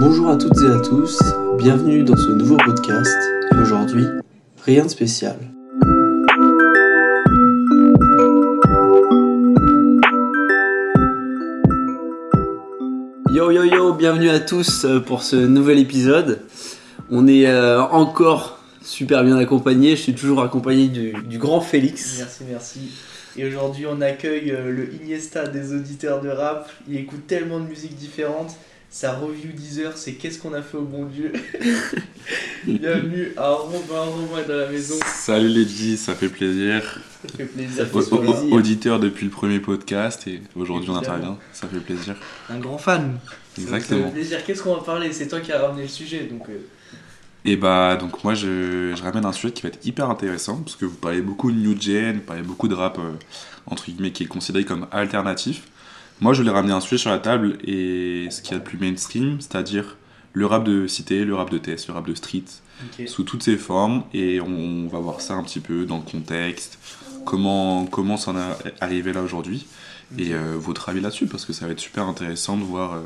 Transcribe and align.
Bonjour 0.00 0.30
à 0.30 0.36
toutes 0.38 0.56
et 0.62 0.66
à 0.66 0.80
tous, 0.80 1.18
bienvenue 1.58 2.02
dans 2.04 2.16
ce 2.16 2.30
nouveau 2.30 2.56
podcast. 2.56 3.14
Et 3.52 3.56
aujourd'hui, 3.56 4.06
rien 4.64 4.84
de 4.84 4.88
spécial. 4.88 5.36
Yo 13.28 13.50
yo 13.50 13.64
yo, 13.64 13.92
bienvenue 13.92 14.30
à 14.30 14.40
tous 14.40 14.86
euh, 14.86 15.00
pour 15.00 15.22
ce 15.22 15.36
nouvel 15.36 15.78
épisode. 15.78 16.40
On 17.10 17.28
est 17.28 17.46
euh, 17.46 17.82
encore 17.82 18.58
super 18.80 19.22
bien 19.22 19.36
accompagné, 19.36 19.96
je 19.96 20.00
suis 20.00 20.14
toujours 20.14 20.40
accompagné 20.42 20.88
du, 20.88 21.12
du 21.28 21.36
grand 21.36 21.60
Félix. 21.60 22.16
Merci, 22.20 22.44
merci. 22.48 22.80
Et 23.36 23.46
aujourd'hui, 23.46 23.84
on 23.86 24.00
accueille 24.00 24.50
euh, 24.50 24.72
le 24.72 24.94
Iniesta 24.94 25.46
des 25.46 25.74
auditeurs 25.74 26.22
de 26.22 26.30
rap. 26.30 26.70
Il 26.88 26.96
écoute 26.96 27.26
tellement 27.26 27.60
de 27.60 27.66
musiques 27.66 27.96
différentes. 27.96 28.56
Sa 28.92 29.12
review 29.14 29.52
Deezer, 29.52 29.96
c'est 29.96 30.14
Qu'est-ce 30.14 30.40
qu'on 30.40 30.52
a 30.52 30.62
fait 30.62 30.76
au 30.76 30.82
bon 30.82 31.04
Dieu 31.04 31.32
Bienvenue 32.66 33.32
à 33.36 33.50
Romain. 33.50 33.78
Romain 33.88 34.42
dans 34.48 34.56
la 34.56 34.68
maison. 34.68 34.96
Salut 35.06 35.48
les 35.48 35.64
G, 35.66 35.96
ça 35.96 36.14
fait 36.16 36.28
plaisir. 36.28 36.82
Ça 37.22 37.28
fait 37.36 37.44
plaisir. 37.44 37.76
Ça 37.76 37.86
fait 37.86 38.16
plaisir. 38.18 38.52
auditeur 38.52 38.98
depuis 38.98 39.26
le 39.26 39.30
premier 39.30 39.60
podcast 39.60 40.26
et 40.26 40.42
aujourd'hui 40.56 40.90
on 40.90 40.96
intervient, 40.96 41.38
ça 41.52 41.68
fait 41.68 41.78
plaisir. 41.78 42.16
Un 42.48 42.58
grand 42.58 42.78
fan. 42.78 43.18
Ça 43.54 43.62
Exactement. 43.62 44.06
fait 44.06 44.12
plaisir. 44.12 44.44
Qu'est-ce 44.44 44.62
qu'on 44.64 44.74
va 44.74 44.82
parler? 44.82 45.12
C'est 45.12 45.28
toi 45.28 45.38
qui 45.40 45.52
as 45.52 45.60
ramené 45.64 45.82
le 45.82 45.88
sujet. 45.88 46.24
Donc, 46.24 46.48
euh, 46.48 46.58
Et 47.44 47.54
bah 47.54 47.96
donc 47.96 48.24
moi 48.24 48.34
je, 48.34 48.92
je 48.96 49.02
ramène 49.04 49.24
un 49.24 49.32
sujet 49.32 49.52
qui 49.52 49.62
va 49.62 49.68
être 49.68 49.86
hyper 49.86 50.10
intéressant 50.10 50.56
parce 50.56 50.74
que 50.74 50.84
vous 50.84 50.96
parlez 50.96 51.22
beaucoup 51.22 51.52
de 51.52 51.56
New 51.56 51.80
Gen, 51.80 52.16
vous 52.16 52.20
parlez 52.22 52.42
beaucoup 52.42 52.66
de 52.66 52.74
rap 52.74 52.98
euh, 52.98 53.12
entre 53.66 53.84
guillemets 53.84 54.10
qui 54.10 54.24
est 54.24 54.26
considéré 54.26 54.64
comme 54.64 54.88
alternatif. 54.90 55.62
Moi 56.20 56.34
je 56.34 56.40
voulais 56.40 56.52
ramener 56.52 56.72
un 56.72 56.80
sujet 56.80 56.98
sur 56.98 57.10
la 57.10 57.18
table 57.18 57.58
et 57.64 58.28
ce 58.30 58.42
qui 58.42 58.52
est 58.52 58.58
le 58.58 58.62
plus 58.62 58.78
mainstream, 58.78 59.40
c'est-à-dire 59.40 59.96
le 60.32 60.46
rap 60.46 60.64
de 60.64 60.86
cité, 60.86 61.24
le 61.24 61.34
rap 61.34 61.50
de 61.50 61.58
test, 61.58 61.88
le 61.88 61.94
rap 61.94 62.06
de 62.06 62.14
street, 62.14 62.44
sous 63.06 63.24
toutes 63.24 63.42
ses 63.42 63.56
formes 63.56 64.04
et 64.12 64.40
on, 64.40 64.86
va 64.88 64.98
voir 64.98 65.20
ça 65.20 65.34
un 65.34 65.42
petit 65.42 65.60
peu 65.60 65.86
dans 65.86 65.96
le 65.98 66.10
contexte, 66.10 66.78
comment 67.24 67.86
comment 67.86 68.16
ça 68.16 68.32
en 68.32 68.36
est 68.36 68.74
arrivé 68.80 69.12
là 69.12 69.22
aujourd'hui 69.22 69.66
et 70.18 70.34
euh, 70.34 70.56
votre 70.58 70.88
avis 70.88 71.00
là-dessus 71.00 71.26
parce 71.26 71.44
que 71.44 71.52
ça 71.52 71.66
va 71.66 71.72
être 71.72 71.80
super 71.80 72.04
intéressant 72.04 72.56
de 72.56 72.64
voir 72.64 72.94
euh, 72.94 73.00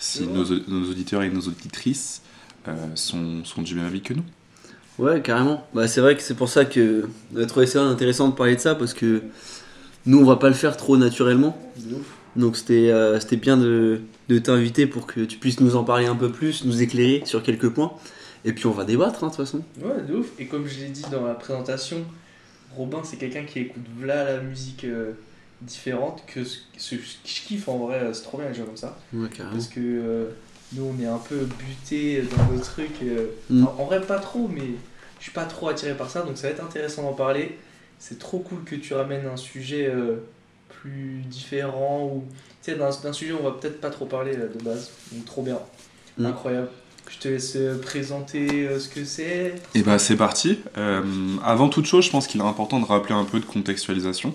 si 0.00 0.26
nos, 0.26 0.44
nos 0.44 0.90
auditeurs 0.90 1.22
et 1.22 1.30
nos 1.30 1.40
auditrices 1.40 2.22
euh, 2.66 2.74
sont, 2.96 3.44
sont 3.44 3.62
du 3.62 3.74
même 3.76 3.86
avis 3.86 4.00
que 4.00 4.14
nous. 4.14 4.24
Ouais, 4.98 5.22
carrément. 5.22 5.64
Bah, 5.74 5.86
c'est 5.86 6.00
vrai 6.00 6.16
que 6.16 6.22
c'est 6.22 6.34
pour 6.34 6.48
ça 6.48 6.64
que 6.64 7.08
on 7.34 7.40
a 7.40 7.46
trouvé 7.46 7.66
ça 7.66 7.82
intéressant 7.82 8.28
de 8.28 8.34
parler 8.34 8.56
de 8.56 8.60
ça 8.60 8.74
parce 8.74 8.94
que 8.94 9.22
nous 10.06 10.18
on 10.18 10.24
va 10.24 10.36
pas 10.36 10.48
le 10.48 10.54
faire 10.54 10.76
trop 10.76 10.96
naturellement. 10.96 11.56
De 11.76 11.94
ouf. 11.94 12.17
Donc 12.36 12.56
c'était 12.56 12.90
euh, 12.90 13.18
bien 13.40 13.56
de, 13.56 14.00
de 14.28 14.38
t'inviter 14.38 14.86
pour 14.86 15.06
que 15.06 15.20
tu 15.20 15.38
puisses 15.38 15.60
nous 15.60 15.76
en 15.76 15.84
parler 15.84 16.06
un 16.06 16.16
peu 16.16 16.30
plus, 16.30 16.64
nous 16.64 16.82
éclairer 16.82 17.22
sur 17.24 17.42
quelques 17.42 17.68
points. 17.70 17.92
Et 18.44 18.52
puis 18.52 18.66
on 18.66 18.70
va 18.72 18.84
débattre 18.84 19.24
hein, 19.24 19.28
de 19.28 19.32
toute 19.34 19.44
façon. 19.44 19.62
Ouais, 19.82 20.02
de 20.08 20.14
ouf. 20.16 20.28
Et 20.38 20.46
comme 20.46 20.66
je 20.66 20.78
l'ai 20.80 20.88
dit 20.88 21.04
dans 21.10 21.26
la 21.26 21.34
présentation, 21.34 21.98
Robin, 22.76 23.00
c'est 23.02 23.16
quelqu'un 23.16 23.44
qui 23.44 23.60
écoute 23.60 23.82
là 24.04 24.24
la 24.24 24.40
musique 24.40 24.84
euh, 24.84 25.12
différente 25.62 26.22
que 26.26 26.44
ce, 26.44 26.58
ce 26.76 26.94
que 26.94 27.02
je 27.24 27.40
kiffe 27.46 27.68
en 27.68 27.78
vrai. 27.78 28.10
C'est 28.12 28.22
trop 28.22 28.38
bien 28.38 28.48
les 28.48 28.54
gens 28.54 28.64
comme 28.64 28.76
ça. 28.76 28.96
Ouais, 29.12 29.28
carrément. 29.28 29.56
Parce 29.56 29.66
que 29.68 29.80
euh, 29.80 30.26
nous, 30.74 30.84
on 30.96 31.02
est 31.02 31.06
un 31.06 31.18
peu 31.18 31.46
butés 31.58 32.22
dans 32.36 32.54
nos 32.54 32.60
trucs. 32.60 33.02
euh, 33.02 33.26
Mm. 33.50 33.64
en, 33.64 33.76
en 33.80 33.84
vrai, 33.86 34.00
pas 34.02 34.18
trop, 34.20 34.46
mais 34.48 34.62
je 35.18 35.24
suis 35.24 35.32
pas 35.32 35.44
trop 35.46 35.68
attiré 35.68 35.94
par 35.94 36.08
ça. 36.10 36.22
Donc, 36.22 36.36
ça 36.36 36.46
va 36.46 36.52
être 36.54 36.64
intéressant 36.64 37.02
d'en 37.02 37.14
parler. 37.14 37.58
C'est 37.98 38.18
trop 38.20 38.38
cool 38.38 38.62
que 38.64 38.76
tu 38.76 38.94
ramènes 38.94 39.26
un 39.26 39.36
sujet 39.36 39.88
euh, 39.88 40.18
plus 40.80 41.22
différent. 41.26 42.04
Ou 42.12 42.24
tu 42.62 42.72
sais, 42.72 42.76
d'un 42.78 43.12
sujet, 43.12 43.32
on 43.38 43.42
va 43.44 43.52
peut-être 43.52 43.80
pas 43.80 43.90
trop 43.90 44.06
parler 44.06 44.34
de 44.36 44.62
base. 44.62 44.90
Donc, 45.12 45.24
trop 45.24 45.42
bien. 45.42 45.58
Mm. 46.18 46.26
Incroyable. 46.26 46.68
Je 47.10 47.18
te 47.18 47.28
laisse 47.28 47.54
euh, 47.56 47.80
présenter 47.80 48.66
euh, 48.68 48.78
ce 48.78 48.88
que 48.90 49.04
c'est. 49.04 49.54
Et 49.74 49.82
bah 49.82 49.98
c'est 49.98 50.16
parti. 50.16 50.58
Euh, 50.76 51.02
avant 51.42 51.68
toute 51.70 51.86
chose, 51.86 52.04
je 52.04 52.10
pense 52.10 52.26
qu'il 52.26 52.40
est 52.40 52.44
important 52.44 52.80
de 52.80 52.84
rappeler 52.84 53.14
un 53.14 53.24
peu 53.24 53.40
de 53.40 53.46
contextualisation 53.46 54.34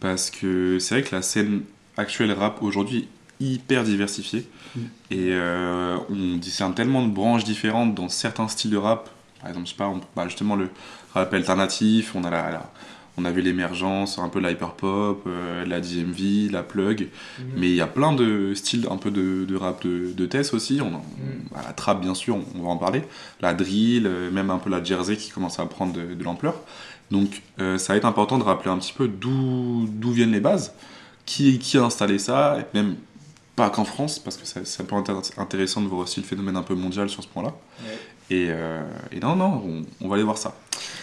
parce 0.00 0.30
que 0.30 0.78
c'est 0.78 0.94
vrai 1.00 1.04
que 1.08 1.14
la 1.14 1.20
scène 1.22 1.62
actuelle 1.96 2.32
rap 2.32 2.62
aujourd'hui 2.62 3.08
est 3.40 3.44
hyper 3.44 3.84
diversifiée 3.84 4.46
Mm. 4.74 4.80
et 5.10 5.28
euh, 5.32 5.98
on 6.08 6.38
discerne 6.38 6.72
tellement 6.74 7.06
de 7.06 7.12
branches 7.12 7.44
différentes 7.44 7.94
dans 7.94 8.08
certains 8.08 8.48
styles 8.48 8.70
de 8.70 8.78
rap. 8.78 9.10
Par 9.42 9.50
exemple, 9.50 9.66
je 9.66 9.72
sais 9.72 9.76
pas, 9.76 9.88
on- 9.88 10.00
bah, 10.16 10.24
justement 10.28 10.56
le 10.56 10.70
rap 11.12 11.34
alternatif, 11.34 12.14
on 12.14 12.24
a 12.24 12.30
la, 12.30 12.50
la- 12.52 12.72
on 13.18 13.24
a 13.26 13.30
vu 13.30 13.42
l'émergence, 13.42 14.18
un 14.18 14.28
peu 14.28 14.40
la 14.40 14.50
hyperpop, 14.52 15.24
euh, 15.26 15.64
la 15.66 15.80
DMV, 15.80 16.50
la 16.50 16.62
plug, 16.62 17.08
Mhm. 17.38 17.44
mais 17.56 17.68
il 17.68 17.74
y 17.76 17.80
a 17.80 17.86
plein 17.86 18.12
de 18.14 18.54
styles 18.54 18.86
un 18.90 18.96
peu 18.96 19.10
de, 19.10 19.44
de 19.44 19.56
rap 19.56 19.84
de, 19.84 20.12
de 20.12 20.26
Tess 20.26 20.54
aussi. 20.54 20.80
On, 20.80 20.90
Mm. 20.90 21.00
bah, 21.52 21.60
la 21.66 21.72
trap, 21.74 22.00
bien 22.00 22.14
sûr, 22.14 22.36
on, 22.36 22.44
on 22.58 22.62
va 22.62 22.68
en 22.70 22.76
parler. 22.78 23.02
La 23.40 23.52
drill, 23.54 24.06
euh, 24.06 24.30
même 24.30 24.50
un 24.50 24.58
peu 24.58 24.70
la 24.70 24.82
jersey 24.82 25.16
qui 25.16 25.30
commence 25.30 25.58
à 25.58 25.66
prendre 25.66 25.92
de, 25.92 26.14
de 26.14 26.24
l'ampleur. 26.24 26.54
Donc, 27.10 27.42
euh, 27.60 27.76
ça 27.76 27.92
va 27.92 27.96
être 27.98 28.06
important 28.06 28.38
de 28.38 28.44
rappeler 28.44 28.70
un 28.70 28.78
petit 28.78 28.94
peu 28.94 29.06
d'où 29.08 29.86
viennent 30.12 30.32
les 30.32 30.40
bases, 30.40 30.72
qui, 31.26 31.58
qui 31.58 31.76
a 31.76 31.84
installé 31.84 32.18
ça, 32.18 32.58
et 32.60 32.64
même 32.74 32.96
pas 33.56 33.68
qu'en 33.68 33.84
France, 33.84 34.18
parce 34.18 34.38
que 34.38 34.44
peut 34.54 34.96
être 34.96 35.10
intér- 35.12 35.38
intéressant 35.38 35.82
de 35.82 35.86
voir 35.88 36.00
aussi 36.00 36.20
le 36.20 36.26
phénomène 36.26 36.56
un 36.56 36.62
peu 36.62 36.74
mondial 36.74 37.10
sur 37.10 37.22
ce 37.22 37.28
point-là. 37.28 37.52
Ouais. 37.82 37.98
Et, 38.30 38.46
euh, 38.48 38.82
et 39.10 39.20
non, 39.20 39.36
non, 39.36 39.62
on, 39.66 39.82
on 40.00 40.08
va 40.08 40.14
aller 40.14 40.24
voir 40.24 40.38
ça. 40.38 40.54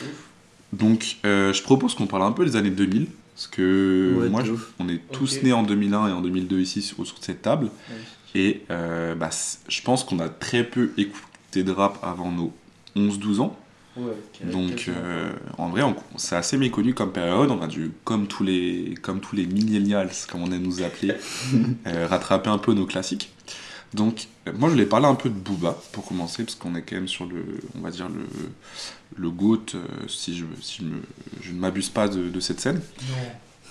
Ouf. 0.02 0.29
Donc, 0.74 1.18
euh, 1.26 1.52
je 1.54 1.62
propose 1.64 1.96
qu'on 1.96 2.08
parle 2.08 2.24
un 2.24 2.32
peu 2.32 2.46
des 2.46 2.56
années 2.56 2.70
2000, 2.70 3.08
parce 3.36 3.48
que 3.48 4.16
Ouais, 4.20 4.30
moi, 4.30 4.42
de 4.44 4.48
je- 4.48 4.54
on 4.80 4.88
est 4.90 5.02
tous 5.12 5.42
nés 5.44 5.54
en 5.54 5.64
2001 5.64 6.08
et 6.08 6.12
en 6.12 6.22
2002 6.22 6.60
ici 6.60 6.82
sur, 6.82 7.06
sur 7.06 7.18
cette 7.22 7.42
table. 7.42 7.66
Ouais. 7.66 7.96
Et 8.36 8.62
euh, 8.70 9.16
bah, 9.16 9.30
je 9.68 9.82
pense 9.82 10.04
qu'on 10.04 10.20
a 10.20 10.30
très 10.30 10.64
peu 10.64 10.92
écouté 10.98 11.64
de 11.64 11.72
rap 11.72 11.98
avant 12.04 12.32
nos 12.32 12.54
11-12 12.96 13.40
ans. 13.40 13.58
Ouais, 13.98 14.04
Donc, 14.52 14.86
euh, 14.88 15.32
en 15.58 15.70
vrai, 15.70 15.82
on- 15.82 15.96
c'est 16.16 16.36
assez 16.36 16.56
méconnu 16.58 16.94
comme 16.94 17.12
période. 17.12 17.50
On 17.50 17.62
a 17.62 17.68
dû, 17.68 17.92
comme 18.04 18.28
tous 18.28 18.44
les, 18.44 18.94
comme 19.02 19.20
tous 19.20 19.36
les 19.36 19.46
millennials, 19.48 20.12
comme 20.32 20.44
on 20.44 20.52
aime 20.52 20.62
nous 20.62 20.84
appeler, 20.84 21.14
euh, 21.88 22.06
rattraper 22.08 22.50
un 22.52 22.60
peu 22.60 22.74
nos 22.74 22.86
classiques. 22.86 23.34
Donc, 23.94 24.28
euh, 24.48 24.54
moi, 24.58 24.70
je 24.70 24.74
voulais 24.74 24.86
parler 24.86 25.08
un 25.08 25.16
peu 25.16 25.30
de 25.30 25.36
Booba 25.36 25.76
pour 25.92 26.06
commencer, 26.06 26.44
parce 26.44 26.56
qu'on 26.56 26.76
est 26.76 26.84
quand 26.84 26.96
même 26.96 27.08
sur 27.08 27.26
le, 27.26 27.44
on 27.76 27.82
va 27.82 27.92
dire 27.92 28.08
le, 28.10 28.26
le 29.18 29.30
goat, 29.32 29.58
euh, 29.76 29.86
si 30.08 30.38
je, 30.38 30.46
si 30.62 30.78
je, 30.82 30.84
me- 30.86 31.02
je 31.42 31.52
ne 31.52 31.60
m'abuse 31.60 31.90
pas 31.90 32.08
de, 32.08 32.30
de 32.30 32.40
cette 32.40 32.60
scène. 32.60 32.82
Non, 33.02 33.16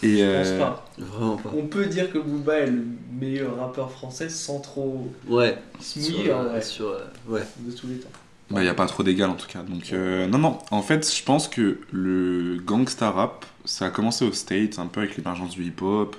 Et 0.02 0.18
je 0.18 0.22
euh, 0.22 0.58
pense 0.58 0.68
pas. 0.68 0.90
Vraiment 0.98 1.36
pas. 1.36 1.50
On 1.56 1.66
peut 1.66 1.86
dire 1.86 2.12
que 2.12 2.18
Booba 2.18 2.58
est 2.58 2.66
le 2.70 2.84
meilleur 3.12 3.56
rappeur 3.58 3.90
français 3.90 4.28
sans 4.28 4.60
trop 4.60 5.12
Ouais. 5.28 5.58
se 5.80 6.00
Sur, 6.00 6.18
mouiller 6.18 6.30
euh, 6.30 6.60
sur, 6.60 6.86
euh, 6.88 7.00
ouais. 7.28 7.42
de 7.58 7.72
tous 7.72 7.86
les 7.86 7.98
temps. 7.98 8.10
Bah, 8.50 8.60
il 8.60 8.64
n'y 8.64 8.70
a 8.70 8.74
pas 8.74 8.86
trop 8.86 9.02
d'égal 9.02 9.28
en 9.30 9.34
tout 9.34 9.46
cas. 9.46 9.62
Donc, 9.62 9.92
euh, 9.92 10.26
non, 10.26 10.38
non. 10.38 10.58
En 10.70 10.82
fait, 10.82 11.14
je 11.14 11.22
pense 11.22 11.48
que 11.48 11.80
le 11.92 12.58
gangsta 12.64 13.10
rap, 13.10 13.44
ça 13.64 13.86
a 13.86 13.90
commencé 13.90 14.24
aux 14.24 14.32
States, 14.32 14.78
un 14.78 14.86
peu 14.86 15.00
avec 15.00 15.16
l'émergence 15.16 15.50
du 15.50 15.64
hip-hop, 15.64 16.16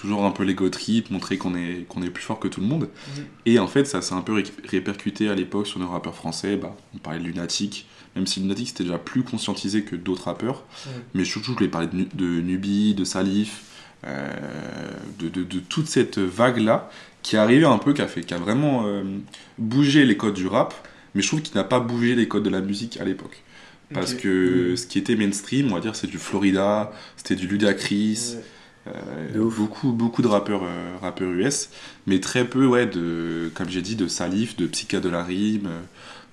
toujours 0.00 0.24
un 0.24 0.30
peu 0.30 0.44
l'ego 0.44 0.68
trip, 0.70 1.10
montrer 1.10 1.36
qu'on 1.38 1.54
est, 1.54 1.84
qu'on 1.88 2.02
est 2.02 2.10
plus 2.10 2.22
fort 2.22 2.38
que 2.38 2.48
tout 2.48 2.60
le 2.60 2.66
monde. 2.66 2.88
Mhm. 3.16 3.24
Et 3.46 3.58
en 3.58 3.66
fait, 3.68 3.84
ça 3.86 4.00
s'est 4.02 4.14
un 4.14 4.20
peu 4.22 4.32
ré- 4.34 4.44
répercuté 4.68 5.28
à 5.28 5.34
l'époque 5.34 5.66
sur 5.66 5.78
nos 5.80 5.88
rappeurs 5.88 6.14
français. 6.14 6.56
Bah, 6.56 6.76
on 6.94 6.98
parlait 6.98 7.18
de 7.20 7.24
Lunatic, 7.24 7.86
même 8.16 8.26
si 8.26 8.40
Lunatic 8.40 8.68
c'était 8.68 8.84
déjà 8.84 8.98
plus 8.98 9.22
conscientisé 9.22 9.82
que 9.82 9.96
d'autres 9.96 10.24
rappeurs. 10.24 10.64
Mais 11.14 11.24
surtout, 11.24 11.50
je 11.52 11.56
voulais 11.56 11.68
parler 11.68 11.88
de, 11.92 12.06
de 12.14 12.40
Nubi, 12.40 12.94
de 12.94 13.04
Salif, 13.04 13.62
euh, 14.06 14.30
de, 15.18 15.28
de- 15.28 15.42
de 15.44 15.58
toute 15.60 15.88
cette 15.88 16.18
vague-là 16.18 16.90
qui 17.22 17.36
est 17.36 17.38
arrivée 17.38 17.64
un 17.66 17.78
peu, 17.78 17.92
qui 17.92 18.00
a, 18.02 18.06
fait, 18.06 18.20
qui 18.22 18.32
a 18.32 18.38
vraiment 18.38 18.84
euh, 18.86 19.02
bougé 19.58 20.04
les 20.04 20.16
codes 20.16 20.34
du 20.34 20.46
rap, 20.46 20.72
mais 21.14 21.20
je 21.22 21.26
trouve 21.28 21.42
qu'il 21.42 21.56
n'a 21.56 21.64
pas 21.64 21.80
bougé 21.80 22.14
les 22.14 22.28
codes 22.28 22.44
de 22.44 22.50
la 22.50 22.60
musique 22.60 22.98
à 23.00 23.04
l'époque. 23.04 23.42
Parce 23.92 24.12
que 24.12 24.76
ce 24.76 24.86
qui 24.86 24.98
était 24.98 25.16
mainstream, 25.16 25.72
on 25.72 25.74
va 25.74 25.80
dire, 25.80 25.96
c'est 25.96 26.06
du 26.06 26.18
Florida, 26.18 26.92
c'était 27.16 27.34
du 27.36 27.46
Ludacris, 27.48 28.34
Ouais. 28.36 28.42
Euh, 28.94 29.32
De 29.34 29.40
ouf. 29.40 29.56
beaucoup, 29.58 29.92
beaucoup 29.92 30.22
de 30.22 30.28
rappeurs, 30.28 30.62
euh, 30.64 30.96
rappeurs 31.00 31.30
US, 31.30 31.70
mais 32.06 32.20
très 32.20 32.44
peu, 32.44 32.66
ouais, 32.66 32.86
de, 32.86 33.50
comme 33.54 33.68
j'ai 33.68 33.82
dit, 33.82 33.96
de 33.96 34.08
Salif, 34.08 34.56
de 34.56 34.66
Psycha 34.66 35.00
de 35.00 35.08
la 35.08 35.22
Rime. 35.24 35.66
euh, 35.66 35.80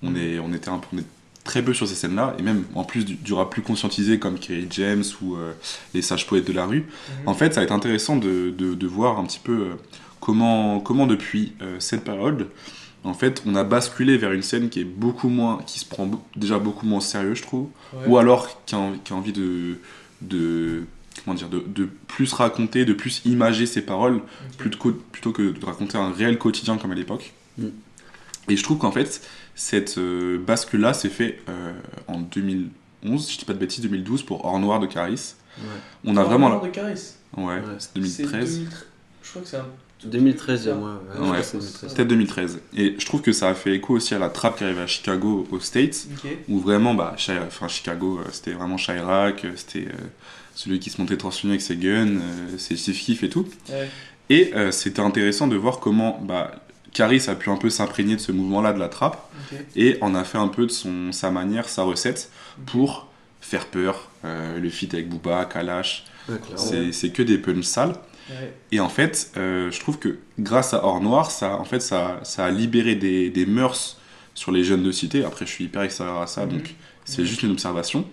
on, 0.03 0.11
Mhm. 0.11 0.17
est, 0.17 0.39
on 0.39 0.53
était 0.53 0.69
un, 0.69 0.81
on 0.93 0.97
est 0.97 1.05
très 1.43 1.61
peu 1.63 1.73
sur 1.73 1.87
ces 1.87 1.95
scènes-là, 1.95 2.35
et 2.39 2.41
même 2.41 2.63
en 2.75 2.83
plus 2.83 3.05
du, 3.05 3.15
du 3.15 3.33
rap 3.33 3.51
plus 3.51 3.61
conscientisé 3.61 4.17
comme 4.19 4.37
Kerry 4.39 4.67
James 4.71 5.03
ou 5.21 5.35
euh, 5.35 5.53
les 5.93 6.01
sages 6.01 6.25
poètes 6.27 6.47
de 6.47 6.53
la 6.53 6.65
rue. 6.65 6.81
Mhm. 7.21 7.27
En 7.27 7.33
fait, 7.33 7.53
ça 7.53 7.59
va 7.61 7.65
être 7.65 7.71
intéressant 7.71 8.15
de, 8.17 8.53
de, 8.57 8.73
de 8.73 8.87
voir 8.87 9.19
un 9.19 9.25
petit 9.25 9.39
peu 9.39 9.53
euh, 9.53 9.73
comment, 10.19 10.79
comment 10.79 11.05
depuis 11.07 11.53
euh, 11.61 11.75
cette 11.79 12.03
période, 12.03 12.47
en 13.03 13.13
fait, 13.13 13.43
on 13.45 13.53
a 13.55 13.63
basculé 13.63 14.17
vers 14.17 14.31
une 14.31 14.41
scène 14.41 14.69
qui 14.69 14.79
est 14.79 14.83
beaucoup 14.83 15.29
moins, 15.29 15.59
qui 15.67 15.79
se 15.79 15.85
prend 15.85 16.09
déjà 16.35 16.57
beaucoup 16.57 16.87
moins 16.87 16.97
au 16.97 17.01
sérieux, 17.01 17.35
je 17.35 17.43
trouve, 17.43 17.67
Ouais. 17.93 18.07
ou 18.07 18.17
alors 18.17 18.63
qui 18.65 18.73
a, 18.73 18.79
envie- 18.79 18.99
qui 19.03 19.13
a 19.13 19.15
envie 19.15 19.31
de, 19.33 19.77
de 20.23 20.83
comment 21.23 21.35
dire, 21.35 21.49
de, 21.49 21.63
de 21.65 21.87
plus 22.07 22.33
raconter, 22.33 22.85
de 22.85 22.93
plus 22.93 23.21
imager 23.25 23.65
ses 23.65 23.81
paroles, 23.81 24.21
plutôt 24.57 24.77
que, 24.79 24.89
plutôt 24.89 25.31
que 25.31 25.51
de 25.57 25.65
raconter 25.65 25.97
un 25.97 26.11
réel 26.11 26.37
quotidien 26.37 26.77
comme 26.77 26.91
à 26.91 26.95
l'époque. 26.95 27.33
Mm. 27.57 27.67
Et 28.49 28.57
je 28.57 28.63
trouve 28.63 28.77
qu'en 28.77 28.91
fait, 28.91 29.21
cette 29.55 29.97
euh, 29.97 30.37
bascule-là 30.37 30.93
s'est 30.93 31.09
fait 31.09 31.39
euh, 31.49 31.73
en 32.07 32.19
2011, 32.19 33.31
je 33.31 33.37
dis 33.39 33.45
pas 33.45 33.53
de 33.53 33.59
bêtises, 33.59 33.81
2012 33.83 34.23
pour 34.23 34.45
Or 34.45 34.59
Noir 34.59 34.79
de 34.79 34.87
Caris. 34.87 35.33
Ouais. 35.57 35.63
On 36.03 36.17
a 36.17 36.23
Oh, 36.23 36.27
vraiment 36.27 36.49
Noir 36.49 36.61
de 36.61 36.67
Caris. 36.69 37.13
Ouais, 37.37 37.43
Ouais. 37.45 37.61
c'est 37.79 37.95
2013. 37.95 38.15
C'est 38.15 38.23
2013. 38.59 38.85
Je 39.23 39.29
crois 39.29 39.41
que 39.41 39.47
c'est 39.47 39.57
un 39.57 39.65
2013, 40.03 40.67
Ouais. 40.67 40.73
moi. 40.75 41.01
Ouais, 41.17 41.41
2013. 41.41 41.93
Peut-être 41.95 42.07
2013. 42.07 42.59
Et 42.77 42.95
je 42.99 43.05
trouve 43.05 43.21
que 43.21 43.31
ça 43.31 43.49
a 43.49 43.55
fait 43.55 43.73
écho 43.73 43.95
aussi 43.95 44.13
à 44.13 44.19
la 44.19 44.29
trappe 44.29 44.57
qui 44.57 44.63
arrivait 44.63 44.81
à 44.81 44.87
Chicago, 44.87 45.47
aux 45.49 45.59
States, 45.59 46.07
où 46.47 46.59
vraiment, 46.59 46.93
bah, 46.93 47.15
enfin, 47.47 47.67
Chicago, 47.67 48.19
euh, 48.19 48.27
c'était 48.31 48.51
vraiment 48.53 48.75
Chirac, 48.75 49.45
c'était 49.55 49.87
euh, 49.87 50.07
celui 50.55 50.79
qui 50.79 50.89
se 50.89 50.99
montait 50.99 51.17
torse 51.17 51.43
nu 51.43 51.51
avec 51.51 51.61
ses 51.61 51.75
guns, 51.75 52.17
euh, 52.17 52.57
ses 52.57 52.75
Chief 52.77 53.05
Keef 53.05 53.23
et 53.23 53.29
tout. 53.29 53.47
Ouais. 53.69 53.89
Et 54.29 54.51
euh, 54.55 54.71
c'était 54.71 55.01
intéressant 55.01 55.47
de 55.47 55.55
voir 55.55 55.79
comment 55.79 56.19
bah, 56.23 56.51
Caris 56.93 57.23
a 57.27 57.35
pu 57.35 57.49
un 57.51 57.57
peu 57.57 57.69
s'imprégner 57.69 58.15
de 58.15 58.21
ce 58.21 58.31
mouvement-là 58.31 58.73
de 58.73 58.79
la 58.79 58.89
trappe 58.89 59.29
et 59.75 59.97
en 60.01 60.15
a 60.15 60.23
fait 60.23 60.37
un 60.39 60.47
peu 60.47 60.65
de 60.65 60.71
son, 60.71 61.11
sa 61.11 61.29
manière, 61.29 61.69
sa 61.69 61.83
recette 61.83 62.31
pour 62.65 63.07
faire 63.41 63.67
peur. 63.67 64.09
Euh, 64.23 64.57
le 64.59 64.69
feat 64.69 64.93
avec 64.95 65.09
Booba, 65.09 65.45
Kalash, 65.45 66.05
Ouais, 66.27 66.91
c'est 66.91 67.11
que 67.11 67.21
des 67.21 67.37
punch 67.37 67.65
sales. 67.65 67.89
Ouais. 68.31 68.53
Et 68.71 68.79
en 68.79 68.89
fait, 68.89 69.29
euh, 69.37 69.69
je 69.69 69.79
trouve 69.79 69.99
que 69.99 70.17
grâce 70.39 70.73
à 70.73 70.83
Or 70.83 70.99
Noir, 71.01 71.29
ça, 71.29 71.57
en 71.57 71.65
fait, 71.65 71.79
ça, 71.81 72.19
ça 72.23 72.45
a 72.45 72.49
libéré 72.49 72.95
des, 72.95 73.29
des 73.29 73.45
mœurs 73.45 73.97
sur 74.33 74.51
les 74.51 74.63
jeunes 74.63 74.81
de 74.81 74.91
cité. 74.91 75.23
Après, 75.23 75.45
je 75.45 75.51
suis 75.51 75.65
hyper 75.65 75.83
extérieur 75.83 76.19
à 76.19 76.25
ça, 76.25 76.45
Mhm. 76.47 76.53
donc 76.53 76.73
c'est 77.03 77.25
juste 77.25 77.43
une 77.43 77.51
observation. 77.51 78.07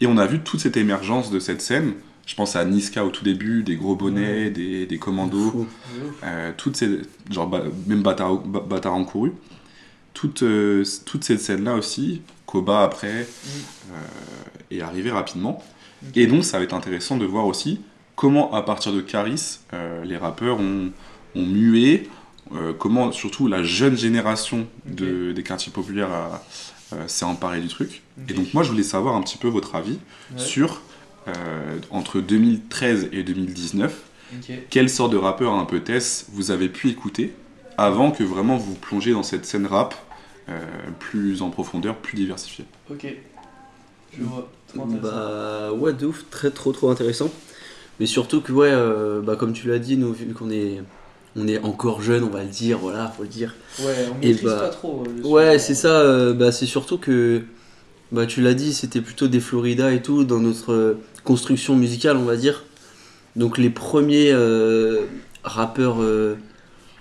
Et 0.00 0.06
on 0.06 0.16
a 0.18 0.26
vu 0.26 0.40
toute 0.40 0.60
cette 0.60 0.76
émergence 0.76 1.30
de 1.30 1.38
cette 1.38 1.62
scène. 1.62 1.94
Je 2.26 2.34
pense 2.34 2.56
à 2.56 2.64
Niska 2.64 3.04
au 3.04 3.10
tout 3.10 3.24
début, 3.24 3.62
des 3.62 3.76
gros 3.76 3.94
bonnets, 3.94 4.50
des, 4.50 4.84
des 4.86 4.98
commandos, 4.98 5.66
euh, 6.24 6.52
toutes 6.56 6.76
ces, 6.76 7.00
genre 7.30 7.48
même 7.86 8.02
Bâtard 8.02 8.36
Ba- 8.38 8.60
Bâtard 8.60 8.94
en 8.94 9.04
couru. 9.04 9.32
Toute, 10.12 10.42
euh, 10.42 10.82
toute 11.04 11.24
cette 11.24 11.40
scène-là 11.40 11.74
aussi, 11.74 12.22
Koba 12.46 12.82
après, 12.82 13.26
euh, 13.92 13.94
est 14.70 14.80
arrivée 14.80 15.10
rapidement. 15.12 15.62
Et 16.14 16.26
donc, 16.26 16.44
ça 16.44 16.58
va 16.58 16.64
être 16.64 16.74
intéressant 16.74 17.16
de 17.16 17.24
voir 17.24 17.46
aussi 17.46 17.80
comment, 18.16 18.52
à 18.54 18.62
partir 18.62 18.92
de 18.92 19.00
Caris, 19.00 19.58
les 20.04 20.16
rappeurs 20.16 20.58
ont, 20.58 20.90
ont 21.34 21.46
mué, 21.46 22.08
euh, 22.54 22.72
comment 22.78 23.12
surtout 23.12 23.46
la 23.46 23.62
jeune 23.62 23.96
génération 23.96 24.66
de, 24.86 25.32
des 25.32 25.42
quartiers 25.42 25.72
populaires 25.72 26.10
a- 26.12 26.42
s'est 27.06 27.24
emparée 27.24 27.60
du 27.60 27.68
truc. 27.68 28.02
Et 28.28 28.32
donc, 28.34 28.54
moi, 28.54 28.62
je 28.62 28.70
voulais 28.70 28.82
savoir 28.82 29.14
un 29.16 29.22
petit 29.22 29.38
peu 29.38 29.48
votre 29.48 29.74
avis 29.74 29.98
Ouais. 30.32 30.38
sur, 30.38 30.82
euh, 31.28 31.32
entre 31.90 32.20
2013 32.20 33.08
et 33.12 33.22
2019, 33.22 34.02
Ok. 34.38 34.52
quelle 34.70 34.88
sorte 34.90 35.12
de 35.12 35.16
rappeur 35.16 35.52
un 35.54 35.64
peu 35.64 35.80
Tess 35.80 36.26
vous 36.32 36.50
avez 36.50 36.68
pu 36.68 36.88
écouter 36.90 37.32
avant 37.78 38.10
que 38.10 38.24
vraiment 38.24 38.56
vous 38.56 38.74
plongiez 38.74 39.12
dans 39.12 39.22
cette 39.22 39.44
scène 39.46 39.66
rap 39.66 39.94
euh, 40.48 40.58
plus 40.98 41.42
en 41.42 41.50
profondeur, 41.50 41.96
plus 41.96 42.16
diversifiée? 42.16 42.64
Ok. 42.90 43.06
Je 44.16 44.22
vois. 44.22 44.48
Trop 44.68 44.82
intéressant. 44.84 45.02
Bah 45.08 45.72
ouais, 45.72 45.92
de 45.92 46.06
ouf, 46.06 46.24
très 46.30 46.50
trop 46.50 46.72
trop 46.72 46.90
intéressant. 46.90 47.30
Mais 48.00 48.06
surtout 48.06 48.40
que 48.40 48.52
ouais, 48.52 48.70
euh, 48.70 49.20
bah 49.20 49.36
comme 49.36 49.52
tu 49.52 49.68
l'as 49.68 49.78
dit, 49.78 49.96
nous 49.96 50.12
vu 50.12 50.32
qu'on 50.34 50.50
est 50.50 50.82
on 51.36 51.46
est 51.48 51.58
encore 51.60 52.02
jeune, 52.02 52.24
on 52.24 52.30
va 52.30 52.42
le 52.44 52.50
dire, 52.50 52.78
voilà, 52.78 53.08
faut 53.16 53.22
le 53.24 53.28
dire. 53.28 53.54
Ouais, 53.78 54.08
on 54.10 54.20
Et 54.22 54.34
bah, 54.34 54.56
pas 54.58 54.68
trop. 54.70 55.04
euh, 55.06 55.22
Ouais, 55.22 55.58
sujet. 55.58 55.58
c'est 55.58 55.74
ça. 55.74 56.00
euh, 56.00 56.32
bah 56.34 56.52
c'est 56.52 56.66
surtout 56.66 56.98
que 56.98 57.42
bah 58.12 58.26
tu 58.26 58.42
l'as 58.42 58.54
dit, 58.54 58.74
c'était 58.74 59.00
plutôt 59.02 59.28
des 59.28 59.40
Florida 59.40 59.92
et 59.92 60.02
tout 60.02 60.24
dans 60.24 60.40
notre 60.40 60.72
euh, 60.72 60.94
construction 61.24 61.76
musicale, 61.76 62.16
on 62.18 62.24
va 62.24 62.36
dire. 62.36 62.64
Donc 63.36 63.58
les 63.58 63.70
premiers 63.70 64.32
euh, 64.32 65.06
rappeurs 65.44 65.98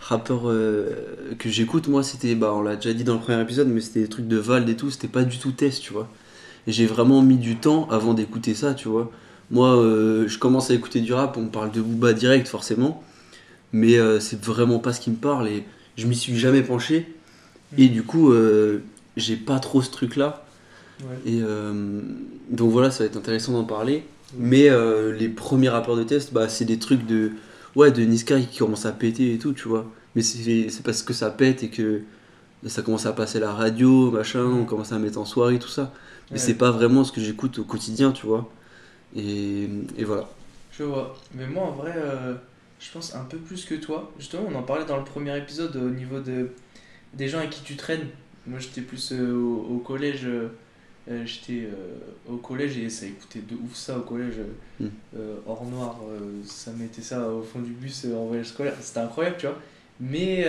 rappeurs 0.02 0.44
que 0.44 1.50
j'écoute, 1.50 1.88
moi, 1.88 2.04
c'était 2.04 2.36
bah 2.36 2.54
on 2.56 2.62
l'a 2.62 2.76
déjà 2.76 2.94
dit 2.94 3.04
dans 3.04 3.16
le 3.16 3.20
premier 3.20 3.42
épisode, 3.42 3.68
mais 3.68 3.82
c'était 3.82 4.02
des 4.02 4.10
trucs 4.10 4.28
de 4.28 4.38
Vald 4.38 4.68
et 4.70 4.76
tout, 4.78 4.92
c'était 4.92 5.08
pas 5.08 5.24
du 5.24 5.38
tout 5.40 5.52
test, 5.52 5.82
tu 5.82 5.94
vois. 5.94 6.10
Et 6.68 6.72
j'ai 6.72 6.86
vraiment 6.88 7.22
mis 7.22 7.38
du 7.38 7.58
temps 7.58 7.88
avant 7.92 8.14
d'écouter 8.14 8.56
ça, 8.56 8.74
tu 8.74 8.88
vois. 8.90 9.12
Moi, 9.52 9.76
je 10.28 10.38
commence 10.40 10.72
à 10.72 10.74
écouter 10.76 11.02
du 11.02 11.14
rap, 11.14 11.38
on 11.38 11.44
me 11.44 11.50
parle 11.50 11.72
de 11.72 11.82
Booba 11.82 12.14
direct, 12.14 12.48
forcément. 12.48 13.04
Mais 13.76 13.98
euh, 14.00 14.22
c'est 14.22 14.42
vraiment 14.42 14.80
pas 14.80 14.94
ce 14.94 15.02
qui 15.02 15.12
me 15.12 15.18
parle 15.18 15.50
et 15.50 15.66
je 15.98 16.08
m'y 16.08 16.16
suis 16.16 16.38
jamais 16.38 16.62
penché. 16.62 17.14
Et 17.78 17.90
du 17.90 18.04
coup, 18.04 18.32
euh, 18.32 18.82
j'ai 19.18 19.36
pas 19.36 19.60
trop 19.60 19.82
ce 19.82 19.92
truc-là. 19.92 20.46
Ouais. 21.02 21.34
Et 21.34 21.42
euh, 21.42 22.00
donc 22.50 22.72
voilà, 22.72 22.90
ça 22.90 23.04
va 23.04 23.08
être 23.08 23.18
intéressant 23.18 23.52
d'en 23.52 23.66
parler. 23.66 24.06
Mais 24.38 24.70
euh, 24.70 25.14
les 25.14 25.28
premiers 25.28 25.68
rappeurs 25.68 25.98
de 25.98 26.04
test, 26.04 26.32
bah, 26.32 26.48
c'est 26.48 26.64
des 26.64 26.80
trucs 26.80 27.06
de, 27.06 27.32
ouais, 27.76 27.92
de 27.92 28.02
Niska 28.02 28.40
qui 28.40 28.60
commencent 28.60 28.86
à 28.86 28.94
péter 28.94 29.34
et 29.34 29.40
tout, 29.40 29.52
tu 29.52 29.68
vois. 29.68 29.86
Mais 30.16 30.22
c'est 30.22 30.84
parce 30.86 31.04
que 31.04 31.12
ça 31.12 31.30
pète 31.30 31.64
et 31.64 31.68
que 31.68 32.04
ça 32.68 32.82
commence 32.82 33.06
à 33.06 33.12
passer 33.12 33.40
à 33.40 33.42
la 33.42 33.52
radio, 33.52 34.10
machin, 34.10 34.46
on 34.46 34.64
commence 34.64 34.94
à 34.94 35.00
mettre 35.00 35.20
en 35.20 35.26
soirée, 35.26 35.60
tout 35.60 35.68
ça. 35.68 35.92
Mais 36.32 36.38
c'est 36.38 36.54
pas 36.56 36.72
vraiment 36.72 37.04
ce 37.04 37.12
que 37.12 37.20
j'écoute 37.20 37.60
au 37.60 37.66
quotidien, 37.66 38.14
tu 38.14 38.26
vois. 38.26 38.50
Et, 39.18 39.68
et 39.98 40.06
voilà. 40.06 40.30
Je 40.72 40.84
vois. 40.84 41.18
Mais 41.36 41.46
moi, 41.46 41.64
en 41.64 41.72
vrai, 41.72 41.94
je 42.80 42.92
pense 42.92 43.16
un 43.16 43.24
peu 43.24 43.38
plus 43.38 43.66
que 43.66 43.76
toi. 43.76 44.12
Justement, 44.20 44.48
on 44.52 44.56
en 44.56 44.64
parlait 44.64 44.86
dans 44.86 44.98
le 44.98 45.04
premier 45.04 45.38
épisode 45.38 45.76
au 45.76 45.90
niveau 45.90 46.20
de, 46.20 46.52
des 47.14 47.28
gens 47.28 47.40
avec 47.40 47.52
qui 47.52 47.64
tu 47.64 47.76
traînes. 47.76 48.08
Moi, 48.48 48.60
j'étais 48.60 48.82
plus 48.82 49.12
euh, 49.12 49.34
au, 49.34 49.76
au 49.76 49.78
collège. 49.80 50.26
euh, 50.26 50.50
euh, 51.08 51.24
j'étais 51.26 51.68
euh, 51.68 51.98
au 52.28 52.38
collège 52.38 52.78
et 52.80 52.90
ça 52.90 53.06
écoutait 53.06 53.42
de 53.42 53.56
ouf 53.56 53.76
ça 53.76 53.98
au 53.98 54.02
collège. 54.02 54.36
Mm. 54.80 54.86
Euh, 55.16 55.36
hors 55.46 55.66
noir, 55.66 56.00
ça 56.44 56.72
mettait 56.72 57.02
ça 57.04 57.30
au 57.30 57.44
fond 57.44 57.60
du 57.60 57.72
bus 57.72 58.06
en 58.06 58.26
voyage 58.26 58.48
scolaire. 58.48 58.74
C'était 58.82 59.00
incroyable, 59.02 59.38
tu 59.38 59.46
vois. 59.46 59.60
Mais 60.00 60.48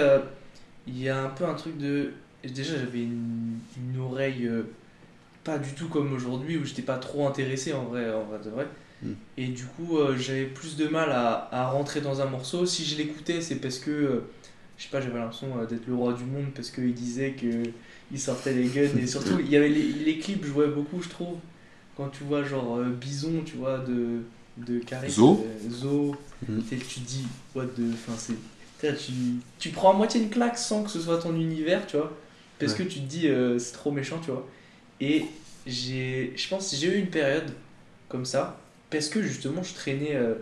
il 0.87 1.01
y 1.01 1.09
a 1.09 1.23
un 1.23 1.29
peu 1.29 1.45
un 1.45 1.55
truc 1.55 1.77
de. 1.79 2.13
Déjà, 2.45 2.75
j'avais 2.79 3.03
une, 3.03 3.59
une 3.77 4.01
oreille 4.01 4.49
pas 5.45 5.59
du 5.59 5.73
tout 5.75 5.89
comme 5.89 6.13
aujourd'hui 6.13 6.57
où 6.57 6.65
j'étais 6.65 6.83
pas 6.83 6.97
trop 6.99 7.27
intéressé 7.29 7.73
en 7.73 7.85
vrai, 7.85 8.13
en 8.13 8.25
vrai 8.25 8.39
de 8.45 8.51
vrai. 8.51 8.67
Mm. 9.03 9.13
Et 9.37 9.47
du 9.49 9.65
coup, 9.65 9.99
euh, 9.99 10.17
j'avais 10.17 10.45
plus 10.47 10.77
de 10.77 10.89
mal 10.89 11.11
à, 11.13 11.49
à 11.53 11.69
rentrer 11.69 12.01
dans 12.01 12.21
un 12.21 12.27
morceau. 12.27 12.67
Si 12.67 12.85
je 12.85 12.97
l'écoutais, 12.97 13.41
c'est 13.41 13.57
parce 13.57 13.79
que, 13.79 13.91
euh, 13.91 14.21
je 14.79 14.85
sais 14.85 14.89
pas, 14.91 15.01
j'avais 15.01 15.19
l'impression 15.19 15.49
euh, 15.61 15.67
d'être 15.67 15.87
le 15.87 15.95
roi 15.95 16.13
du 16.15 16.25
monde 16.25 16.47
parce 16.55 16.71
qu'il 16.71 16.95
disait 16.95 17.33
que 17.33 17.63
il 18.13 18.21
sortait 18.21 18.55
les 18.55 18.67
guns. 18.67 18.97
Et 19.01 19.07
surtout, 19.07 19.39
il 19.41 19.49
y 19.51 19.57
avait 19.57 19.69
les, 19.69 19.83
les 19.83 20.19
clips, 20.19 20.45
jouais 20.45 20.69
beaucoup, 20.69 21.03
je 21.03 21.09
trouve. 21.09 21.37
Quand 21.97 22.09
tu 22.09 22.25
vois, 22.25 22.43
genre, 22.45 22.79
Bison, 22.85 23.43
tu 23.45 23.57
vois, 23.57 23.79
de, 23.79 24.21
de 24.59 24.79
Caris. 24.81 25.11
Zo. 25.11 25.47
Zo. 25.71 26.15
Mm. 26.49 26.61
Tu 26.69 27.01
dis, 27.01 27.27
what 27.55 27.67
the. 27.67 27.81
Enfin, 27.93 28.13
c'est. 28.17 28.35
tu 28.99 29.13
Tu, 29.59 29.71
prends 29.71 29.91
à 29.93 29.95
moitié 29.95 30.21
une 30.23 30.29
claque 30.31 30.59
sans 30.59 30.85
que 30.85 30.91
ce 30.91 31.01
soit 31.01 31.19
ton 31.19 31.35
univers, 31.35 31.87
tu 31.87 31.97
vois. 31.97 32.13
Parce 32.59 32.73
Ouais. 32.73 32.79
que 32.79 32.83
tu 32.85 33.01
te 33.01 33.05
dis, 33.07 33.29
euh, 33.29 33.59
c'est 33.59 33.73
trop 33.73 33.91
méchant, 33.91 34.19
tu 34.25 34.31
vois. 34.31 34.47
Et 35.01 35.25
j'ai, 35.67 36.33
je 36.37 36.49
pense 36.49 36.75
j'ai 36.75 36.87
eu 36.95 36.99
une 37.01 37.09
période 37.11 37.51
comme 38.09 38.25
ça, 38.25 38.59
parce 38.91 39.09
que 39.09 39.23
justement, 39.23 39.63
je 39.63 39.75
traînais 39.75 40.15
euh, 40.15 40.35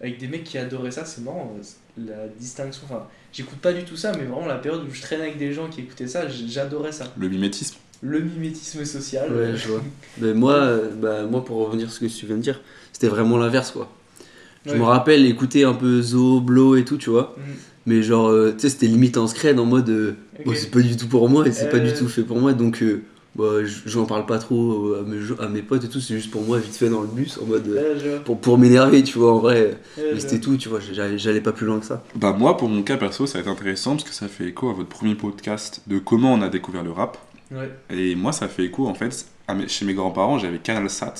avec 0.00 0.18
des 0.18 0.26
mecs 0.28 0.44
qui 0.44 0.58
adoraient 0.58 0.90
ça. 0.90 1.04
C'est 1.04 1.22
marrant, 1.22 1.54
euh, 1.58 1.62
la 2.06 2.28
distinction. 2.38 2.82
Enfin, 2.84 3.06
j'écoute 3.32 3.58
pas 3.58 3.72
du 3.72 3.84
tout 3.84 3.96
ça, 3.96 4.12
mais 4.12 4.24
vraiment 4.24 4.46
la 4.46 4.58
période 4.58 4.82
où 4.88 4.92
je 4.92 5.02
traînais 5.02 5.24
avec 5.24 5.38
des 5.38 5.52
gens 5.52 5.68
qui 5.68 5.80
écoutaient 5.80 6.06
ça, 6.06 6.28
j'adorais 6.28 6.92
ça. 6.92 7.12
Le 7.16 7.28
mimétisme. 7.28 7.76
Le 8.02 8.20
mimétisme 8.20 8.84
social. 8.84 9.30
Ouais, 9.32 9.56
je 9.56 9.68
vois. 9.68 9.82
Mais 10.18 10.32
moi, 10.32 10.54
euh, 10.54 10.90
bah, 10.96 11.24
moi, 11.24 11.44
pour 11.44 11.58
revenir 11.66 11.90
sur 11.90 12.00
ce 12.08 12.14
que 12.14 12.20
tu 12.20 12.26
viens 12.26 12.36
de 12.36 12.42
dire, 12.42 12.60
c'était 12.92 13.08
vraiment 13.08 13.36
l'inverse, 13.36 13.70
quoi. 13.70 13.90
Je 14.66 14.72
Ouais. 14.72 14.78
me 14.78 14.84
rappelle 14.84 15.24
écouter 15.26 15.64
un 15.64 15.72
peu 15.74 16.00
Zo, 16.02 16.40
Blow 16.40 16.76
et 16.76 16.84
tout, 16.84 16.96
tu 16.98 17.10
vois. 17.10 17.34
Mm. 17.36 17.40
Mais 17.86 18.02
genre, 18.02 18.28
euh, 18.28 18.52
tu 18.52 18.60
sais, 18.60 18.68
c'était 18.70 18.86
limite 18.86 19.16
en 19.16 19.26
scred 19.26 19.58
en 19.58 19.64
mode, 19.64 19.88
euh, 19.88 20.16
oh, 20.44 20.52
c'est 20.54 20.70
pas 20.70 20.80
du 20.80 20.96
tout 20.96 21.08
pour 21.08 21.28
moi 21.30 21.46
et 21.46 21.52
c'est 21.52 21.70
pas 21.70 21.78
du 21.78 21.92
tout 21.94 22.08
fait 22.08 22.22
pour 22.22 22.38
moi. 22.38 22.52
Donc, 22.52 22.82
euh, 22.82 23.02
bah, 23.36 23.44
j'en 23.86 24.06
parle 24.06 24.26
pas 24.26 24.38
trop 24.38 24.88
euh, 24.88 25.00
à 25.04 25.08
mes, 25.08 25.20
jo- 25.20 25.36
à 25.40 25.48
mes 25.48 25.62
potes 25.62 25.84
et 25.84 25.88
tout, 25.88 26.00
c'est 26.00 26.14
juste 26.14 26.30
pour 26.30 26.42
moi, 26.42 26.58
vite 26.58 26.74
fait 26.74 26.88
dans 26.88 27.00
le 27.00 27.06
bus, 27.06 27.38
en 27.40 27.46
mode. 27.46 27.66
euh, 27.68 28.16
Ouais, 28.16 28.20
pour 28.24 28.40
pour 28.40 28.58
m'énerver, 28.58 29.02
tu 29.04 29.18
vois, 29.18 29.32
en 29.34 29.38
vrai. 29.38 29.78
Ouais, 29.96 30.10
Mais 30.14 30.20
c'était 30.20 30.40
tout, 30.40 30.56
tu 30.56 30.68
vois, 30.68 30.80
j'allais 30.92 31.40
pas 31.40 31.52
plus 31.52 31.66
loin 31.66 31.78
que 31.78 31.86
ça. 31.86 32.02
Bah 32.16 32.32
moi, 32.36 32.56
pour 32.56 32.68
mon 32.68 32.82
cas 32.82 32.96
perso, 32.96 33.26
ça 33.26 33.38
va 33.38 33.42
être 33.42 33.50
intéressant 33.50 33.92
parce 33.96 34.04
que 34.08 34.14
ça 34.14 34.28
fait 34.28 34.46
écho 34.48 34.68
à 34.68 34.72
votre 34.72 34.88
premier 34.88 35.14
podcast 35.14 35.82
de 35.86 35.98
comment 35.98 36.32
on 36.34 36.42
a 36.42 36.48
découvert 36.48 36.82
le 36.82 36.90
rap. 36.92 37.18
Ouais. 37.52 37.70
Et 37.90 38.14
moi, 38.14 38.32
ça 38.32 38.48
fait 38.48 38.64
écho 38.64 38.86
en 38.86 38.94
fait 38.94 39.26
à 39.48 39.54
mes- 39.54 39.68
chez 39.68 39.84
mes 39.84 39.94
grands-parents, 39.94 40.38
j'avais 40.38 40.58
Canal 40.58 40.88
Sat. 40.90 41.14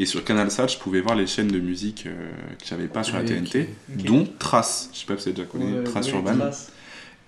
Et 0.00 0.06
sur 0.06 0.22
Canal 0.24 0.50
Sat, 0.52 0.68
je 0.68 0.78
pouvais 0.78 1.00
voir 1.00 1.16
les 1.16 1.26
chaînes 1.26 1.48
de 1.48 1.58
musique 1.58 2.04
euh, 2.06 2.30
que 2.60 2.64
j'avais 2.68 2.86
pas 2.86 3.02
sur 3.02 3.16
la 3.16 3.24
TNT, 3.24 3.68
ok. 3.96 4.04
dont 4.04 4.28
Trace. 4.38 4.90
Je 4.92 4.98
sais 5.00 5.06
pas 5.06 5.16
si 5.16 5.22
vous 5.24 5.28
avez 5.30 5.32
déjà 5.36 5.48
connu 5.48 5.74
Ouais, 5.78 5.82
Trace. 5.84 6.08
Trace. 6.08 6.72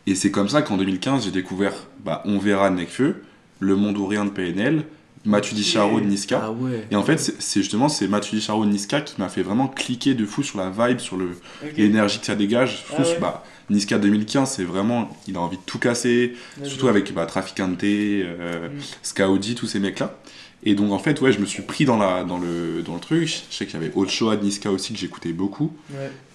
Et 0.07 0.15
c'est 0.15 0.31
comme 0.31 0.49
ça 0.49 0.63
qu'en 0.63 0.77
2015, 0.77 1.25
j'ai 1.25 1.31
découvert 1.33 1.73
bah, 2.05 2.23
On 2.27 2.39
verra 2.39 2.71
de 2.71 2.77
Nekfeu, 2.77 3.23
Le 3.61 3.77
Monde 3.77 3.97
ou 3.99 4.07
Rien 4.07 4.25
de 4.25 4.31
PNL, 4.31 4.85
Mathieu 5.25 5.57
Charo 5.63 6.01
de 6.01 6.07
Niska. 6.07 6.41
Ah 6.45 6.51
ouais. 6.51 6.87
Et 6.91 6.97
en 6.97 7.03
fait, 7.03 7.19
c'est 7.19 7.61
justement 7.61 7.89
c'est 7.89 8.09
Mathieu 8.09 8.41
Charo 8.41 8.65
de 8.65 8.71
Niska 8.71 9.03
qui 9.03 9.21
m'a 9.21 9.29
fait 9.29 9.43
vraiment 9.43 9.69
cliquer 9.69 10.15
de 10.15 10.25
fou 10.27 10.43
sur 10.43 10.59
la 10.59 10.71
vibe, 10.71 10.99
sur 10.99 11.17
le, 11.17 11.31
l'énergie 11.77 12.19
que 12.21 12.27
ça 12.27 12.35
dégage. 12.35 12.85
Je 12.89 12.93
Ah 12.93 12.95
trouve 13.03 13.13
ouais. 13.15 13.19
bah, 13.21 13.45
Niska 13.69 13.99
2015, 13.99 14.51
c'est 14.51 14.65
vraiment, 14.65 15.11
il 15.29 15.37
a 15.37 15.41
envie 15.41 15.59
de 15.59 15.63
tout 15.65 15.79
casser, 15.79 16.35
surtout 16.65 16.89
avec 16.89 17.13
bah, 17.15 17.27
Traficante, 17.27 17.85
euh, 17.85 18.69
Mm. 18.69 18.81
Skaoji, 19.03 19.55
tous 19.55 19.67
ces 19.67 19.79
mecs-là. 19.79 20.17
Et 20.65 20.75
donc 20.75 20.93
en 20.93 20.99
fait, 20.99 21.21
ouais, 21.21 21.33
je 21.33 21.39
me 21.39 21.47
suis 21.47 21.63
pris 21.63 21.85
dans, 21.85 21.97
la, 21.97 22.25
dans, 22.25 22.39
le, 22.39 22.83
dans 22.85 22.95
le 22.95 23.01
truc. 23.01 23.27
Je 23.29 23.55
sais 23.55 23.67
qu'il 23.67 23.75
y 23.75 23.83
avait 23.83 23.93
Ochoa 23.95 24.37
de 24.37 24.45
Niska 24.45 24.71
aussi 24.71 24.93
que 24.93 24.99
j'écoutais 24.99 25.33
beaucoup. 25.33 25.73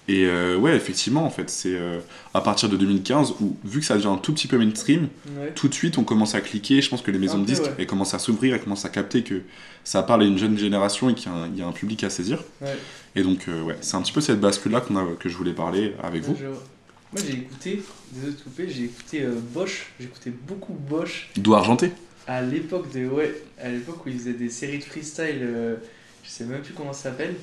Et 0.08 0.26
euh, 0.28 0.56
ouais, 0.58 0.76
effectivement, 0.76 1.26
en 1.26 1.32
fait, 1.32 1.50
c'est 1.50 1.74
euh, 1.76 2.00
à 2.36 2.42
partir 2.42 2.70
de 2.70 2.78
2015 2.78 3.36
où, 3.42 3.58
vu 3.66 3.80
que 3.80 3.86
ça 3.88 3.96
devient 3.96 4.08
un 4.08 4.18
tout 4.18 4.34
petit 4.34 4.48
peu 4.48 4.58
mainstream, 4.58 5.08
Ouais. 5.40 5.52
tout 5.56 5.68
de 5.68 5.74
suite 5.74 5.98
on 5.98 6.04
commence 6.04 6.36
à 6.36 6.42
cliquer. 6.42 6.82
Je 6.82 6.90
pense 6.90 7.02
que 7.02 7.10
les 7.10 7.18
maisons 7.18 7.40
de 7.40 7.46
disques 7.46 7.64
ouais. 7.64 7.74
elles 7.80 7.88
commencent 7.88 8.14
à 8.14 8.20
s'ouvrir, 8.20 8.54
elles 8.54 8.62
commencent 8.62 8.86
à 8.86 8.90
capter 8.90 9.24
que 9.24 9.42
ça 9.84 10.04
parle 10.04 10.22
à 10.22 10.26
une 10.26 10.38
jeune 10.38 10.58
génération 10.60 11.10
et 11.10 11.16
qu'il 11.16 11.32
y, 11.32 11.36
a 11.36 11.38
un- 11.38 11.48
il 11.48 11.58
y 11.58 11.62
a 11.64 11.68
un 11.68 11.72
public 11.72 12.04
à 12.04 12.12
saisir. 12.12 12.44
Ouais. 12.62 12.76
Et 13.16 13.24
donc, 13.24 13.48
euh, 13.48 13.64
ouais, 13.64 13.78
c'est 13.82 13.96
un 13.98 14.02
petit 14.04 14.12
peu 14.12 14.22
cette 14.22 14.40
bascule-là 14.40 14.84
que 15.20 15.28
je 15.28 15.36
voulais 15.36 15.54
parler 15.54 15.96
avec 16.04 16.22
vous. 16.24 16.36
Je. 16.40 16.46
Moi 16.46 17.24
j'ai 17.26 17.34
écouté, 17.38 17.82
désolé 18.12 18.34
de 18.34 18.42
couper, 18.42 18.68
j'ai 18.70 18.84
écouté 18.86 19.26
Bosch, 19.54 19.88
j'écoutais 20.00 20.32
beaucoup 20.32 20.74
Bosch 20.74 21.30
Doigt 21.38 21.60
argenté. 21.60 21.92
à 22.28 22.42
l'époque 22.42 22.92
de 22.94 23.08
ouais, 23.08 23.34
à 23.60 23.70
l'époque 23.70 24.06
où 24.06 24.10
ils 24.10 24.18
faisaient 24.20 24.34
des 24.34 24.50
séries 24.50 24.80
de 24.80 24.84
freestyle, 24.84 25.78
je 26.24 26.30
sais 26.30 26.44
même 26.44 26.62
plus 26.62 26.74
comment 26.74 26.92
ça 26.94 27.04
s'appelle. 27.12 27.36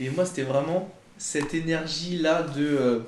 Et 0.00 0.08
moi 0.08 0.24
c'était 0.24 0.42
vraiment 0.44 0.90
cette 1.18 1.54
énergie 1.54 2.18
là 2.18 2.42
de 2.42 2.64
euh, 2.64 2.98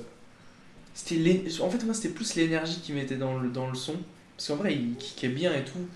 c'était 0.93 1.45
en 1.61 1.69
fait 1.69 1.83
moi 1.85 1.93
c'était 1.93 2.09
plus 2.09 2.35
l'énergie 2.35 2.79
qui 2.81 2.93
mettait 2.93 3.15
dans 3.15 3.37
le 3.37 3.49
dans 3.49 3.69
le 3.69 3.75
son 3.75 3.95
parce 4.35 4.47
qu'en 4.47 4.55
vrai 4.55 4.73
il 4.73 4.95
kickait 4.95 5.29
bien 5.29 5.53
et 5.53 5.63
tout 5.63 5.87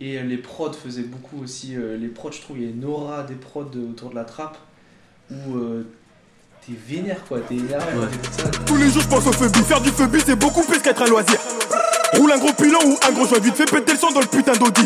et 0.00 0.18
euh, 0.18 0.22
les 0.22 0.36
prods 0.36 0.72
faisaient 0.72 1.02
beaucoup 1.02 1.42
aussi 1.42 1.74
euh, 1.76 1.96
les 1.96 2.08
prods 2.08 2.32
je 2.32 2.40
trouve 2.40 2.58
il 2.58 2.64
y 2.64 2.66
a 2.66 2.70
une 2.70 2.84
aura 2.84 3.22
des 3.22 3.34
prods 3.34 3.70
autour 3.90 4.10
de 4.10 4.14
la 4.14 4.24
trappe 4.24 4.58
où 5.30 5.56
euh, 5.56 5.86
t'es 6.66 6.72
vénère 6.86 7.24
quoi, 7.24 7.40
t'es 7.40 7.56
énervé 7.56 7.98
Ouais. 7.98 8.06
Tous 8.66 8.76
les 8.76 8.90
jours 8.90 9.02
je 9.02 9.08
pense 9.08 9.26
au 9.26 9.32
phobie, 9.32 9.60
faire 9.60 9.80
du 9.80 9.90
phobie 9.90 10.20
c'est 10.24 10.36
beaucoup 10.36 10.62
plus 10.62 10.80
qu'être 10.80 11.02
un 11.02 11.06
loisir. 11.06 11.38
Roule 12.14 12.32
un 12.32 12.38
gros 12.38 12.52
pilon 12.52 12.78
ou 12.84 12.96
un 13.08 13.12
gros 13.12 13.26
joint 13.26 13.38
vite, 13.38 13.56
fais 13.56 13.64
péter 13.64 13.92
le 13.92 13.98
son 13.98 14.10
dans 14.10 14.20
le 14.20 14.26
putain 14.26 14.52
d'audi. 14.52 14.82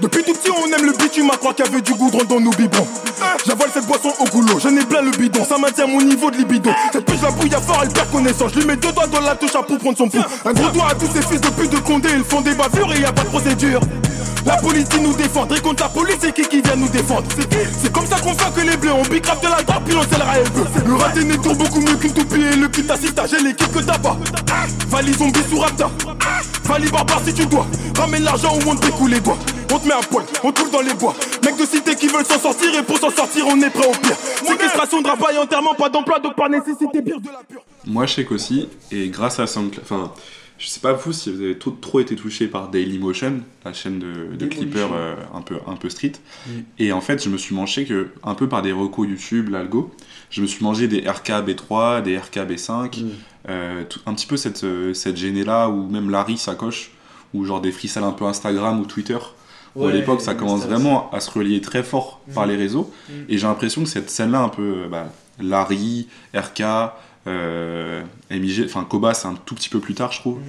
Depuis 0.00 0.22
tout 0.22 0.32
petit 0.32 0.50
on 0.50 0.66
aime 0.72 0.86
le 0.86 0.92
bitume, 0.92 1.30
à 1.30 1.36
croire 1.36 1.54
qu'il 1.54 1.64
y 1.64 1.68
avait 1.68 1.80
du 1.80 1.92
goudron 1.94 2.24
dans 2.24 2.40
nos 2.40 2.50
biberons. 2.50 2.86
J'avale 3.46 3.70
cette 3.74 3.86
boisson 3.86 4.12
au 4.20 4.24
goulot, 4.26 4.58
j'en 4.60 4.76
ai 4.76 4.84
plein 4.84 5.02
le 5.02 5.10
bidon, 5.10 5.44
ça 5.44 5.58
maintient 5.58 5.86
mon 5.86 6.00
niveau 6.00 6.30
de 6.30 6.36
libido. 6.36 6.70
Cette 6.92 7.04
pute 7.04 7.22
la 7.22 7.30
bouille 7.30 7.54
à 7.54 7.60
fort, 7.60 7.80
elle 7.82 7.88
perd 7.88 8.10
connaissance, 8.10 8.52
je 8.54 8.60
lui 8.60 8.66
mets 8.66 8.76
deux 8.76 8.92
doigts 8.92 9.06
dans 9.06 9.20
la 9.20 9.34
touche 9.34 9.54
à 9.56 9.62
pour 9.62 9.78
prendre 9.78 9.98
son 9.98 10.08
pouls. 10.08 10.22
Un 10.44 10.52
gros 10.52 10.68
doigt 10.70 10.88
à 10.90 10.94
tous 10.94 11.08
ces 11.12 11.22
fils 11.22 11.40
de 11.40 11.48
pute 11.48 11.70
de 11.70 11.78
Condé, 11.78 12.08
ils 12.14 12.24
font 12.24 12.40
des 12.40 12.54
bavures 12.54 12.92
et 12.94 13.00
y 13.00 13.04
a 13.04 13.12
pas 13.12 13.22
de 13.22 13.28
procédure. 13.28 13.80
La 14.44 14.56
police 14.56 14.88
dit 14.88 15.00
nous 15.00 15.14
défendre, 15.14 15.56
et 15.56 15.60
contre 15.60 15.82
la 15.82 15.88
police 15.88 16.16
c'est 16.20 16.34
qui 16.34 16.42
qui 16.42 16.60
vient 16.60 16.76
nous 16.76 16.88
défendre? 16.88 17.24
C'est 17.80 17.92
comme 17.92 18.06
ça 18.06 18.16
qu'on 18.20 18.34
fait 18.34 18.60
que 18.60 18.66
les 18.66 18.76
bleus, 18.76 18.92
on 18.92 19.02
bicrave 19.02 19.40
de 19.40 19.48
la 19.48 19.62
drogue 19.62 19.82
puis 19.84 19.94
on 19.96 20.02
les 20.02 20.50
bleus 20.50 20.66
Le 20.86 20.94
raté 20.94 21.24
n'est 21.24 21.36
beaucoup 21.36 21.80
mieux 21.80 21.96
qu'une 21.96 22.12
toupie 22.12 22.42
et 22.42 22.56
le 22.56 22.68
kit 22.68 22.84
assiste 22.88 23.18
à 23.18 23.26
j'ai 23.26 23.40
l'équipe 23.40 23.72
que 23.72 23.80
t'as 23.80 23.98
pas. 23.98 24.16
Vali 24.88 25.12
zombie 25.14 25.40
sous 25.50 25.58
rapta 25.58 25.90
Vali 26.64 26.90
barbare 26.90 27.22
si 27.26 27.34
tu 27.34 27.46
dois. 27.46 27.66
Ramène 27.96 28.24
l'argent 28.24 28.54
ou 28.54 28.70
on 28.70 28.76
te 28.76 28.86
découle 28.86 29.10
les 29.10 29.20
doigts. 29.20 29.38
On 29.72 29.78
te 29.78 29.88
met 29.88 29.94
à 29.94 30.00
poil, 30.00 30.24
on 30.44 30.52
te 30.52 30.60
roule 30.60 30.70
dans 30.70 30.80
les 30.82 30.94
bois. 30.94 31.14
Mecs 31.44 31.56
de 31.56 31.64
cité 31.64 31.94
qui 31.94 32.08
veulent 32.08 32.26
s'en 32.26 32.38
sortir 32.38 32.68
et 32.78 32.82
pour 32.82 32.98
s'en 32.98 33.10
sortir 33.10 33.46
on 33.46 33.60
est 33.60 33.70
prêt 33.70 33.86
au 33.86 33.92
pire. 33.92 34.16
Séquestration, 34.46 35.00
drapaille, 35.00 35.38
enterrement, 35.38 35.74
pas 35.74 35.88
d'emploi 35.88 36.18
donc 36.18 36.36
par 36.36 36.50
nécessité 36.50 37.00
pire 37.02 37.20
de 37.20 37.28
la 37.28 37.42
pure. 37.48 37.62
Moi, 37.86 38.06
je 38.06 38.14
sais 38.14 38.24
qu'aussi, 38.24 38.68
et 38.90 39.08
grâce 39.08 39.40
à 39.40 39.46
SoundCloud, 39.46 39.82
enfin, 39.82 40.12
je 40.62 40.68
sais 40.68 40.78
pas 40.80 40.92
vous 40.92 41.12
si 41.12 41.32
vous 41.32 41.40
avez 41.42 41.58
trop, 41.58 41.72
trop 41.72 41.98
été 41.98 42.14
touché 42.14 42.46
par 42.46 42.68
Dailymotion, 42.68 43.40
la 43.64 43.72
chaîne 43.72 43.98
de, 43.98 44.36
de 44.36 44.46
clippers 44.46 44.92
euh, 44.94 45.16
un, 45.34 45.40
peu, 45.42 45.56
un 45.66 45.74
peu 45.74 45.88
street. 45.90 46.12
Mm. 46.46 46.50
Et 46.78 46.92
en 46.92 47.00
fait, 47.00 47.22
je 47.22 47.28
me 47.28 47.36
suis 47.36 47.54
mangé 47.54 47.84
que, 47.84 48.10
un 48.22 48.34
peu 48.34 48.48
par 48.48 48.62
des 48.62 48.70
recos 48.70 49.08
YouTube, 49.08 49.48
l'algo, 49.50 49.92
je 50.30 50.40
me 50.40 50.46
suis 50.46 50.62
mangé 50.64 50.86
des 50.86 51.00
RK 51.00 51.30
B3, 51.46 52.02
des 52.02 52.16
RK 52.16 52.36
B5, 52.48 53.02
Mm. 53.02 53.08
euh, 53.48 53.84
tout- 53.88 54.00
un 54.06 54.14
petit 54.14 54.26
peu 54.26 54.36
cette, 54.36 54.62
euh, 54.62 54.94
cette 54.94 55.16
gênée-là, 55.16 55.68
ou 55.68 55.88
même 55.88 56.10
Larry 56.10 56.38
Sacoche, 56.38 56.92
ou 57.34 57.44
genre 57.44 57.60
des 57.60 57.72
freestyles 57.72 58.04
un 58.04 58.12
peu 58.12 58.24
Instagram 58.26 58.78
ou 58.80 58.84
Twitter. 58.86 59.18
où 59.74 59.86
à 59.86 59.90
l'époque, 59.90 60.20
ça 60.20 60.34
commence 60.34 60.66
vraiment 60.66 61.10
à 61.12 61.20
se 61.20 61.30
relier 61.30 61.62
très 61.62 61.82
fort 61.82 62.20
par 62.34 62.44
Mhm. 62.44 62.50
les 62.50 62.56
réseaux. 62.58 62.92
Et 63.30 63.38
j'ai 63.38 63.46
l'impression 63.46 63.82
que 63.82 63.88
cette 63.88 64.10
scène-là, 64.10 64.40
un 64.42 64.50
peu, 64.50 64.86
bah, 64.90 65.10
Larry, 65.40 66.08
RK, 66.34 66.62
euh, 67.26 68.02
MIG, 68.30 68.64
enfin 68.64 68.84
Koba, 68.84 69.14
c'est 69.14 69.28
un 69.28 69.34
tout 69.34 69.54
petit 69.54 69.68
peu 69.68 69.80
plus 69.80 69.94
tard, 69.94 70.12
je 70.12 70.20
trouve. 70.20 70.38
Mhm. 70.38 70.44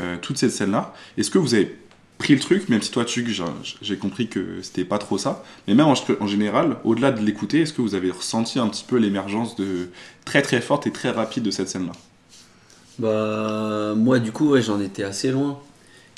Euh, 0.00 0.16
toute 0.20 0.38
cette 0.38 0.52
scène-là. 0.52 0.94
Est-ce 1.16 1.30
que 1.30 1.38
vous 1.38 1.54
avez 1.54 1.76
pris 2.18 2.34
le 2.34 2.40
truc, 2.40 2.68
même 2.68 2.82
si 2.82 2.90
toi, 2.90 3.04
Tug, 3.04 3.28
j'ai- 3.28 3.44
j'ai 3.82 3.96
compris 3.96 4.28
que 4.28 4.60
c'était 4.62 4.84
pas 4.84 4.98
trop 4.98 5.18
ça, 5.18 5.42
mais 5.66 5.74
même 5.74 5.86
en, 5.86 5.94
en 6.20 6.26
général, 6.26 6.76
au-delà 6.84 7.10
de 7.12 7.20
l'écouter, 7.24 7.62
est-ce 7.62 7.72
que 7.72 7.82
vous 7.82 7.94
avez 7.94 8.10
ressenti 8.10 8.58
un 8.58 8.68
petit 8.68 8.84
peu 8.86 8.96
l'émergence 8.96 9.56
de 9.56 9.88
très 10.24 10.42
très 10.42 10.60
forte 10.60 10.86
et 10.86 10.92
très 10.92 11.10
rapide 11.10 11.42
de 11.44 11.50
cette 11.50 11.68
scène-là? 11.68 11.92
Bah, 12.98 13.94
moi, 13.96 14.18
du 14.18 14.32
coup, 14.32 14.50
ouais, 14.50 14.62
j'en 14.62 14.80
étais 14.80 15.04
assez 15.04 15.30
loin. 15.30 15.60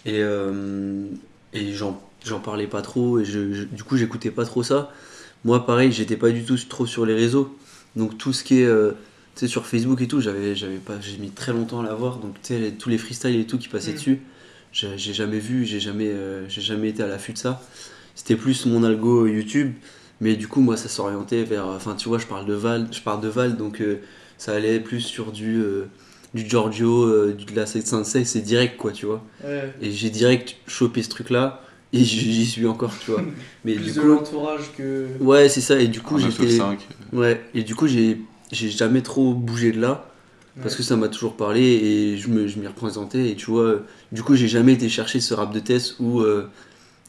Et, 0.06 0.18
euh, 0.20 1.04
et 1.52 1.72
j'en, 1.74 2.00
parlais 2.42 2.66
pas 2.66 2.82
trop. 2.82 3.18
Et 3.20 3.24
je, 3.24 3.52
je- 3.52 3.64
du 3.64 3.82
coup, 3.84 3.96
j'écoutais 3.96 4.30
pas 4.30 4.44
trop 4.44 4.62
ça. 4.62 4.90
Moi, 5.44 5.66
pareil, 5.66 5.92
j'étais 5.92 6.16
pas 6.16 6.30
du 6.30 6.44
tout 6.44 6.56
trop 6.68 6.86
sur 6.86 7.04
les 7.06 7.14
réseaux. 7.14 7.56
Donc, 7.96 8.18
tout 8.18 8.32
ce 8.32 8.44
qui 8.44 8.60
est. 8.60 8.64
euh, 8.64 8.92
tu 8.92 8.96
sais, 9.40 9.48
sur 9.48 9.66
Facebook 9.66 10.00
et 10.00 10.08
tout, 10.08 10.20
j'avais, 10.20 10.54
j'avais 10.54 10.76
pas, 10.76 10.94
j'ai 11.00 11.16
mis 11.18 11.30
très 11.30 11.52
longtemps 11.52 11.80
à 11.80 11.82
l'avoir. 11.84 12.18
Donc, 12.18 12.34
tu 12.42 12.54
sais, 12.54 12.58
les- 12.58 12.72
tous 12.72 12.88
les 12.88 12.98
freestyles 12.98 13.36
et 13.38 13.44
tout 13.46 13.58
qui 13.58 13.68
passaient 13.68 13.92
Mm. 13.92 13.94
dessus, 13.94 14.20
j'ai, 14.72 14.88
j'ai 14.96 15.12
jamais 15.14 15.38
vu, 15.38 15.64
j'ai 15.66 15.80
jamais, 15.80 16.08
euh, 16.08 16.48
j'ai 16.48 16.60
jamais 16.60 16.88
été 16.90 17.02
à 17.02 17.06
l'affût 17.06 17.32
de 17.32 17.38
ça. 17.38 17.62
C'était 18.14 18.36
plus 18.36 18.66
mon 18.66 18.84
algo 18.84 19.26
YouTube. 19.26 19.72
Mais 20.22 20.36
du 20.36 20.48
coup, 20.48 20.60
moi, 20.60 20.76
ça 20.76 20.88
s'orientait 20.90 21.44
vers. 21.44 21.66
Enfin, 21.66 21.94
tu 21.94 22.08
vois, 22.08 22.18
je 22.18 22.26
parle 22.26 22.44
de 22.44 22.52
Val, 22.52 22.88
je 22.92 23.00
parle 23.00 23.22
de 23.22 23.28
Val, 23.28 23.56
donc 23.56 23.80
euh, 23.80 24.00
ça 24.36 24.52
allait 24.52 24.78
plus 24.80 25.00
sur 25.00 25.32
du. 25.32 25.56
euh, 25.60 25.84
du 26.34 26.48
Giorgio, 26.48 27.04
euh, 27.06 27.32
du- 27.36 27.44
de 27.46 27.56
la 27.56 27.66
756, 27.66 28.24
c'est 28.24 28.40
direct 28.40 28.76
quoi, 28.76 28.92
tu 28.92 29.04
vois. 29.06 29.24
Ouais. 29.42 29.72
Et 29.82 29.90
j'ai 29.90 30.10
direct 30.10 30.54
chopé 30.68 31.02
ce 31.02 31.08
truc 31.08 31.28
là, 31.30 31.60
et 31.92 32.04
j'y 32.04 32.46
suis 32.46 32.66
encore, 32.68 32.92
tu 33.04 33.10
vois. 33.10 33.22
Mais 33.64 33.74
Plus 33.74 33.84
du 33.86 33.92
de 33.94 34.00
coup, 34.00 34.06
l'entourage 34.06 34.70
que. 34.78 35.06
ouais, 35.20 35.48
c'est 35.48 35.60
ça, 35.60 35.80
et 35.80 35.88
du 35.88 36.00
coup, 36.00 36.18
j'étais. 36.18 36.44
995, 36.58 36.78
Ouais, 37.12 37.40
et 37.54 37.62
du 37.64 37.74
coup, 37.74 37.88
j'ai 37.88 38.20
j'ai 38.52 38.70
jamais 38.70 39.02
trop 39.02 39.32
bougé 39.34 39.72
de 39.72 39.80
là, 39.80 40.06
parce 40.62 40.74
que 40.76 40.82
ça 40.82 40.96
m'a 40.96 41.08
toujours 41.08 41.36
parlé, 41.36 41.62
et 41.62 42.16
je 42.18 42.28
me- 42.28 42.46
je 42.46 42.58
m'y 42.58 42.66
représentais, 42.66 43.30
et 43.30 43.36
tu 43.36 43.46
vois, 43.46 43.62
euh, 43.62 43.78
du 44.12 44.22
coup, 44.22 44.34
j'ai 44.34 44.48
jamais 44.48 44.72
été 44.74 44.88
chercher 44.88 45.20
ce 45.20 45.32
rap 45.34 45.52
de 45.52 45.60
test 45.60 45.96
où. 46.00 46.20
euh, 46.20 46.48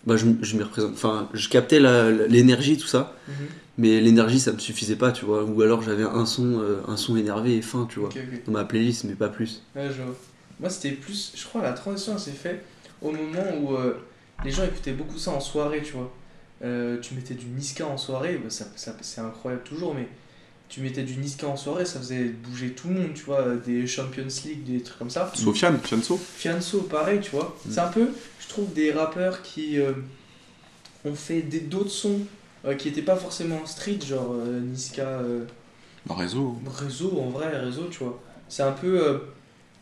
bah, 0.07 0.17
je, 0.17 0.25
je 0.41 0.57
m'y 0.57 0.63
représente. 0.63 0.93
Enfin, 0.93 1.29
je 1.33 1.47
captais 1.47 1.79
la- 1.79 2.09
la- 2.09 2.25
l'énergie, 2.27 2.75
tout 2.77 2.87
ça, 2.87 3.15
Mhm. 3.27 3.33
mais 3.77 4.01
l'énergie, 4.01 4.39
ça 4.39 4.51
me 4.51 4.57
suffisait 4.57 4.95
pas, 4.95 5.11
tu 5.11 5.25
vois. 5.25 5.43
Ou 5.43 5.61
alors 5.61 5.83
j'avais 5.83 6.03
un 6.03 6.25
son, 6.25 6.59
euh, 6.59 6.77
un 6.87 6.97
son 6.97 7.15
énervé 7.17 7.55
et 7.57 7.61
fin, 7.61 7.85
tu 7.87 7.99
vois, 7.99 8.09
dans 8.47 8.51
ma 8.53 8.63
playlist, 8.65 9.03
mais 9.03 9.13
pas 9.13 9.29
plus. 9.29 9.61
Ouais, 9.75 9.89
je 9.95 10.01
vois. 10.01 10.15
Moi, 10.59 10.69
c'était 10.71 10.91
plus. 10.91 11.33
Je 11.35 11.43
crois 11.45 11.61
la 11.61 11.73
transition, 11.73 12.13
elle 12.13 12.19
s'est 12.19 12.31
faite 12.31 12.63
au 13.01 13.11
moment 13.11 13.45
où 13.61 13.75
euh, 13.75 13.93
les 14.43 14.49
gens 14.51 14.63
écoutaient 14.63 14.93
beaucoup 14.93 15.17
ça 15.19 15.31
en 15.31 15.39
soirée, 15.39 15.83
tu 15.83 15.93
vois. 15.93 16.11
Tu 17.01 17.13
mettais 17.15 17.33
du 17.35 17.45
Niska 17.47 17.85
en 17.85 17.97
soirée, 17.97 18.39
bah, 18.43 18.49
ça, 18.49 18.65
ça- 18.75 18.95
c'est 19.01 19.21
incroyable 19.21 19.63
toujours, 19.63 19.93
mais 19.93 20.07
tu 20.71 20.81
mettais 20.81 21.03
du 21.03 21.17
Niska 21.17 21.45
en 21.47 21.55
soirée, 21.57 21.85
ça 21.85 21.99
faisait 21.99 22.23
bouger 22.29 22.71
tout 22.71 22.87
le 22.87 22.93
monde, 22.95 23.13
tu 23.13 23.23
vois. 23.25 23.45
Des 23.65 23.85
Champions 23.85 24.25
League, 24.45 24.63
des 24.63 24.81
trucs 24.81 24.97
comme 24.97 25.09
ça. 25.11 25.29
Sofiane, 25.35 25.77
Fianso 25.83 26.17
Fianso, 26.17 26.79
pareil, 26.83 27.19
tu 27.21 27.31
vois. 27.31 27.55
Mm. 27.65 27.71
C'est 27.71 27.79
un 27.81 27.87
peu, 27.89 28.09
je 28.39 28.47
trouve, 28.47 28.73
des 28.73 28.91
rappeurs 28.93 29.41
qui 29.43 29.77
euh, 29.79 29.91
ont 31.05 31.13
fait 31.13 31.41
des- 31.41 31.59
d'autres 31.59 31.89
sons 31.89 32.21
euh, 32.65 32.75
qui 32.75 32.87
n'étaient 32.87 33.01
pas 33.01 33.15
forcément 33.15 33.65
street, 33.65 33.99
genre 34.07 34.33
euh, 34.33 34.59
Niska. 34.61 35.01
euh, 35.03 35.43
Bah, 36.05 36.15
réseau. 36.17 36.55
réseau 36.79 37.19
en 37.19 37.29
vrai 37.29 37.49
réseau 37.59 37.85
tu 37.91 37.99
vois 38.03 38.19
c'est 38.49 38.63
un 38.63 38.71
peu 38.71 39.07
euh, 39.07 39.19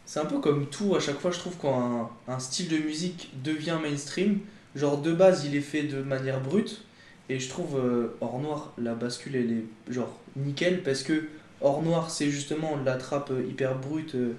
c'est 0.06 0.20
un 0.20 0.26
peu 0.26 0.40
comme 0.40 0.66
tout 0.68 0.94
à 0.96 1.00
chaque 1.00 1.18
fois 1.20 1.32
je 1.32 1.40
trouve 1.40 1.56
quand 1.62 2.10
un, 2.28 2.34
un 2.34 2.40
style 2.40 2.68
de 2.68 2.78
musique 2.78 3.30
devient 3.44 3.78
mainstream 3.82 4.40
genre 4.76 4.98
de 5.02 5.14
base 5.14 5.46
il 5.46 5.56
est 5.56 5.62
fait 5.62 5.84
de 5.84 6.02
manière 6.02 6.42
brute 6.42 6.82
et 7.30 7.40
je 7.40 7.50
trouve 7.50 7.78
euh, 7.78 8.16
hors 8.22 8.40
noir 8.40 8.74
la 8.78 8.96
bascule 8.96 9.36
elle 9.36 9.52
est 9.52 9.94
genre 9.94 10.18
nickel 10.36 10.84
parce 10.84 11.04
que 11.04 11.28
hors 11.62 11.82
noir 11.82 12.10
c'est 12.10 12.30
justement 12.30 12.78
de 12.78 12.86
la 12.86 12.96
trappe 12.96 13.32
euh, 13.32 13.44
hyper 13.48 13.78
brute 13.78 14.16
euh, 14.16 14.34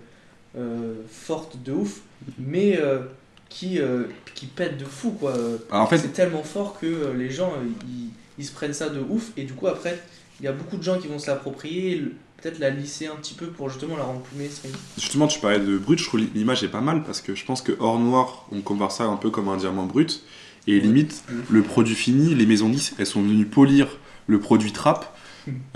euh, 0.56 0.94
forte 1.08 1.62
de 1.62 1.72
ouf 1.72 2.00
mais 2.38 2.78
euh, 2.78 3.00
qui 3.48 3.78
euh, 3.80 4.04
qui 4.34 4.46
pète 4.46 4.78
de 4.78 4.84
fou 4.84 5.12
quoi 5.12 5.34
Alors, 5.70 5.84
en 5.84 5.86
fait, 5.86 5.98
c'est 5.98 6.12
tellement 6.12 6.42
fort 6.42 6.78
que 6.80 6.86
euh, 6.86 7.14
les 7.14 7.30
gens 7.30 7.52
euh, 7.52 7.66
ils, 7.86 8.10
ils 8.38 8.44
se 8.44 8.52
prennent 8.52 8.74
ça 8.74 8.88
de 8.88 9.00
ouf 9.00 9.30
et 9.36 9.44
du 9.44 9.52
coup 9.52 9.66
après 9.66 10.02
il 10.40 10.44
y 10.44 10.48
a 10.48 10.52
beaucoup 10.52 10.76
de 10.76 10.82
gens 10.82 10.98
qui 10.98 11.06
vont 11.06 11.18
se 11.18 11.26
l'approprier 11.28 12.02
peut-être 12.40 12.58
la 12.58 12.70
lisser 12.70 13.06
un 13.06 13.16
petit 13.16 13.34
peu 13.34 13.48
pour 13.48 13.68
justement 13.68 13.96
la 13.96 14.04
rendre 14.04 14.20
plus 14.20 14.38
mainstream 14.38 14.72
Justement, 14.98 15.26
tu 15.26 15.40
parlais 15.40 15.60
de 15.60 15.76
brut, 15.78 15.98
je 15.98 16.04
trouve 16.06 16.20
l'image 16.34 16.62
est 16.64 16.68
pas 16.68 16.80
mal 16.80 17.02
parce 17.04 17.20
que 17.20 17.34
je 17.34 17.44
pense 17.44 17.62
que 17.62 17.72
hors 17.78 17.98
noir, 17.98 18.46
on 18.52 18.60
compare 18.60 18.92
ça 18.92 19.04
un 19.04 19.16
peu 19.16 19.30
comme 19.30 19.48
un 19.48 19.56
diamant 19.56 19.84
brut. 19.84 20.22
Et 20.66 20.78
limite, 20.80 21.22
Mhm. 21.30 21.42
le 21.50 21.62
produit 21.62 21.94
fini, 21.94 22.34
les 22.34 22.46
maisons 22.46 22.68
10, 22.68 22.94
elles 22.98 23.06
sont 23.06 23.22
venues 23.22 23.46
polir 23.46 23.88
le 24.26 24.38
produit 24.38 24.72
trap, 24.72 25.16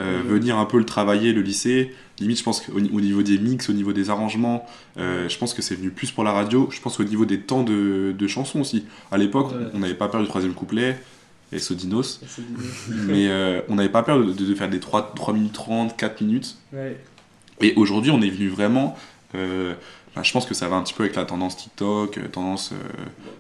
euh, 0.01 0.23
Mhm. 0.23 0.29
venir 0.29 0.59
un 0.59 0.67
peu 0.67 0.79
le 0.79 0.85
travailler, 0.85 1.33
le 1.33 1.41
lisser. 1.43 1.93
Limite, 2.21 2.39
je 2.39 2.45
pense 2.45 2.61
qu'au 2.61 2.79
ni- 2.81 2.91
au 2.93 3.01
niveau 3.01 3.23
des 3.23 3.39
mix, 3.39 3.69
au 3.69 3.73
niveau 3.73 3.93
des 3.93 4.11
arrangements, 4.11 4.67
euh, 4.99 5.29
je 5.29 5.37
pense 5.39 5.53
que 5.55 5.63
c'est 5.63 5.75
venu 5.75 5.91
plus 5.91 6.11
pour 6.13 6.23
la 6.23 6.33
radio. 6.33 6.69
Je 6.71 6.81
pense 6.81 7.01
au 7.01 7.05
niveau 7.05 7.25
des 7.25 7.41
temps 7.41 7.65
de, 7.65 8.15
de 8.17 8.27
chansons 8.29 8.61
aussi. 8.61 8.85
À 9.11 9.19
l'époque, 9.19 9.51
Ouais. 9.53 9.67
on 9.75 9.79
n'avait 9.81 9.95
pas 9.95 10.09
peur 10.09 10.21
du 10.23 10.29
troisième 10.29 10.53
couplet, 10.55 10.97
et 11.53 11.59
Sodinos, 11.59 12.21
mais 12.89 13.29
euh, 13.29 13.61
on 13.69 13.75
n'avait 13.77 13.89
pas 13.89 14.03
peur 14.03 14.19
de, 14.25 14.33
de 14.33 14.55
faire 14.55 14.69
des 14.69 14.81
3, 14.81 15.13
3 15.17 15.33
minutes 15.35 15.53
30, 15.55 15.97
4 15.97 16.21
minutes. 16.21 16.57
ouais 16.73 16.97
Et 17.61 17.73
aujourd'hui, 17.77 18.11
on 18.13 18.21
est 18.21 18.31
venu 18.31 18.49
vraiment. 18.49 18.97
Bah, 20.15 20.23
je 20.23 20.33
pense 20.33 20.47
que 20.47 20.55
ça 20.55 20.69
va 20.69 20.77
un 20.77 20.83
petit 20.83 20.95
peu 20.95 21.03
avec 21.05 21.17
la 21.17 21.25
tendance 21.25 21.57
TikTok, 21.57 22.19
euh, 22.19 22.29
tendance 22.29 22.71
euh, 22.73 22.77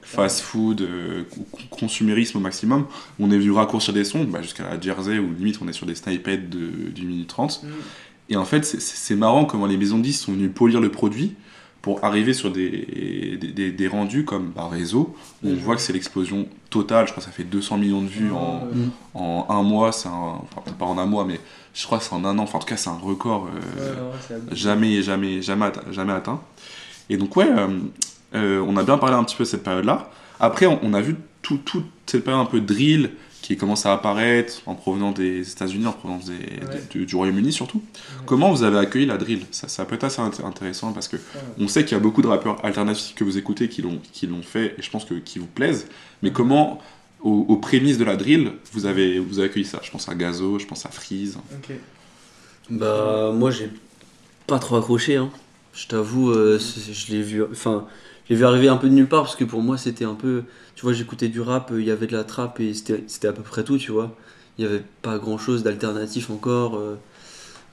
fast 0.02 0.40
food, 0.40 0.80
euh, 0.82 1.22
con- 1.30 1.46
consumérisme 1.70 2.38
au 2.38 2.40
maximum. 2.40 2.86
On 3.20 3.30
est 3.30 3.38
venu 3.38 3.52
raccourcir 3.52 3.94
des 3.94 4.04
sons 4.04 4.24
bah, 4.24 4.42
jusqu'à 4.42 4.64
la 4.64 4.80
Jersey 4.80 5.18
où 5.18 5.32
limite 5.32 5.58
on 5.62 5.68
est 5.68 5.72
sur 5.72 5.86
des 5.86 5.94
snippets 5.94 6.38
de, 6.38 6.90
d'une 6.90 7.08
minute 7.08 7.28
30. 7.28 7.62
Mhm. 7.62 7.70
Et 8.30 8.36
en 8.36 8.44
fait, 8.44 8.64
c'est- 8.64 8.80
marrant 9.16 9.44
comment 9.44 9.66
les 9.66 9.76
maisons 9.76 9.98
de 9.98 10.02
10 10.04 10.14
sont 10.20 10.32
venues 10.32 10.48
polir 10.48 10.80
le 10.80 10.90
produit 10.90 11.34
pour 11.84 12.02
arriver 12.02 12.32
sur 12.32 12.50
des, 12.50 13.36
des, 13.38 13.48
des- 13.48 13.70
des 13.70 13.88
rendus 13.88 14.24
comme 14.24 14.52
bah, 14.56 14.68
réseau, 14.72 15.14
où 15.42 15.48
on 15.48 15.52
Mhm. 15.52 15.58
voit 15.58 15.76
que 15.76 15.82
c'est 15.82 15.92
l'explosion 15.92 16.48
totale. 16.70 17.06
Je 17.06 17.12
crois 17.12 17.22
que 17.22 17.28
ça 17.28 17.30
fait 17.36 17.44
200 17.44 17.76
millions 17.76 18.00
de 18.00 18.06
vues 18.08 18.32
en, 18.32 18.64
Mm. 18.64 18.90
en 19.12 19.46
un 19.50 19.62
mois. 19.62 19.92
C'est 19.92 20.08
un, 20.08 20.12
enfin, 20.42 20.62
peut-être 20.64 20.78
pas 20.78 20.86
en 20.86 20.96
un 20.96 21.04
mois, 21.04 21.26
mais 21.26 21.38
je 21.74 21.84
crois 21.84 21.98
que 21.98 22.04
c'est 22.04 22.14
en 22.14 22.24
un 22.24 22.38
an. 22.38 22.44
Enfin, 22.44 22.56
en 22.56 22.60
tout 22.62 22.66
cas, 22.66 22.78
c'est 22.78 22.88
un 22.88 22.96
record 22.96 23.48
euh, 23.78 23.92
ouais, 24.10 24.56
jamais, 24.56 25.02
jamais, 25.02 25.42
jamais, 25.42 25.66
atte- 25.66 25.92
jamais 25.92 26.14
atteint. 26.14 26.40
Et 27.10 27.18
donc, 27.18 27.36
ouais, 27.36 27.50
euh, 27.50 27.68
euh, 28.34 28.64
on 28.66 28.78
a 28.78 28.82
bien 28.82 28.96
parlé 28.96 29.14
un 29.14 29.24
petit 29.24 29.36
peu 29.36 29.44
de 29.44 29.48
cette 29.50 29.62
période-là. 29.62 30.08
Après, 30.40 30.64
on, 30.64 30.78
on 30.82 30.94
a 30.94 31.02
vu 31.02 31.16
tout- 31.42 31.58
toute 31.58 31.84
cette 32.06 32.24
période 32.24 32.40
un 32.46 32.50
peu 32.50 32.60
drill 32.62 33.10
qui 33.44 33.58
commence 33.58 33.84
à 33.84 33.92
apparaître 33.92 34.62
en 34.64 34.74
provenance 34.74 35.14
des 35.16 35.50
États-Unis, 35.52 35.86
en 35.86 35.92
provenance 35.92 36.24
des- 36.24 36.32
Ouais. 36.66 36.82
du, 36.90 37.04
du 37.04 37.14
Royaume-Uni 37.14 37.52
surtout. 37.52 37.82
Comment 38.24 38.50
vous 38.50 38.62
avez 38.62 38.78
accueilli 38.78 39.04
la 39.04 39.18
drill? 39.18 39.42
Ça, 39.50 39.68
ça 39.68 39.84
peut 39.84 39.96
être 39.96 40.04
assez 40.04 40.22
int- 40.22 40.42
intéressant 40.46 40.92
parce 40.92 41.08
que 41.08 41.16
on 41.58 41.68
sait 41.68 41.84
qu'il 41.84 41.92
y 41.92 42.00
a 42.00 42.02
beaucoup 42.02 42.22
de 42.22 42.26
rappeurs 42.26 42.64
alternatifs 42.64 43.14
que 43.14 43.22
vous 43.22 43.36
écoutez 43.36 43.68
qui 43.68 43.82
l'ont 43.82 44.00
qui 44.12 44.26
l'ont 44.26 44.42
fait 44.42 44.74
et 44.78 44.82
je 44.82 44.88
pense 44.90 45.04
que 45.04 45.12
qui 45.14 45.38
vous 45.38 45.46
plaisent. 45.46 45.86
Mais 46.22 46.32
comment, 46.32 46.80
aux, 47.20 47.44
aux 47.48 47.56
prémices 47.58 47.98
de 47.98 48.04
la 48.04 48.16
drill, 48.16 48.52
vous 48.72 48.86
avez, 48.86 49.18
vous 49.18 49.38
avez 49.40 49.48
accueilli 49.50 49.66
ça? 49.66 49.80
Je 49.82 49.90
pense 49.90 50.08
à 50.08 50.14
Gazo, 50.14 50.58
je 50.58 50.64
pense 50.66 50.86
à 50.86 50.88
Freeze. 50.88 51.36
Ok. 51.52 51.76
Bah, 52.70 53.30
moi, 53.34 53.50
j'ai 53.50 53.68
pas 54.46 54.58
trop 54.58 54.76
accroché. 54.76 55.16
Hein. 55.16 55.30
Je 55.74 55.86
t'avoue, 55.86 56.30
euh, 56.30 56.58
je 56.58 57.12
l'ai 57.12 57.20
vu, 57.20 57.42
enfin, 57.44 57.86
je 58.24 58.30
l'ai 58.30 58.36
vu 58.36 58.44
arriver 58.44 58.68
un 58.68 58.76
peu 58.76 58.88
de 58.88 58.94
nulle 58.94 59.08
part 59.08 59.22
parce 59.24 59.36
que 59.36 59.44
pour 59.44 59.62
moi, 59.62 59.76
c'était 59.78 60.04
un 60.04 60.14
peu. 60.14 60.42
Tu 60.76 60.82
vois, 60.82 60.92
j'écoutais 60.92 61.28
du 61.28 61.40
rap, 61.40 61.72
il 61.74 61.84
y 61.84 61.90
avait 61.90 62.06
de 62.06 62.12
la 62.16 62.24
trappe 62.24 62.60
et 62.60 62.72
c'était 62.74 63.28
à 63.28 63.32
peu 63.32 63.42
près 63.42 63.64
tout, 63.64 63.78
tu 63.78 63.92
vois. 63.92 64.14
Il 64.58 64.64
y 64.64 64.68
avait 64.68 64.82
pas 65.02 65.18
grand 65.18 65.38
chose 65.38 65.62
d'alternatif 65.62 66.30
encore. 66.30 66.76
euh, 66.76 66.96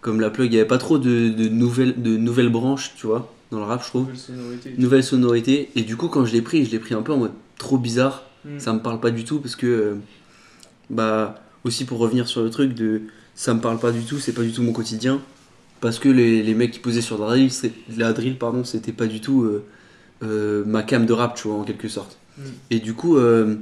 comme 0.01 0.19
la 0.19 0.29
plug, 0.31 0.51
il 0.51 0.55
y 0.55 0.59
avait 0.59 0.67
pas 0.67 0.79
trop 0.79 0.97
de, 0.97 1.29
de 1.29 1.47
nouvelles, 1.47 2.01
de 2.01 2.17
nouvelles 2.17 2.49
branches, 2.49 2.93
tu 2.95 3.05
vois, 3.07 3.31
dans 3.51 3.59
le 3.59 3.65
rap, 3.65 3.83
je 3.83 3.87
trouve. 3.89 4.03
Nouvelle 4.07 4.17
sonorité. 4.19 4.73
Nouvelles 4.77 5.03
sonorités. 5.03 5.69
Et 5.75 5.83
du 5.83 5.95
coup, 5.95 6.07
quand 6.07 6.25
je 6.25 6.33
l'ai 6.33 6.41
pris, 6.41 6.65
je 6.65 6.71
l'ai 6.71 6.79
pris 6.79 6.95
un 6.95 7.01
peu 7.03 7.13
en 7.13 7.17
mode 7.17 7.33
trop 7.57 7.77
bizarre. 7.77 8.23
Mm. 8.45 8.59
Ça 8.59 8.73
me 8.73 8.79
parle 8.79 8.99
pas 8.99 9.11
du 9.11 9.23
tout 9.25 9.39
parce 9.39 9.55
que. 9.55 9.67
euh, 9.67 9.95
bah, 10.89 11.35
aussi 11.63 11.85
pour 11.85 11.99
revenir 11.99 12.27
sur 12.27 12.41
le 12.43 12.49
truc 12.49 12.73
de. 12.73 13.03
Ça 13.35 13.53
me 13.53 13.61
parle 13.61 13.79
pas 13.79 13.91
du 13.91 14.01
tout, 14.03 14.19
c'est 14.19 14.33
pas 14.33 14.41
du 14.43 14.51
tout 14.51 14.63
mon 14.63 14.73
quotidien. 14.73 15.21
Parce 15.79 15.99
que 15.99 16.09
les, 16.09 16.43
les 16.43 16.53
mecs 16.53 16.71
qui 16.71 16.79
posaient 16.79 17.01
sur 17.01 17.17
la 17.17 17.27
drill, 17.27 17.51
la 17.97 18.13
drill 18.13 18.37
pardon, 18.37 18.63
c'était 18.63 18.91
pas 18.91 19.07
du 19.07 19.21
tout 19.21 19.43
euh, 19.43 19.63
ma 20.21 20.83
cam 20.83 21.05
de 21.05 21.13
rap, 21.13 21.35
tu 21.35 21.47
vois, 21.47 21.57
en 21.57 21.63
quelque 21.63 21.87
sorte. 21.87 22.17
Mm. 22.37 22.41
Et 22.71 22.79
du 22.79 22.93
coup, 22.93 23.17
euh, 23.17 23.55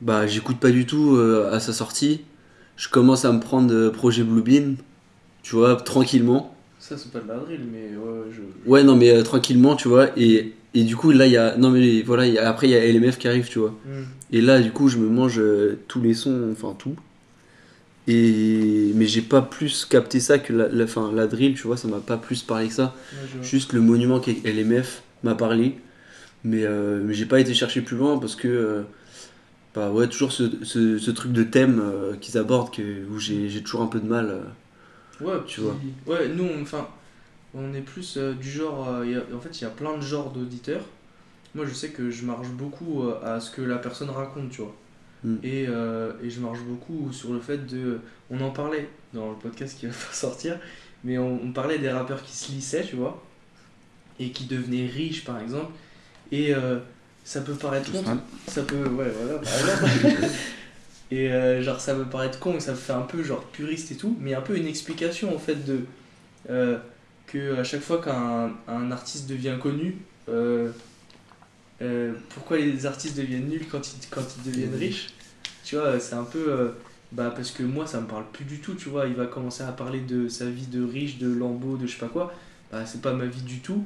bah, 0.00 0.26
j'écoute 0.26 0.58
pas 0.58 0.70
du 0.70 0.86
tout 0.86 1.16
euh, 1.16 1.50
à 1.52 1.60
sa 1.60 1.72
sortie. 1.72 2.22
Je 2.76 2.88
commence 2.88 3.24
à 3.24 3.32
me 3.32 3.40
prendre 3.40 3.72
euh, 3.74 3.90
projet 3.90 4.22
Bluebeam, 4.22 4.76
tu 5.42 5.56
vois, 5.56 5.76
tranquillement. 5.76 6.54
Ça, 6.78 6.96
c'est 6.96 7.12
pas 7.12 7.20
de 7.20 7.28
la 7.28 7.36
drill, 7.36 7.60
mais 7.70 7.96
ouais, 7.96 8.30
je. 8.32 8.40
Ouais, 8.70 8.82
non, 8.82 8.96
mais 8.96 9.10
euh, 9.10 9.22
tranquillement, 9.22 9.76
tu 9.76 9.88
vois. 9.88 10.08
Et, 10.18 10.54
et 10.72 10.84
du 10.84 10.96
coup, 10.96 11.10
là, 11.10 11.26
il 11.26 11.32
y 11.32 11.36
a. 11.36 11.56
Non, 11.56 11.70
mais 11.70 12.02
voilà, 12.02 12.26
il 12.26 12.34
y 12.34 12.38
a- 12.38 12.48
après, 12.48 12.68
il 12.68 12.70
y 12.70 12.76
a 12.76 12.84
LMF 12.84 13.18
qui 13.18 13.28
arrive, 13.28 13.48
tu 13.48 13.58
vois. 13.58 13.74
Mm. 13.84 14.02
Et 14.32 14.40
là, 14.40 14.60
du 14.60 14.72
coup, 14.72 14.88
je 14.88 14.96
me 14.96 15.08
mange 15.08 15.38
euh, 15.38 15.78
tous 15.88 16.00
les 16.00 16.14
sons, 16.14 16.48
enfin 16.52 16.74
tout. 16.78 16.96
Et... 18.08 18.92
Mais 18.94 19.06
j'ai 19.06 19.20
pas 19.20 19.42
plus 19.42 19.84
capté 19.84 20.20
ça 20.20 20.38
que 20.38 20.52
la, 20.52 20.68
la, 20.68 20.86
fin, 20.86 21.12
la 21.12 21.26
drill, 21.26 21.54
tu 21.54 21.66
vois, 21.66 21.76
ça 21.76 21.86
m'a 21.86 21.98
pas 21.98 22.16
plus 22.16 22.42
parlé 22.42 22.68
que 22.68 22.74
ça. 22.74 22.94
Ouais. 23.12 23.42
Juste 23.42 23.72
le 23.72 23.80
monument 23.80 24.20
qu'est 24.20 24.38
LMF 24.44 25.02
m'a 25.22 25.34
parlé. 25.34 25.78
Mais, 26.44 26.64
euh, 26.64 27.02
mais 27.04 27.12
j'ai 27.14 27.26
pas 27.26 27.38
été 27.40 27.52
chercher 27.54 27.82
plus 27.82 27.96
loin 27.96 28.18
parce 28.18 28.36
que. 28.36 28.48
euh, 28.48 28.82
bah 29.74 29.90
ouais, 29.92 30.08
toujours 30.08 30.32
ce, 30.32 30.64
ce, 30.64 30.98
ce 30.98 31.10
truc 31.12 31.32
de 31.32 31.44
thème 31.44 31.80
euh, 31.80 32.16
qu'ils 32.16 32.36
abordent 32.38 32.72
que, 32.74 33.04
où 33.08 33.18
j'ai 33.20 33.62
toujours 33.62 33.82
un 33.82 33.86
peu 33.86 34.00
de 34.00 34.08
mal. 34.08 34.30
euh. 34.30 35.24
Ouais, 35.24 35.40
Tu 35.46 35.60
puis- 35.60 35.92
Ouais, 36.12 36.28
nous, 36.28 36.48
enfin, 36.62 36.88
on 37.54 37.72
est 37.74 37.80
plus 37.82 38.16
euh, 38.16 38.32
du 38.34 38.50
genre. 38.50 39.04
il 39.04 39.12
y 39.12 39.14
a- 39.16 39.22
en 39.36 39.38
fait, 39.40 39.60
il 39.60 39.64
y 39.64 39.66
a 39.66 39.70
plein 39.70 39.96
de 39.96 40.02
genres 40.02 40.30
d'auditeurs. 40.32 40.84
Moi, 41.54 41.66
je 41.66 41.74
sais 41.74 41.90
que 41.90 42.10
je 42.10 42.24
marche 42.24 42.48
beaucoup 42.48 43.04
à 43.24 43.38
ce 43.40 43.50
que 43.50 43.60
la 43.62 43.76
personne 43.78 44.10
raconte, 44.10 44.50
tu 44.50 44.62
vois. 44.62 44.74
Mm. 45.24 45.34
Et, 45.42 45.64
et 45.64 46.30
je 46.30 46.40
marche 46.40 46.60
beaucoup 46.60 47.12
sur 47.12 47.32
le 47.32 47.40
fait 47.40 47.66
de. 47.66 47.98
On 48.30 48.40
en 48.40 48.50
parlait 48.50 48.88
dans 49.12 49.30
le 49.30 49.36
podcast 49.36 49.78
qui 49.78 49.86
va 49.86 49.92
pas 50.08 50.12
sortir, 50.14 50.58
mais 51.04 51.18
on, 51.18 51.40
on 51.44 51.52
parlait 51.52 51.78
des 51.78 51.90
rappeurs 51.90 52.22
qui 52.22 52.32
se 52.36 52.50
lissaient, 52.52 52.84
tu 52.84 52.96
vois, 52.96 53.22
et 54.20 54.30
qui 54.30 54.44
devenaient 54.44 54.86
riches, 54.86 55.24
par 55.24 55.40
exemple. 55.40 55.72
Et 56.30 56.54
euh, 56.54 56.78
ça 57.24 57.40
peut 57.40 57.54
paraître 57.54 57.90
con, 57.90 58.04
ça 58.46 58.62
peut 58.62 58.86
ouais 58.86 59.10
voilà. 59.10 59.40
Exemple. 59.40 60.26
et 61.10 61.32
euh, 61.32 61.60
genre 61.62 61.80
ça 61.80 61.94
peut 61.94 62.04
paraître 62.04 62.38
con 62.38 62.54
et 62.54 62.60
ça 62.60 62.70
me 62.70 62.76
fait 62.76 62.92
un 62.92 63.02
peu 63.02 63.24
genre 63.24 63.42
puriste 63.46 63.90
et 63.90 63.96
tout 63.96 64.16
mais 64.20 64.34
un 64.34 64.40
peu 64.40 64.56
une 64.56 64.68
explication 64.68 65.34
en 65.34 65.40
fait 65.40 65.64
de 65.64 65.80
euh, 66.50 66.78
que 67.26 67.58
à 67.58 67.64
chaque 67.64 67.80
fois 67.80 68.00
qu'un 68.00 68.52
un 68.68 68.92
artiste 68.92 69.28
devient 69.28 69.56
connu 69.60 69.96
pourquoi 72.28 72.58
les 72.58 72.86
artistes 72.86 73.16
deviennent 73.16 73.48
nuls 73.48 73.66
quand 73.68 73.80
ils, 73.88 74.08
quand 74.08 74.22
ils 74.36 74.52
deviennent 74.52 74.76
riches? 74.76 75.08
Tu 75.64 75.74
vois 75.76 75.98
c'est 75.98 76.14
un 76.14 76.24
peu 76.24 76.72
bah 77.10 77.32
parce 77.34 77.50
que 77.50 77.64
moi 77.64 77.88
ça 77.88 78.00
me 78.00 78.06
parle 78.06 78.24
plus 78.32 78.44
du 78.44 78.60
tout 78.60 78.74
tu 78.74 78.88
vois. 78.88 79.06
Il 79.08 79.14
va 79.14 79.26
commencer 79.26 79.64
à 79.64 79.72
parler 79.72 80.00
de 80.00 80.28
sa 80.28 80.48
vie 80.48 80.66
de 80.66 80.84
riche 80.84 81.18
de 81.18 81.32
lambeau 81.32 81.76
de 81.76 81.88
je 81.88 81.94
sais 81.94 81.98
pas 81.98 82.06
quoi. 82.06 82.32
Bah 82.70 82.86
c'est 82.86 83.02
pas 83.02 83.14
ma 83.14 83.26
vie 83.26 83.42
du 83.42 83.58
tout 83.58 83.84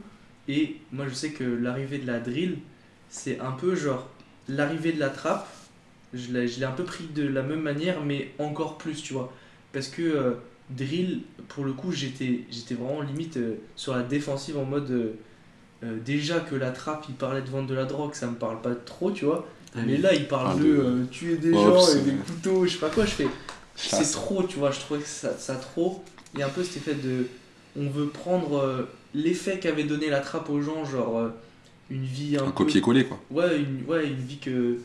et 0.48 0.76
moi 0.92 1.06
je 1.08 1.14
sais 1.14 1.30
que 1.30 1.44
l'arrivée 1.44 1.98
de 1.98 2.06
la 2.06 2.20
drill 2.20 2.58
c'est 3.08 3.40
un 3.40 3.52
peu 3.52 3.74
genre 3.74 4.08
l'arrivée 4.48 4.92
de 4.92 5.00
la 5.00 5.08
trappe 5.08 5.48
je 6.12 6.32
l'ai 6.32 6.46
je 6.48 6.58
l'ai 6.60 6.66
un 6.66 6.72
peu 6.72 6.84
pris 6.84 7.04
de 7.14 7.26
la 7.26 7.42
même 7.42 7.60
manière 7.62 8.00
mais 8.02 8.30
encore 8.38 8.76
plus 8.78 9.02
tu 9.02 9.14
vois 9.14 9.32
parce 9.72 9.88
que 9.88 10.02
euh, 10.02 10.32
drill 10.70 11.22
pour 11.48 11.64
le 11.64 11.72
coup 11.72 11.92
j'étais 11.92 12.40
j'étais 12.50 12.74
vraiment 12.74 13.00
limite 13.02 13.36
euh, 13.38 13.54
sur 13.76 13.94
la 13.96 14.02
défensive 14.02 14.58
en 14.58 14.64
mode 14.64 14.90
euh, 14.90 15.98
déjà 16.04 16.40
que 16.40 16.54
la 16.54 16.70
trappe 16.70 17.06
il 17.08 17.14
parlait 17.14 17.42
de 17.42 17.48
vendre 17.50 17.68
de 17.68 17.74
la 17.74 17.84
drogue 17.84 18.14
ça 18.14 18.26
me 18.26 18.34
parle 18.36 18.60
pas 18.62 18.74
trop 18.74 19.10
tu 19.10 19.24
vois 19.24 19.46
mais 19.76 19.96
là 19.96 20.14
il 20.14 20.28
parle 20.28 20.50
Ah, 20.52 20.54
de 20.62 20.62
de- 20.64 21.04
tuer 21.10 21.36
des 21.36 21.52
Oh, 21.52 21.58
gens 21.74 21.92
et 21.96 22.00
des 22.02 22.12
couteaux 22.12 22.64
je 22.66 22.72
sais 22.74 22.78
pas 22.78 22.90
quoi 22.90 23.04
je 23.04 23.10
fais 23.12 23.26
c'est 23.76 24.08
trop, 24.12 24.44
tu 24.44 24.60
vois, 24.60 24.70
je 24.70 24.78
trouvais 24.78 25.00
que 25.00 25.08
ça, 25.08 25.36
ça 25.36 25.56
trop. 25.56 26.04
Il 26.32 26.38
y 26.38 26.44
a 26.44 26.46
un 26.46 26.50
peu 26.50 26.62
cet 26.62 26.76
effet 26.76 26.94
de. 26.94 27.26
On 27.76 27.88
veut 27.88 28.06
prendre 28.08 28.58
euh, 28.58 28.88
l'effet 29.14 29.58
qu'avait 29.58 29.84
donné 29.84 30.08
la 30.10 30.20
trappe 30.20 30.48
aux 30.50 30.60
gens, 30.60 30.84
genre 30.84 31.18
euh, 31.18 31.28
une 31.90 32.04
vie 32.04 32.36
un, 32.36 32.42
Un 32.42 32.46
peu. 32.46 32.52
copier-coller, 32.52 33.04
quoi. 33.06 33.20
Ouais, 33.30 33.58
une, 33.58 33.84
ouais, 33.86 34.06
une 34.06 34.16
vie 34.20 34.38
que, 34.38 34.78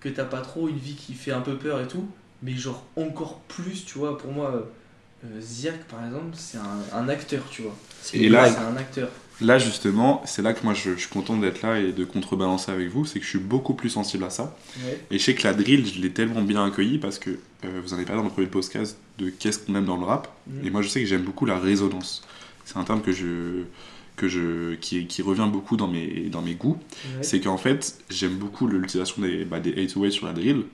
que 0.00 0.08
t'as 0.08 0.24
pas 0.24 0.40
trop, 0.40 0.68
une 0.68 0.78
vie 0.78 0.94
qui 0.94 1.14
fait 1.14 1.32
un 1.32 1.40
peu 1.42 1.56
peur 1.56 1.80
et 1.80 1.86
tout. 1.88 2.08
Mais 2.42 2.54
genre 2.56 2.84
encore 2.96 3.40
plus, 3.48 3.84
tu 3.84 3.98
vois, 3.98 4.16
pour 4.16 4.32
moi, 4.32 4.66
euh, 5.24 5.40
Ziak 5.40 5.84
par 5.84 6.04
exemple, 6.06 6.34
c'est 6.34 6.56
un, 6.58 6.98
un 6.98 7.08
acteur, 7.10 7.42
tu 7.50 7.62
vois. 7.62 7.76
Et 8.14 8.28
là. 8.30 8.50
C'est 8.50 8.58
un 8.58 8.76
acteur. 8.76 9.10
Là, 9.40 9.58
justement, 9.58 10.22
c'est 10.26 10.42
là 10.42 10.52
que 10.52 10.62
moi 10.64 10.74
je, 10.74 10.92
je 10.94 11.00
suis 11.00 11.08
content 11.08 11.36
d'être 11.36 11.62
là 11.62 11.78
et 11.80 11.92
de 11.92 12.04
contrebalancer 12.04 12.70
avec 12.70 12.88
vous, 12.88 13.04
c'est 13.06 13.18
que 13.18 13.24
je 13.24 13.30
suis 13.30 13.38
beaucoup 13.38 13.74
plus 13.74 13.88
sensible 13.90 14.24
à 14.24 14.30
ça. 14.30 14.54
Ouais. 14.84 15.00
Et 15.10 15.18
je 15.18 15.24
sais 15.24 15.34
que 15.34 15.42
la 15.44 15.54
drill, 15.54 15.86
je 15.86 16.00
l'ai 16.00 16.10
tellement 16.10 16.42
bien 16.42 16.64
accueilli 16.64 16.98
parce 16.98 17.18
que 17.18 17.30
euh, 17.30 17.80
vous 17.82 17.92
en 17.92 17.96
avez 17.96 18.04
parlé 18.04 18.20
dans 18.20 18.28
le 18.28 18.32
premier 18.32 18.48
podcast 18.48 18.98
de 19.18 19.30
qu'est-ce 19.30 19.58
qu'on 19.60 19.74
aime 19.76 19.86
dans 19.86 19.96
le 19.96 20.04
rap. 20.04 20.28
Mhm. 20.46 20.66
Et 20.66 20.70
moi, 20.70 20.82
je 20.82 20.88
sais 20.88 21.00
que 21.00 21.06
j'aime 21.06 21.22
beaucoup 21.22 21.46
la 21.46 21.58
résonance. 21.58 22.22
C'est 22.66 22.76
un 22.76 22.84
terme 22.84 23.00
que 23.00 23.12
je, 23.12 23.62
que 24.16 24.28
je, 24.28 24.74
qui, 24.74 25.06
qui 25.06 25.22
revient 25.22 25.48
beaucoup 25.50 25.76
dans 25.78 25.88
mes, 25.88 26.28
dans 26.30 26.42
mes 26.42 26.54
goûts. 26.54 26.78
Ouais. 27.16 27.22
C'est 27.22 27.40
qu'en 27.40 27.56
fait, 27.56 27.98
j'aime 28.10 28.34
beaucoup 28.36 28.66
l'utilisation 28.66 29.22
des, 29.22 29.44
bah, 29.46 29.58
des 29.60 29.72
808 29.72 30.12
sur 30.12 30.26
la 30.26 30.32
drill 30.34 30.64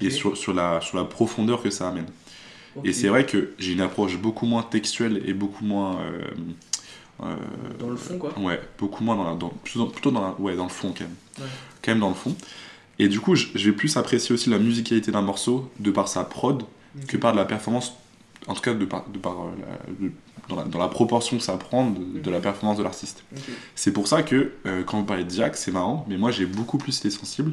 et 0.00 0.10
sur, 0.10 0.36
sur, 0.36 0.52
la, 0.52 0.80
sur 0.80 0.96
la 0.98 1.04
profondeur 1.04 1.62
que 1.62 1.70
ça 1.70 1.88
amène. 1.88 2.06
Et 2.84 2.92
c'est 2.92 3.08
vrai 3.08 3.26
que 3.26 3.50
j'ai 3.58 3.72
une 3.72 3.80
approche 3.80 4.18
beaucoup 4.18 4.46
moins 4.46 4.62
textuelle 4.62 5.22
et 5.26 5.32
beaucoup 5.34 5.64
moins. 5.64 6.00
euh, 6.00 6.20
Dans 7.78 7.88
le 7.90 7.96
fond, 7.96 8.18
quoi. 8.18 8.32
Ouais, 8.38 8.60
beaucoup 8.78 9.02
moins 9.04 9.16
dans 9.16 9.24
la, 9.24 9.34
dans, 9.34 9.48
plutôt, 9.48 10.10
dans, 10.10 10.20
la- 10.20 10.34
ouais, 10.38 10.54
dans 10.56 10.64
le 10.64 10.68
fond 10.70 10.92
quand 10.96 11.04
même. 11.04 11.14
Ouais. 11.38 11.44
Quand 11.82 11.92
même 11.92 12.00
dans 12.00 12.08
le 12.10 12.14
fond. 12.14 12.34
Et 12.98 13.08
du 13.08 13.20
coup, 13.20 13.34
je, 13.34 13.46
je 13.54 13.70
vais 13.70 13.76
plus 13.76 13.96
apprécier 13.96 14.32
aussi 14.34 14.50
la 14.50 14.58
musicalité 14.58 15.10
d'un 15.10 15.22
morceau 15.22 15.70
de 15.78 15.90
par 15.90 16.08
sa 16.08 16.24
prod 16.24 16.64
que 17.06 17.16
par 17.16 17.32
de 17.32 17.36
la 17.36 17.44
performance, 17.44 17.94
en 18.46 18.54
tout 18.54 18.60
cas 18.62 18.74
de 18.74 18.84
par, 18.84 19.08
de 19.08 19.18
par 19.18 19.32
euh, 19.34 19.50
la- 19.60 20.06
de- 20.06 20.12
dans, 20.48 20.56
la, 20.56 20.64
dans 20.64 20.78
la 20.78 20.88
proportion 20.88 21.36
que 21.36 21.42
ça 21.42 21.56
prend 21.58 21.90
de, 21.90 22.20
de 22.20 22.30
la 22.30 22.40
performance 22.40 22.78
de 22.78 22.82
l'artiste. 22.82 23.22
C'est 23.74 23.92
pour 23.92 24.08
ça 24.08 24.22
que 24.22 24.52
euh, 24.66 24.82
quand 24.82 24.98
vous 24.98 25.04
parlez 25.04 25.24
de 25.24 25.28
Diac, 25.28 25.56
c'est 25.56 25.70
marrant, 25.72 26.06
mais 26.08 26.16
moi 26.16 26.30
j'ai 26.30 26.46
beaucoup 26.46 26.78
plus 26.78 26.98
été 26.98 27.10
sensible. 27.10 27.52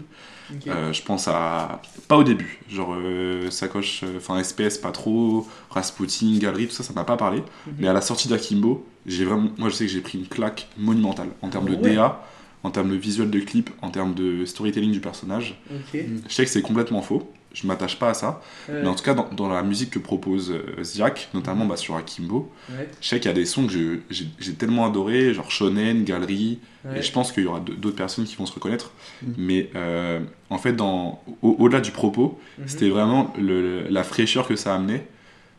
Euh, 0.67 0.93
je 0.93 1.01
pense 1.01 1.27
à. 1.27 1.81
Pas 2.07 2.17
au 2.17 2.23
début, 2.23 2.59
genre 2.69 2.93
euh, 2.97 3.49
sacoche, 3.51 4.01
euh, 4.03 4.17
enfin 4.17 4.41
SPS 4.41 4.77
pas 4.77 4.91
trop, 4.91 5.47
Rasputin, 5.71 6.37
Galerie, 6.39 6.67
tout 6.67 6.73
ça, 6.73 6.83
ça 6.83 6.93
m'a 6.93 7.03
pas 7.03 7.17
parlé. 7.17 7.43
Mais 7.79 7.87
à 7.87 7.93
la 7.93 8.01
sortie 8.01 8.27
d'Akimbo, 8.29 8.85
j'ai 9.05 9.25
vraiment, 9.25 9.49
moi 9.57 9.69
je 9.69 9.75
sais 9.75 9.85
que 9.85 9.91
j'ai 9.91 10.01
pris 10.01 10.17
une 10.17 10.27
claque 10.27 10.67
monumentale 10.77 11.29
en 11.41 11.49
termes 11.49 11.69
de 11.69 11.75
Ah 11.75 11.81
ouais. 11.83 11.95
DA, 11.95 12.23
en 12.63 12.71
termes 12.71 12.89
de 12.89 12.95
visuel 12.95 13.29
de 13.29 13.39
clip, 13.39 13.69
en 13.81 13.89
termes 13.91 14.13
de 14.15 14.45
storytelling 14.45 14.91
du 14.91 14.99
personnage. 14.99 15.59
Ok. 15.71 15.99
Je 16.27 16.33
sais 16.33 16.43
que 16.45 16.49
c'est 16.49 16.63
complètement 16.63 17.01
faux, 17.03 17.31
je 17.53 17.67
m'attache 17.67 17.99
pas 17.99 18.09
à 18.09 18.13
ça, 18.15 18.41
Ouais. 18.67 18.81
mais 18.81 18.87
en 18.87 18.95
tout 18.95 19.03
cas 19.03 19.13
dans, 19.13 19.29
dans 19.29 19.47
la 19.47 19.61
musique 19.61 19.91
que 19.91 19.99
propose 19.99 20.51
euh, 20.51 20.83
Ziak, 20.83 21.29
notamment 21.35 21.65
bah, 21.65 21.77
sur 21.77 21.95
Akimbo, 21.95 22.51
Ouais. 22.71 22.89
je 22.99 23.07
sais 23.07 23.19
qu'il 23.19 23.29
y 23.29 23.31
a 23.31 23.35
des 23.35 23.45
sons 23.45 23.67
que 23.67 23.71
j'ai 24.09 24.25
j'ai 24.39 24.53
tellement 24.55 24.85
adoré, 24.87 25.33
genre 25.35 25.51
Shonen, 25.51 26.03
Galerie, 26.03 26.59
Ouais. 26.83 26.99
et 26.99 27.01
je 27.03 27.11
pense 27.11 27.31
qu'il 27.31 27.43
y 27.43 27.45
aura 27.47 27.59
d'autres 27.59 27.95
personnes 27.95 28.25
qui 28.25 28.35
vont 28.35 28.45
se 28.47 28.53
reconnaître. 28.53 28.91
Mhm. 29.23 29.33
Mais 29.37 29.69
euh, 29.75 30.19
en 30.49 30.57
fait, 30.57 30.73
dans, 30.73 31.21
au- 31.43 31.55
au-delà 31.59 31.81
du 31.81 31.91
propos, 31.91 32.39
Mhm. 32.57 32.67
c'était 32.67 32.89
vraiment 32.89 33.31
le- 33.39 33.87
la 33.89 34.03
fraîcheur 34.03 34.47
que 34.47 34.55
ça 34.55 34.73
amenait 34.75 35.07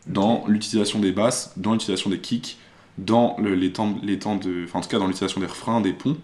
dans 0.07 0.43
l'utilisation 0.47 0.99
des 0.99 1.11
basses, 1.11 1.53
dans 1.57 1.71
l'utilisation 1.73 2.09
des 2.09 2.19
kicks, 2.19 2.57
dans 2.97 3.35
le- 3.39 3.55
les 3.55 3.71
temps, 3.73 3.95
les 4.03 4.19
temps 4.19 4.35
de, 4.35 4.63
enfin 4.65 4.79
en 4.79 4.81
tout 4.81 4.89
cas 4.89 4.99
dans 4.99 5.07
l'utilisation 5.07 5.39
des 5.41 5.47
refrains, 5.47 5.81
des 5.81 5.93
ponts. 5.93 6.17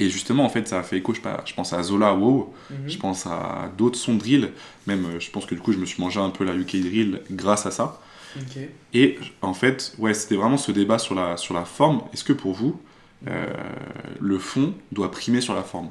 Et 0.00 0.10
justement, 0.10 0.44
en 0.44 0.48
fait, 0.48 0.68
ça 0.68 0.78
a 0.78 0.82
fait 0.84 0.98
écho, 0.98 1.12
je, 1.12 1.18
sais 1.18 1.22
pas, 1.22 1.42
je 1.44 1.52
pense 1.54 1.72
à 1.72 1.82
Zola, 1.82 2.14
Wow, 2.14 2.54
Mhm. 2.70 2.76
je 2.88 2.98
pense 2.98 3.26
à 3.26 3.70
d'autres 3.76 3.98
sons 3.98 4.14
drill, 4.14 4.50
même 4.86 5.04
euh, 5.06 5.20
je 5.20 5.28
pense 5.30 5.44
que 5.44 5.54
du 5.56 5.60
coup 5.60 5.72
je 5.72 5.78
me 5.78 5.86
suis 5.86 6.00
mangé 6.00 6.20
un 6.20 6.30
peu 6.30 6.44
la 6.44 6.54
UK 6.54 6.76
drill 6.80 7.20
grâce 7.30 7.66
à 7.66 7.70
ça. 7.72 8.00
Et 8.94 9.18
en 9.42 9.54
fait, 9.54 9.94
ouais, 9.98 10.14
c'était 10.14 10.36
vraiment 10.36 10.56
ce 10.58 10.70
débat 10.70 10.98
sur 10.98 11.14
la, 11.16 11.36
sur 11.36 11.54
la 11.54 11.64
forme. 11.64 12.02
Est-ce 12.12 12.22
que 12.22 12.32
pour 12.32 12.52
vous, 12.52 12.80
euh, 13.26 13.46
le 14.20 14.38
fond 14.38 14.74
doit 14.92 15.10
primer 15.10 15.40
sur 15.40 15.54
la 15.54 15.62
forme? 15.64 15.88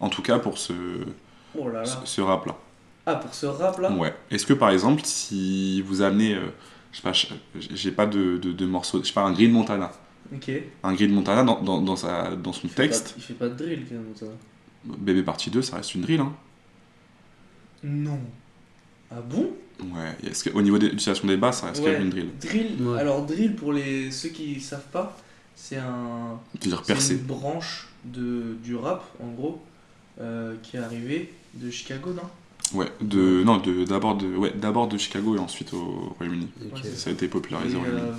En 0.00 0.10
tout 0.10 0.20
cas 0.20 0.38
pour 0.38 0.58
ce, 0.58 0.74
Oh 1.58 1.68
là 1.70 1.84
ce, 1.86 1.94
là. 1.94 2.00
ce 2.04 2.20
rap-là. 2.20 2.54
Ah, 3.06 3.14
pour 3.14 3.32
ce 3.32 3.46
rap 3.46 3.78
là 3.78 3.90
Ouais. 3.92 4.12
Est-ce 4.30 4.44
que 4.44 4.52
par 4.52 4.68
exemple, 4.70 5.00
si 5.04 5.80
vous 5.82 6.02
amenez, 6.02 6.34
euh, 6.34 6.48
je 6.96 7.20
sais 7.20 7.28
pas, 7.28 7.36
j'ai 7.74 7.90
pas 7.92 8.06
de, 8.06 8.38
de, 8.38 8.52
de 8.52 8.66
morceau, 8.66 9.00
je 9.02 9.08
sais 9.08 9.12
pas, 9.12 9.22
un 9.22 9.32
Green 9.32 9.52
Montana. 9.52 9.92
Ok. 10.34 10.50
Un 10.82 10.94
Green 10.94 11.12
Montana 11.12 11.44
dans, 11.44 11.60
dans, 11.62 11.80
dans, 11.80 11.96
sa, 11.96 12.34
dans 12.34 12.52
son 12.52 12.66
Il 12.66 12.70
texte, 12.74 13.08
pas- 13.10 13.14
il 13.18 13.22
fait 13.22 13.34
pas 13.34 13.48
de 13.48 13.54
drill 13.54 13.86
même, 13.90 14.04
ça. 14.14 14.26
Bébé 14.84 15.22
partie 15.22 15.50
2, 15.50 15.62
ça 15.62 15.76
reste 15.76 15.94
une 15.94 16.02
drill. 16.02 16.20
Hein. 16.20 16.32
Non. 17.84 18.18
Ah 19.10 19.20
bon? 19.20 19.50
Ouais. 19.80 20.16
Est-ce 20.28 20.44
que, 20.44 20.50
au 20.50 20.62
niveau 20.62 20.78
de 20.78 20.86
l'utilisation 20.86 21.28
des 21.28 21.36
basses, 21.36 21.60
ça 21.60 21.66
reste 21.68 21.82
quand 21.84 21.90
même 21.90 22.02
une 22.02 22.10
drill. 22.10 22.30
Drill. 22.40 22.82
Ouais. 22.82 22.98
Alors, 23.00 23.24
drill, 23.26 23.54
pour 23.54 23.72
les 23.72 24.10
ceux 24.10 24.30
qui 24.30 24.60
savent 24.60 24.88
pas, 24.90 25.16
c'est 25.54 25.76
un. 25.76 26.40
Dire 26.60 26.82
percé. 26.82 27.14
une 27.14 27.20
branche 27.20 27.88
de, 28.04 28.56
du 28.64 28.74
rap, 28.74 29.04
en 29.22 29.28
gros, 29.28 29.62
euh, 30.20 30.54
qui 30.62 30.76
est 30.76 30.80
arrivée 30.80 31.32
de 31.54 31.70
Chicago, 31.70 32.12
non? 32.14 32.22
Ouais. 32.74 32.90
De, 33.00 33.42
non, 33.44 33.58
de, 33.58 33.84
d'abord 33.84 34.16
de, 34.16 34.26
ouais, 34.36 34.52
d'abord 34.54 34.88
de 34.88 34.98
Chicago 34.98 35.36
et 35.36 35.38
ensuite 35.38 35.72
au 35.72 36.14
Royaume-Uni. 36.18 36.48
Ça 36.96 37.10
a 37.10 37.12
été 37.12 37.28
popularisé 37.28 37.74
Et, 37.74 37.76
au 37.76 37.80
Royaume-Uni. 37.80 38.08
euh, 38.10 38.14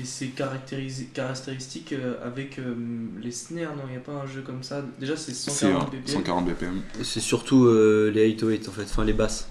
et 0.00 0.04
c'est 0.04 0.28
caractérisé, 0.28 1.06
caractéristique 1.12 1.92
euh, 1.92 2.14
avec 2.24 2.58
euh, 2.58 2.74
les 3.20 3.32
snares, 3.32 3.74
non 3.76 3.82
Il 3.88 3.92
n'y 3.92 3.96
a 3.96 4.00
pas 4.00 4.12
un 4.12 4.26
jeu 4.26 4.42
comme 4.42 4.62
ça? 4.62 4.84
Déjà, 4.98 5.16
c'est 5.16 5.34
C'est 5.34 5.50
140 5.50 5.88
euh, 5.94 5.96
BPM. 5.98 6.06
140 6.06 6.46
BPM. 6.46 6.82
C'est 7.02 7.20
surtout 7.20 7.64
euh, 7.64 8.10
les 8.14 8.28
808 8.30 8.68
en 8.68 8.72
fait, 8.72 8.82
enfin 8.82 9.04
les 9.04 9.12
basses. 9.12 9.48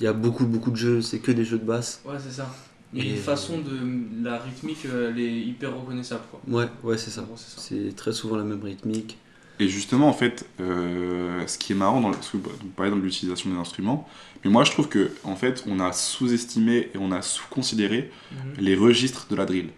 Il 0.00 0.04
y 0.04 0.06
a 0.06 0.12
beaucoup 0.12 0.46
beaucoup 0.46 0.70
de 0.70 0.76
jeux, 0.76 1.00
c'est 1.02 1.18
que 1.18 1.32
des 1.32 1.44
jeux 1.44 1.58
de 1.58 1.64
basse. 1.64 2.00
Ouais, 2.04 2.16
c'est 2.22 2.32
ça. 2.34 2.54
Et, 2.94 3.00
Et- 3.00 3.10
une 3.10 3.16
façon 3.16 3.58
de. 3.58 4.24
La 4.24 4.38
rythmique, 4.38 4.78
elle 4.84 5.18
est 5.18 5.40
hyper 5.40 5.76
reconnaissable, 5.78 6.22
quoi. 6.30 6.40
Ouais, 6.48 6.68
ouais, 6.82 6.96
c'est 6.98 7.10
ça. 7.10 7.24
C'est 7.36 7.94
très 7.96 8.12
souvent 8.12 8.36
la 8.36 8.44
même 8.44 8.62
rythmique. 8.62 9.18
Et 9.60 9.68
justement, 9.68 10.08
en 10.08 10.12
fait, 10.12 10.46
euh, 10.60 11.46
ce 11.46 11.58
qui 11.58 11.72
est 11.72 11.76
marrant, 11.76 12.00
dans 12.00 12.08
le, 12.10 12.14
parce 12.14 12.30
que 12.30 12.36
vous 12.36 12.68
parlez 12.76 12.90
dans 12.92 12.96
l'utilisation 12.98 13.50
des 13.50 13.56
instruments, 13.56 14.08
mais 14.44 14.50
moi 14.50 14.62
je 14.64 14.70
trouve 14.70 14.88
que 14.88 15.10
en 15.24 15.34
fait, 15.34 15.64
on 15.66 15.80
a 15.80 15.92
sous-estimé 15.92 16.90
et 16.94 16.98
on 16.98 17.10
a 17.10 17.22
sous-considéré 17.22 18.10
Mhm. 18.32 18.38
les 18.64 18.76
registres 18.76 19.26
de 19.28 19.34
la 19.36 19.44
drill. 19.46 19.70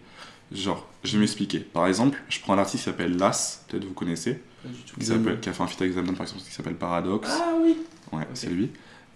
Genre, 0.51 0.87
je 1.03 1.13
vais 1.13 1.19
m'expliquer. 1.19 1.59
Par 1.59 1.87
exemple, 1.87 2.21
je 2.29 2.39
prends 2.41 2.53
un 2.53 2.57
artiste 2.59 2.83
qui 2.83 2.89
s'appelle 2.89 3.17
Las, 3.17 3.65
peut-être 3.69 3.85
vous 3.85 3.93
connaissez, 3.93 4.39
qui, 4.99 5.05
s'appelle, 5.05 5.39
qui 5.39 5.49
a 5.49 5.53
fait 5.53 5.63
un 5.63 5.67
feat 5.67 5.81
avec 5.81 5.93
Zamdan 5.93 6.13
par 6.13 6.23
exemple, 6.23 6.41
qui 6.43 6.51
s'appelle 6.53 6.75
Paradox. 6.75 7.27
Ah 7.31 7.53
oui 7.63 7.77
Ouais, 8.11 8.27
c'est 8.35 8.49
lui, 8.49 8.69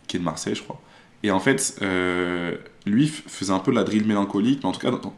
qui 0.07 0.15
est 0.15 0.19
de 0.19 0.25
Marseille, 0.25 0.55
je 0.55 0.63
crois. 0.63 0.81
Et 1.21 1.29
en 1.31 1.39
fait, 1.39 1.77
euh, 1.81 2.55
lui 2.85 3.07
faisait 3.07 3.51
un 3.51 3.59
peu 3.59 3.71
de 3.71 3.75
la 3.75 3.83
drill 3.83 4.05
mélancolique, 4.07 4.59
mais 4.63 4.69
en 4.69 4.71
tout 4.71 4.79
cas, 4.79 4.91
dans- 4.91 5.13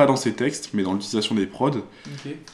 pas 0.00 0.06
dans 0.06 0.16
ses 0.16 0.32
textes, 0.32 0.70
mais 0.72 0.82
dans 0.82 0.94
l'utilisation 0.94 1.34
des 1.34 1.46
prods. 1.46 1.82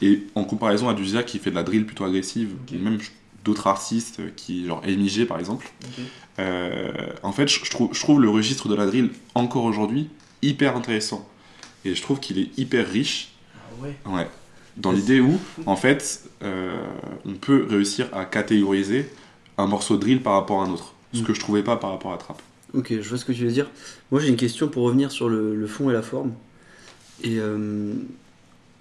Et 0.01 0.23
en 0.35 0.43
comparaison 0.43 0.89
à 0.89 0.93
Duzia 0.93 1.23
qui 1.23 1.39
fait 1.39 1.49
de 1.49 1.55
la 1.55 1.63
drill 1.63 1.85
plutôt 1.85 2.03
agressive, 2.03 2.49
Ok. 2.67 2.75
ou 2.77 2.83
même 2.83 2.97
d'autres 3.45 3.67
artistes 3.67 4.19
euh, 4.19 4.29
qui, 4.35 4.65
genre 4.65 4.81
MIG 4.85 5.25
par 5.27 5.39
exemple, 5.39 5.71
euh, 6.39 6.91
en 7.23 7.31
fait, 7.31 7.47
je 7.47 7.63
je 7.63 7.71
trouve, 7.71 7.89
je 7.93 7.99
trouve 8.01 8.21
le 8.21 8.29
registre 8.29 8.67
de 8.67 8.75
la 8.75 8.85
drill 8.85 9.11
encore 9.33 9.63
aujourd'hui 9.63 10.09
hyper 10.41 10.75
intéressant. 10.75 11.27
Et 11.85 11.95
je 11.95 12.01
trouve 12.01 12.19
qu'il 12.19 12.37
est 12.37 12.49
hyper 12.57 12.85
riche, 12.85 13.31
Ah 13.55 13.83
ouais. 13.83 13.95
ouais, 14.17 14.27
dans 14.75 14.91
l'idée 14.91 15.21
où, 15.21 15.39
en 15.65 15.77
fait, 15.77 16.23
euh, 16.43 16.75
on 17.25 17.33
peut 17.35 17.65
réussir 17.69 18.09
à 18.11 18.25
catégoriser 18.25 19.09
un 19.57 19.67
morceau 19.67 19.95
de 19.95 20.01
drill 20.01 20.21
par 20.21 20.33
rapport 20.33 20.61
à 20.61 20.65
un 20.65 20.71
autre. 20.71 20.93
Ce 21.13 21.21
Mm. 21.21 21.23
que 21.23 21.33
je 21.33 21.39
trouvais 21.39 21.63
pas 21.63 21.77
par 21.77 21.91
rapport 21.91 22.11
à 22.11 22.17
trap. 22.17 22.41
Ok, 22.73 22.87
je 22.91 23.07
vois 23.07 23.17
ce 23.17 23.23
que 23.23 23.31
tu 23.31 23.45
veux 23.45 23.51
dire. 23.53 23.69
Moi 24.11 24.19
j'ai 24.19 24.27
une 24.27 24.35
question 24.35 24.67
pour 24.67 24.83
revenir 24.83 25.09
sur 25.09 25.29
le, 25.29 25.55
le 25.55 25.67
fond 25.67 25.89
et 25.89 25.93
la 25.93 26.01
forme. 26.01 26.33
Et 27.23 27.39
euh, 27.39 27.93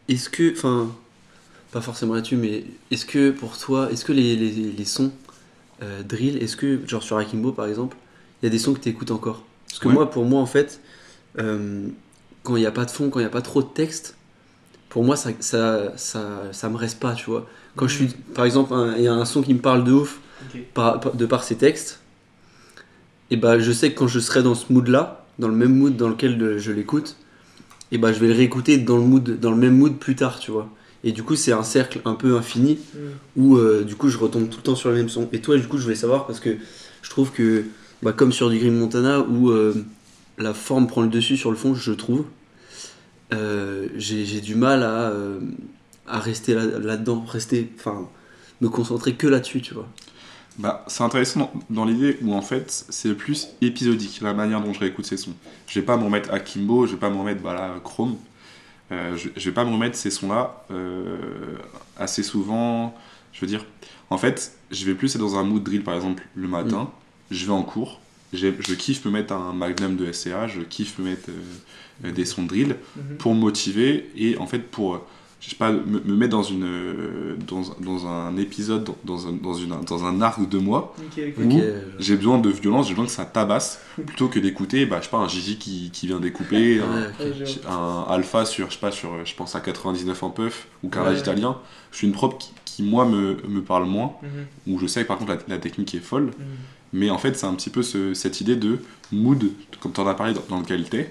est-ce 0.08 0.28
que, 0.28 0.52
enfin, 0.52 0.90
pas 1.72 1.80
forcément 1.82 2.14
là-dessus, 2.14 2.36
mais 2.36 2.64
est-ce 2.90 3.06
que 3.06 3.30
pour 3.30 3.58
toi, 3.58 3.90
est-ce 3.92 4.04
que 4.04 4.12
les, 4.12 4.36
les, 4.36 4.50
les 4.52 4.84
sons 4.84 5.12
euh, 5.82 6.02
drill, 6.02 6.42
est-ce 6.42 6.56
que, 6.56 6.80
genre 6.86 7.02
sur 7.02 7.18
Akimbo 7.18 7.52
par 7.52 7.66
exemple, 7.66 7.96
il 8.42 8.46
y 8.46 8.48
a 8.48 8.50
des 8.50 8.58
sons 8.58 8.74
que 8.74 8.80
tu 8.80 8.90
écoutes 8.90 9.10
encore? 9.12 9.44
Parce 9.68 9.80
que 9.80 9.88
Ouais. 9.88 9.94
moi, 9.94 10.10
pour 10.10 10.24
moi 10.26 10.40
en 10.40 10.46
fait, 10.46 10.80
euh, 11.38 11.88
quand 12.44 12.56
il 12.56 12.60
n'y 12.60 12.66
a 12.66 12.72
pas 12.72 12.86
de 12.86 12.90
fond, 12.92 13.10
quand 13.10 13.20
il 13.20 13.24
n'y 13.24 13.28
a 13.28 13.32
pas 13.32 13.42
trop 13.42 13.62
de 13.62 13.68
texte, 13.68 14.16
pour 14.90 15.04
moi 15.04 15.16
ça, 15.16 15.30
ça, 15.40 15.96
ça, 15.96 16.42
ça 16.52 16.68
me 16.70 16.76
reste 16.76 17.00
pas, 17.00 17.14
tu 17.14 17.26
vois. 17.26 17.48
Quand 17.76 17.88
je 17.88 17.94
suis, 17.96 18.08
par 18.34 18.44
exemple, 18.46 18.74
il 18.98 19.04
y 19.04 19.08
a 19.08 19.14
un 19.14 19.24
son 19.26 19.42
qui 19.42 19.54
me 19.54 19.60
parle 19.60 19.84
de 19.84 19.92
ouf, 19.92 20.20
Ok. 20.42 20.56
par, 20.74 21.00
par- 21.00 21.14
de 21.16 21.26
par 21.26 21.44
ses 21.44 21.56
textes, 21.56 22.00
et 23.30 23.36
bah 23.36 23.58
je 23.58 23.72
sais 23.72 23.92
que 23.92 23.98
quand 23.98 24.08
je 24.08 24.20
serai 24.20 24.42
dans 24.42 24.54
ce 24.54 24.72
mood 24.72 24.86
là, 24.88 25.24
dans 25.38 25.48
le 25.48 25.54
même 25.54 25.74
mood 25.74 25.96
dans 25.96 26.08
lequel 26.08 26.58
je 26.58 26.72
l'écoute, 26.72 27.16
et 27.92 27.98
bah 27.98 28.12
je 28.12 28.18
vais 28.20 28.28
le 28.28 28.34
réécouter 28.34 28.78
dans 28.78 28.96
le 28.96 29.02
mood, 29.04 29.38
dans 29.40 29.50
le 29.50 29.56
même 29.56 29.76
mood 29.76 29.96
plus 29.98 30.16
tard, 30.16 30.38
tu 30.38 30.50
vois. 30.50 30.68
Et 31.04 31.12
du 31.12 31.22
coup 31.22 31.36
c'est 31.36 31.52
un 31.52 31.62
cercle 31.62 32.00
un 32.04 32.14
peu 32.14 32.36
infini 32.36 32.78
Mhm. 32.94 33.00
où 33.36 33.56
euh, 33.56 33.84
du 33.84 33.94
coup 33.94 34.08
je 34.08 34.18
retombe 34.18 34.48
tout 34.48 34.58
le 34.58 34.62
temps 34.62 34.74
sur 34.76 34.90
le 34.90 34.96
même 34.96 35.08
son. 35.08 35.28
Et 35.32 35.40
toi 35.40 35.56
du 35.56 35.66
coup 35.68 35.78
je 35.78 35.82
voulais 35.84 35.94
savoir 35.94 36.26
parce 36.26 36.40
que 36.40 36.56
je 37.02 37.10
trouve 37.10 37.30
que 37.32 37.64
bah, 38.02 38.12
comme 38.12 38.32
sur 38.32 38.50
du 38.50 38.58
Grim 38.58 38.72
Montana 38.74 39.20
où 39.20 39.50
euh, 39.50 39.74
la 40.38 40.52
forme 40.54 40.86
prend 40.86 41.02
le 41.02 41.08
dessus 41.08 41.36
sur 41.36 41.50
le 41.50 41.56
fond, 41.56 41.74
je 41.74 41.92
trouve, 41.92 42.24
euh, 43.32 43.88
j'ai 43.96 44.40
du 44.40 44.54
mal 44.54 44.82
à, 44.82 45.12
à 46.06 46.18
rester 46.20 46.54
là- 46.54 46.78
là-dedans, 46.78 47.24
rester, 47.26 47.70
enfin 47.78 48.08
me 48.60 48.68
concentrer 48.68 49.14
que 49.14 49.26
là-dessus, 49.26 49.60
tu 49.60 49.74
vois. 49.74 49.88
Bah, 50.58 50.84
c'est 50.86 51.02
intéressant 51.02 51.40
dans, 51.40 51.52
dans 51.70 51.84
l'idée 51.84 52.18
où 52.22 52.32
en 52.34 52.40
fait 52.42 52.86
c'est 52.88 53.14
plus 53.14 53.48
épisodique 53.60 54.20
la 54.22 54.32
manière 54.32 54.60
dont 54.62 54.72
je 54.72 54.80
réécoute 54.80 55.04
ces 55.04 55.16
sons. 55.18 55.34
Je 55.66 55.78
vais 55.78 55.84
pas 55.84 55.96
me 55.96 56.04
remettre 56.04 56.32
à 56.32 56.40
Kimbo, 56.40 56.86
je 56.86 56.92
vais 56.92 56.98
pas 56.98 57.10
me 57.10 57.18
remettre 57.18 57.42
bah, 57.42 57.52
là, 57.54 57.74
Chrome. 57.84 58.16
Euh, 58.92 59.16
je, 59.16 59.28
je 59.36 59.44
vais 59.50 59.54
pas 59.54 59.64
me 59.64 59.72
remettre 59.72 59.96
ces 59.96 60.10
sons-là 60.10 60.64
euh, 60.70 61.18
assez 61.98 62.22
souvent. 62.22 62.94
Je 63.32 63.40
veux 63.40 63.46
dire, 63.46 63.64
en 64.08 64.16
fait, 64.16 64.52
je 64.70 64.84
vais 64.86 64.94
plus 64.94 65.14
être 65.14 65.20
dans 65.20 65.36
un 65.36 65.42
mood 65.42 65.62
drill 65.62 65.82
par 65.84 65.94
exemple 65.94 66.22
le 66.34 66.48
matin. 66.48 66.90
Je 67.30 67.44
vais 67.44 67.52
en 67.52 67.62
cours. 67.62 68.00
Je 68.32 68.48
kiffe 68.74 69.04
me 69.04 69.10
mettre 69.10 69.32
un 69.34 69.52
magnum 69.52 69.96
de 69.96 70.10
SCA, 70.12 70.46
je 70.46 70.60
kiffe 70.60 70.98
me 70.98 71.04
mettre 71.10 71.28
euh, 72.04 72.12
des 72.12 72.24
sons 72.24 72.42
drill 72.44 72.76
Mhm. 72.96 73.16
pour 73.18 73.34
me 73.34 73.40
motiver 73.40 74.10
et 74.16 74.36
en 74.38 74.46
fait 74.46 74.58
pour 74.60 75.04
je 75.40 75.50
sais 75.50 75.56
pas 75.56 75.70
me, 75.70 76.00
me 76.04 76.16
mettre 76.16 76.32
dans 76.32 76.42
une 76.42 77.36
dans, 77.46 77.62
dans 77.80 78.06
un 78.06 78.36
épisode 78.36 78.88
dans, 79.04 79.28
un, 79.28 79.32
dans, 79.32 79.54
une, 79.54 79.74
dans 79.86 80.04
un 80.04 80.20
arc 80.22 80.48
de. 80.48 80.58
Ou- 80.58 81.42
Ok, 81.58 81.62
j'ai 81.98 82.16
besoin 82.16 82.38
de 82.38 82.48
violence 82.50 82.86
j'ai 82.88 82.94
besoin 82.94 83.04
que 83.06 83.12
ça 83.12 83.24
tabasse 83.26 83.80
plutôt 84.06 84.28
que 84.28 84.38
d'écouter 84.38 84.86
bah 84.86 84.96
je 85.00 85.04
sais 85.04 85.10
pas 85.10 85.18
un 85.18 85.28
Gigi 85.28 85.58
qui, 85.58 85.90
qui 85.92 86.06
vient 86.06 86.18
découper 86.20 86.80
un, 86.80 87.10
vois. 87.66 87.72
un 87.72 88.06
alpha 88.14 88.44
sur 88.44 88.68
je 88.68 88.74
sais 88.74 88.80
pas 88.80 88.90
sur 88.90 89.24
je 89.24 89.34
pense 89.34 89.54
à 89.54 89.60
99 89.60 90.22
en 90.22 90.30
puff 90.30 90.66
ou 90.82 90.88
carrelage 90.88 91.14
Ouais. 91.16 91.20
italien 91.20 91.58
je 91.92 91.98
suis 91.98 92.06
une 92.06 92.12
prop 92.14 92.38
qui, 92.38 92.52
qui, 92.64 92.82
moi 92.82 93.04
me, 93.06 93.36
me 93.48 93.60
parle 93.62 93.84
moins 93.86 94.12
Mhm. 94.22 94.74
où 94.74 94.78
je 94.78 94.86
sais 94.86 95.02
que 95.02 95.08
par 95.08 95.18
contre 95.18 95.32
la, 95.32 95.38
la 95.48 95.58
technique 95.58 95.94
est 95.94 96.00
folle 96.00 96.26
Mhm. 96.26 96.32
mais 96.92 97.10
en 97.10 97.18
fait, 97.18 97.36
c'est 97.36 97.46
un 97.46 97.54
petit 97.54 97.70
peu 97.70 97.82
ce- 97.82 98.14
cette 98.14 98.40
idée 98.40 98.56
de 98.56 98.78
mood, 99.12 99.44
comme 99.80 99.92
tu 99.92 100.00
en 100.00 100.06
as 100.06 100.14
parlé 100.14 100.32
dans, 100.34 100.42
dans 100.48 100.60
lequel 100.60 100.88
tu 100.88 100.96
es, 100.98 101.02
où 101.02 101.08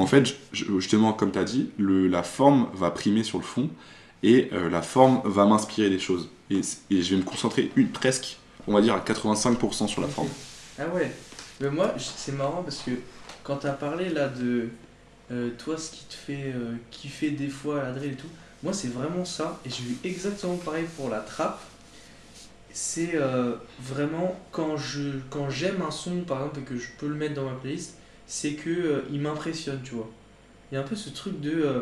en 0.00 0.06
fait, 0.06 0.36
justement, 0.52 1.12
comme 1.12 1.32
tu 1.32 1.38
as 1.38 1.44
dit, 1.44 1.70
le, 1.78 2.08
la 2.08 2.22
forme 2.22 2.68
va 2.74 2.90
primer 2.90 3.22
sur 3.22 3.38
le 3.38 3.44
fond 3.44 3.70
et 4.22 4.48
euh, 4.52 4.68
la 4.68 4.82
forme 4.82 5.20
va 5.24 5.46
m'inspirer 5.46 5.90
des 5.90 5.98
choses. 5.98 6.28
Et, 6.50 6.60
je 6.90 7.10
vais 7.10 7.16
me 7.16 7.22
concentrer 7.22 7.70
une, 7.76 7.88
presque, 7.88 8.38
on 8.66 8.74
va 8.74 8.80
dire, 8.80 8.94
à 8.94 9.00
85% 9.00 9.86
sur 9.86 10.00
la 10.00 10.08
forme. 10.08 10.28
Ah 10.78 10.86
ouais. 10.94 11.10
Mais 11.60 11.70
moi, 11.70 11.94
c'est 11.98 12.32
marrant 12.32 12.62
parce 12.62 12.78
que 12.78 12.92
quand 13.42 13.56
t'as 13.56 13.72
parlé 13.72 14.10
là 14.10 14.28
de 14.28 14.68
euh, 15.30 15.50
toi, 15.58 15.76
ce 15.76 15.90
qui 15.90 16.04
te 16.04 16.14
fait 16.14 16.52
euh, 16.54 16.74
kiffer 16.90 17.30
des 17.30 17.48
fois 17.48 17.82
la 17.82 17.92
drill 17.92 18.12
et 18.12 18.16
tout, 18.16 18.28
moi 18.62 18.72
c'est 18.72 18.88
vraiment 18.92 19.24
ça. 19.24 19.58
Et 19.64 19.70
j'ai 19.70 19.82
eu 19.82 19.98
exactement 20.04 20.56
pareil 20.56 20.86
pour 20.96 21.08
la 21.08 21.20
trappe. 21.20 21.60
C'est 22.70 23.14
vraiment 23.80 24.38
quand 24.52 24.76
je 24.76 25.18
quand 25.30 25.50
j'aime 25.50 25.82
un 25.82 25.90
son 25.90 26.20
par 26.20 26.38
exemple 26.38 26.60
et 26.60 26.62
que 26.62 26.76
je 26.76 26.86
peux 26.98 27.08
le 27.08 27.16
mettre 27.16 27.34
dans 27.34 27.46
ma 27.46 27.56
playlist, 27.56 27.97
c'est 28.28 28.52
que 28.52 28.70
euh, 28.70 29.00
il 29.10 29.20
m'impressionne, 29.20 29.80
tu 29.82 29.94
vois. 29.94 30.08
Il 30.70 30.74
y 30.74 30.78
a 30.78 30.82
un 30.82 30.84
peu 30.84 30.94
ce 30.94 31.08
truc 31.08 31.40
de 31.40 31.50
euh, 31.50 31.80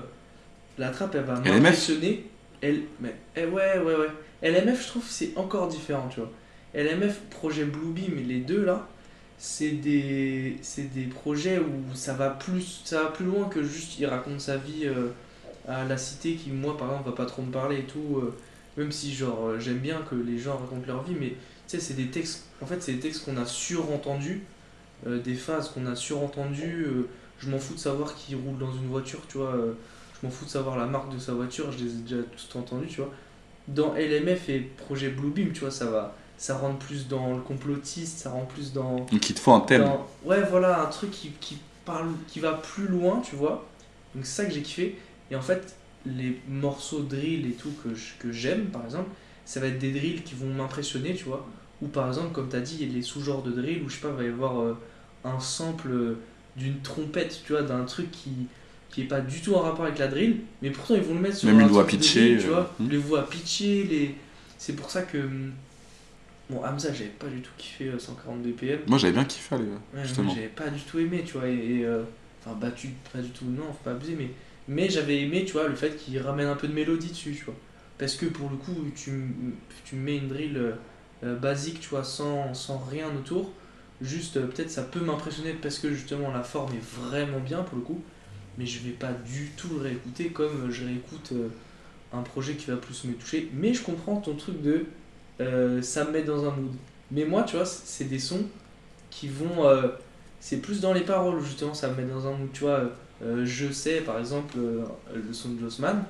la 0.78 0.90
trappe, 0.90 1.14
elle 1.16 1.24
va 1.24 1.38
m'impressionner. 1.40 2.24
Elle, 2.62 2.82
mais 3.00 3.14
eh, 3.36 3.44
ouais, 3.44 3.78
ouais, 3.78 3.94
ouais. 3.96 4.08
LMF, 4.42 4.82
je 4.82 4.88
trouve 4.88 5.04
c'est 5.06 5.36
encore 5.36 5.68
différent, 5.68 6.08
tu 6.08 6.20
vois. 6.20 6.30
LMF, 6.72 7.20
projet 7.30 7.64
Bluebeam, 7.64 8.14
mais 8.14 8.22
les 8.22 8.40
deux 8.40 8.64
là, 8.64 8.86
c'est 9.38 9.72
des, 9.72 10.56
c'est 10.62 10.94
des 10.94 11.06
projets 11.06 11.58
où 11.58 11.94
ça 11.94 12.14
va, 12.14 12.30
plus, 12.30 12.82
ça 12.84 13.02
va 13.02 13.10
plus 13.10 13.26
loin 13.26 13.48
que 13.48 13.62
juste 13.62 13.98
il 13.98 14.06
raconte 14.06 14.40
sa 14.40 14.56
vie 14.56 14.84
euh, 14.84 15.08
à 15.66 15.84
la 15.84 15.98
cité 15.98 16.34
qui, 16.34 16.50
moi 16.50 16.76
par 16.76 16.90
exemple, 16.90 17.10
va 17.10 17.16
pas 17.16 17.26
trop 17.26 17.42
me 17.42 17.50
parler 17.50 17.80
et 17.80 17.84
tout. 17.84 18.22
même 18.76 18.92
si, 18.92 19.12
genre, 19.12 19.58
j'aime 19.58 19.78
bien 19.78 20.00
que 20.08 20.14
les 20.14 20.38
gens 20.38 20.56
racontent 20.56 20.86
leur 20.86 21.02
vie, 21.02 21.16
mais 21.18 21.30
tu 21.30 21.36
sais, 21.66 21.80
c'est 21.80 21.94
des 21.94 22.06
textes, 22.06 22.44
en 22.62 22.66
fait, 22.66 22.80
c'est 22.80 22.92
des 22.92 23.00
textes 23.00 23.24
qu'on 23.24 23.36
a 23.36 23.46
surentendus, 23.46 24.42
euh, 25.06 25.18
des 25.20 25.34
phases 25.34 25.68
qu'on 25.70 25.86
a 25.86 25.94
surentendues. 25.96 26.84
euh, 26.86 27.08
je 27.38 27.50
m'en 27.50 27.58
fous 27.58 27.74
de 27.74 27.78
savoir 27.78 28.14
qui 28.14 28.34
roule 28.34 28.58
dans 28.58 28.72
une 28.72 28.86
voiture, 28.88 29.20
tu 29.28 29.38
vois. 29.38 29.54
euh, 29.54 29.74
je 30.20 30.26
m'en 30.26 30.32
fous 30.32 30.46
de 30.46 30.50
savoir 30.50 30.78
la 30.78 30.86
marque 30.86 31.12
de 31.12 31.18
sa 31.18 31.32
voiture, 31.34 31.70
je 31.72 31.84
les 31.84 31.90
ai 31.90 31.98
déjà 31.98 32.22
tous 32.22 32.58
entendus, 32.58 32.86
tu 32.88 32.96
vois. 33.02 33.10
Dans 33.68 33.94
LMF 33.94 34.48
et 34.48 34.60
projet 34.60 35.08
Bluebeam, 35.10 35.52
tu 35.52 35.60
vois, 35.60 35.70
ça 35.70 35.86
va, 35.86 36.14
ça 36.38 36.56
rentre 36.56 36.78
plus 36.78 37.08
dans 37.08 37.34
le 37.34 37.40
complotiste, 37.42 38.18
ça 38.18 38.30
rentre 38.30 38.48
plus 38.48 38.72
dans. 38.72 38.96
Donc 39.12 39.28
il 39.28 39.34
te 39.34 39.40
faut 39.40 39.52
un 39.52 39.60
thème. 39.60 39.82
dans- 39.84 40.06
ouais, 40.24 40.42
voilà, 40.48 40.82
un 40.82 40.86
truc 40.86 41.10
qui, 41.10 41.30
qui 41.40 41.58
parle, 41.84 42.08
qui 42.28 42.40
va 42.40 42.52
plus 42.54 42.86
loin, 42.88 43.20
tu 43.20 43.36
vois. 43.36 43.66
Donc 44.14 44.24
c'est 44.24 44.42
ça 44.42 44.48
que 44.48 44.54
j'ai 44.54 44.62
kiffé. 44.62 44.96
Et 45.30 45.36
en 45.36 45.42
fait, 45.42 45.74
les 46.06 46.40
morceaux 46.48 47.00
drill 47.02 47.46
et 47.46 47.52
tout 47.54 47.72
que 48.20 48.32
j'aime, 48.32 48.66
par 48.66 48.84
exemple, 48.84 49.10
ça 49.44 49.60
va 49.60 49.66
être 49.66 49.78
des 49.78 49.92
drills 49.92 50.22
qui 50.22 50.34
vont 50.36 50.46
m'impressionner, 50.46 51.14
tu 51.14 51.24
vois. 51.24 51.46
Ou 51.82 51.88
par 51.88 52.08
exemple, 52.08 52.32
comme 52.32 52.48
tu 52.48 52.56
as 52.56 52.60
dit, 52.60 52.78
il 52.80 52.86
y 52.88 52.90
a 52.90 52.94
les 52.94 53.02
sous-genres 53.02 53.42
de 53.42 53.50
drill 53.50 53.82
où 53.82 53.88
je 53.88 53.96
sais 53.96 54.00
pas, 54.00 54.08
il 54.08 54.16
va 54.16 54.24
y 54.24 54.28
avoir 54.28 54.60
euh, 54.60 54.78
un 55.24 55.40
sample 55.40 55.90
euh, 55.90 56.18
d'une 56.56 56.80
trompette, 56.80 57.42
tu 57.44 57.52
vois, 57.52 57.62
d'un 57.62 57.84
truc 57.84 58.10
qui 58.10 58.48
qui 58.96 59.02
est 59.02 59.06
pas 59.06 59.20
du 59.20 59.42
tout 59.42 59.54
en 59.54 59.60
rapport 59.60 59.84
avec 59.84 59.98
la 59.98 60.08
drill, 60.08 60.38
mais 60.62 60.70
pourtant 60.70 60.94
ils 60.94 61.02
vont 61.02 61.12
le 61.14 61.20
mettre 61.20 61.36
sur 61.36 61.48
Même 61.48 61.60
une 61.60 61.66
voix 61.66 61.84
truc 61.84 61.96
de 61.96 61.98
pitchée, 61.98 62.20
drill, 62.20 62.38
tu 62.38 62.46
euh, 62.46 62.52
vois, 62.52 62.74
hmm. 62.78 62.88
les 62.88 62.96
voix 62.96 63.28
pitchées, 63.28 63.84
les 63.84 64.14
c'est 64.56 64.72
pour 64.74 64.90
ça 64.90 65.02
que 65.02 65.18
hum, 65.18 65.52
bon 66.48 66.64
Hamza, 66.64 66.92
j'avais 66.94 67.10
pas 67.10 67.26
du 67.26 67.42
tout 67.42 67.50
kiffé 67.58 67.88
euh, 67.88 67.98
140 67.98 68.42
BPM. 68.42 68.80
Moi 68.86 68.96
j'avais 68.96 69.12
bien 69.12 69.24
kiffé, 69.24 69.54
allez, 69.54 69.64
Ouais, 69.64 70.02
justement. 70.02 70.34
j'avais 70.34 70.48
pas 70.48 70.68
du 70.70 70.80
tout 70.80 70.98
aimé, 70.98 71.22
tu 71.26 71.34
vois, 71.34 71.46
et, 71.46 71.52
et, 71.52 71.84
euh, 71.84 72.04
enfin 72.42 72.56
battu, 72.56 72.88
pas 73.12 73.20
du 73.20 73.28
tout, 73.30 73.44
non, 73.44 73.64
faut 73.64 73.84
pas 73.84 73.90
abuser, 73.90 74.16
mais, 74.18 74.30
mais 74.66 74.88
j'avais 74.88 75.20
aimé, 75.20 75.44
tu 75.44 75.52
vois, 75.52 75.68
le 75.68 75.74
fait 75.74 75.94
qu'il 75.96 76.18
ramène 76.18 76.46
un 76.46 76.56
peu 76.56 76.66
de 76.66 76.72
mélodie 76.72 77.10
dessus, 77.10 77.34
tu 77.36 77.44
vois. 77.44 77.54
Parce 77.98 78.14
que 78.14 78.24
pour 78.24 78.48
le 78.48 78.56
coup, 78.56 78.74
tu, 78.94 79.10
tu 79.84 79.96
me 79.96 80.00
mets 80.02 80.16
une 80.16 80.28
drill 80.28 80.74
euh, 81.24 81.34
basique, 81.34 81.80
tu 81.80 81.88
vois, 81.88 82.04
sans, 82.04 82.52
sans 82.52 82.78
rien 82.78 83.08
autour, 83.08 83.50
juste 84.02 84.36
euh, 84.36 84.46
peut-être 84.46 84.70
ça 84.70 84.82
peut 84.82 85.00
m'impressionner 85.00 85.54
parce 85.54 85.78
que 85.78 85.90
justement 85.90 86.30
la 86.30 86.42
forme 86.42 86.72
est 86.74 87.00
vraiment 87.00 87.38
bien 87.38 87.62
pour 87.62 87.78
le 87.78 87.84
coup, 87.84 88.02
mais 88.58 88.66
je 88.66 88.80
vais 88.80 88.90
pas 88.90 89.12
du 89.12 89.50
tout 89.56 89.68
le 89.74 89.80
réécouter 89.80 90.28
comme 90.28 90.70
je 90.70 90.84
réécoute 90.84 91.30
euh, 91.32 91.48
un 92.12 92.20
projet 92.20 92.54
qui 92.54 92.70
va 92.70 92.76
plus 92.76 93.04
me 93.04 93.14
toucher. 93.14 93.50
Mais 93.54 93.72
je 93.72 93.82
comprends 93.82 94.16
ton 94.16 94.34
truc 94.34 94.60
de 94.62 94.86
ça 95.82 96.04
me 96.04 96.12
met 96.12 96.22
dans 96.22 96.46
un 96.46 96.50
mood. 96.50 96.72
Mais 97.10 97.24
moi, 97.24 97.42
tu 97.42 97.56
vois, 97.56 97.66
c'est 97.66 98.04
des 98.04 98.18
sons 98.18 98.44
qui 99.10 99.28
vont. 99.28 99.64
c'est 100.40 100.58
plus 100.58 100.80
dans 100.80 100.94
les 100.94 101.02
paroles, 101.02 101.42
justement, 101.42 101.74
ça 101.74 101.88
me 101.90 101.96
met 101.96 102.10
dans 102.10 102.26
un 102.26 102.32
mood. 102.32 102.48
Tu 102.54 102.60
vois, 102.60 102.90
je 103.44 103.70
sais, 103.70 104.00
par 104.00 104.18
exemple, 104.18 104.56
le 104.56 105.32
son 105.34 105.50
de 105.50 105.60
Jossman, 105.60 106.04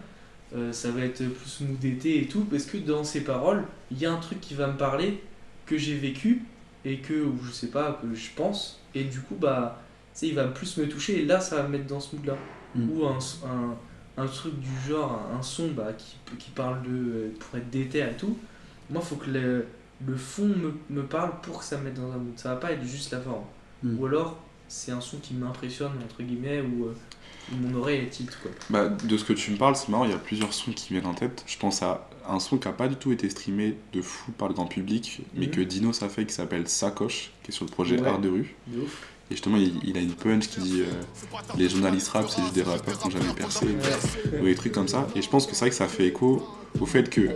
euh, 0.57 0.73
ça 0.73 0.91
va 0.91 1.03
être 1.03 1.23
plus 1.25 1.61
mood 1.61 1.79
d'été 1.79 2.23
et 2.23 2.27
tout, 2.27 2.45
parce 2.45 2.65
que 2.65 2.79
dans 2.79 3.05
ses 3.05 3.23
paroles, 3.23 3.65
il 3.91 3.99
y 3.99 4.07
a 4.07 4.13
un 4.13 4.17
truc 4.19 4.41
qui 4.41 4.55
va 4.55 4.67
me 4.67 4.77
parler, 4.77 5.23
que 5.67 5.77
j'ai 5.79 5.95
vécu, 5.97 6.43
et 6.85 6.99
que, 6.99 7.15
ou 7.15 7.39
je 7.45 7.51
sais 7.53 7.69
pas, 7.69 8.01
que 8.01 8.15
je 8.15 8.31
pense, 8.35 8.81
et 8.95 9.05
du 9.05 9.21
coup, 9.21 9.35
bah, 9.35 9.83
il 10.23 10.35
va 10.35 10.47
plus 10.49 10.79
me 10.79 10.89
toucher, 10.89 11.23
et 11.23 11.25
là, 11.25 11.41
ça 11.41 11.57
va 11.57 11.63
me 11.65 11.69
mettre 11.71 11.87
dans 11.87 12.01
ce 12.01 12.17
mood-là. 12.17 12.37
Mm. 12.75 12.91
Ou 12.91 13.07
un, 13.07 13.19
un, 13.45 13.77
un 14.23 14.27
truc 14.27 14.59
du 14.59 14.71
genre, 14.89 15.21
un, 15.33 15.39
un 15.39 15.43
son 15.43 15.69
bah, 15.73 15.93
qui, 15.97 16.17
qui 16.39 16.51
parle 16.51 16.83
de. 16.83 16.89
euh, 16.91 17.35
pour 17.39 17.59
être 17.59 17.71
déter 17.71 18.01
et 18.01 18.17
tout. 18.19 18.37
Moi, 18.91 19.01
faut 19.03 19.17
que 19.17 19.31
le, 19.31 19.67
le 20.07 20.17
fond 20.17 20.47
me, 20.47 20.75
me 20.91 21.03
parle 21.05 21.41
pour 21.43 21.59
que 21.59 21.65
ça 21.65 21.79
me 21.79 21.85
mette 21.85 21.95
dans 21.95 22.13
un 22.13 22.17
mood. 22.19 22.37
Ça 22.37 22.51
va 22.51 22.57
pas 22.57 22.73
être 22.73 22.85
juste 22.85 23.13
la 23.13 23.21
forme. 23.21 23.45
Mm. 23.83 23.99
Ou 23.99 24.07
alors, 24.07 24.39
c'est 24.69 24.93
un 24.93 25.01
son 25.01 25.19
qui 25.19 25.35
m'impressionne, 25.35 25.93
entre 26.05 26.23
guillemets, 26.23 26.61
ou 26.61 26.87
euh, 26.87 26.95
où 27.53 27.57
mon 27.57 27.79
oreille 27.79 28.01
est 28.01 28.11
tilt, 28.11 28.37
quoi. 28.43 28.51
Bah, 28.71 28.89
de 28.89 29.17
ce 29.17 29.25
que 29.25 29.33
tu 29.33 29.51
me 29.53 29.57
parles, 29.57 29.77
c'est 29.77 29.89
marrant, 29.89 30.05
il 30.05 30.11
y 30.11 30.15
a 30.15 30.19
plusieurs 30.19 30.53
sons 30.53 30.73
qui 30.73 30.93
viennent 30.93 31.07
en 31.07 31.15
tête. 31.15 31.45
Je 31.47 31.57
pense 31.59 31.83
à 31.83 32.09
un 32.29 32.41
son 32.41 32.59
qui 32.59 32.67
a 32.67 32.73
pas 32.73 32.89
du 32.89 32.97
tout 32.97 33.13
été 33.13 33.29
streamé 33.31 33.77
de 33.93 34.03
fou 34.03 34.33
par 34.33 34.49
le 34.49 34.55
grand 34.55 34.67
public, 34.67 35.21
mais 35.35 35.47
Mhm. 35.47 35.53
que 35.53 35.61
Dinos 35.61 36.03
a 36.03 36.09
fait, 36.09 36.27
qui 36.27 36.35
s'appelle 36.35 36.67
Sacoche, 36.69 37.31
qui 37.45 37.51
est 37.51 37.55
sur 37.55 37.65
le 37.65 37.71
projet 37.71 38.01
Ouais. 38.01 38.09
Art 38.09 38.19
de 38.21 38.29
rue. 38.29 38.55
De 38.67 38.81
ouf. 38.81 39.09
Et 39.31 39.35
justement, 39.35 39.57
il, 39.57 39.81
il 39.85 39.97
a 39.97 40.01
une 40.01 40.13
punch 40.13 40.49
qui 40.49 40.61
dit 40.61 40.83
euh, 40.83 40.87
Les 41.57 41.69
journalistes 41.69 42.09
rap, 42.09 42.29
c'est 42.29 42.43
juste 42.43 42.55
des 42.55 42.63
rappeurs 42.63 42.97
qui 42.99 43.07
n'ont 43.07 43.11
jamais 43.11 43.33
percé, 43.35 43.67
ou 44.41 44.45
des 44.45 44.55
trucs 44.55 44.73
comme 44.73 44.87
ça. 44.89 45.07
Et 45.17 45.23
je 45.23 45.29
pense 45.29 45.47
que 45.47 45.53
c'est 45.55 45.61
vrai 45.61 45.71
que 45.71 45.77
ça 45.77 45.89
fait 45.89 46.07
écho 46.07 46.47
au 46.81 46.87
fait 46.87 47.11
que 47.11 47.31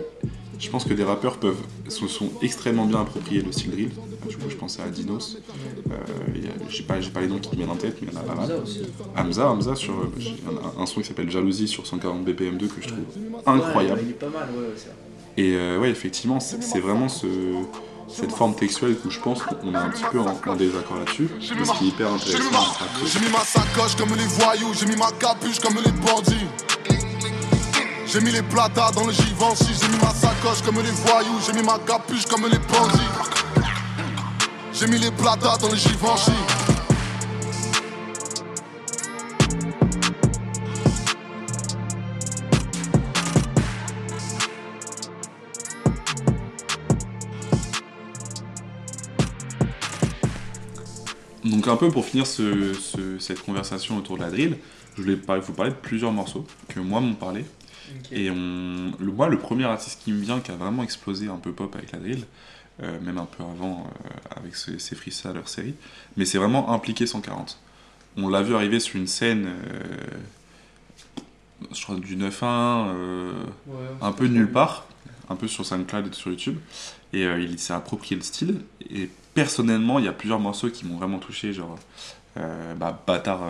je 0.61 0.69
pense 0.69 0.85
que 0.85 0.93
des 0.93 1.03
rappeurs 1.03 1.37
peuvent 1.37 1.57
se 1.89 2.07
sont 2.07 2.29
extrêmement 2.41 2.85
bien 2.85 3.01
appropriés 3.01 3.41
le 3.41 3.51
style 3.51 3.71
drill. 3.71 3.89
Du 4.29 4.37
coup, 4.37 4.49
je 4.49 4.55
pensais 4.55 4.81
à 4.81 4.87
Dinos. 4.89 5.37
Euh, 5.91 5.93
j'ai 6.69 6.83
pas, 6.83 6.97
les 6.99 7.27
noms 7.27 7.39
qui 7.39 7.49
me 7.51 7.55
viennent 7.57 7.69
en 7.71 7.75
tête, 7.75 7.97
mais 8.01 8.07
il 8.11 8.13
y 8.13 8.17
en 8.17 8.21
a 8.21 8.23
pas 8.23 8.35
mal. 8.35 8.61
Hamza, 9.17 9.49
Hamza 9.49 9.75
sur 9.75 9.93
j'ai 10.17 10.35
un, 10.77 10.81
un 10.81 10.85
son 10.85 11.01
qui 11.01 11.07
s'appelle 11.07 11.29
Jalousie 11.31 11.67
sur 11.67 11.85
140 11.85 12.23
BPM2 12.25 12.59
que 12.67 12.81
je 12.81 12.87
trouve 12.87 12.99
Ouais, 12.99 13.39
incroyable. 13.45 13.99
ouais, 13.99 14.05
il 14.05 14.09
est 14.11 14.13
pas 14.13 14.27
mal, 14.29 14.49
ouais, 14.51 14.59
ouais, 14.59 14.73
c'est 14.75 14.85
vrai. 14.85 14.95
Et 15.37 15.55
euh, 15.55 15.79
ouais, 15.79 15.89
effectivement, 15.89 16.39
c'est 16.39 16.79
vraiment 16.79 17.09
ce, 17.09 17.25
cette 18.07 18.31
forme 18.31 18.53
textuelle 18.53 18.95
où 19.05 19.09
je 19.09 19.19
pense 19.19 19.41
qu'on 19.43 19.73
est 19.73 19.77
un 19.77 19.89
petit 19.89 20.03
peu 20.11 20.19
en, 20.19 20.37
en 20.45 20.55
désaccord 20.55 20.97
là-dessus, 20.97 21.27
mais 21.57 21.65
ce 21.65 21.71
qui 21.73 21.85
est 21.85 21.87
hyper 21.87 22.09
J'ai 22.19 22.33
mis, 22.37 22.45
intéressant. 22.45 22.75
j'ai 23.05 23.19
mis 23.21 23.31
ma 23.31 23.39
sacoche 23.39 23.95
comme 23.95 24.09
les 24.15 24.25
voyous, 24.25 24.73
j'ai 24.79 24.85
mis 24.85 24.97
ma 24.97 25.11
capuche 25.11 25.59
comme 25.59 25.75
les 25.75 25.91
bandits. 25.91 26.45
J'ai 28.11 28.19
mis 28.19 28.31
les 28.31 28.41
platas 28.41 28.91
dans 28.91 29.05
le 29.07 29.13
Givenchy, 29.13 29.73
j'ai 29.79 29.87
mis 29.87 29.97
ma 30.03 30.13
sacoche 30.13 30.61
comme 30.65 30.75
les 30.81 30.91
voyous, 30.91 31.39
j'ai 31.45 31.53
mis 31.53 31.63
ma 31.63 31.79
capuche 31.79 32.25
comme 32.25 32.43
les 32.43 32.57
bandits. 32.59 33.11
J'ai 34.73 34.87
mis 34.87 34.97
les 34.97 35.11
platas 35.11 35.57
dans 35.59 35.69
le 35.69 35.75
Givenchy. 35.75 36.31
Donc 51.43 51.67
un 51.67 51.75
peu 51.75 51.89
pour 51.89 52.05
finir 52.05 52.27
ce- 52.27 52.73
ce- 52.73 53.17
cette 53.19 53.41
conversation 53.41 53.97
autour 53.97 54.17
de 54.17 54.21
la 54.21 54.29
drill, 54.29 54.57
je 54.95 55.01
voulais 55.01 55.15
vous 55.15 55.53
parler 55.53 55.71
de 55.71 55.77
plusieurs 55.77 56.11
morceaux 56.11 56.45
que 56.67 56.79
moi 56.79 56.99
m'ont 57.01 57.15
parlé. 57.15 57.45
Et 58.11 58.29
on, 58.29 58.91
le, 58.99 59.11
moi, 59.11 59.29
le 59.29 59.37
premier 59.37 59.65
artiste 59.65 60.01
qui 60.03 60.11
me 60.11 60.21
vient, 60.21 60.39
qui 60.39 60.51
a 60.51 60.55
vraiment 60.55 60.83
explosé 60.83 61.27
un 61.27 61.37
peu 61.37 61.51
pop 61.51 61.75
avec 61.75 61.91
la 61.91 61.99
drill, 61.99 62.25
euh, 62.81 62.99
même 63.01 63.17
un 63.17 63.25
peu 63.25 63.43
avant 63.43 63.85
euh, 63.85 64.37
avec 64.39 64.55
ses, 64.55 64.79
ses 64.79 64.95
leur 65.33 65.47
série, 65.47 65.75
mais 66.17 66.25
c'est 66.25 66.37
vraiment 66.37 66.71
impliqué 66.71 67.05
140. 67.05 67.59
On 68.17 68.27
l'a 68.27 68.41
vu 68.41 68.55
arriver 68.55 68.79
sur 68.79 68.97
une 68.97 69.07
scène, 69.07 69.47
euh, 69.47 69.97
je 71.73 71.83
crois 71.83 71.95
du 71.95 72.17
9-1, 72.17 72.43
euh, 72.43 73.31
Ouais, 73.67 73.75
un 74.01 74.11
peu 74.11 74.25
nulle 74.25 74.51
part, 74.51 74.87
un 75.29 75.35
peu 75.35 75.47
sur 75.47 75.65
SoundCloud 75.65 76.07
et 76.07 76.13
sur 76.13 76.31
YouTube, 76.31 76.57
et 77.13 77.23
il 77.23 77.59
s'est 77.59 77.73
approprié 77.73 78.15
le 78.15 78.23
style. 78.23 78.61
Et 78.89 79.09
personnellement, 79.33 79.99
il 79.99 80.05
y 80.05 80.07
a 80.09 80.13
plusieurs 80.13 80.39
morceaux 80.39 80.69
qui 80.69 80.85
m'ont 80.85 80.97
vraiment 80.97 81.19
touché, 81.19 81.53
genre 81.53 81.77
bah, 82.35 83.03
Bâtard, 83.05 83.41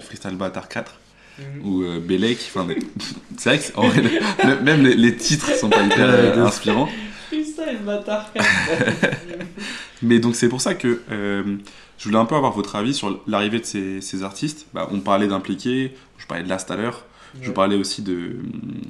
Freestyle 0.00 0.36
Bâtard 0.36 0.68
4 0.68 0.99
Mhm. 1.40 1.66
ou 1.66 1.82
euh, 1.84 2.00
Bellec. 2.00 2.38
Enfin, 2.54 2.66
c'est 3.38 3.48
vrai 3.50 3.58
que 3.58 3.76
en 3.76 3.88
vrai, 3.88 4.02
le- 4.44 4.60
même 4.60 4.82
les, 4.84 4.94
les 4.94 5.16
titres 5.16 5.54
sont 5.56 5.68
pas 5.70 5.82
hyper 5.82 6.08
euh, 6.08 6.44
inspirants. 6.46 6.88
Freestyle 7.28 7.78
bâtard. 7.84 8.32
Mais 10.02 10.18
donc 10.18 10.34
c'est 10.36 10.48
pour 10.48 10.60
ça 10.60 10.74
que 10.74 11.00
euh, 11.10 11.56
je 11.98 12.04
voulais 12.04 12.18
un 12.18 12.24
peu 12.24 12.34
avoir 12.34 12.52
votre 12.52 12.76
avis 12.76 12.94
sur 12.94 13.20
l'arrivée 13.26 13.60
de 13.60 13.64
ces, 13.66 14.00
ces 14.00 14.22
artistes. 14.22 14.66
Bah, 14.72 14.88
on 14.90 15.00
parlait 15.00 15.28
d'impliqués, 15.28 15.94
je 16.18 16.26
parlais 16.26 16.42
de 16.44 16.48
Las 16.48 16.66
tout 16.66 16.72
à 16.72 16.76
l'heure, 16.76 17.04
je 17.42 17.50
parlais 17.50 17.76
aussi 17.76 18.02
de 18.02 18.14
hum, 18.40 18.80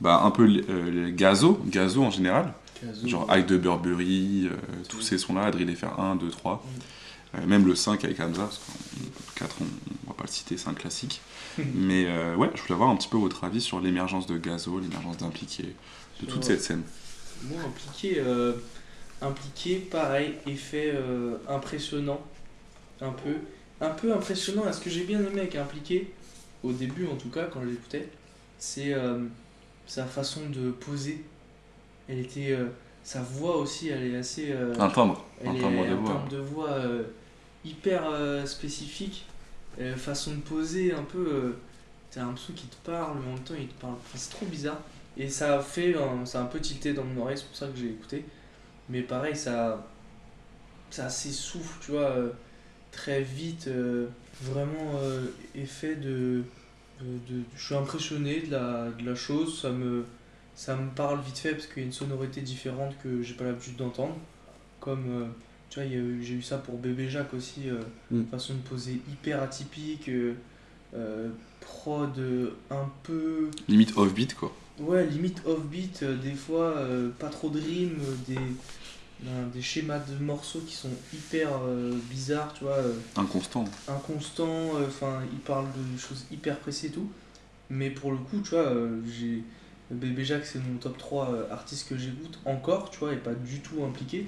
bah, 0.00 0.20
un 0.24 0.30
peu 0.30 0.44
euh, 0.68 1.06
les 1.06 1.12
Gazo, 1.12 1.60
Gazo 1.66 2.02
en 2.02 2.10
général, 2.10 2.52
genre 3.04 3.26
Acte 3.30 3.48
de 3.50 3.56
Burberry, 3.56 4.48
euh, 4.50 4.56
tous 4.88 5.00
ces 5.00 5.18
sons-là, 5.18 5.50
Drill 5.50 5.74
FR 5.76 5.98
1, 6.00 6.16
2, 6.16 6.28
3, 6.28 6.64
Euh, 6.64 6.78
même 7.46 7.66
le 7.66 7.74
5 7.74 8.04
avec 8.04 8.20
Hamza, 8.20 8.42
parce 8.42 8.58
que 8.58 8.62
le 9.00 9.38
4 9.38 9.56
on, 9.60 9.64
on 10.06 10.10
va 10.10 10.14
pas 10.14 10.24
le 10.24 10.30
citer, 10.30 10.56
c'est 10.56 10.68
un 10.68 10.74
classique. 10.74 11.20
Mais 11.74 12.06
euh, 12.06 12.34
ouais, 12.36 12.50
je 12.54 12.62
voulais 12.62 12.74
avoir 12.74 12.90
un 12.90 12.96
petit 12.96 13.08
peu 13.08 13.18
votre 13.18 13.44
avis 13.44 13.60
sur 13.60 13.80
l'émergence 13.80 14.26
de 14.26 14.38
Gazo, 14.38 14.78
l'émergence 14.80 15.18
d'impliqués, 15.18 15.74
de 16.20 16.26
toute 16.26 16.44
cette 16.44 16.62
scène. 16.62 16.82
Moi, 17.44 17.60
impliqué, 17.62 18.18
euh, 18.18 18.54
impliqué, 19.22 19.78
pareil, 19.78 20.34
effet 20.46 20.92
euh, 20.94 21.36
impressionnant, 21.48 22.20
un 23.00 23.10
peu. 23.12 23.36
Un 23.80 23.90
peu 23.90 24.12
impressionnant, 24.12 24.68
et 24.68 24.72
ce 24.72 24.80
que 24.80 24.90
j'ai 24.90 25.04
bien 25.04 25.20
aimé 25.20 25.40
avec 25.40 25.54
impliqué, 25.54 26.12
au 26.64 26.72
début 26.72 27.06
en 27.06 27.14
tout 27.14 27.28
cas, 27.28 27.44
quand 27.44 27.60
je 27.62 27.68
l'écoutais, 27.68 28.08
c'est 28.58 28.92
euh, 28.92 29.24
sa 29.86 30.04
façon 30.04 30.48
de 30.50 30.70
poser. 30.70 31.24
Elle 32.08 32.18
était. 32.18 32.58
Sa 33.08 33.22
voix 33.22 33.56
aussi, 33.56 33.88
elle 33.88 34.04
est 34.04 34.16
assez. 34.18 34.52
euh, 34.52 34.74
Un 34.78 34.90
timbre, 34.90 35.24
elle 35.40 35.48
un 35.48 35.54
est 35.54 35.60
timbre 35.60 35.86
de 35.86 35.92
un 35.92 35.96
voix. 35.96 36.10
timbre 36.12 36.28
de 36.28 36.36
voix 36.36 36.70
euh, 36.72 37.04
hyper 37.64 38.02
euh, 38.10 38.44
spécifique, 38.44 39.24
euh, 39.80 39.96
façon 39.96 40.32
de 40.34 40.40
poser 40.40 40.92
un 40.92 41.04
peu. 41.04 41.54
T'as 42.10 42.20
l'impression 42.20 42.52
qu'il 42.52 42.68
te 42.68 42.76
parle, 42.84 43.16
mais 43.18 43.30
en 43.30 43.34
même 43.36 43.44
temps 43.44 43.54
il 43.58 43.68
te 43.68 43.80
parle. 43.80 43.94
Enfin, 43.94 44.18
c'est 44.18 44.30
trop 44.30 44.44
bizarre. 44.44 44.80
Et 45.16 45.30
ça 45.30 45.58
a 45.58 45.60
fait, 45.62 45.94
un- 45.96 46.26
ça 46.26 46.40
a 46.40 46.42
un 46.42 46.46
peu 46.46 46.60
tilté 46.60 46.92
dans 46.92 47.04
mon 47.04 47.22
oreille, 47.22 47.38
c'est 47.38 47.46
pour 47.46 47.56
ça 47.56 47.66
que 47.68 47.78
j'ai 47.78 47.86
écouté. 47.88 48.24
Mais 48.90 49.00
pareil, 49.00 49.34
ça, 49.36 49.86
ça 50.90 51.08
s'essouffle, 51.08 51.78
tu 51.84 51.92
vois, 51.92 52.14
très 52.92 53.22
vite. 53.22 53.68
vraiment 54.42 55.00
effet 55.54 55.96
de, 55.96 56.42
de, 57.00 57.06
de- 57.28 57.42
Je 57.56 57.64
suis 57.66 57.74
impressionné 57.74 58.40
de 58.42 58.52
la, 58.52 58.90
de 58.90 59.04
la 59.04 59.14
chose, 59.16 59.60
ça 59.62 59.70
me, 59.70 60.04
ça 60.58 60.74
me 60.74 60.90
parle 60.90 61.20
vite 61.20 61.38
fait 61.38 61.52
parce 61.52 61.68
qu'il 61.68 61.78
y 61.78 61.82
a 61.82 61.86
une 61.86 61.92
sonorité 61.92 62.40
différente 62.40 62.92
que 63.00 63.22
j'ai 63.22 63.34
pas 63.34 63.44
l'habitude 63.44 63.76
d'entendre. 63.76 64.16
Comme, 64.80 65.04
euh, 65.08 65.26
tu 65.70 65.78
vois, 65.80 65.88
j'ai 65.88 66.34
eu 66.34 66.42
ça 66.42 66.58
pour 66.58 66.78
Bébé 66.78 67.08
Jacques 67.08 67.32
aussi, 67.32 67.70
euh, 67.70 67.80
Mm. 68.10 68.24
façon 68.24 68.54
de 68.54 68.58
poser 68.68 68.94
hyper 69.08 69.40
atypique. 69.40 70.08
euh, 70.08 70.34
euh, 70.94 71.28
prod 71.60 72.18
un 72.70 72.88
peu. 73.04 73.50
Limite 73.68 73.96
off-beat, 73.96 74.34
quoi. 74.34 74.52
Ouais, 74.80 75.06
limite 75.06 75.42
off-beat, 75.46 76.02
euh, 76.02 76.16
des 76.16 76.32
fois 76.32 76.76
euh, 76.78 77.10
pas 77.18 77.28
trop 77.28 77.50
de 77.50 77.60
rimes, 77.60 77.98
euh, 78.00 78.14
des, 78.26 78.40
ben, 79.20 79.46
des 79.52 79.60
schémas 79.62 79.98
de 80.00 80.16
morceaux 80.24 80.60
qui 80.66 80.74
sont 80.74 80.90
hyper 81.14 81.50
euh, 81.66 81.92
bizarres, 82.10 82.52
tu 82.54 82.64
vois, 82.64 82.78
euh, 82.78 82.94
Inconstant. 83.16 83.64
inconstants, 83.86 84.76
euh, 84.76 84.86
enfin, 84.88 85.20
il 85.32 85.38
parle 85.40 85.66
de 85.66 85.98
choses 85.98 86.24
hyper 86.32 86.58
précises 86.58 86.90
et 86.90 86.94
tout. 86.94 87.08
Mais 87.70 87.90
pour 87.90 88.10
le 88.10 88.18
coup, 88.18 88.40
tu 88.42 88.50
vois, 88.50 88.60
euh, 88.66 89.00
j'ai. 89.06 89.44
Bébé 89.90 90.24
Jacques, 90.24 90.44
c'est 90.46 90.58
mon 90.58 90.76
top 90.78 90.98
3 90.98 91.30
euh, 91.32 91.50
artiste 91.52 91.88
que 91.88 91.96
j'écoute 91.96 92.38
encore, 92.44 92.90
tu 92.90 92.98
vois, 92.98 93.12
et 93.14 93.16
pas 93.16 93.34
du 93.34 93.60
tout 93.60 93.84
impliqué. 93.84 94.26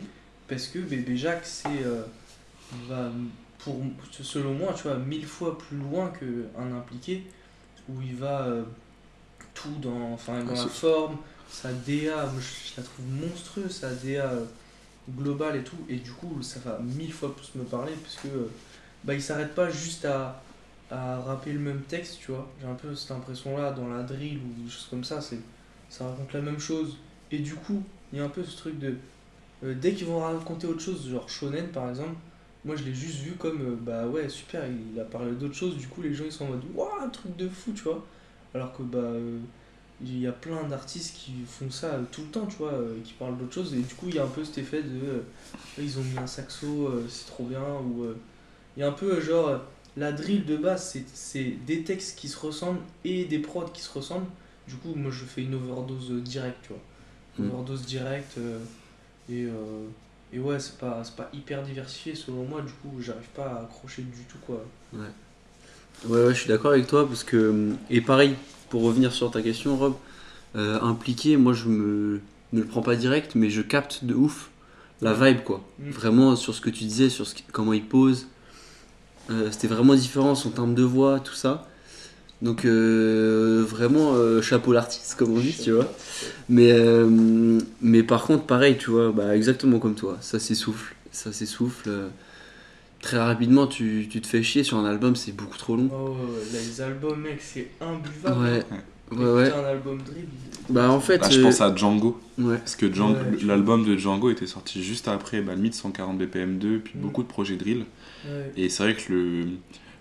Parce 0.49 0.67
que 0.69 0.79
Bébé 0.79 1.17
Jacques, 1.17 1.45
c'est. 1.47 1.69
euh, 1.85 2.03
va, 2.89 3.11
pour, 3.59 3.77
selon 4.11 4.55
moi, 4.55 4.73
tu 4.75 4.85
vois, 4.85 4.97
mille 4.97 5.27
fois 5.27 5.59
plus 5.59 5.77
loin 5.77 6.11
qu'un 6.19 6.73
impliqué, 6.77 7.25
où 7.89 8.01
il 8.01 8.17
va 8.17 8.43
euh, 8.47 8.63
tout 9.55 9.75
dans, 9.83 10.13
enfin, 10.13 10.43
dans 10.45 10.53
Ah, 10.53 10.55
la 10.55 10.63
c'est- 10.63 10.69
forme, 10.69 11.17
sa 11.51 11.73
DA, 11.73 12.31
je, 12.39 12.77
la 12.77 12.83
trouve 12.83 13.07
monstrueuse, 13.07 13.71
sa 13.71 13.91
DA 13.93 14.27
euh, 14.31 14.45
globale 15.11 15.57
et 15.57 15.65
tout, 15.65 15.77
et 15.89 15.97
du 15.97 16.11
coup, 16.13 16.41
ça 16.43 16.61
va 16.65 16.79
mille 16.79 17.13
fois 17.13 17.35
plus 17.37 17.51
me 17.57 17.65
parler, 17.65 17.93
parce 18.03 18.17
que 18.17 18.29
bah, 19.05 19.15
il 19.15 19.23
s'arrête 19.23 19.55
pas 19.55 19.69
juste 19.71 20.05
à, 20.07 20.43
à 20.91 21.21
rapper 21.21 21.53
le 21.53 21.61
même 21.61 21.83
texte, 21.83 22.19
tu 22.21 22.33
vois. 22.33 22.53
J'ai 22.61 22.67
un 22.67 22.75
peu 22.75 22.95
cette 22.95 23.13
impression-là 23.13 23.73
dans 23.73 23.89
la 23.89 24.03
drill 24.03 24.39
ou 24.39 24.63
des 24.63 24.71
choses 24.71 24.89
comme 24.91 25.05
ça, 25.05 25.21
c'est, 25.21 25.41
ça 25.89 26.07
raconte 26.09 26.33
la 26.33 26.41
même 26.43 26.59
chose. 26.61 26.99
Et 27.31 27.39
du 27.41 27.55
coup, 27.55 27.83
il 28.13 28.19
y 28.19 28.23
a 28.23 28.25
un 28.25 28.29
peu 28.29 28.45
ce 28.45 28.57
truc 28.57 28.79
de. 28.79 28.97
euh, 29.65 29.75
dès 29.75 29.95
qu'ils 29.95 30.07
vont 30.07 30.21
raconter 30.21 30.67
autre 30.67 30.81
chose, 30.83 31.09
genre 31.11 31.29
Shonen 31.29 31.69
par 31.69 31.89
exemple, 31.91 32.17
moi 32.65 32.77
je 32.77 32.85
l'ai 32.85 32.95
juste 32.95 33.19
vu 33.21 33.33
comme 33.37 33.61
euh, 33.63 33.77
bah 33.81 34.07
ouais, 34.07 34.29
super, 34.29 34.63
il 34.69 34.99
a 35.01 35.05
parlé 35.05 35.33
d'autre 35.33 35.55
chose, 35.55 35.77
du 35.77 35.89
coup 35.89 36.03
les 36.03 36.15
gens 36.15 36.25
ils 36.25 36.33
sont 36.33 36.45
en 36.47 36.49
mode 36.51 36.65
waouh, 36.75 36.89
un 37.03 37.09
truc 37.09 37.37
de 37.37 37.49
fou, 37.49 37.73
tu 37.73 37.83
vois. 37.85 38.05
Alors 38.55 38.73
que 38.77 38.83
bah. 38.83 38.99
euh, 38.99 39.39
il 40.03 40.19
y 40.21 40.27
a 40.27 40.33
plein 40.33 40.63
d'artistes 40.65 41.15
qui 41.17 41.33
font 41.47 41.71
ça 41.71 42.01
tout 42.11 42.23
le 42.23 42.29
temps, 42.29 42.47
tu 42.47 42.57
vois, 42.57 42.73
qui 43.05 43.13
parlent 43.15 43.37
d'autre 43.37 43.53
chose, 43.55 43.75
et 43.75 43.81
du 43.83 43.95
coup 43.95 44.07
il 44.09 44.15
y 44.15 44.19
a 44.19 44.25
un 44.25 44.29
peu 44.29 44.45
cet 44.45 44.59
effet 44.59 44.83
de. 44.83 45.23
ils 45.79 45.99
ont 45.99 46.03
mis 46.03 46.19
un 46.19 46.27
saxo, 46.27 46.91
c'est 47.09 47.27
trop 47.27 47.45
bien, 47.45 47.63
ou. 47.85 48.07
il 48.77 48.81
y 48.81 48.83
a 48.83 48.89
un 48.89 48.93
peu 48.93 49.21
genre. 49.21 49.61
La 49.97 50.13
drill 50.13 50.45
de 50.45 50.57
base, 50.57 50.97
c'est- 51.15 51.57
des 51.67 51.83
textes 51.83 52.19
qui 52.19 52.29
se 52.29 52.39
ressemblent 52.39 52.81
et 53.05 53.25
des 53.25 53.39
prods 53.39 53.71
qui 53.73 53.83
se 53.83 53.93
ressemblent. 53.93 54.27
Du 54.69 54.77
coup, 54.77 54.95
moi 54.95 55.11
je 55.11 55.25
fais 55.25 55.43
une 55.43 55.55
overdose 55.55 56.11
euh, 56.13 56.21
directe, 56.21 56.59
tu 56.63 56.69
vois. 56.69 57.47
Mm. 57.47 57.51
Overdose 57.51 57.83
directe. 57.87 58.39
euh, 58.39 58.59
et, 59.29 59.45
euh, 59.45 59.87
et 60.33 60.39
ouais, 60.39 60.59
c'est 60.61 60.79
pas, 60.79 61.03
pas 61.17 61.31
hyper 61.33 61.63
diversifié 61.63 62.15
selon 62.15 62.45
moi, 62.45 62.63
du 62.63 62.73
coup, 62.73 63.01
j'arrive 63.01 63.29
pas 63.35 63.47
à 63.47 63.63
accrocher 63.63 64.03
du 64.03 64.23
tout, 64.29 64.39
quoi. 64.47 64.65
Ouais, 64.93 65.01
ouais, 66.07 66.35
je 66.35 66.41
suis 66.41 66.49
d'accord 66.49 66.73
avec 66.73 66.87
toi 66.87 67.07
parce 67.07 67.25
que. 67.25 67.73
Et 67.91 68.01
pareil, 68.01 68.35
pour 68.69 68.83
revenir 68.83 69.13
sur 69.13 69.31
ta 69.31 69.43
question, 69.43 69.77
Rob, 69.77 69.95
euh, 70.57 70.81
impliqué, 70.81 71.37
moi 71.37 71.53
je 71.53 71.69
me, 71.69 72.21
ne 72.53 72.61
le 72.61 72.67
prends 72.67 72.83
pas 72.83 72.97
direct, 72.97 73.35
mais 73.35 73.51
je 73.51 73.63
capte 73.63 74.05
de 74.05 74.15
ouf 74.15 74.51
la 75.03 75.15
vibe, 75.15 75.43
quoi. 75.43 75.63
Mm. 75.79 75.91
Vraiment 75.91 76.37
sur 76.37 76.55
ce 76.55 76.61
que 76.61 76.71
tu 76.71 76.85
disais, 76.85 77.09
sur 77.09 77.27
ce 77.27 77.35
comment 77.53 77.73
il 77.73 77.85
pose. 77.85 78.27
Euh, 79.31 79.49
C'était 79.51 79.69
vraiment 79.69 79.95
différent, 79.95 80.35
son 80.35 80.51
terme 80.51 80.75
de 80.75 80.83
voix, 80.83 81.21
tout 81.21 81.35
ça. 81.35 81.67
Donc 82.43 82.65
euh, 82.65 83.63
vraiment 83.69 84.15
euh, 84.15 84.41
chapeau 84.41 84.73
l'artiste, 84.73 85.15
comme 85.17 85.33
on 85.37 85.41
dit, 85.41 85.55
tu 85.63 85.73
vois. 85.73 85.93
Mais, 86.49 86.73
euh, 86.73 87.59
mais 87.83 88.03
par 88.03 88.25
contre, 88.25 88.45
pareil, 88.45 88.77
tu 88.79 88.91
vois, 88.91 89.13
bah, 89.13 89.37
exactement 89.37 89.79
comme 89.79 89.95
toi, 89.95 90.17
ça 90.23 90.39
s'essouffle, 90.39 90.95
ça 91.13 91.33
s'essouffle. 91.33 91.91
très 93.03 93.19
rapidement, 93.19 93.67
tu, 93.67 94.09
tu 94.11 94.21
te 94.23 94.27
fais 94.27 94.43
chier 94.43 94.65
sur 94.65 94.79
un 94.79 94.85
album, 94.87 95.17
c'est 95.17 95.33
beaucoup 95.33 95.59
trop 95.59 95.77
long. 95.77 95.91
Oh, 95.93 96.17
les 96.53 96.81
albums, 96.81 97.21
mec, 97.21 97.41
c'est 97.43 97.69
imbuvable. 97.81 98.41
Ouais, 98.41 98.65
ouais, 99.19 99.33
ouais. 99.33 99.53
Un 99.53 99.65
album 99.65 99.99
drill. 100.03 100.25
Bah 100.71 100.89
en 100.91 101.01
fait, 101.01 101.19
Là, 101.19 101.29
je 101.31 101.41
euh, 101.41 101.43
pense 101.43 101.61
à 101.61 101.75
Django. 101.75 102.21
ouais. 102.39 102.57
Parce 102.59 102.77
que 102.77 102.87
Django- 102.87 103.17
l'album 103.45 103.85
de 103.85 103.97
Django 103.97 104.31
était 104.31 104.47
sorti 104.47 104.83
juste 104.83 105.09
après 105.09 105.41
bah, 105.43 105.55
le 105.55 105.61
mythe 105.61 105.75
140 105.75 106.19
BPM2, 106.19 106.79
puis 106.79 106.95
Mm. 106.97 107.01
beaucoup 107.01 107.23
de 107.23 107.29
projets 107.29 107.57
drill. 107.57 107.85
Ouais. 108.27 108.53
Et 108.57 108.69
c'est 108.69 108.83
vrai 108.83 108.95
que 108.97 109.13
le, 109.13 109.45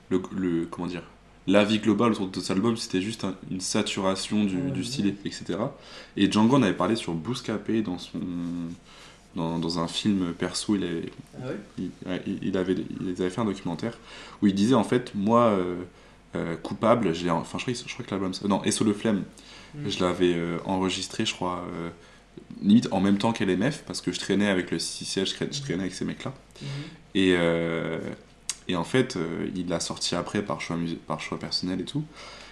le, 0.10 0.22
le- 0.36 0.66
comment 0.66 0.88
dire, 0.88 1.04
l'avis 1.48 1.80
global 1.80 2.12
autour 2.12 2.28
de 2.28 2.40
cet 2.40 2.52
album, 2.52 2.78
c'était 2.78 3.02
juste 3.02 3.24
un- 3.24 3.36
une 3.50 3.62
saturation 3.62 4.44
du, 4.44 4.58
Ouais, 4.58 4.72
du 4.72 4.80
ouais. 4.82 4.86
style, 4.86 5.16
etc. 5.26 5.58
Et 6.18 6.32
Django 6.32 6.58
en 6.58 6.64
avait 6.64 6.74
parlé 6.74 6.96
sur 6.96 7.14
Bouscapé 7.14 7.82
dans 7.82 7.98
son 7.98 8.20
dans, 9.36 9.60
dans 9.60 9.78
un 9.78 9.88
film 9.88 10.34
perso, 10.34 10.76
il, 10.76 10.84
avait, 10.84 11.12
Ah 11.40 11.50
il, 12.26 12.58
avait, 12.58 12.76
il 13.00 13.10
avait 13.22 13.30
fait 13.30 13.40
un 13.42 13.46
documentaire 13.46 13.96
où 14.42 14.48
il 14.48 14.56
disait 14.56 14.74
en 14.74 14.84
fait, 14.84 15.12
moi, 15.14 15.50
euh, 15.50 15.76
euh, 16.36 16.56
coupable, 16.58 17.14
j'ai, 17.14 17.30
enfin 17.30 17.60
je 17.60 17.64
crois, 17.64 17.74
je 17.76 17.94
crois 17.94 18.04
que 18.06 18.10
l'album, 18.12 18.32
non, 18.48 18.62
sur 18.72 18.86
le 18.86 18.94
flemme, 18.94 19.24
Mm. 19.76 19.88
je 19.88 20.04
l'avais 20.04 20.34
euh, 20.34 20.58
enregistré, 20.66 21.28
je 21.28 21.34
crois, 21.36 21.64
limite 22.64 22.88
en 22.92 23.00
même 23.02 23.20
temps 23.20 23.32
qu'LMF, 23.34 23.84
parce 23.86 24.02
que 24.02 24.12
je 24.12 24.20
traînais 24.20 24.48
avec 24.50 24.72
le 24.72 24.80
6 24.80 25.06
sièges, 25.06 25.30
je 25.40 25.62
traînais- 25.62 25.82
avec 25.82 25.94
ces 25.94 26.06
mecs-là. 26.06 26.34
Mhm. 26.62 26.68
Et, 27.16 27.36
euh, 27.38 28.00
et 28.68 28.76
en 28.76 28.84
fait, 28.84 29.16
euh, 29.16 29.48
il 29.56 29.68
l'a 29.68 29.80
sorti 29.80 30.16
après 30.16 30.42
par 30.44 30.62
choix, 30.62 30.78
musi- 30.78 30.98
par 30.98 31.20
choix 31.20 31.40
personnel 31.40 31.82
et 31.82 31.86
tout. 31.86 32.04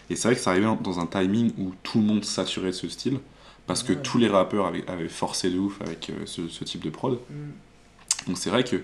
Et 0.10 0.16
c'est 0.16 0.28
vrai 0.28 0.36
que 0.36 0.42
ça 0.42 0.52
arrivait 0.52 0.68
dans 0.82 1.00
un 1.00 1.06
timing 1.06 1.52
où 1.58 1.74
tout 1.84 2.00
le 2.00 2.06
monde 2.06 2.24
saturait 2.26 2.68
de 2.68 2.72
ce 2.72 2.88
style, 2.90 3.20
parce 3.68 3.84
que 3.84 3.94
Ouais. 3.94 4.02
tous 4.02 4.18
les 4.18 4.28
rappeurs 4.30 4.66
avaient, 4.66 4.88
avaient 4.90 5.10
forcé 5.10 5.50
de 5.50 5.60
ouf 5.60 5.82
avec 5.82 6.10
euh, 6.10 6.14
ce, 6.26 6.48
ce 6.48 6.64
type 6.64 6.84
de 6.84 6.90
prod. 6.90 7.14
Mm. 7.30 8.28
Donc 8.28 8.38
c'est 8.38 8.50
vrai 8.50 8.64
que 8.64 8.78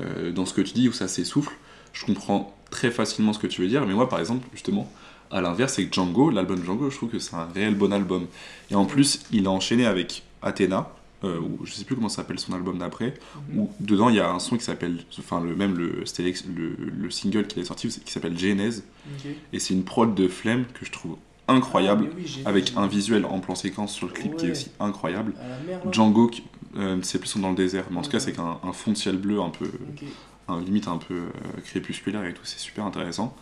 euh, 0.00 0.30
dans 0.32 0.46
ce 0.46 0.54
que 0.54 0.60
tu 0.60 0.74
dis 0.74 0.88
où 0.88 0.92
ça 0.92 1.08
s'essouffle, 1.08 1.52
je 1.92 2.04
comprends 2.04 2.54
très 2.70 2.90
facilement 2.90 3.32
ce 3.32 3.38
que 3.38 3.46
tu 3.46 3.62
veux 3.62 3.68
dire, 3.68 3.86
mais 3.86 3.94
moi 3.94 4.08
par 4.08 4.20
exemple, 4.20 4.46
justement, 4.52 4.90
à 5.30 5.40
l'inverse, 5.40 5.74
c'est 5.74 5.86
que 5.86 5.92
Django, 5.94 6.30
l'album 6.30 6.62
Django, 6.62 6.90
je 6.90 6.96
trouve 6.96 7.10
que 7.10 7.18
c'est 7.18 7.34
un 7.34 7.48
réel 7.54 7.74
bon 7.74 7.92
album. 7.92 8.26
Et 8.70 8.74
en 8.74 8.84
plus, 8.84 9.20
il 9.32 9.46
a 9.46 9.50
enchaîné 9.50 9.86
avec 9.86 10.22
Athena, 10.42 10.92
euh, 11.24 11.40
ou 11.40 11.64
je 11.64 11.72
sais 11.72 11.84
plus 11.84 11.94
comment 11.96 12.08
s'appelle 12.08 12.38
son 12.38 12.52
album 12.52 12.78
d'après, 12.78 13.14
Mhm. 13.50 13.58
où 13.58 13.70
dedans 13.80 14.08
il 14.10 14.16
y 14.16 14.20
a 14.20 14.30
un 14.30 14.38
son 14.38 14.56
qui 14.56 14.64
s'appelle, 14.64 14.98
enfin 15.18 15.40
le 15.40 15.54
même 15.56 15.76
le, 15.76 16.04
single 17.10 17.46
qui 17.46 17.60
est 17.60 17.64
sorti 17.64 17.88
qui 17.88 18.12
s'appelle 18.12 18.38
Genèse, 18.38 18.84
et 19.52 19.58
c'est 19.58 19.74
une 19.74 19.84
prod 19.84 20.14
de 20.14 20.28
flemme 20.28 20.64
que 20.74 20.84
je 20.84 20.90
trouve 20.92 21.16
incroyable, 21.48 22.08
Ah, 22.10 22.14
oui, 22.16 22.42
avec 22.44 22.72
un 22.76 22.86
visuel 22.86 23.24
en 23.24 23.38
plan 23.40 23.54
séquence 23.54 23.94
sur 23.94 24.06
le 24.08 24.12
clip 24.12 24.36
qui 24.36 24.46
est 24.46 24.50
aussi 24.50 24.70
incroyable. 24.80 25.32
Mer, 25.66 25.80
Django, 25.90 26.30
euh, 26.76 26.98
c'est 27.02 27.18
plus 27.20 27.36
dans 27.38 27.50
le 27.50 27.54
désert, 27.56 27.84
mais 27.90 27.98
en 27.98 28.02
tout 28.02 28.10
cas 28.10 28.18
c'est 28.20 28.32
qu'un 28.32 28.58
un 28.62 28.72
fond 28.72 28.90
de 28.92 28.96
ciel 28.96 29.16
bleu 29.16 29.40
un 29.40 29.50
peu, 29.50 29.70
un- 30.48 30.60
limite 30.60 30.88
un 30.88 30.98
peu 30.98 31.14
euh, 31.14 31.30
crépusculaire 31.64 32.24
et 32.24 32.34
tout, 32.34 32.42
c'est 32.44 32.58
super 32.58 32.84
intéressant. 32.84 33.34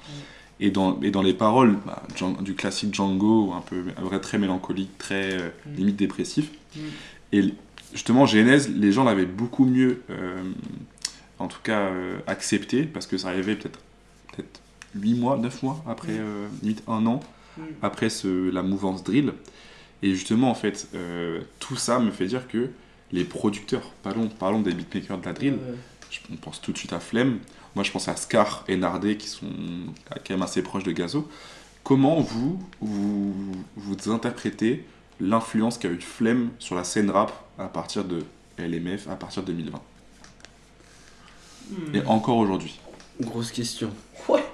Et 0.60 0.70
dans, 0.70 1.00
et 1.00 1.10
dans 1.10 1.22
les 1.22 1.34
paroles 1.34 1.76
bah, 1.84 2.04
du 2.40 2.54
classique 2.54 2.94
Django, 2.94 3.52
un 3.54 3.60
peu 3.60 3.84
un 3.96 4.02
vrai 4.02 4.20
très 4.20 4.38
mélancolique, 4.38 4.96
très 4.98 5.32
euh, 5.40 5.48
Mm. 5.66 5.74
limite 5.76 5.96
dépressif. 5.96 6.50
Mm. 6.76 6.80
Et 7.32 7.54
justement, 7.94 8.26
Genèse, 8.26 8.68
les 8.68 8.92
gens 8.92 9.04
l'avaient 9.04 9.24
beaucoup 9.26 9.64
mieux, 9.64 10.02
euh, 10.11 10.42
en 11.38 11.48
tout 11.48 11.61
cas, 11.62 11.80
euh, 11.88 12.18
accepté, 12.26 12.83
parce 12.83 13.07
que 13.07 13.16
ça 13.16 13.28
arrivait 13.28 13.57
peut-être 13.57 13.78
peut 14.37 14.44
8 14.96 15.14
mois, 15.14 15.37
9 15.38 15.62
mois 15.62 15.83
après, 15.88 16.12
Mm. 16.12 16.20
euh, 16.20 16.46
limite 16.62 16.83
un 16.87 17.07
an, 17.07 17.20
Mm. 17.57 17.62
après 17.83 18.11
ce, 18.11 18.50
la 18.50 18.62
mouvance 18.62 19.02
drill. 19.04 19.33
Et 20.02 20.11
justement, 20.14 20.50
en 20.50 20.54
fait, 20.54 20.88
tout 21.61 21.76
ça 21.76 21.98
me 21.98 22.11
fait 22.11 22.26
dire 22.26 22.46
que 22.46 22.68
les 23.11 23.24
producteurs, 23.24 23.90
parlons, 24.02 24.28
parlons 24.28 24.61
des 24.61 24.72
beatmakers 24.74 25.18
de 25.18 25.24
la 25.24 25.33
drill, 25.33 25.57
on 26.30 26.37
pense 26.37 26.61
tout 26.61 26.72
de 26.72 26.76
suite 26.78 26.92
à 26.92 27.00
Flemme. 27.00 27.38
Moi, 27.74 27.85
je 27.85 27.90
pense 27.90 28.07
à 28.09 28.14
Scar 28.16 28.64
et 28.68 28.76
Nardé 28.76 29.16
qui 29.16 29.28
sont 29.28 29.46
quand 30.11 30.30
même 30.30 30.42
assez 30.42 30.62
proches 30.62 30.83
de 30.85 30.92
Gazo. 30.92 31.26
Comment 31.85 32.20
vous, 32.20 32.59
vous, 32.83 33.35
vous 33.76 34.11
interprétez 34.11 34.85
l'influence 35.20 35.79
qu'a 35.79 35.88
eu 35.88 36.00
Flemme 36.00 36.50
sur 36.59 36.74
la 36.74 36.85
scène 36.85 37.11
rap 37.11 37.33
à 37.59 37.68
partir 37.68 38.05
de 38.05 38.22
LMF, 38.59 39.09
à 39.09 39.16
partir 39.16 39.42
de 39.42 39.53
2020 39.53 39.81
Mm. 41.70 41.96
Et 41.96 42.03
encore 42.07 42.37
aujourd'hui 42.37 42.79
Grosse 43.20 43.50
question. 43.50 43.90
Ouais. 44.29 44.44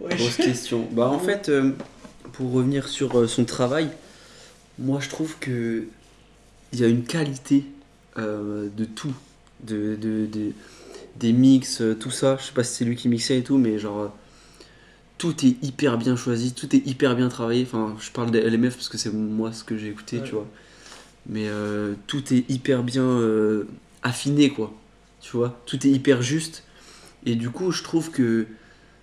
Ouais, 0.00 0.14
Grosse 0.16 0.36
je- 0.36 0.42
question. 0.42 0.86
Bah 0.92 1.08
en 1.08 1.18
fait, 1.18 1.48
euh, 1.48 1.72
pour 2.32 2.52
revenir 2.52 2.88
sur 2.88 3.18
euh, 3.18 3.26
son 3.26 3.44
travail, 3.46 3.88
moi 4.78 5.00
je 5.00 5.08
trouve 5.08 5.36
que 5.38 5.86
il 6.72 6.80
y 6.80 6.84
a 6.84 6.88
une 6.88 7.04
qualité 7.04 7.64
euh, 8.18 8.68
de 8.76 8.84
tout, 8.84 9.14
de, 9.62 9.96
de- 9.96 10.26
de- 10.26 10.52
des 11.16 11.32
mix, 11.32 11.82
tout 11.98 12.10
ça. 12.10 12.36
Je 12.38 12.44
sais 12.44 12.52
pas 12.52 12.64
si 12.64 12.74
c'est 12.76 12.84
lui 12.84 12.96
qui 12.96 13.08
mixait 13.08 13.38
et 13.38 13.42
tout, 13.42 13.56
mais 13.56 13.78
genre 13.78 13.98
euh, 14.00 14.08
tout 15.18 15.44
est 15.46 15.56
hyper 15.62 15.98
bien 15.98 16.16
choisi, 16.16 16.54
tout 16.54 16.74
est 16.76 16.86
hyper 16.86 17.16
bien 17.16 17.28
travaillé. 17.28 17.64
Enfin, 17.64 17.96
je 18.00 18.10
parle 18.10 18.30
des 18.30 18.40
LMF 18.40 18.76
parce 18.76 18.88
que 18.88 18.98
c'est 18.98 19.12
moi 19.12 19.52
ce 19.52 19.64
que 19.64 19.76
j'ai 19.78 19.88
écouté, 19.88 20.20
Ouais. 20.20 20.22
tu 20.22 20.34
vois. 20.34 20.48
Mais 21.28 21.48
euh, 21.48 21.94
tout 22.06 22.32
est 22.34 22.48
hyper 22.50 22.82
bien 22.84 23.04
euh, 23.04 23.64
affiné, 24.02 24.50
quoi. 24.50 24.74
Tu 25.20 25.36
vois, 25.36 25.60
tout 25.66 25.86
est 25.86 25.90
hyper 25.90 26.22
juste. 26.22 26.64
Et 27.26 27.36
du 27.36 27.50
coup, 27.50 27.72
je 27.72 27.82
trouve 27.84 28.10
que 28.10 28.46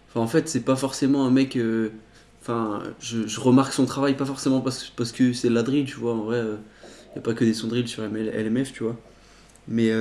Enfin, 0.09 0.21
en 0.21 0.27
fait, 0.27 0.49
c'est 0.49 0.61
pas 0.65 0.75
forcément 0.77 1.25
un 1.25 1.31
mec. 1.31 1.57
euh, 1.57 1.91
Enfin, 2.41 2.83
je, 2.99 3.27
je 3.27 3.39
remarque 3.41 3.73
son 3.73 3.85
travail, 3.85 4.15
pas 4.17 4.25
forcément 4.25 4.61
parce, 4.61 4.89
parce 4.95 5.11
que 5.11 5.33
c'est 5.33 5.49
de 5.49 5.53
la 5.55 5.63
drill, 5.63 5.85
tu 5.85 5.95
vois. 5.97 6.13
En 6.13 6.23
vrai, 6.25 6.39
il 6.41 7.13
n'y 7.15 7.19
a 7.19 7.21
pas 7.21 7.33
que 7.33 7.43
des 7.45 7.53
sons 7.55 7.67
drill 7.67 7.87
sur 7.87 8.03
LMF, 8.03 8.73
tu 8.73 8.83
vois. 8.83 8.97
Mais, 9.67 9.91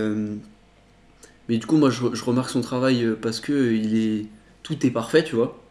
mais 1.48 1.58
du 1.58 1.66
coup, 1.66 1.76
moi, 1.76 1.90
je, 1.90 2.02
je 2.14 2.24
remarque 2.24 2.50
son 2.50 2.60
travail 2.60 3.06
parce 3.20 3.40
que 3.40 3.72
il 3.72 3.96
est, 3.96 4.26
tout 4.62 4.84
est 4.86 4.90
parfait, 4.90 5.24
tu 5.24 5.34
vois. 5.36 5.63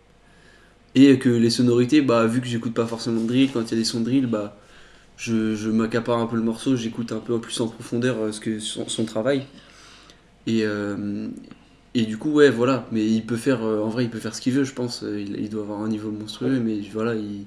Et 0.95 1.17
que 1.17 1.29
les 1.29 1.49
sonorités, 1.49 2.01
bah, 2.01 2.27
vu 2.27 2.39
que 2.39 2.47
j'écoute 2.47 2.73
pas 2.73 2.85
forcément 2.85 3.21
de 3.21 3.27
drill, 3.27 3.51
quand 3.51 3.61
il 3.61 3.71
y 3.71 3.73
a 3.73 3.77
des 3.77 3.83
sons 3.83 3.99
de 4.01 4.05
drill, 4.05 4.27
bah, 4.27 4.55
je, 5.17 5.55
je 5.55 5.69
m'accapare 5.69 6.19
un 6.19 6.27
peu 6.27 6.35
le 6.35 6.43
morceau, 6.43 6.75
j'écoute 6.75 7.11
un 7.11 7.19
peu 7.19 7.39
plus 7.39 7.59
en 7.61 7.67
profondeur 7.67 8.17
euh, 8.19 8.31
ce 8.31 8.39
que 8.39 8.59
son, 8.59 8.87
son 8.87 9.05
travail. 9.05 9.45
Et, 10.45 10.61
euh, 10.65 11.27
et 11.95 12.03
du 12.05 12.17
coup, 12.17 12.31
ouais, 12.31 12.51
voilà. 12.51 12.85
Mais 12.91 13.05
il 13.05 13.25
peut 13.25 13.37
faire, 13.37 13.63
euh, 13.63 13.81
en 13.81 13.89
vrai, 13.89 14.03
il 14.03 14.09
peut 14.11 14.19
faire 14.19 14.35
ce 14.35 14.41
qu'il 14.41 14.53
veut, 14.53 14.63
je 14.65 14.73
pense. 14.73 15.03
Il, 15.03 15.39
il 15.39 15.49
doit 15.49 15.63
avoir 15.63 15.81
un 15.81 15.87
niveau 15.89 16.11
monstrueux, 16.11 16.59
mais 16.59 16.79
voilà, 16.93 17.15
il. 17.15 17.45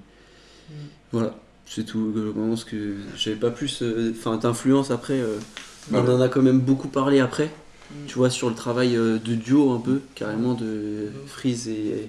Voilà, 1.12 1.36
c'est 1.66 1.84
tout. 1.84 2.10
Globalement, 2.12 2.56
ce 2.56 2.64
que 2.64 2.94
j'avais 3.16 3.36
pas 3.36 3.50
plus. 3.50 3.82
euh, 3.82 4.12
Enfin, 4.16 4.36
d'influence 4.38 4.90
après. 4.90 5.20
euh, 5.20 5.38
on 5.92 5.98
en 5.98 6.20
a 6.20 6.28
quand 6.28 6.42
même 6.42 6.60
beaucoup 6.60 6.88
parlé 6.88 7.20
après. 7.20 7.46
Mm. 7.46 8.06
Tu 8.08 8.14
vois, 8.18 8.30
sur 8.30 8.48
le 8.48 8.56
travail 8.56 8.94
de 8.96 9.34
duo, 9.34 9.70
un 9.72 9.80
peu, 9.80 10.00
carrément, 10.16 10.54
de 10.54 11.10
Freeze 11.26 11.68
et. 11.68 11.72
Et 11.72 12.08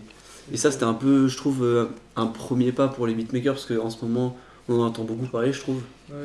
ça, 0.56 0.72
c'était 0.72 0.86
un 0.86 0.94
peu, 0.94 1.28
je 1.28 1.36
trouve, 1.36 1.64
euh, 1.64 1.86
un 2.16 2.28
premier 2.28 2.72
pas 2.72 2.88
pour 2.88 3.06
les 3.08 3.14
beatmakers, 3.14 3.56
parce 3.56 3.66
qu'en 3.66 3.90
ce 3.90 4.04
moment, 4.06 4.38
on 4.70 4.76
en 4.80 4.86
entend 4.88 5.04
beaucoup 5.04 5.26
parler, 5.28 5.52
je 5.52 5.60
trouve. 5.60 5.82
Ouais, 6.10 6.16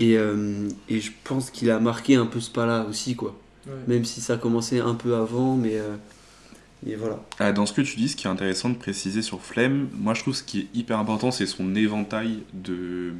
Et, 0.00 0.16
euh, 0.16 0.68
et 0.88 1.00
je 1.00 1.12
pense 1.24 1.50
qu'il 1.50 1.70
a 1.70 1.78
marqué 1.78 2.16
un 2.16 2.26
peu 2.26 2.40
ce 2.40 2.50
pas-là 2.50 2.86
aussi, 2.88 3.14
quoi. 3.16 3.34
ouais. 3.66 3.72
Même 3.86 4.04
si 4.06 4.20
ça 4.22 4.34
a 4.34 4.36
commencé 4.38 4.80
un 4.80 4.94
peu 4.94 5.14
avant, 5.14 5.56
mais, 5.56 5.76
euh, 5.76 5.94
mais 6.84 6.94
voilà. 6.94 7.20
Ah, 7.38 7.52
Dans 7.52 7.66
ce 7.66 7.72
que 7.74 7.82
tu 7.82 7.96
dis, 7.96 8.08
ce 8.08 8.16
qui 8.16 8.26
est 8.26 8.30
intéressant 8.30 8.70
de 8.70 8.76
préciser 8.76 9.20
sur 9.22 9.40
Flemme, 9.42 9.88
moi 9.94 10.14
je 10.14 10.22
trouve 10.22 10.34
ce 10.34 10.42
qui 10.42 10.60
est 10.60 10.68
hyper 10.74 10.98
important, 10.98 11.30
c'est 11.30 11.46
son 11.46 11.74
éventail 11.74 12.42
de 12.54 13.12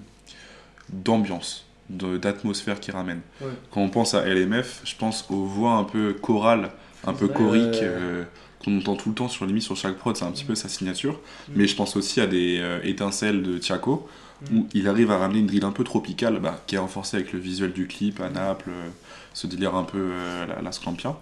d'ambiance, 0.93 1.67
de- 1.91 2.17
d'atmosphère 2.19 2.81
qu'il 2.81 2.95
ramène. 2.95 3.21
Ouais. 3.41 3.49
Quand 3.71 3.81
on 3.81 3.89
pense 3.89 4.15
à 4.15 4.27
LMF, 4.27 4.83
je 4.85 4.95
pense 4.97 5.25
aux 5.31 5.45
voix 5.45 5.73
un 5.73 5.85
peu 5.85 6.13
chorales, 6.13 6.71
un 7.07 7.13
peu 7.15 7.27
Ouais, 7.27 7.35
choriques, 7.35 7.65
ouais. 7.73 7.81
euh, 7.83 8.25
qu'on 8.65 8.79
entend 8.79 8.97
tout 8.97 9.09
le 9.11 9.15
temps 9.15 9.29
sur 9.29 9.47
limite 9.47 9.63
sur 9.63 9.77
chaque 9.77 9.97
prod, 9.97 10.17
c'est 10.17 10.25
un 10.25 10.31
petit 10.33 10.45
peu 10.45 10.55
sa 10.55 10.69
signature. 10.69 11.15
Mm. 11.49 11.53
Mais 11.57 11.67
je 11.67 11.77
pense 11.77 11.97
aussi 11.97 12.21
à 12.21 12.27
des 12.27 12.59
euh, 12.61 12.81
étincelles 12.85 13.43
de 13.43 13.59
Tiako, 13.59 14.09
Mm. 14.51 14.59
où 14.59 14.69
il 14.75 14.89
arrive 14.89 15.13
à 15.13 15.17
ramener 15.19 15.39
une 15.39 15.47
drill 15.47 15.65
un 15.65 15.71
peu 15.71 15.85
tropicale, 15.85 16.41
bah, 16.41 16.61
qui 16.67 16.75
est 16.75 16.79
renforcée 16.79 17.17
avec 17.19 17.33
le 17.33 17.39
visuel 17.39 17.73
du 17.73 17.87
clip 17.87 18.21
à 18.21 18.29
Naples, 18.31 18.69
euh, 18.71 18.89
ce 19.33 19.47
délire 19.47 19.77
un 19.77 19.85
peu 19.85 19.99
euh, 20.13 20.47
la, 20.47 20.61
la 20.61 20.73
Scampia. 20.73 21.17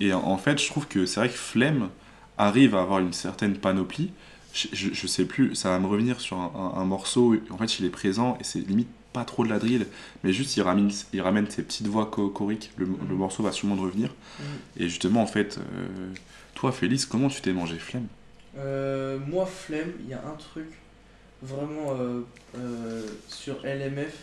Et 0.00 0.14
en- 0.14 0.24
en 0.24 0.38
fait, 0.38 0.58
je 0.60 0.66
trouve 0.66 0.86
que 0.88 1.04
c'est 1.04 1.20
vrai 1.20 1.28
que 1.28 1.34
Flemme 1.36 1.90
arrive 2.38 2.74
à 2.74 2.80
avoir 2.80 3.00
une 3.00 3.12
certaine 3.12 3.56
panoplie. 3.56 4.10
Je, 4.54 4.68
je, 4.72 4.88
je 4.92 5.06
sais 5.06 5.26
plus, 5.26 5.54
ça 5.54 5.68
va 5.70 5.78
me 5.78 5.86
revenir 5.86 6.18
sur 6.20 6.38
un, 6.38 6.50
un- 6.56 6.80
un 6.80 6.84
morceau, 6.86 7.36
en 7.50 7.58
fait 7.58 7.78
il 7.78 7.84
est 7.84 7.90
présent 7.90 8.36
et 8.40 8.44
c'est 8.44 8.66
limite 8.66 8.88
pas 9.12 9.24
trop 9.24 9.44
de 9.44 9.50
la 9.50 9.58
drill, 9.58 9.86
mais 10.24 10.32
juste 10.32 10.56
il 10.56 10.62
ramène, 10.62 10.90
il 11.12 11.20
ramène 11.20 11.48
ses 11.50 11.62
petites 11.62 11.86
voix 11.88 12.10
cho- 12.14 12.30
choriques, 12.30 12.70
le, 12.78 12.86
le 13.08 13.14
morceau 13.14 13.42
va 13.42 13.52
sûrement 13.52 13.76
revenir. 13.76 14.08
Mm. 14.08 14.42
Et 14.78 14.88
justement, 14.88 15.22
en 15.22 15.26
fait, 15.26 15.58
euh, 15.58 16.08
toi 16.60 16.72
Félix, 16.72 17.06
comment 17.06 17.28
tu 17.28 17.40
t'es 17.40 17.54
mangé 17.54 17.78
Flemme 17.78 18.06
Euh, 18.58 19.18
moi, 19.26 19.46
flemme, 19.46 19.92
il 20.00 20.10
y 20.10 20.12
a 20.12 20.22
un 20.26 20.34
truc 20.36 20.66
vraiment 21.42 21.96
euh, 21.98 22.20
euh, 22.58 23.02
sur 23.28 23.64
LMF, 23.64 24.14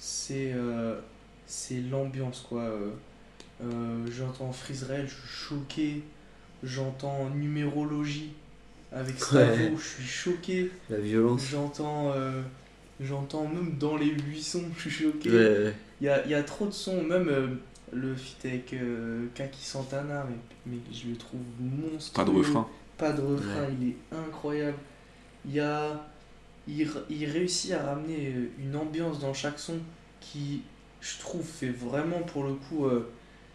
c'est 0.00 0.50
euh, 0.52 0.98
c'est 1.46 1.80
l'ambiance 1.90 2.44
quoi. 2.48 2.68
J'entends 4.10 4.52
Freezerel, 4.52 5.06
je 5.08 5.14
suis 5.14 5.28
choqué. 5.48 6.02
J'entends 6.64 7.30
numérologie 7.30 8.32
avec 8.92 9.16
Stavo, 9.18 9.52
Ouais. 9.52 9.72
je 9.78 9.82
suis 9.82 10.04
choqué. 10.04 10.70
La 10.90 10.98
violence. 10.98 11.46
J'entends 11.50 12.12
euh, 12.16 12.42
j'entends 13.00 13.46
même 13.46 13.76
dans 13.78 13.96
les 13.96 14.10
buissons, 14.10 14.64
je 14.76 14.88
suis 14.88 15.04
choqué. 15.04 15.30
Ouais, 15.30 15.36
ouais. 15.66 15.74
Il 16.00 16.06
y 16.06 16.10
a, 16.10 16.24
il 16.24 16.30
y 16.30 16.34
a 16.34 16.42
trop 16.42 16.66
de 16.66 16.72
sons, 16.72 17.02
même 17.04 17.28
euh, 17.28 17.46
le 17.94 18.14
feat 18.16 18.44
avec 18.46 18.72
euh, 18.74 19.26
Kaki 19.34 19.62
Santana, 19.64 20.26
mais, 20.28 20.36
mais 20.66 20.78
je 20.92 21.08
le 21.08 21.16
trouve 21.16 21.40
monstrueux. 21.60 22.24
Pas 22.24 22.30
de 22.30 22.36
refrain. 22.36 22.68
Pas 22.98 23.12
de 23.12 23.22
refrain, 23.22 23.62
Ouais. 23.66 23.74
il 23.80 23.88
est 23.90 23.96
incroyable. 24.12 24.78
Il, 25.46 25.54
y 25.54 25.60
a, 25.60 26.06
il, 26.68 26.88
il 27.10 27.24
réussit 27.26 27.72
à 27.72 27.82
ramener 27.84 28.32
euh, 28.34 28.46
une 28.58 28.76
ambiance 28.76 29.18
dans 29.20 29.34
chaque 29.34 29.58
son 29.58 29.78
qui, 30.20 30.62
je 31.00 31.18
trouve, 31.18 31.44
fait 31.44 31.70
vraiment 31.70 32.20
pour 32.22 32.44
le 32.44 32.54
coup. 32.54 32.86
euh, 32.86 33.10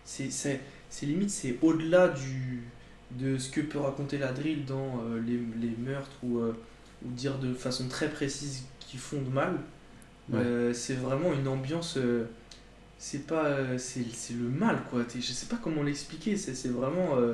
c'est, 0.06 0.32
c'est, 0.32 0.62
c'est 0.90 1.06
limite, 1.06 1.30
c'est 1.30 1.58
au-delà 1.62 2.10
du, 2.10 2.64
de 3.12 3.38
ce 3.38 3.50
que 3.52 3.62
peut 3.62 3.80
raconter 3.80 4.18
la 4.18 4.32
drill 4.32 4.66
dans 4.66 5.02
euh, 5.04 5.22
les, 5.22 5.40
les 5.68 5.76
meurtres 5.78 6.18
ou, 6.24 6.40
euh, 6.40 6.54
ou 7.06 7.10
dire 7.12 7.38
de 7.40 7.54
façon 7.54 7.88
très 7.88 8.10
précise 8.10 8.66
qui 8.80 8.98
font 8.98 9.22
de 9.22 9.30
mal. 9.30 9.54
Ouais. 10.32 10.40
Euh, 10.40 10.74
c'est 10.74 10.96
vraiment 10.96 11.34
une 11.34 11.48
ambiance. 11.48 11.98
C'est 13.00 13.26
pas. 13.26 13.46
euh, 13.46 13.78
c'est, 13.80 14.04
le 14.34 14.50
mal 14.50 14.84
quoi. 14.92 15.02
Je 15.14 15.22
sais 15.22 15.48
pas 15.48 15.58
comment 15.62 15.82
l'expliquer. 15.82 16.38
C'est, 16.38 16.68
vraiment. 16.68 17.16
euh, 17.18 17.34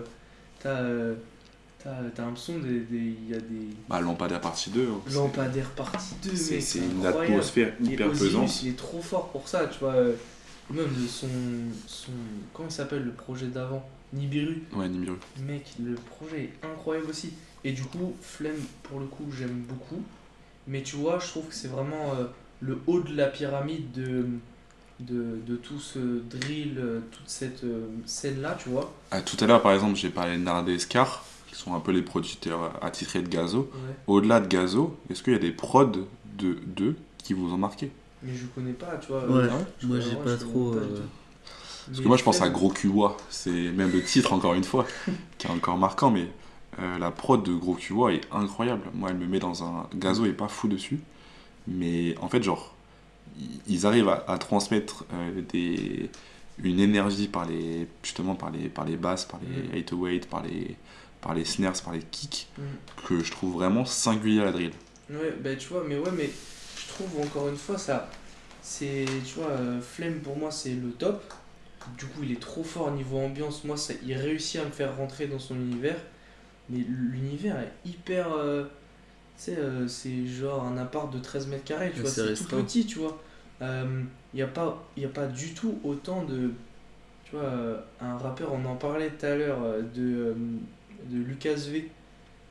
t'as, 0.60 0.78
euh, 0.82 1.16
t'as, 1.84 2.02
l'impression 2.24 2.60
des. 2.60 2.86
Il 2.92 3.30
y 3.30 3.34
a 3.34 3.40
des. 3.40 3.68
Bah, 3.90 4.00
Lampadaire 4.00 4.40
partie 4.40 4.70
2. 4.70 4.88
hein. 4.88 5.02
Lampadaire 5.14 5.70
partie 5.72 6.16
2, 6.24 6.36
C'est 6.36 6.80
une 6.80 7.06
atmosphère 7.06 7.74
hyper 7.84 8.08
Osiris, 8.12 8.32
pesante. 8.34 8.64
il 8.64 8.70
est 8.70 8.78
trop 8.78 9.02
fort 9.02 9.30
pour 9.30 9.48
ça, 9.48 9.68
tu 9.68 9.80
vois. 9.80 9.96
Même 10.70 10.88
de 11.00 11.08
son. 11.08 11.28
son 11.88 12.12
comment 12.54 12.70
il 12.70 12.74
s'appelle 12.74 13.04
le 13.04 13.12
projet 13.12 13.48
d'avant? 13.48 13.88
Nibiru. 14.14 14.64
Ouais, 14.74 14.88
Nibiru. 14.88 15.18
Mec, 15.46 15.66
le 15.84 15.96
projet 15.96 16.44
est 16.46 16.66
incroyable 16.66 17.10
aussi. 17.10 17.34
Et 17.64 17.72
du 17.72 17.84
coup, 17.84 18.16
Flemme, 18.22 18.54
pour 18.84 19.00
le 19.00 19.08
coup, 19.08 19.26
j'aime 19.36 19.64
beaucoup. 19.68 20.02
Mais 20.68 20.84
tu 20.84 20.96
vois, 20.96 21.20
je 21.20 21.28
trouve 21.28 21.48
que 21.48 21.54
c'est 21.56 21.68
vraiment 21.68 22.14
euh, 22.14 22.26
le 22.62 22.80
haut 22.88 23.02
de 23.02 23.16
la 23.16 23.28
pyramide 23.28 23.92
de, 23.92 24.26
de, 25.00 25.40
de 25.46 25.56
tout 25.56 25.80
ce 25.80 26.00
drill, 26.00 26.76
euh, 26.78 27.00
toute 27.12 27.28
cette 27.30 27.64
euh, 27.64 27.88
scène-là, 28.06 28.58
tu 28.62 28.70
vois. 28.70 28.94
Ah, 29.12 29.22
tout 29.22 29.38
à 29.44 29.48
l'heure, 29.48 29.62
par 29.62 29.74
exemple, 29.74 29.96
j'ai 29.96 30.10
parlé 30.10 30.38
de 30.38 30.42
Nard 30.44 30.68
et 30.70 30.80
Scar, 30.80 31.26
qui 31.48 31.56
sont 31.56 31.74
un 31.76 31.80
peu 31.80 31.92
les 31.92 32.02
producteurs 32.02 32.72
attitrés 32.84 33.22
de 33.22 33.28
Gazo. 33.28 33.70
Ouais. 33.74 33.96
Au-delà 34.08 34.40
de 34.40 34.48
Gazo, 34.48 34.98
est-ce 35.10 35.22
qu'il 35.24 35.34
y 35.34 35.36
a 35.36 35.40
des 35.40 35.52
prods 35.52 35.86
de 36.38 36.58
d'eux 36.66 36.96
qui 37.18 37.34
vous 37.34 37.54
ont 37.54 37.58
marqué? 37.58 37.92
Mais 38.24 38.34
je 38.36 38.46
connais 38.48 38.74
pas, 38.74 38.98
tu 38.98 39.08
vois. 39.12 39.24
Ouais, 39.26 39.44
euh, 39.44 39.50
je 39.80 39.88
moi 39.88 40.00
j'ai 40.00 40.16
pas 40.16 40.36
je 40.38 40.44
trop. 40.46 40.72
pas 40.72 40.78
euh. 40.78 41.00
Parce 41.86 41.98
Mais 42.00 42.04
que 42.04 42.08
moi, 42.08 42.18
je 42.18 42.24
pense 42.24 42.42
à 42.42 42.50
Gros 42.50 42.70
Cuwa, 42.72 43.16
c'est 43.30 43.52
même 43.52 43.92
le 43.92 44.02
titre, 44.04 44.34
encore 44.34 44.56
une 44.56 44.64
fois, 44.64 44.88
qui 45.38 45.48
est 45.48 45.52
encore 45.52 45.78
marquant, 45.78 46.10
mais 46.10 46.28
euh, 46.80 46.98
la 46.98 47.12
prod 47.12 47.44
de 47.44 47.54
Gros 47.54 47.76
Cuwa 47.76 48.12
est 48.14 48.22
incroyable. 48.32 48.84
Moi, 48.94 49.10
elle 49.12 49.18
me 49.18 49.28
met 49.28 49.40
dans 49.40 49.64
un. 49.64 49.88
Gazo 49.96 50.26
est 50.26 50.34
pas 50.34 50.48
fou 50.48 50.68
dessus, 50.68 51.00
mais 51.68 52.16
en 52.22 52.28
fait, 52.28 52.42
genre, 52.44 52.75
ils- 53.68 53.86
arrivent 53.86 54.10
à, 54.10 54.24
à 54.28 54.38
transmettre 54.38 55.06
euh, 55.14 55.42
des, 55.52 56.10
une 56.64 56.80
énergie 56.80 57.28
par 57.28 57.46
les, 57.46 57.88
justement 58.04 58.36
par 58.36 58.52
les, 58.52 58.70
par 58.70 58.86
les 58.86 58.98
basses, 58.98 59.26
par 59.26 59.40
les 59.42 59.64
Mhm. 59.64 59.76
808, 59.76 60.28
par 60.30 60.44
les, 60.44 60.76
par 61.22 61.34
les 61.34 61.46
snares, 61.46 61.74
par 61.84 61.94
les 61.94 62.02
kicks, 62.12 62.48
Mhm. 62.58 62.66
que 63.08 63.24
je 63.24 63.32
trouve 63.32 63.54
vraiment 63.54 63.86
singulier 63.86 64.42
à 64.42 64.46
la 64.46 64.52
drill. 64.52 64.72
Ouais, 65.10 65.36
bah 65.44 65.56
tu 65.56 65.68
vois, 65.70 65.84
mais 65.88 65.98
ouais, 65.98 66.12
mais 66.16 66.30
je 66.78 66.88
trouve 66.94 67.22
encore 67.22 67.48
une 67.50 67.58
fois 67.58 67.78
ça. 67.78 68.10
C'est, 68.62 69.06
tu 69.26 69.36
vois, 69.36 69.50
euh, 69.52 69.80
Flemme 69.82 70.20
pour 70.22 70.38
moi 70.38 70.50
c'est 70.52 70.74
le 70.74 70.92
top. 70.92 71.24
Du 72.00 72.06
coup, 72.06 72.24
il 72.24 72.32
est 72.32 72.40
trop 72.42 72.64
fort 72.64 72.90
niveau 72.92 73.20
ambiance. 73.20 73.64
Moi, 73.64 73.78
ça, 73.78 73.94
il 74.04 74.16
réussit 74.16 74.60
à 74.60 74.66
me 74.66 74.72
faire 74.72 74.98
rentrer 74.98 75.28
dans 75.28 75.38
son 75.38 75.54
univers. 75.54 75.98
Mais 76.70 76.80
l'univers 76.80 77.60
est 77.60 77.72
hyper. 77.88 78.34
euh, 78.34 78.66
sais, 79.44 79.58
euh, 79.58 79.88
c'est 79.88 80.26
genre 80.28 80.64
un 80.66 80.78
appart 80.78 81.12
de 81.14 81.20
13 81.20 81.48
mètres 81.48 81.64
carrés, 81.66 81.92
tu 81.94 82.02
vois, 82.02 82.10
c'est 82.10 82.34
tout 82.34 82.46
petit, 82.46 82.86
tu 82.86 83.00
vois. 83.00 83.22
Il 83.62 84.08
n'y 84.36 84.42
a, 84.42 84.48
pas- 84.48 84.84
y 84.98 85.06
a 85.06 85.10
pas 85.10 85.28
du 85.28 85.54
tout 85.54 85.80
autant 85.84 86.24
de. 86.26 86.52
Tu 87.24 87.36
vois, 87.36 87.46
euh, 87.46 87.82
un 88.00 88.18
rappeur, 88.18 88.54
on 88.54 88.66
en 88.66 88.76
parlait 88.76 89.10
tout 89.12 89.26
à 89.26 89.36
l'heure, 89.36 89.64
euh, 89.64 89.82
de, 89.82 90.02
euh, 90.02 90.34
de 91.10 91.18
Lucas 91.18 91.56
V. 91.72 91.90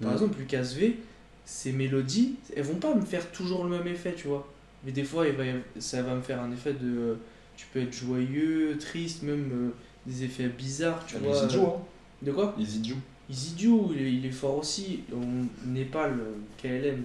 Par 0.01 0.11
Ouais. 0.11 0.14
exemple, 0.14 0.39
Lucas 0.39 0.62
V, 0.76 0.99
ses 1.45 1.72
mélodies, 1.72 2.37
elles 2.57 2.64
vont 2.64 2.76
pas 2.80 2.95
me 2.95 3.03
faire 3.05 3.30
toujours 3.32 3.64
le 3.64 3.70
même 3.78 3.87
effet, 3.89 4.14
tu 4.14 4.28
vois. 4.28 4.47
Mais 4.85 4.93
des 4.93 5.05
fois, 5.05 5.28
il 5.28 5.35
va, 5.35 5.45
y- 5.47 5.62
ça 5.78 6.03
va 6.03 6.14
me 6.14 6.22
faire 6.22 6.41
un 6.43 6.53
effet 6.53 6.74
de. 6.74 6.99
euh, 6.99 7.14
Tu 7.57 7.66
peux 7.72 7.80
être 7.80 7.93
joyeux, 7.93 8.76
triste, 8.78 9.22
même 9.22 9.51
euh, 9.53 9.70
des 10.07 10.24
effets 10.24 10.49
bizarres, 10.49 11.05
tu 11.07 11.16
vois. 11.18 11.45
Easy 11.45 11.51
Joe, 11.51 11.68
hein. 11.68 11.80
De 12.22 12.32
quoi? 12.32 12.55
Easy 12.59 12.82
Joe. 12.85 12.99
Joe, 13.31 13.91
il 13.97 14.03
il 14.18 14.27
est 14.27 14.31
fort 14.31 14.59
aussi. 14.59 15.01
Au 15.12 15.20
Népal, 15.66 16.18
KLM, 16.62 17.03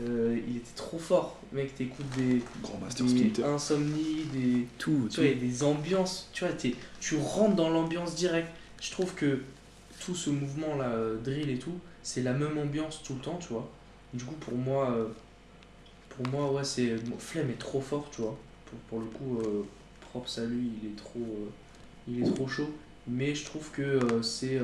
euh, 0.00 0.38
il 0.48 0.56
était 0.58 0.74
trop 0.76 0.98
fort. 0.98 1.38
Mec, 1.52 1.74
t'écoutes 1.74 2.08
des, 2.16 2.42
Grand 2.62 2.78
Master 2.78 3.06
des 3.06 3.42
insomnies, 3.42 4.24
des, 4.32 4.66
Tout, 4.78 5.08
tu 5.10 5.20
vois, 5.22 5.34
des 5.34 5.62
ambiances, 5.62 6.28
tu 6.32 6.44
vois, 6.44 6.52
t'es- 6.52 6.74
tu 7.00 7.16
rentres 7.16 7.56
dans 7.56 7.70
l'ambiance 7.70 8.14
directe. 8.14 8.50
Je 8.80 8.90
trouve 8.90 9.14
que 9.14 9.40
tout 10.00 10.14
ce 10.14 10.30
mouvement-là, 10.30 10.88
euh, 10.90 11.16
drill 11.16 11.50
et 11.50 11.58
tout, 11.58 11.78
c'est 12.02 12.22
la 12.22 12.32
même 12.32 12.58
ambiance 12.58 13.02
tout 13.02 13.14
le 13.14 13.20
temps, 13.20 13.38
tu 13.40 13.48
vois. 13.52 13.68
Du 14.14 14.24
coup, 14.24 14.34
pour 14.40 14.54
moi, 14.56 14.90
euh, 14.92 15.06
pour 16.10 16.26
moi, 16.28 16.52
ouais, 16.52 16.64
c'est. 16.64 16.96
Flemme 17.18 17.50
est 17.50 17.58
trop 17.58 17.80
fort, 17.80 18.08
tu 18.10 18.20
vois. 18.22 18.36
Pour, 18.66 18.78
pour 18.80 18.98
le 19.00 19.06
coup, 19.06 19.40
euh, 19.40 19.64
props 20.00 20.38
à 20.38 20.44
lui, 20.44 20.70
il 20.82 20.90
est 20.90 20.96
trop, 20.96 21.18
euh, 21.20 21.48
il 22.06 22.22
est 22.22 22.34
trop 22.34 22.46
chaud. 22.46 22.70
Mais 23.06 23.34
je 23.34 23.44
trouve 23.46 23.70
que 23.70 23.98
c'est 24.22 24.60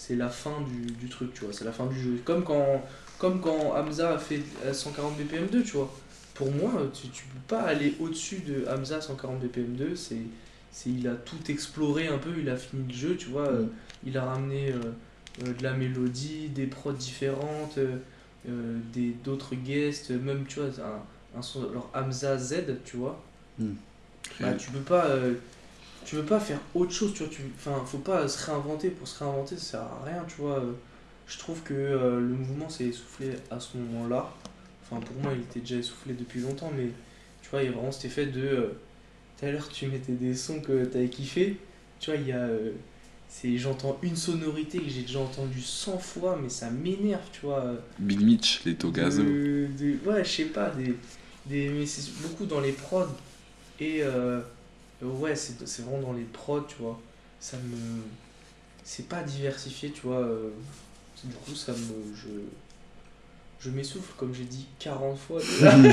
c'est 0.00 0.16
la 0.16 0.28
fin 0.30 0.60
du, 0.62 0.92
du 0.92 1.08
truc, 1.08 1.34
tu 1.34 1.44
vois. 1.44 1.52
C'est 1.52 1.64
la 1.64 1.72
fin 1.72 1.86
du 1.86 2.00
jeu. 2.00 2.20
Comme 2.24 2.44
quand, 2.44 2.82
comme 3.18 3.40
quand 3.40 3.74
Hamza 3.76 4.14
a 4.14 4.18
fait 4.18 4.40
euh, 4.64 4.72
140 4.72 5.16
BPM2, 5.18 5.62
tu 5.62 5.72
vois. 5.76 5.90
Pour 6.34 6.50
moi, 6.52 6.72
tu, 6.94 7.08
tu 7.10 7.24
peux 7.24 7.40
pas 7.48 7.62
aller 7.62 7.96
au-dessus 8.00 8.38
de 8.40 8.66
Hamza 8.68 9.00
140 9.00 9.40
BPM2. 9.44 9.96
C'est, 9.96 10.16
c'est, 10.70 10.90
il 10.90 11.06
a 11.08 11.14
tout 11.14 11.50
exploré 11.50 12.08
un 12.08 12.18
peu, 12.18 12.30
il 12.38 12.48
a 12.48 12.56
fini 12.56 12.84
le 12.88 12.94
jeu, 12.94 13.16
tu 13.16 13.28
vois. 13.28 13.48
euh, 13.48 13.66
il 14.04 14.16
a 14.16 14.24
ramené 14.24 14.72
euh, 14.72 14.80
euh, 15.46 15.52
de 15.54 15.62
la 15.62 15.74
mélodie, 15.74 16.48
des 16.48 16.66
prods 16.66 16.92
différentes, 16.92 17.78
euh, 17.78 17.96
euh, 18.48 18.78
des 18.92 19.10
d'autres 19.24 19.54
guests, 19.54 20.10
même 20.10 20.46
tu 20.46 20.60
vois, 20.60 20.70
un, 20.84 21.38
un 21.38 21.42
son, 21.42 21.72
genre 21.72 21.90
Hamza 21.94 22.38
Z, 22.38 22.78
tu 22.84 22.96
vois. 22.96 23.22
Hmm. 23.58 23.74
Bah, 24.40 24.54
tu 24.54 24.70
peux 24.70 24.80
pas. 24.80 25.06
euh, 25.06 25.34
tu 26.10 26.16
veux 26.16 26.24
pas 26.24 26.40
faire 26.40 26.58
autre 26.74 26.90
chose, 26.92 27.12
tu 27.14 27.20
vois. 27.22 27.28
Tu, 27.32 27.42
enfin, 27.56 27.84
faut 27.86 27.98
pas 27.98 28.26
se 28.26 28.44
réinventer 28.50 28.90
pour 28.90 29.06
se 29.06 29.22
réinventer, 29.22 29.56
ça 29.56 29.62
sert 29.62 29.80
à 29.82 30.02
rien, 30.04 30.24
tu 30.26 30.40
vois. 30.40 30.58
euh. 30.58 30.72
Je 31.28 31.38
trouve 31.38 31.62
que 31.62 31.72
euh, 31.72 32.18
le 32.18 32.34
mouvement 32.34 32.68
s'est 32.68 32.86
essoufflé 32.86 33.30
à 33.52 33.60
ce 33.60 33.76
moment-là. 33.76 34.28
Enfin, 34.82 35.00
pour 35.00 35.14
moi, 35.22 35.32
il 35.32 35.42
était 35.42 35.60
déjà 35.60 35.76
essoufflé 35.76 36.14
depuis 36.14 36.40
longtemps, 36.40 36.72
mais 36.76 36.88
tu 37.42 37.48
vois, 37.50 37.62
il 37.62 37.66
y 37.66 37.68
a 37.68 37.72
vraiment 37.72 37.92
cet 37.92 38.06
effet 38.06 38.26
de. 38.26 38.40
euh, 38.40 38.66
Tout 39.38 39.46
à 39.46 39.52
l'heure, 39.52 39.68
tu 39.68 39.86
mettais 39.86 40.10
des 40.14 40.34
sons 40.34 40.60
que 40.60 40.84
t'avais 40.86 41.08
kiffé. 41.08 41.56
Tu 42.00 42.10
vois, 42.10 42.18
il 42.20 42.26
y 42.26 42.32
a. 42.32 42.38
euh, 42.38 42.72
c'est 43.28 43.56
J'entends 43.56 43.96
une 44.02 44.16
sonorité 44.16 44.80
que 44.80 44.88
j'ai 44.90 45.02
déjà 45.02 45.20
entendue 45.20 45.60
100 45.60 45.98
fois, 45.98 46.36
mais 46.42 46.48
ça 46.48 46.68
m'énerve, 46.70 47.22
tu 47.30 47.42
vois. 47.42 47.74
Big 48.00 48.20
Mitch, 48.20 48.62
les 48.64 48.74
Togazo. 48.74 49.22
de- 49.22 49.68
de- 49.78 50.10
ouais, 50.10 50.24
je 50.24 50.28
sais 50.30 50.44
pas, 50.46 50.70
des, 50.70 50.96
des, 51.46 51.68
mais 51.68 51.86
c'est 51.86 52.10
beaucoup 52.22 52.46
dans 52.46 52.60
les 52.60 52.72
prods. 52.72 53.06
Et 53.78 54.02
ouais, 55.02 55.36
c'est 55.36 55.66
c'est 55.66 55.82
vraiment 55.82 56.00
dans 56.08 56.12
les 56.12 56.24
prods, 56.24 56.62
tu 56.62 56.76
vois. 56.80 57.00
Ça 57.40 57.56
me. 57.58 58.02
C'est 58.84 59.08
pas 59.08 59.22
diversifié, 59.22 59.90
tu 59.90 60.02
vois. 60.02 60.18
euh, 60.20 60.50
du 61.24 61.34
coup, 61.34 61.54
ça 61.54 61.72
me. 61.72 62.14
Je, 62.14 62.28
je 63.60 63.70
m'essouffle, 63.70 64.12
comme 64.16 64.34
j'ai 64.34 64.44
dit 64.44 64.66
40 64.78 65.18
fois. 65.18 65.40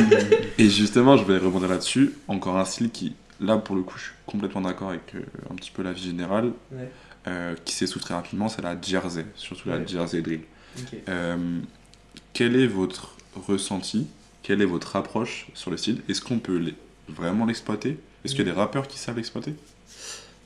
Et 0.57 0.69
justement, 0.69 1.17
je 1.17 1.23
vais 1.25 1.37
rebondir 1.37 1.67
là-dessus. 1.69 2.13
Encore 2.27 2.57
un 2.57 2.65
style 2.65 2.89
qui, 2.91 3.13
là, 3.41 3.57
pour 3.57 3.75
le 3.75 3.83
coup, 3.83 3.97
je 3.97 4.03
suis 4.05 4.13
complètement 4.25 4.61
d'accord 4.61 4.89
avec 4.89 5.13
euh, 5.15 5.21
un 5.51 5.55
petit 5.55 5.71
peu 5.71 5.83
la 5.83 5.91
vie 5.91 6.03
générale, 6.03 6.53
ouais, 6.71 6.89
euh, 7.27 7.55
qui 7.65 7.73
s'essouffle 7.75 8.05
très 8.05 8.13
rapidement, 8.13 8.47
c'est 8.47 8.61
la 8.61 8.79
Jersey, 8.81 9.25
surtout 9.35 9.69
la. 9.69 9.85
Jersey 9.85 10.21
Drill. 10.21 10.41
Euh, 11.09 11.59
quel 12.33 12.55
est 12.55 12.67
votre 12.67 13.15
ressenti? 13.35 14.07
Quelle 14.43 14.61
est 14.61 14.65
votre 14.65 14.95
approche 14.95 15.47
sur 15.53 15.69
le 15.71 15.77
style? 15.77 16.01
Est-ce 16.07 16.21
qu'on 16.21 16.39
peut 16.39 16.57
les- 16.57 16.75
vraiment 17.09 17.45
l'exploiter? 17.45 17.99
Est-ce 18.27 18.35
qu'il 18.35 18.45
y 18.45 18.49
a 18.49 18.51
des 18.51 18.57
rappeurs 18.59 18.89
qui 18.89 18.97
savent 18.99 19.15
l'exploiter? 19.15 19.53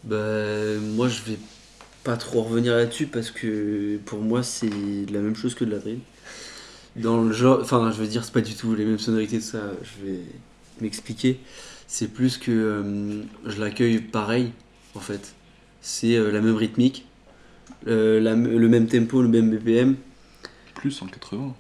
Bah, 0.04 0.18
moi, 0.96 1.08
je 1.10 1.22
vais 1.24 1.40
pas 2.04 2.16
trop 2.16 2.44
revenir 2.44 2.76
là-dessus 2.76 3.08
parce 3.08 3.32
que 3.32 3.98
pour 4.06 4.20
moi, 4.20 4.44
c'est 4.44 4.70
la 5.12 5.20
même 5.20 5.36
chose 5.36 5.56
que 5.56 5.66
de 5.66 5.72
la 5.72 5.80
drill. 5.80 5.98
Dans 6.96 7.22
le 7.24 7.32
genre, 7.34 7.60
enfin, 7.62 7.92
je 7.92 7.98
veux 7.98 8.08
dire, 8.08 8.24
c'est 8.24 8.34
pas 8.34 8.42
du 8.42 8.54
tout 8.54 8.76
les 8.76 8.86
mêmes 8.86 9.00
sonorités, 9.00 9.40
tout 9.40 9.46
ça, 9.46 9.64
je 9.82 10.06
vais 10.06 10.20
m'expliquer. 10.80 11.40
C'est 11.88 12.08
plus 12.08 12.38
que 12.38 12.52
euh, 12.52 13.24
je 13.48 13.60
l'accueille 13.60 14.00
pareil, 14.00 14.52
en 14.94 15.00
fait. 15.00 15.34
C'est 15.82 16.16
euh, 16.18 16.30
la 16.32 16.42
même 16.42 16.56
rythmique, 16.56 17.08
euh, 17.88 18.20
la- 18.20 18.36
le 18.36 18.68
même 18.70 18.88
tempo, 18.88 19.24
le 19.24 19.28
même 19.28 19.50
BPM. 19.50 19.96
Plus 20.76 21.02
en 21.02 21.08
80 21.08 21.56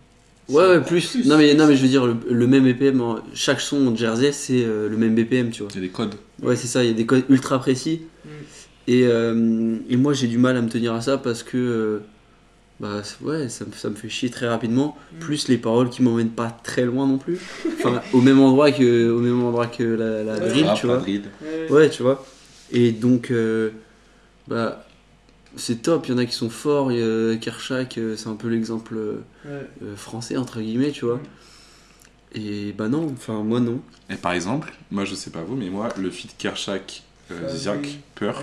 Ouais, 0.51 0.67
ouais, 0.67 0.81
plus. 0.81 1.07
plus, 1.11 1.25
Non, 1.27 1.37
mais, 1.37 1.53
non, 1.53 1.67
mais 1.67 1.75
je 1.75 1.81
veux 1.81 1.87
dire, 1.87 2.05
le, 2.05 2.15
le 2.29 2.47
même 2.47 2.63
BPM, 2.63 3.01
en- 3.01 3.19
chaque 3.33 3.61
son 3.61 3.87
en 3.87 3.95
Jersey, 3.95 4.31
c'est 4.31 4.63
euh, 4.63 4.89
le 4.89 4.97
même 4.97 5.15
BPM, 5.15 5.49
tu 5.51 5.63
vois. 5.63 5.71
Il 5.73 5.75
y 5.75 5.79
a 5.79 5.87
des 5.87 5.89
codes. 5.93 6.15
Ouais, 6.41 6.55
c'est 6.55 6.67
ça, 6.67 6.83
il 6.83 6.87
y 6.87 6.91
a 6.91 6.95
des 6.95 7.05
codes 7.05 7.23
ultra 7.29 7.59
précis. 7.59 8.01
Mm. 8.25 8.29
Et, 8.87 9.03
euh, 9.05 9.75
et 9.89 9.95
moi, 9.97 10.13
j'ai 10.13 10.27
du 10.27 10.37
mal 10.37 10.57
à 10.57 10.61
me 10.61 10.69
tenir 10.69 10.93
à 10.93 11.01
ça 11.01 11.17
parce 11.17 11.43
que 11.43 11.57
euh, 11.57 11.99
bah, 12.79 13.01
ouais, 13.21 13.47
ça, 13.47 13.63
me- 13.65 13.71
ça 13.73 13.89
me 13.89 13.95
fait 13.95 14.09
chier 14.09 14.29
très 14.29 14.47
rapidement. 14.47 14.97
Mm. 15.15 15.19
Plus 15.19 15.47
les 15.47 15.57
paroles 15.57 15.89
qui 15.89 16.01
m'emmènent 16.01 16.29
pas 16.31 16.49
très 16.63 16.83
loin 16.85 17.07
non 17.07 17.17
plus. 17.17 17.37
Enfin, 17.77 18.01
au 18.13 18.21
même 18.21 18.39
endroit 18.39 18.71
que, 18.71 19.09
au 19.09 19.19
même 19.19 19.41
endroit 19.43 19.67
que 19.67 19.83
la, 19.83 20.23
la 20.23 20.33
Ouais. 20.33 20.49
drill, 20.49 20.65
tu 20.75 20.87
vois. 20.87 20.97
Ouais, 21.01 21.21
Ouais, 21.69 21.89
tu 21.89 22.01
vois. 22.03 22.25
Et 22.71 22.91
donc, 22.91 23.29
euh, 23.31 23.69
bah, 24.47 24.85
c'est 25.55 25.81
top. 25.81 26.07
Il 26.07 26.11
y 26.11 26.13
en 26.15 26.17
a 26.17 26.25
qui 26.25 26.33
sont 26.33 26.49
forts. 26.49 26.91
il 26.91 26.99
y 26.99 27.01
a 27.03 27.35
Kershak, 27.37 27.97
euh, 27.97 28.15
c'est 28.17 28.29
un 28.29 28.35
peu 28.35 28.47
l'exemple 28.47 28.95
euh, 28.95 29.23
ouais. 29.45 29.67
euh, 29.83 29.95
français, 29.95 30.37
entre 30.37 30.61
guillemets, 30.61 30.91
tu 30.91 31.05
vois. 31.05 31.19
Et 32.33 32.71
bah 32.73 32.87
non, 32.87 33.09
enfin, 33.13 33.43
moi 33.43 33.59
non. 33.59 33.81
Et 34.09 34.15
par 34.15 34.31
exemple, 34.33 34.73
moi 34.89 35.03
je 35.05 35.15
sais 35.15 35.31
pas 35.31 35.41
vous, 35.43 35.55
mais 35.55 35.69
moi, 35.69 35.89
le 35.97 36.09
feat 36.09 36.35
Kershak, 36.37 37.03
euh, 37.31 37.41
oui. 37.81 37.99
Peur, 38.15 38.41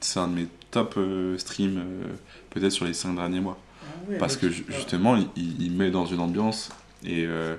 c'est 0.00 0.18
un 0.18 0.28
de 0.28 0.34
mes 0.34 0.48
top 0.70 0.94
euh, 0.96 1.38
streams, 1.38 1.78
euh, 1.78 2.04
peut-être 2.50 2.72
sur 2.72 2.84
les 2.84 2.94
5 2.94 3.14
derniers 3.14 3.40
mois. 3.40 3.58
Ah 3.82 3.86
ouais, 4.10 4.18
Parce 4.18 4.34
mais 4.42 4.48
que 4.48 4.54
justement, 4.68 5.16
il, 5.36 5.70
met 5.72 5.90
dans 5.90 6.06
une 6.06 6.18
ambiance 6.20 6.70
et 7.04 7.24
euh, 7.26 7.54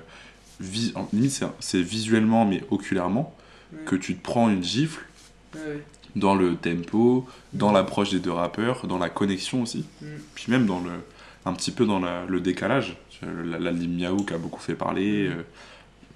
vi- 0.62 0.92
en 0.96 1.08
limite 1.14 1.42
c'est- 1.60 1.80
visuellement 1.82 2.44
mais 2.44 2.62
oculairement 2.70 3.34
que 3.86 3.96
tu 3.96 4.16
te 4.16 4.22
prends 4.22 4.50
une 4.50 4.62
gifle 4.62 5.00
Ouais, 5.54 5.60
ouais. 5.60 5.82
Dans 6.16 6.34
le 6.34 6.56
tempo, 6.56 7.26
dans 7.52 7.72
l'approche 7.72 8.10
des 8.10 8.18
deux 8.20 8.32
rappeurs, 8.32 8.86
dans 8.86 8.98
la 8.98 9.08
connexion 9.10 9.62
aussi, 9.62 9.84
Mm. 10.02 10.06
puis 10.34 10.44
même 10.48 10.66
dans 10.66 10.80
le 10.80 10.90
un 11.46 11.54
petit 11.54 11.70
peu 11.70 11.86
dans 11.86 11.98
la- 12.00 12.24
le 12.26 12.40
décalage. 12.40 12.96
La, 13.22 13.58
la 13.58 13.70
ligne 13.70 13.96
Miaou 13.98 14.24
qui 14.24 14.32
a 14.34 14.38
beaucoup 14.38 14.60
fait 14.60 14.74
parler, 14.74 15.28
Mm. 15.28 15.32
euh, 15.32 15.42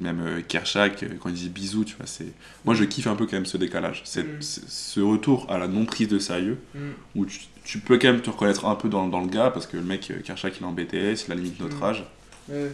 même 0.01 0.21
euh, 0.21 0.41
Kershak 0.47 1.03
euh, 1.03 1.09
quand 1.21 1.29
il 1.31 1.35
dit 1.35 1.49
bisous, 1.49 1.85
tu 1.85 1.95
vois, 1.97 2.07
c'est 2.07 2.33
moi 2.65 2.75
je 2.75 2.85
kiffe 2.85 3.07
un 3.07 3.15
peu 3.15 3.25
quand 3.27 3.33
même 3.37 3.47
ce 3.47 3.57
décalage, 3.57 4.03
c'est 4.05 4.23
Mm. 4.25 4.43
ce 4.43 5.01
retour 5.01 5.47
à 5.51 5.57
la 5.59 5.67
non 5.69 5.85
prise 5.87 6.09
de 6.09 6.19
sérieux 6.19 6.59
Mm. 6.75 6.79
où 7.17 7.27
tu, 7.27 7.41
tu 7.65 7.79
peux 7.79 7.99
quand 7.99 8.09
même 8.13 8.21
te 8.21 8.31
reconnaître 8.31 8.67
un 8.67 8.75
peu 8.75 8.89
dans, 8.89 9.07
dans 9.09 9.21
le 9.21 9.29
gars 9.29 9.51
parce 9.51 9.67
que 9.67 9.77
le 9.77 9.83
mec 9.83 10.13
Kershak 10.25 10.57
il 10.59 10.63
est 10.63 10.67
en 10.67 10.73
BTS, 10.73 11.27
il 11.29 11.33
a 11.33 11.35
limite 11.35 11.61
notre 11.61 11.83
âge. 11.83 12.05
Ouais. 12.51 12.73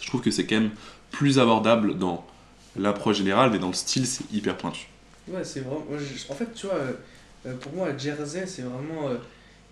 Je 0.00 0.06
trouve 0.08 0.20
que 0.22 0.30
c'est 0.30 0.44
quand 0.46 0.56
même 0.60 0.70
plus 1.10 1.38
abordable 1.38 1.96
dans 1.98 2.26
l'approche 2.76 3.16
générale, 3.18 3.50
mais 3.50 3.58
dans 3.58 3.68
le 3.68 3.74
style, 3.74 4.06
c'est 4.06 4.24
hyper 4.32 4.56
pointu. 4.56 4.88
Ouais, 5.28 5.44
c'est 5.44 5.60
vraiment. 5.60 5.84
moi, 5.88 5.98
je- 5.98 6.30
En 6.32 6.34
fait, 6.34 6.52
tu 6.54 6.66
vois, 6.66 6.76
euh, 6.76 6.92
euh, 7.46 7.56
pour 7.56 7.72
moi, 7.72 7.96
Jersey, 7.96 8.46
c'est 8.46 8.62
vraiment. 8.62 9.08
euh, 9.08 9.16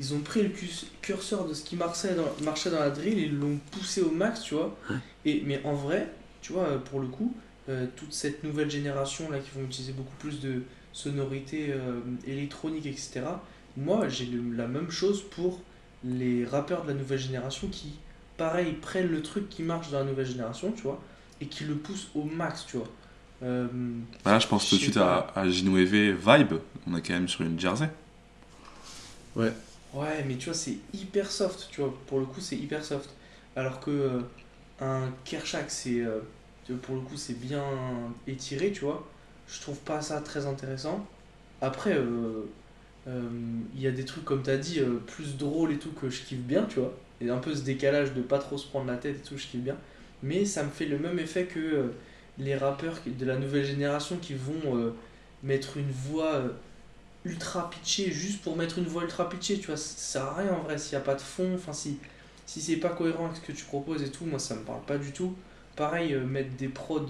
Ils 0.01 0.15
ont 0.15 0.21
pris 0.21 0.43
le 0.45 0.51
cus- 0.51 0.87
curseur 1.03 1.45
de 1.45 1.53
ce 1.55 1.65
qui 1.65 1.75
marchait 1.75 2.15
dans, 2.15 2.29
marchait 2.45 2.71
dans 2.71 2.79
la 2.79 2.91
drill, 2.91 3.19
ils 3.19 3.37
l'ont 3.37 3.59
poussé 3.73 4.01
au 4.01 4.13
max, 4.13 4.43
tu 4.43 4.55
vois. 4.55 4.77
Et, 5.25 5.43
mais 5.45 5.61
en 5.65 5.75
vrai, 5.75 6.09
tu 6.41 6.53
vois, 6.53 6.67
euh, 6.69 6.79
pour 6.79 7.01
le 7.01 7.09
coup, 7.09 7.35
euh, 7.69 7.85
toute 7.97 8.13
cette 8.13 8.45
nouvelle 8.45 8.71
génération 8.71 9.29
là 9.29 9.41
qui 9.41 9.51
vont 9.59 9.65
utiliser 9.65 9.93
beaucoup 9.93 10.15
plus 10.21 10.39
de 10.41 10.63
sonorités 10.93 11.73
euh, 11.73 11.99
électroniques, 12.29 12.87
etc. 12.87 13.23
Moi, 13.77 14.09
j'ai 14.09 14.27
le- 14.27 14.55
la 14.57 14.69
même 14.69 14.91
chose 14.93 15.25
pour 15.31 15.61
les 16.05 16.45
rappeurs 16.45 16.85
de 16.85 16.89
la 16.89 16.95
nouvelle 16.95 17.19
génération 17.19 17.67
qui, 17.67 17.95
pareil, 18.37 18.75
prennent 18.81 19.11
le 19.11 19.21
truc 19.23 19.49
qui 19.49 19.65
marche 19.65 19.91
dans 19.91 19.99
la 19.99 20.05
nouvelle 20.05 20.27
génération, 20.27 20.71
tu 20.71 20.83
vois, 20.83 21.03
et 21.41 21.47
qui 21.47 21.65
le 21.65 21.75
poussent 21.75 22.09
au 22.15 22.23
max, 22.23 22.67
tu 22.69 22.77
vois. 22.77 22.87
Euh, 23.43 23.69
Voilà, 24.23 24.39
je 24.39 24.47
pense 24.47 24.69
tout 24.69 24.77
de 24.77 24.81
suite 24.81 24.97
à, 24.97 25.33
à 25.35 25.49
Ginouévé 25.49 26.13
Vibe, 26.13 26.55
on 26.87 26.97
est 26.97 27.03
quand 27.03 27.15
même 27.15 27.29
sur 27.29 27.43
une 27.43 27.59
Jersey. 27.59 27.89
Ouais, 29.93 30.23
mais 30.27 30.37
tu 30.37 30.47
vois, 30.47 30.55
c'est 30.55 30.79
hyper 30.93 31.31
soft, 31.31 31.69
tu 31.71 31.81
vois. 31.81 31.95
Pour 32.07 32.19
le 32.21 32.27
coup, 32.27 32.41
c'est 32.41 32.57
hyper 32.57 32.85
soft. 32.85 33.11
Alors 33.57 33.81
que 33.81 33.91
euh, 33.91 34.21
un 34.81 35.11
Kershak, 35.25 35.71
c'est 35.71 36.01
euh, 36.01 36.21
pour 36.83 36.95
le 36.97 37.01
coup, 37.03 37.17
c'est 37.17 37.39
bien 37.41 37.65
étiré, 38.27 38.73
tu 38.73 38.81
vois. 38.85 39.09
Je 39.47 39.61
trouve 39.61 39.79
pas 39.81 40.03
ça 40.03 40.21
très 40.21 40.47
intéressant. 40.47 41.07
Après, 41.61 41.95
euh, 41.97 42.45
euh, 43.09 43.31
il 43.75 43.81
y 43.83 43.87
a 43.89 43.93
des 43.93 44.05
trucs, 44.05 44.25
comme 44.25 44.43
tu 44.43 44.51
as 44.51 44.59
dit, 44.59 44.81
euh, 44.81 44.99
plus 45.07 45.37
drôles 45.39 45.73
et 45.73 45.79
tout, 45.79 45.93
que 45.93 46.11
je 46.11 46.23
kiffe 46.23 46.41
bien, 46.41 46.65
tu 46.67 46.81
vois. 46.81 46.95
Et 47.21 47.31
un 47.31 47.39
peu 47.39 47.55
ce 47.55 47.63
décalage 47.63 48.15
de 48.15 48.23
pas 48.23 48.39
trop 48.39 48.59
se 48.59 48.69
prendre 48.69 48.87
la 48.89 48.97
tête 48.99 49.17
et 49.19 49.29
tout, 49.29 49.39
je 49.39 49.47
kiffe 49.47 49.63
bien. 49.63 49.77
Mais 50.23 50.45
ça 50.47 50.65
me 50.65 50.71
fait 50.71 50.87
le 50.87 50.99
même 50.99 51.19
effet 51.19 51.47
que 51.47 51.59
euh, 51.61 51.89
les 52.39 52.55
rappeurs 52.57 52.95
de 53.07 53.25
la 53.27 53.37
nouvelle 53.37 53.65
génération 53.65 54.17
qui 54.21 54.35
vont 54.35 54.77
euh, 54.77 54.95
mettre 55.43 55.77
une 55.77 55.91
voix. 55.91 56.35
euh, 56.35 56.49
ultra 57.25 57.69
pitché 57.69 58.11
juste 58.13 58.43
pour 58.43 58.57
mettre 58.57 58.79
une 58.79 58.87
voix 58.87 59.03
ultra 59.03 59.29
pitchée, 59.29 59.59
tu 59.59 59.67
vois, 59.67 59.77
ça 59.77 59.97
sert 59.99 60.23
à 60.25 60.35
rien 60.37 60.53
en 60.53 60.63
vrai 60.63 60.79
s'il 60.79 60.97
n'y 60.97 61.03
a 61.03 61.05
pas 61.05 61.17
de 61.17 61.21
fond, 61.21 61.51
enfin 61.57 61.73
si, 61.73 61.99
si 62.47 62.61
c'est 62.63 62.77
pas 62.77 62.91
cohérent 62.91 63.27
avec 63.27 63.37
ce 63.39 63.41
que 63.43 63.53
tu 63.53 63.65
proposes 63.65 64.03
et 64.03 64.09
tout, 64.11 64.25
moi 64.25 64.39
ça 64.39 64.55
me 64.55 64.61
parle 64.63 64.81
pas 64.83 64.97
du 64.99 65.11
tout. 65.13 65.35
Pareil, 65.77 66.15
euh, 66.15 66.25
mettre 66.25 66.55
des 66.57 66.69
prods 66.69 67.07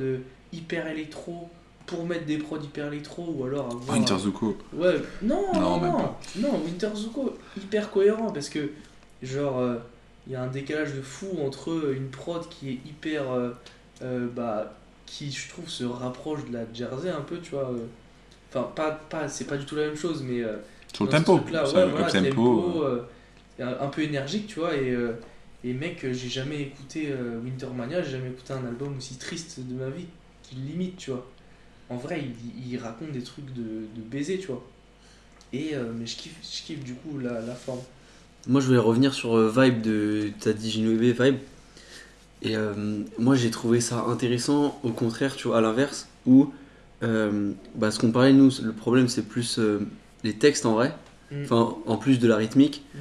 hyper 0.53 0.87
électro 0.89 1.51
pour 1.87 2.05
mettre 2.07 2.25
des 2.25 2.39
prods 2.39 2.59
hyper 2.61 2.87
électro 2.89 3.33
ou 3.37 3.45
alors 3.45 3.67
avoir... 3.67 3.97
Winter 3.97 4.19
Zuko. 4.19 4.57
Ouais, 4.73 4.97
non, 5.23 5.53
Non, 5.55 5.61
non, 5.61 5.81
même 5.81 5.91
non, 5.93 5.99
pas. 5.99 6.21
non, 6.37 6.63
Winter 6.65 6.91
Zuko, 6.95 7.37
hyper 7.57 7.91
cohérent 7.91 8.33
parce 8.33 8.49
que, 8.49 8.71
genre, 9.23 9.63
il 10.27 10.33
y 10.33 10.37
a 10.37 10.43
un 10.43 10.49
décalage 10.49 10.95
de 10.95 11.03
fou 11.03 11.29
entre 11.47 11.93
une 11.95 12.09
prod 12.09 12.49
qui 12.49 12.71
est 12.71 12.79
hyper. 12.89 13.25
euh, 14.03 14.27
bah, 14.35 14.75
qui, 15.11 15.31
je 15.33 15.49
trouve, 15.49 15.69
se 15.69 15.85
rapproche 15.85 16.45
de 16.47 16.53
la 16.53 16.65
Jersey 16.73 17.11
un 17.11 17.21
peu, 17.23 17.39
tu 17.41 17.51
vois. 17.51 17.71
euh. 17.71 17.87
Enfin, 18.51 18.71
pas, 18.75 18.91
pas, 18.93 19.29
c'est 19.29 19.45
pas 19.47 19.57
du 19.57 19.65
tout 19.67 19.77
la 19.77 19.87
même 19.87 19.97
chose, 19.97 20.23
mais. 20.23 20.43
euh, 20.43 20.57
Sur 20.95 21.05
le 21.05 21.11
tempo. 21.11 21.35
ouais, 21.35 21.41
le 21.53 21.91
voilà, 21.91 22.07
up 22.07 22.13
tempo. 22.13 22.31
tempo, 22.31 22.85
un, 23.61 23.89
peu 23.89 24.03
énergique, 24.03 24.47
tu 24.47 24.61
vois, 24.61 24.75
et, 24.77 24.91
euh, 24.91 25.13
et 25.65 25.73
mec, 25.73 25.99
j'ai 26.13 26.29
jamais 26.29 26.61
écouté 26.63 27.09
euh, 27.11 27.41
Wintermania, 27.45 28.03
j'ai 28.03 28.13
jamais 28.13 28.29
écouté 28.31 28.53
un 28.53 28.65
album 28.65 28.97
aussi 28.97 29.17
triste 29.17 29.61
de 29.61 29.75
ma 29.75 29.91
vie, 29.91 30.07
qui 30.45 30.55
limite, 30.55 30.97
tu 30.97 31.11
vois. 31.11 31.27
En 31.91 31.97
vrai, 31.97 32.23
il, 32.23 32.73
il 32.73 32.79
raconte 32.79 33.11
des 33.13 33.23
trucs 33.23 33.53
de, 33.55 33.63
de 33.63 34.01
baiser, 34.11 34.39
tu 34.39 34.49
vois. 34.49 34.65
Et, 35.53 35.71
euh, 35.75 35.91
mais 35.99 36.07
je 36.07 36.17
kiffe, 36.17 36.37
je 36.43 36.63
kiffe 36.67 36.85
du 36.85 36.95
coup 36.95 37.19
la, 37.19 37.41
la 37.41 37.55
forme. 37.55 37.81
Moi, 38.47 38.61
je 38.61 38.67
voulais 38.67 38.79
revenir 38.79 39.13
sur 39.15 39.37
euh, 39.37 39.51
Vibe 39.55 39.81
de. 39.83 40.31
T'as 40.41 40.53
dit 40.53 40.71
Ginouébé, 40.71 41.13
Vibe. 41.13 41.39
Et 42.43 42.57
euh, 42.57 42.73
moi, 43.19 43.35
j'ai 43.35 43.51
trouvé 43.51 43.81
ça 43.81 44.05
intéressant, 44.09 44.79
au 44.83 44.91
contraire, 44.91 45.35
tu 45.37 45.49
vois, 45.49 45.59
à 45.59 45.61
l'inverse, 45.61 46.09
où. 46.27 46.53
euh, 47.03 47.53
bah, 47.75 47.91
ce 47.91 47.99
qu'on 47.99 48.11
parlait, 48.11 48.33
nous, 48.33 48.51
le 48.63 48.73
problème, 48.73 49.09
c'est 49.09 49.23
plus 49.23 49.59
euh, 49.59 49.81
les 50.25 50.35
textes 50.35 50.67
en 50.67 50.75
vrai. 50.75 50.95
Mm. 51.31 51.45
Enfin, 51.45 51.77
en 51.87 51.97
plus 51.97 52.19
de 52.19 52.29
la 52.29 52.37
rythmique. 52.37 52.85
Mm. 52.95 52.99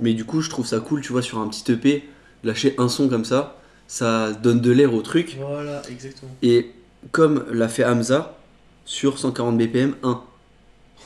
Mais 0.00 0.14
du 0.14 0.24
coup, 0.24 0.40
je 0.40 0.50
trouve 0.50 0.66
ça 0.66 0.80
cool, 0.80 1.00
tu 1.00 1.12
vois, 1.12 1.22
sur 1.22 1.38
un 1.38 1.48
petit 1.48 1.70
EP, 1.72 2.04
lâcher 2.42 2.74
un 2.78 2.88
son 2.88 3.08
comme 3.08 3.24
ça, 3.24 3.60
ça 3.86 4.32
donne 4.32 4.60
de 4.60 4.70
l'air 4.70 4.92
au 4.94 5.02
truc. 5.02 5.36
Voilà, 5.38 5.82
exactement. 5.90 6.30
Et 6.42 6.70
comme 7.12 7.44
l'a 7.52 7.68
fait 7.68 7.84
Hamza 7.84 8.36
sur 8.84 9.18
140 9.18 9.56
BPM 9.56 9.94
1, 10.02 10.22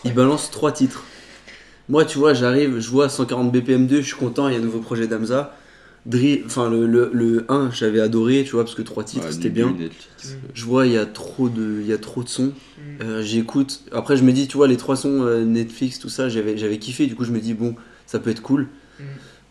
il 0.05 0.14
balance 0.14 0.51
trois 0.51 0.72
titres. 0.72 1.05
Moi, 1.89 2.05
tu 2.05 2.18
vois, 2.18 2.35
j'arrive, 2.35 2.79
je 2.79 2.91
vois 2.91 3.09
140 3.09 3.51
BPM 3.51 3.87
2, 3.87 4.01
je 4.01 4.07
suis 4.07 4.16
content, 4.16 4.49
il 4.49 4.55
y 4.55 4.57
a 4.57 4.61
un 4.61 4.62
nouveau 4.62 4.81
projet 4.81 5.07
d'Hamza. 5.07 5.55
Drill, 6.09 6.42
enfin 6.46 6.70
le, 6.70 6.86
le, 6.86 7.11
le 7.12 7.44
1, 7.50 7.70
j'avais 7.70 8.00
adoré, 8.00 8.42
tu 8.44 8.52
vois, 8.52 8.64
parce 8.64 8.74
que 8.74 8.82
trois 8.82 9.04
titres, 9.04 9.26
Ouais, 9.26 9.32
c'était 9.32 9.50
bien. 9.50 9.70
Netflix. 9.70 10.36
Je 10.54 10.64
vois, 10.64 10.86
il 10.86 10.92
y 10.94 10.96
a 10.96 11.04
trop 11.06 11.48
de, 11.50 11.78
il 11.82 11.86
y 11.86 11.92
a 11.92 11.98
trop 11.98 12.22
de 12.22 12.28
sons. 12.28 12.52
Mm. 12.78 13.02
Euh, 13.02 13.22
J'écoute. 13.22 13.82
Après, 13.92 14.16
je 14.16 14.24
me 14.24 14.32
dis, 14.32 14.48
tu 14.48 14.56
vois, 14.56 14.68
les 14.68 14.78
trois 14.78 14.96
sons 14.96 15.22
euh, 15.22 15.44
Netflix, 15.44 15.98
tout 15.98 16.09
ça, 16.09 16.28
j'avais 16.30 16.56
j'avais 16.56 16.78
kiffé. 16.78 17.06
Du 17.06 17.14
coup, 17.14 17.24
je 17.24 17.30
me 17.30 17.40
dis, 17.40 17.52
bon, 17.54 17.76
ça 18.06 18.18
peut 18.18 18.30
être 18.30 18.40
cool. 18.42 18.68
Mm. 18.98 19.02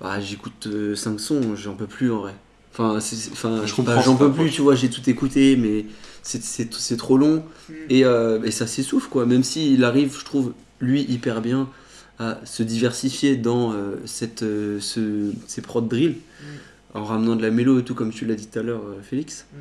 Bah, 0.02 0.20
j'écoute 0.20 0.68
5 0.96 1.20
sons, 1.20 1.56
j'en 1.56 1.76
peux 1.76 1.88
plus 1.88 2.12
en 2.12 2.22
vrai. 2.22 2.34
Enfin, 2.74 2.98
enfin 3.32 3.62
Je 3.66 3.74
comprends 3.74 3.96
bah, 3.96 4.02
j'en 4.04 4.16
peux 4.16 4.32
plus, 4.32 4.50
tu 4.50 4.62
vois, 4.62 4.76
j'ai 4.76 4.90
tout 4.90 5.08
écouté, 5.10 5.56
mais 5.58 5.86
c'est- 6.24 6.44
c'est 6.44 6.72
c'est 6.74 6.98
trop 6.98 7.18
long. 7.18 7.44
Mm. 7.70 7.74
Et, 7.92 8.04
euh, 8.06 8.42
et 8.44 8.52
ça 8.52 8.66
s'essouffle, 8.68 9.10
quoi. 9.10 9.26
Même 9.28 9.44
s'il 9.44 9.84
arrive, 9.84 10.16
je 10.20 10.26
trouve, 10.26 10.54
lui, 10.82 11.04
hyper 11.04 11.42
bien 11.42 11.70
à 12.20 12.40
se 12.46 12.64
diversifier 12.64 13.36
dans 13.38 13.74
euh, 13.74 13.96
cette, 14.06 14.44
euh, 14.44 14.80
ce, 14.80 15.32
ces 15.48 15.62
prods 15.62 15.82
drill, 15.82 16.16
Mm. 16.42 16.98
en 17.00 17.04
ramenant 17.06 17.36
de 17.36 17.42
la 17.42 17.52
mélo 17.52 17.80
et 17.80 17.84
tout, 17.84 17.94
comme 17.96 18.12
tu 18.12 18.26
l'as 18.26 18.36
dit 18.36 18.48
tout 18.48 18.60
à 18.60 18.64
l'heure, 18.64 18.82
euh, 18.84 19.02
Félix. 19.02 19.46
Mm. 19.54 19.58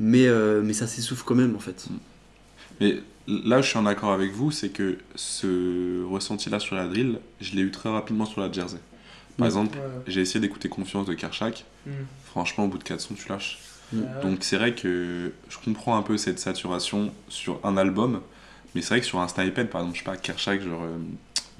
Mais, 0.00 0.26
euh, 0.26 0.62
mais 0.64 0.72
ça 0.72 0.86
s'essouffle 0.86 1.24
quand 1.24 1.34
même, 1.34 1.54
en 1.56 1.60
fait. 1.60 1.86
Mais 2.80 2.98
là 3.28 3.60
je 3.60 3.68
suis 3.68 3.78
en 3.78 3.86
accord 3.86 4.12
avec 4.12 4.32
vous, 4.32 4.50
c'est 4.50 4.70
que 4.70 4.96
ce 5.14 6.02
ressenti-là 6.04 6.58
sur 6.58 6.74
la 6.76 6.86
drill, 6.88 7.18
je 7.40 7.54
l'ai 7.54 7.62
eu 7.62 7.70
très 7.70 7.90
rapidement 7.90 8.24
sur 8.26 8.40
la 8.40 8.50
jersey. 8.50 8.78
Par 9.36 9.46
Mm. 9.46 9.50
exemple, 9.50 9.78
Ouais. 9.78 9.84
j'ai 10.06 10.20
essayé 10.22 10.40
d'écouter 10.40 10.68
Confiance 10.68 11.06
de 11.06 11.14
Kershak. 11.14 11.64
Mm. 11.86 11.90
Franchement, 12.26 12.64
au 12.64 12.68
bout 12.68 12.78
de 12.78 12.84
4 12.84 13.00
sons, 13.00 13.14
tu 13.14 13.28
lâches. 13.28 13.58
Mm. 13.92 13.98
Ouais. 14.00 14.06
Donc 14.22 14.38
c'est 14.40 14.56
vrai 14.56 14.74
que 14.74 15.32
je 15.48 15.56
comprends 15.64 15.96
un 15.96 16.02
peu 16.02 16.16
cette 16.16 16.38
saturation 16.38 17.12
sur 17.28 17.60
un 17.64 17.76
album, 17.76 18.20
mais 18.74 18.82
c'est 18.82 18.88
vrai 18.94 19.00
que 19.00 19.06
sur 19.06 19.20
un 19.20 19.28
snippet, 19.28 19.64
par 19.64 19.80
exemple, 19.82 19.98
je 19.98 20.02
sais 20.04 20.10
pas, 20.10 20.16
Kershak, 20.16 20.62
genre 20.62 20.82
euh, 20.82 20.96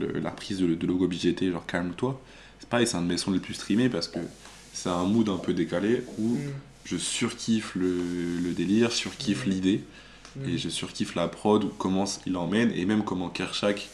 le- 0.01 0.19
la 0.21 0.31
prise 0.31 0.59
de, 0.59 0.75
de 0.75 0.87
logo 0.87 1.07
BGT, 1.09 1.51
genre 1.53 1.65
calme-toi, 1.67 2.21
c'est 2.59 2.69
pareil, 2.69 2.87
c'est 2.87 2.97
un 2.97 3.03
de 3.03 3.07
mes 3.09 3.17
sons 3.19 3.31
les 3.31 3.39
plus 3.41 3.55
streamés 3.55 3.89
parce 3.89 4.09
que 4.09 4.19
c'est 4.73 4.89
un 4.89 5.05
mood 5.05 5.29
un 5.29 5.37
peu 5.39 5.53
décalé 5.55 6.03
où 6.19 6.35
Mm. 6.35 6.39
je 6.85 6.97
surkiffe 6.97 7.75
le, 7.75 7.99
le 8.43 8.53
délire, 8.53 8.93
surkiffe 8.93 9.47
Mm. 9.47 9.51
l'idée 9.51 9.85
Mm. 10.37 10.49
et 10.49 10.59
je 10.59 10.69
surkiffe 10.69 11.15
la 11.15 11.29
prod 11.29 11.65
ou 11.65 11.69
comment 11.79 12.05
il 12.27 12.37
emmène 12.37 12.71
et 12.75 12.85
même 12.85 13.03
comment 13.05 13.29
Kershak 13.29 13.89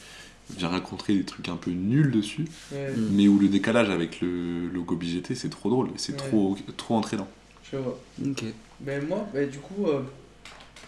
vient 0.51 0.69
rencontrer 0.69 1.15
des 1.17 1.25
trucs 1.25 1.49
un 1.49 1.57
peu 1.57 1.71
nuls 1.73 2.11
dessus, 2.13 2.45
Mm. 2.73 2.77
mais 3.13 3.27
où 3.29 3.39
le 3.39 3.49
décalage 3.49 3.91
avec 3.91 4.21
le 4.21 4.69
logo 4.69 4.95
BGT 4.97 5.35
c'est 5.35 5.49
trop 5.49 5.71
drôle, 5.71 5.89
et 5.89 5.99
c'est 5.99 6.13
Ouais. 6.13 6.19
trop, 6.29 6.57
trop 6.77 6.95
entraînant. 6.97 7.29
je 7.73 7.79
vois. 7.79 7.99
Ok. 8.25 8.45
Ben 8.79 9.05
moi, 9.09 9.27
ben 9.35 9.49
du 9.51 9.59
coup, 9.59 9.87
euh, 9.87 10.03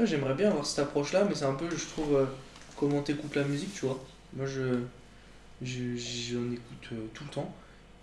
j'aimerais 0.05 0.35
bien 0.35 0.51
avoir 0.51 0.65
cette 0.65 0.79
approche-là, 0.81 1.25
mais 1.29 1.35
c'est 1.35 1.45
un 1.47 1.55
peu, 1.55 1.67
je 1.71 1.85
trouve, 1.87 2.15
euh, 2.15 2.25
comment 2.77 3.03
t'écoutes 3.03 3.35
la 3.35 3.43
musique, 3.45 3.75
tu 3.75 3.87
vois. 3.87 3.99
Moi, 4.37 4.47
je, 4.47 4.79
je- 5.63 5.97
j'en 5.97 6.45
écoute 6.53 6.89
euh, 6.93 7.07
tout 7.15 7.25
le 7.25 7.31
temps, 7.31 7.55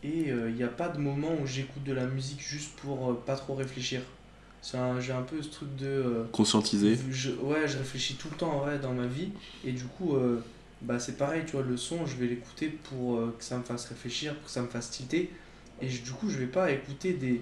et 0.03 0.27
il 0.29 0.53
n'y 0.55 0.63
a 0.63 0.67
pas 0.67 0.89
de 0.89 0.99
moment 0.99 1.33
où 1.41 1.47
j'écoute 1.47 1.83
de 1.83 1.93
la 1.93 2.05
musique 2.05 2.39
juste 2.41 2.75
pour 2.77 3.11
euh, 3.11 3.23
pas 3.25 3.35
trop 3.35 3.55
réfléchir. 3.55 4.01
C'est 4.61 4.77
un- 4.77 4.99
J'ai 4.99 5.13
un 5.13 5.21
peu 5.23 5.41
ce 5.41 5.49
truc 5.49 5.75
de... 5.75 5.85
euh, 5.87 6.23
Conscientisé, 6.31 6.97
je, 7.11 7.31
ouais, 7.31 7.67
je 7.67 7.77
réfléchis 7.77 8.15
tout 8.15 8.29
le 8.31 8.37
temps 8.37 8.51
en 8.53 8.59
vrai 8.59 8.79
dans 8.79 8.93
ma 8.93 9.07
vie, 9.07 9.29
et 9.63 9.71
du 9.71 9.83
coup, 9.85 10.15
euh, 10.15 10.41
bah, 10.81 10.99
c'est 10.99 11.17
pareil, 11.17 11.43
tu 11.45 11.53
vois, 11.53 11.63
le 11.63 11.77
son, 11.77 12.05
je 12.05 12.15
vais 12.17 12.27
l'écouter 12.27 12.67
pour 12.69 13.15
euh, 13.17 13.35
que 13.37 13.43
ça 13.43 13.57
me 13.57 13.63
fasse 13.63 13.85
réfléchir, 13.85 14.35
pour 14.35 14.45
que 14.45 14.51
ça 14.51 14.61
me 14.61 14.67
fasse 14.67 14.91
tilter, 14.91 15.31
et 15.81 15.89
je- 15.89 16.03
du 16.03 16.11
coup, 16.11 16.29
je 16.29 16.37
vais 16.37 16.47
pas 16.47 16.71
écouter 16.71 17.13
des, 17.13 17.41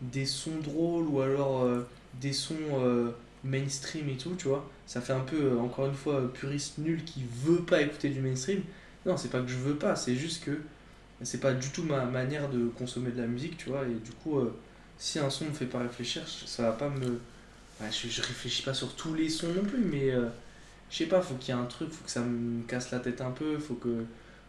des 0.00 0.26
sons 0.26 0.58
drôles 0.62 1.06
ou 1.08 1.20
alors 1.20 1.62
euh, 1.64 1.86
des 2.20 2.32
sons 2.32 2.54
euh, 2.80 3.10
mainstream 3.44 4.08
et 4.08 4.16
tout, 4.16 4.34
tu 4.36 4.48
vois. 4.48 4.68
Ça 4.86 5.00
fait 5.00 5.12
un 5.12 5.20
peu, 5.20 5.36
euh, 5.54 5.58
encore 5.58 5.86
une 5.86 5.94
fois, 5.94 6.14
euh, 6.20 6.28
puriste 6.28 6.78
nul 6.78 7.04
qui 7.04 7.24
veut 7.44 7.62
pas 7.62 7.82
écouter 7.82 8.08
du 8.10 8.20
mainstream. 8.20 8.60
Non, 9.06 9.16
c'est 9.16 9.30
pas 9.30 9.40
que 9.40 9.48
je 9.48 9.56
veux 9.56 9.76
pas, 9.76 9.96
c'est 9.96 10.16
juste 10.16 10.44
que 10.44 10.58
c'est 11.22 11.40
pas 11.40 11.54
du 11.54 11.70
tout 11.70 11.82
ma 11.84 12.04
manière 12.06 12.48
de 12.50 12.68
consommer 12.68 13.10
de 13.10 13.20
la 13.20 13.26
musique, 13.26 13.56
tu 13.56 13.70
vois, 13.70 13.84
et 13.86 13.94
du 13.94 14.12
coup, 14.22 14.38
euh, 14.38 14.54
si 14.98 15.18
un 15.18 15.30
son 15.30 15.46
me 15.46 15.52
fait 15.52 15.66
pas 15.66 15.80
réfléchir, 15.80 16.22
ça 16.28 16.64
va 16.64 16.72
pas 16.72 16.88
me. 16.90 17.06
Ouais, 17.80 17.90
je, 17.92 18.08
je 18.08 18.22
réfléchis 18.22 18.62
pas 18.62 18.74
sur 18.74 18.94
tous 18.96 19.14
les 19.14 19.28
sons 19.28 19.48
non 19.54 19.64
plus, 19.64 19.80
mais 19.80 20.10
euh, 20.12 20.28
je 20.90 20.96
sais 20.98 21.06
pas, 21.06 21.20
faut 21.22 21.34
qu'il 21.36 21.54
y 21.54 21.58
ait 21.58 21.60
un 21.60 21.66
truc, 21.66 21.90
faut 21.92 22.04
que 22.04 22.10
ça 22.10 22.22
me 22.22 22.62
casse 22.64 22.90
la 22.92 23.00
tête 23.00 23.20
un 23.20 23.30
peu, 23.32 23.58
faut 23.58 23.74
que, 23.74 24.04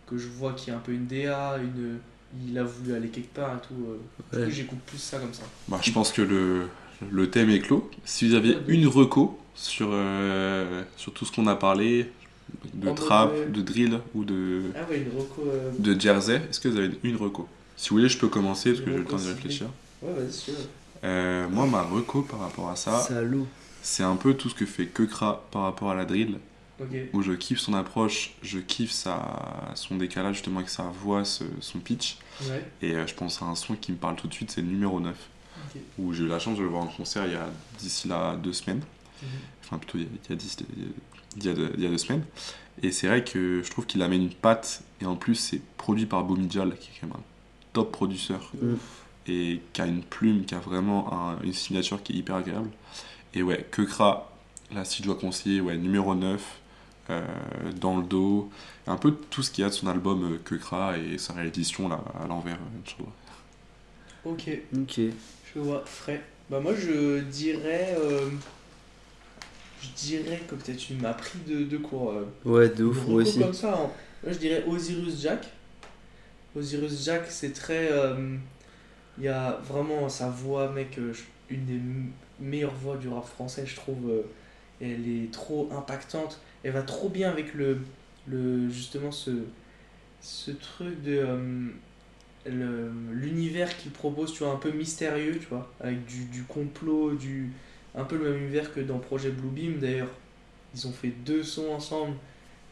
que 0.08 0.18
je 0.18 0.28
vois 0.30 0.54
qu'il 0.54 0.70
y 0.70 0.76
a 0.76 0.78
un 0.78 0.82
peu 0.82 0.94
une 0.94 1.08
DA, 1.08 1.58
une, 1.58 2.00
il 2.48 2.58
a 2.58 2.64
voulu 2.64 2.94
aller 2.96 3.10
quelque 3.10 3.34
part 3.34 3.58
et 3.58 3.68
tout. 3.68 3.88
euh. 3.90 3.98
Ouais. 4.34 4.52
j'écoute 4.52 4.80
plus 4.86 4.98
ça 5.00 5.20
comme 5.20 5.34
ça. 5.34 5.44
Bah, 5.68 5.80
je 5.84 5.92
pense 5.92 6.12
que 6.12 6.22
le, 6.22 6.68
le 7.12 7.30
thème 7.30 7.50
est 7.50 7.60
clos. 7.60 7.90
Si 8.06 8.28
vous 8.28 8.36
aviez 8.36 8.56
Ouais, 8.56 8.62
de 8.62 8.72
une 8.72 8.88
reco 8.88 9.40
sur, 9.54 9.90
euh, 9.92 10.84
sur 10.96 11.14
tout 11.14 11.26
ce 11.26 11.32
qu'on 11.32 11.48
a 11.48 11.56
parlé, 11.56 12.12
de 12.74 12.90
En 12.90 12.94
trap, 12.96 13.52
de 13.52 13.62
drill 13.62 14.00
ou 14.14 14.24
de, 14.24 14.64
Ah 14.76 14.80
ouais, 14.90 15.00
une 15.02 15.18
reco. 15.20 15.44
euh, 15.48 15.72
de 15.80 16.00
jersey, 16.00 16.42
est-ce 16.50 16.60
que 16.60 16.68
vous 16.68 16.78
avez 16.78 16.92
une 17.04 17.16
reco? 17.16 17.48
Si 17.76 17.90
vous 17.90 17.98
voulez, 17.98 18.10
je 18.10 18.18
peux 18.18 18.28
commencer 18.28 18.70
parce 18.72 18.80
Une 18.80 18.86
que 18.86 18.92
j'ai 18.92 18.98
le 18.98 19.06
temps 19.06 19.18
d'y 19.18 19.28
réfléchir. 19.28 19.68
Ouais, 20.02 20.14
vas-y. 20.14 20.54
Euh, 21.04 21.48
moi, 21.50 21.66
ma 21.68 21.82
reco 21.84 22.22
par 22.24 22.40
rapport 22.40 22.70
à 22.70 22.76
ça, 22.76 23.08
c'est 23.82 24.04
un 24.04 24.16
peu 24.16 24.34
tout 24.34 24.50
ce 24.50 24.56
que 24.56 24.66
fait 24.66 24.88
Kekra 24.88 25.46
par 25.52 25.64
rapport 25.64 25.92
à 25.92 25.96
la 25.96 26.06
drill, 26.06 26.40
Ok. 26.82 26.88
où 27.14 27.22
je 27.22 27.34
kiffe 27.34 27.60
son 27.60 27.74
approche, 27.74 28.34
je 28.42 28.60
kiffe 28.60 28.92
sa, 28.92 29.72
son 29.76 29.96
décalage 29.96 30.36
justement 30.36 30.58
avec 30.60 30.70
sa 30.70 30.84
voix, 30.84 31.24
ce- 31.26 31.44
son 31.62 31.80
pitch. 31.80 32.18
Ouais. 32.50 32.64
Et 32.82 32.94
euh, 32.96 33.06
je 33.08 33.14
pense 33.16 33.42
à 33.42 33.46
un 33.46 33.56
son 33.56 33.76
qui 33.76 33.92
me 33.92 33.98
parle 33.98 34.16
tout 34.16 34.28
de 34.28 34.34
suite, 34.34 34.52
c'est 34.52 34.62
le 34.62 34.68
numéro 34.68 35.00
9, 35.00 35.16
Ok. 35.76 35.82
où 36.00 36.14
j'ai 36.14 36.24
eu 36.24 36.28
la 36.28 36.40
chance 36.40 36.58
de 36.58 36.64
le 36.64 36.70
voir 36.70 36.84
en 36.84 36.88
concert 36.88 37.26
il 37.26 37.34
y 37.34 37.36
a 37.36 37.50
d'ici 37.80 38.08
là 38.08 38.36
deux 38.36 38.54
semaines. 38.54 38.82
Mhm. 39.24 39.30
enfin 39.64 39.78
plutôt 39.80 39.98
il 39.98 40.04
y 40.04 40.06
a, 40.06 40.10
il 40.26 40.30
y 40.30 40.34
a 40.34 40.36
dix- 40.36 40.58
il 41.38 41.46
y 41.46 41.50
a 41.50 41.54
deux, 41.54 41.72
il 41.78 41.84
y 41.84 41.88
a 41.88 41.90
deux 41.90 41.98
semaines. 41.98 42.24
Et 42.84 42.92
c'est 42.92 43.08
vrai 43.08 43.24
que 43.24 43.62
je 43.64 43.72
trouve 43.72 43.86
qu'il 43.86 44.02
amène 44.02 44.22
une 44.24 44.34
patte, 44.34 44.82
et 45.02 45.06
en 45.06 45.16
plus 45.16 45.36
c'est 45.36 45.62
produit 45.78 46.06
par 46.06 46.24
Bomijal, 46.24 46.76
qui 46.78 46.90
est 46.90 47.00
quand 47.02 47.08
même 47.08 47.16
un 47.18 47.24
top 47.74 47.92
producteur, 47.92 48.52
et 49.28 49.62
qui 49.74 49.82
a 49.82 49.86
une 49.86 50.04
plume, 50.04 50.46
qui 50.46 50.56
a 50.56 50.60
vraiment 50.60 51.12
un- 51.14 51.42
une 51.44 51.54
signature 51.54 52.02
qui 52.04 52.14
est 52.14 52.16
hyper 52.18 52.36
agréable. 52.36 52.70
Et 53.34 53.44
ouais, 53.44 53.66
Kekra, 53.72 54.32
là 54.74 54.86
si 54.86 55.02
je 55.02 55.08
dois 55.08 55.16
conseiller, 55.16 55.60
ouais, 55.62 55.78
numéro 55.78 56.14
9, 56.16 56.60
euh, 57.10 57.26
dans 57.80 57.98
le 57.98 58.04
dos, 58.04 58.50
un 58.86 58.98
peu 58.98 59.12
tout 59.30 59.42
ce 59.44 59.50
qu'il 59.52 59.62
y 59.64 59.66
a 59.66 59.70
de 59.70 59.74
son 59.74 59.88
album 59.88 60.34
euh, 60.34 60.38
Kekra 60.44 60.98
et 60.98 61.18
sa 61.18 61.34
réédition 61.34 61.88
là, 61.90 62.04
à 62.22 62.28
l'envers, 62.28 62.58
euh. 63.00 63.04
Ok, 64.26 64.50
Ok. 64.76 65.00
je 65.56 65.60
vois, 65.60 65.84
frais. 65.86 66.22
Bah, 66.50 66.60
moi, 66.60 66.74
je 66.76 67.20
dirais. 67.22 67.96
Je 69.82 69.90
dirais 70.08 70.42
que 70.48 70.56
peut-être 70.56 70.78
tu 70.78 70.94
m'as 70.96 71.14
pris 71.14 71.40
de, 71.48 71.64
de 71.64 71.78
cours. 71.78 72.12
euh, 72.12 72.26
Ouais, 72.46 72.70
de 72.70 72.84
ouf, 72.84 73.08
moi 73.08 73.22
aussi. 73.22 73.40
comme 73.40 73.54
ça, 73.54 73.74
hein. 73.76 73.90
Je 74.26 74.38
dirais 74.38 74.64
Osiris 74.68 75.22
Jack. 75.22 75.48
Osiris 76.56 77.04
Jack, 77.06 77.26
c'est 77.30 77.54
très. 77.54 77.92
euh, 77.92 78.36
Il 79.18 79.26
y 79.26 79.28
a 79.28 79.60
vraiment 79.64 80.10
sa 80.10 80.30
voix, 80.30 80.72
mec, 80.72 80.98
euh, 80.98 81.14
une 81.50 81.66
des 81.66 81.80
meilleures 82.40 82.74
voix 82.76 82.98
du 82.98 83.08
rap 83.10 83.26
français, 83.26 83.66
je 83.66 83.76
trouve. 83.76 84.24
elle 84.82 85.08
est 85.08 85.32
trop 85.32 85.70
impactante. 85.76 86.40
Elle 86.64 86.74
va 86.74 86.84
trop 86.84 87.10
bien 87.10 87.30
avec 87.30 87.54
le. 87.54 87.80
le 88.28 88.70
justement, 88.70 89.12
ce, 89.12 89.32
ce 90.22 90.52
truc 90.52 91.02
de. 91.04 91.24
euh, 92.48 92.90
l'univers 93.12 93.76
qu'il 93.78 93.92
propose, 93.92 94.34
tu 94.34 94.44
vois, 94.44 94.54
un 94.54 94.58
peu 94.58 94.72
mystérieux, 94.72 95.38
tu 95.40 95.48
vois, 95.48 95.72
avec 95.80 96.06
du, 96.06 96.26
du 96.26 96.44
complot, 96.44 97.14
du. 97.16 97.52
Un 97.98 98.04
peu 98.04 98.16
le 98.18 98.32
même 98.32 98.44
univers 98.44 98.74
que 98.74 98.80
dans 98.80 99.00
Projet 99.00 99.32
Bluebeam 99.32 99.80
d'ailleurs. 99.80 100.12
Ils 100.76 100.88
ont 100.88 100.92
fait 100.92 101.10
deux 101.10 101.44
sons 101.44 101.72
ensemble. 101.74 102.16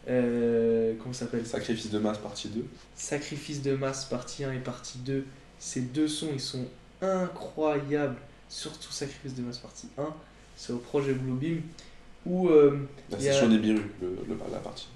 Euh, 0.08 0.94
comment 1.00 1.14
ça 1.14 1.26
s'appelle? 1.26 1.46
Sacrifice 1.46 1.90
de 1.90 1.98
masse 2.00 2.20
partie 2.20 2.48
2. 2.50 2.64
Sacrifice 2.96 3.62
de 3.64 3.76
masse 3.76 4.06
partie 4.06 4.44
1 4.44 4.54
et 4.54 4.60
partie 4.60 5.00
2. 5.00 5.26
Ces 5.58 5.82
deux 5.82 6.08
sons, 6.08 6.30
ils 6.34 6.40
sont 6.40 6.68
incroyables. 7.02 8.18
Surtout 8.48 8.92
Sacrifice 8.92 9.34
de 9.34 9.42
masse 9.42 9.58
partie 9.58 9.88
1. 9.98 10.04
C'est 10.56 10.74
au 10.74 10.78
projet 10.78 11.14
Bluebeam. 11.14 11.62
Où 12.26 12.50
euh, 12.50 12.88
La 13.12 13.20
session 13.20 13.48
Nibiru, 13.48 13.82
la 14.52 14.60
partie. 14.60 14.88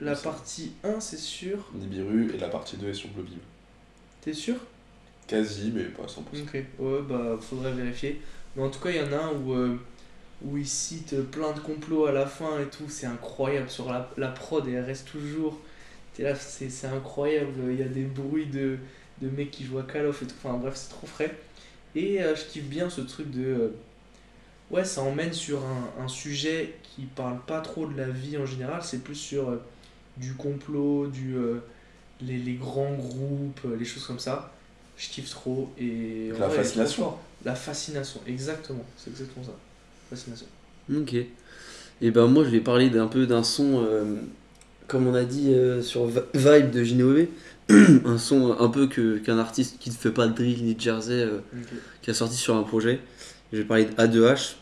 la 0.00 0.14
partie 0.16 0.72
1, 0.84 1.00
c'est 1.00 1.18
sûr. 1.18 1.70
Nibiru 1.74 2.32
et 2.34 2.38
la 2.38 2.48
partie 2.48 2.76
2 2.76 2.88
est 2.88 2.94
sur 2.94 3.08
Bluebeam. 3.10 3.38
T'es 4.20 4.32
sûr? 4.34 4.56
Quasi, 5.26 5.72
mais 5.74 5.84
pas 5.84 6.04
100%. 6.04 6.42
Ok, 6.42 6.64
ouais, 6.78 7.02
bah 7.08 7.38
faudrait 7.40 7.72
vérifier. 7.72 8.20
Mais 8.56 8.62
en 8.62 8.70
tout 8.70 8.80
cas, 8.80 8.90
il 8.90 8.96
y 8.96 9.00
en 9.00 9.12
a 9.12 9.16
un 9.16 9.32
où, 9.32 9.54
euh, 9.54 9.78
où 10.42 10.56
il 10.58 10.66
cite 10.68 11.16
plein 11.30 11.52
de 11.52 11.60
complots 11.60 12.06
à 12.06 12.12
la 12.12 12.26
fin 12.26 12.60
et 12.60 12.66
tout. 12.66 12.88
C'est 12.88 13.06
incroyable. 13.06 13.70
Sur 13.70 13.90
la, 13.92 14.10
la 14.16 14.28
prod, 14.28 14.66
et 14.68 14.72
elle 14.72 14.84
reste 14.84 15.08
toujours. 15.08 15.60
C'est 16.14 16.86
incroyable. 16.86 17.52
Il 17.70 17.78
y 17.78 17.82
a 17.82 17.88
des 17.88 18.04
bruits 18.04 18.46
de, 18.46 18.78
de 19.22 19.28
mecs 19.30 19.50
qui 19.50 19.64
jouent 19.64 19.78
à 19.78 19.84
Call 19.84 20.06
of 20.06 20.22
et 20.22 20.26
tout. 20.26 20.34
Enfin 20.44 20.56
bref, 20.58 20.74
c'est 20.76 20.90
trop 20.90 21.06
frais. 21.06 21.34
Et 21.94 22.22
euh, 22.22 22.34
je 22.36 22.44
kiffe 22.44 22.64
bien 22.66 22.90
ce 22.90 23.00
truc 23.02 23.30
de. 23.30 23.44
euh, 23.44 23.68
ouais, 24.70 24.84
ça 24.84 25.02
emmène 25.02 25.32
sur 25.32 25.60
un, 25.64 26.04
un 26.04 26.08
sujet 26.08 26.74
qui 26.82 27.02
parle 27.02 27.40
pas 27.46 27.60
trop 27.60 27.86
de 27.86 27.96
la 27.96 28.08
vie 28.08 28.36
en 28.38 28.46
général. 28.46 28.82
C'est 28.82 29.02
plus 29.04 29.14
sur 29.16 29.58
du 30.16 30.34
complot, 30.34 31.06
du. 31.08 31.36
les, 32.20 32.38
les 32.38 32.54
grands 32.54 32.94
groupes, 32.94 33.62
les 33.78 33.84
choses 33.84 34.06
comme 34.06 34.18
ça, 34.18 34.52
je 35.00 35.08
kiffe 35.08 35.30
trop. 35.30 35.70
Et 35.80 36.28
La 36.38 36.46
vrai, 36.48 36.56
fascination. 36.58 37.14
La 37.44 37.54
fascination, 37.54 38.20
exactement. 38.26 38.84
C'est 38.96 39.10
exactement 39.10 39.44
ça. 39.44 39.52
Fascination. 40.10 40.46
Ok. 40.94 41.14
Et 42.02 42.10
ben 42.10 42.26
moi 42.26 42.44
je 42.44 42.50
vais 42.50 42.60
parler 42.60 42.90
d'un 42.90 43.06
peu 43.06 43.26
d'un 43.26 43.42
son, 43.42 43.84
euh, 43.84 44.16
comme 44.88 45.06
on 45.06 45.14
a 45.14 45.24
dit 45.24 45.52
sur 45.82 45.84
sur 45.84 46.06
Vi- 46.06 46.20
Vibe 46.34 46.70
de 46.70 46.82
Ginové, 46.82 47.28
un 48.04 48.18
son 48.18 48.56
un 48.58 48.68
peu 48.68 48.86
que 48.88 49.18
qu'un 49.18 49.38
artiste 49.38 49.76
qui 49.78 49.90
ne 49.90 49.94
fait 49.94 50.10
pas 50.10 50.26
de 50.26 50.32
drill 50.34 50.64
ni 50.64 50.74
de 50.74 50.80
jersey, 50.80 51.12
euh, 51.22 51.38
qui 52.02 52.10
a 52.10 52.14
sorti 52.14 52.36
sur 52.36 52.56
un 52.56 52.62
projet. 52.62 53.00
Je 53.52 53.58
vais 53.58 53.64
parler 53.64 53.84
de 53.86 53.92
A2H. 53.92 54.54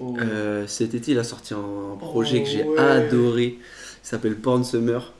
Oh. 0.00 0.16
Euh, 0.20 0.66
cet 0.66 0.94
été 0.94 1.12
il 1.12 1.18
a 1.18 1.24
sorti 1.24 1.52
un 1.54 1.96
projet 1.98 2.38
Oh, 2.40 2.44
que 2.44 2.48
j'ai 2.50 2.64
ouais. 2.64 2.78
adoré, 2.78 3.44
il 3.58 3.58
s'appelle 4.06 4.36
Porn 4.36 4.64
Summer. 4.64 5.12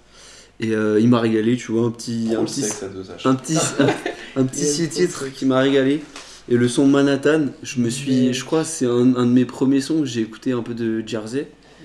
Et 0.61 0.75
euh, 0.75 1.01
il 1.01 1.09
m'a 1.09 1.21
régalé, 1.21 1.57
tu 1.57 1.73
vois, 1.73 1.87
un 1.87 1.91
petit, 1.91 2.29
un 2.37 2.45
petit, 2.45 2.61
sexe 2.61 2.83
à 2.83 2.89
deux 2.89 3.03
H. 3.03 3.27
un 3.27 3.35
petit, 3.35 3.57
un, 4.37 4.47
six 4.53 4.89
titres 4.91 5.25
qui 5.33 5.47
m'a 5.47 5.59
régalé. 5.61 6.03
Et 6.51 6.57
le 6.57 6.69
son 6.69 6.87
Manhattan, 6.87 7.47
je 7.63 7.81
me 7.81 7.89
suis, 7.89 8.27
Mais- 8.27 8.33
je 8.33 8.45
crois, 8.45 8.65
c'est 8.65 8.85
un, 8.87 9.15
un 9.17 9.25
de 9.27 9.33
mes 9.33 9.47
premiers 9.47 9.81
sons 9.81 10.01
que 10.01 10.07
j'ai 10.07 10.21
écouté 10.21 10.53
un 10.53 10.63
peu 10.63 10.75
de 10.75 11.03
Jersey. 11.07 11.49
Mm. 11.49 11.85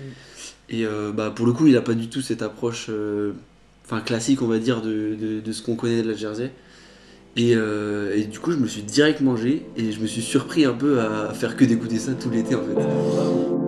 Et 0.69 0.85
euh, 0.85 1.11
bah 1.13 1.31
pour 1.33 1.45
le 1.45 1.53
coup, 1.53 1.67
il 1.67 1.77
a 1.77 1.81
pas 1.81 1.93
du 1.93 2.09
tout 2.09 2.21
cette 2.21 2.41
approche, 2.41 2.87
euh, 2.89 3.31
enfin 3.85 4.01
classique, 4.01 4.41
on 4.41 4.47
va 4.47 4.59
dire, 4.59 4.81
de, 4.81 5.15
de, 5.15 5.39
de 5.39 5.51
ce 5.51 5.61
qu'on 5.61 5.75
connaît 5.75 6.01
de 6.01 6.09
la 6.09 6.15
Jersey. 6.15 6.51
Et, 7.37 7.53
euh, 7.55 8.15
et 8.15 8.23
du 8.23 8.39
coup, 8.39 8.51
je 8.51 8.57
me 8.57 8.67
suis 8.67 8.81
direct 8.81 9.21
mangé 9.21 9.65
et 9.77 9.91
je 9.91 9.99
me 9.99 10.07
suis 10.07 10.21
surpris 10.21 10.65
un 10.65 10.73
peu 10.73 10.99
à 10.99 11.33
faire 11.33 11.55
que 11.55 11.65
d'écouter 11.65 11.99
ça 11.99 12.13
tout 12.13 12.29
l'été 12.29 12.55
en 12.55 12.61
fait. 12.61 13.64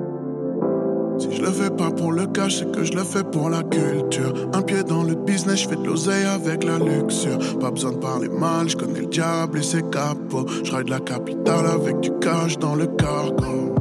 Je 1.38 1.44
le 1.44 1.52
fais 1.52 1.70
pas 1.70 1.92
pour 1.92 2.12
le 2.14 2.26
cash, 2.26 2.58
c'est 2.58 2.72
que 2.72 2.84
je 2.84 2.94
le 2.94 3.04
fais 3.04 3.24
pour 3.24 3.52
la 3.52 3.62
culture. 3.62 4.34
Un 4.54 4.64
pied 4.64 4.84
dans 4.84 5.04
le 5.04 5.14
business, 5.14 5.62
je 5.62 5.70
fais 5.70 5.76
de 5.76 5.86
l'oseille 5.86 6.26
avec 6.26 6.64
la 6.64 6.80
luxure. 6.80 7.38
Pas 7.60 7.70
besoin 7.70 7.92
de 7.92 7.98
parler 7.98 8.28
mal, 8.28 8.68
je 8.68 8.76
connais 8.76 9.02
le 9.02 9.06
diable 9.06 9.60
et 9.60 9.62
ses 9.62 9.84
capots. 9.84 10.48
Je 10.64 10.76
ride 10.76 10.90
la 10.90 11.00
capitale 11.00 11.68
avec 11.68 12.00
du 12.00 12.10
cash 12.22 12.58
dans 12.58 12.74
le 12.74 12.88
cargo. 12.88 13.76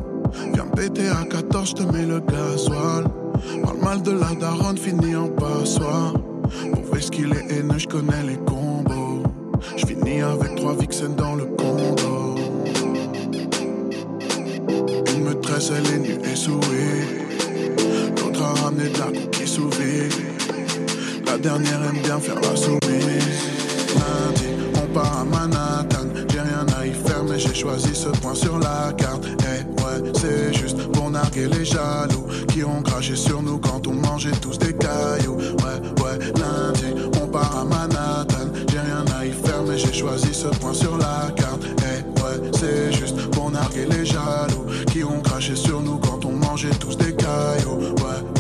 Viens 0.53 0.67
me 0.67 0.77
péter 0.77 1.09
à 1.09 1.25
14, 1.25 1.71
je 1.71 1.75
te 1.77 1.83
mets 1.95 2.05
le 2.05 2.21
gasoil. 2.21 3.05
Parle 3.63 3.79
mal 3.83 4.03
de 4.03 4.11
la 4.11 4.35
daronne, 4.39 4.77
fini 4.77 5.17
en 5.17 5.29
passoire. 5.29 6.13
Pour 6.13 7.01
ce 7.01 7.11
qu'il 7.11 7.33
est 7.33 7.53
haineux, 7.53 7.79
je 7.79 7.87
connais 7.87 8.23
les 8.27 8.37
combos. 8.37 9.23
Je 9.79 9.87
finis 9.87 10.21
avec 10.21 10.57
trois 10.57 10.75
vixens 10.75 11.17
dans 11.17 11.37
le 11.37 11.47
condo. 11.47 12.35
Une 15.17 15.25
maîtresse, 15.25 15.73
elle 15.75 15.95
est 15.95 15.99
nue 16.01 16.19
et 16.31 16.37
sourit. 16.37 17.26
Ramené 18.55 18.89
de 18.91 18.99
la 18.99 19.07
vide. 19.11 19.27
La 21.27 21.37
dernière 21.37 21.83
aime 21.85 22.01
bien 22.03 22.19
faire 22.21 22.37
la 22.37 22.57
soumise. 22.57 22.81
Lundi, 23.95 24.49
on 24.77 24.87
part 24.95 25.21
à 25.21 25.25
Manhattan. 25.25 26.07
J'ai 26.31 26.41
rien 26.41 26.67
à 26.79 26.87
y 26.87 26.93
faire, 26.93 27.25
mais 27.29 27.39
j'ai 27.39 27.55
choisi 27.55 27.95
ce 27.95 28.09
point 28.21 28.35
sur 28.35 28.59
la 28.59 28.93
carte. 28.97 29.25
Eh 29.41 29.65
ouais, 29.83 30.13
c'est 30.15 30.55
juste 30.55 30.87
pour 30.93 31.11
narguer 31.11 31.49
les 31.49 31.65
jaloux 31.65 32.27
qui 32.49 32.63
ont 32.63 32.83
craché 32.83 33.17
sur 33.17 33.43
nous 33.43 33.59
quand 33.59 33.87
on 33.87 33.95
mangeait 33.95 34.31
tous 34.41 34.59
des 34.59 34.75
cailloux. 34.75 35.37
Ouais, 35.37 36.05
ouais, 36.05 36.19
lundi, 36.39 37.11
on 37.21 37.27
part 37.27 37.59
à 37.59 37.65
Manhattan. 37.65 38.49
J'ai 38.71 38.79
rien 38.79 39.05
à 39.19 39.27
y 39.27 39.33
faire, 39.33 39.63
mais 39.67 39.77
j'ai 39.77 39.93
choisi 39.93 40.33
ce 40.33 40.49
point 40.59 40.75
sur 40.75 40.97
la 40.97 41.33
carte. 41.37 41.63
Eh 41.79 42.21
ouais, 42.21 42.51
c'est 42.59 42.93
juste 42.93 43.29
pour 43.31 43.51
narguer 43.51 43.87
les 43.87 44.05
jaloux 44.05 44.67
qui 44.93 45.03
ont 45.03 45.21
craché 45.21 45.57
sur 45.57 45.81
nous 45.81 45.99
quand 45.99 46.25
on 46.25 46.33
mangeait 46.33 46.71
tous 46.79 46.97
des 46.97 47.15
cailloux. 47.15 47.79
Ouais. 47.97 48.36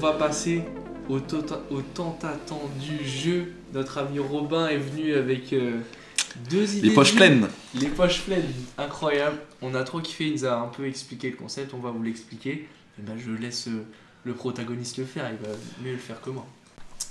Va 0.00 0.12
passer 0.14 0.62
au, 1.08 1.18
tota- 1.20 1.60
au 1.70 1.82
tant 1.82 2.18
attendu 2.22 3.04
jeu. 3.04 3.52
Notre 3.74 3.98
ami 3.98 4.18
Robin 4.18 4.66
est 4.68 4.78
venu 4.78 5.14
avec 5.14 5.52
euh, 5.52 5.78
deux 6.50 6.76
idées. 6.76 6.88
Les 6.88 6.94
poches 6.94 7.14
pleines. 7.14 7.48
Les 7.74 7.88
poches 7.88 8.22
pleines, 8.22 8.50
incroyable. 8.78 9.36
On 9.62 9.74
a 9.74 9.84
trop 9.84 10.00
kiffé, 10.00 10.26
il 10.28 10.32
nous 10.32 10.44
a 10.46 10.54
un 10.58 10.68
peu 10.68 10.86
expliqué 10.86 11.30
le 11.30 11.36
concept, 11.36 11.74
on 11.74 11.78
va 11.78 11.90
vous 11.90 12.02
l'expliquer. 12.02 12.66
Et 12.98 13.02
ben, 13.02 13.16
je 13.18 13.30
laisse 13.30 13.68
euh, 13.68 13.84
le 14.24 14.32
protagoniste 14.32 14.96
le 14.98 15.04
faire, 15.04 15.30
il 15.30 15.46
va 15.46 15.54
mieux 15.84 15.92
le 15.92 15.98
faire 15.98 16.20
que 16.20 16.30
moi. 16.30 16.46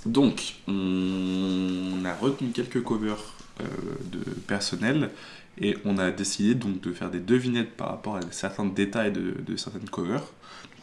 Donc, 0.04 0.54
on 0.66 2.04
a 2.04 2.14
retenu 2.14 2.50
quelques 2.50 2.82
covers 2.82 3.34
euh, 3.60 3.64
de 4.10 4.18
personnel 4.46 5.10
et 5.60 5.76
on 5.84 5.98
a 5.98 6.10
décidé 6.10 6.54
donc 6.54 6.80
de 6.80 6.92
faire 6.92 7.10
des 7.10 7.20
devinettes 7.20 7.76
par 7.76 7.88
rapport 7.90 8.16
à 8.16 8.20
certains 8.30 8.64
détails 8.64 9.12
de, 9.12 9.34
de 9.46 9.56
certaines 9.56 9.88
covers. 9.88 10.24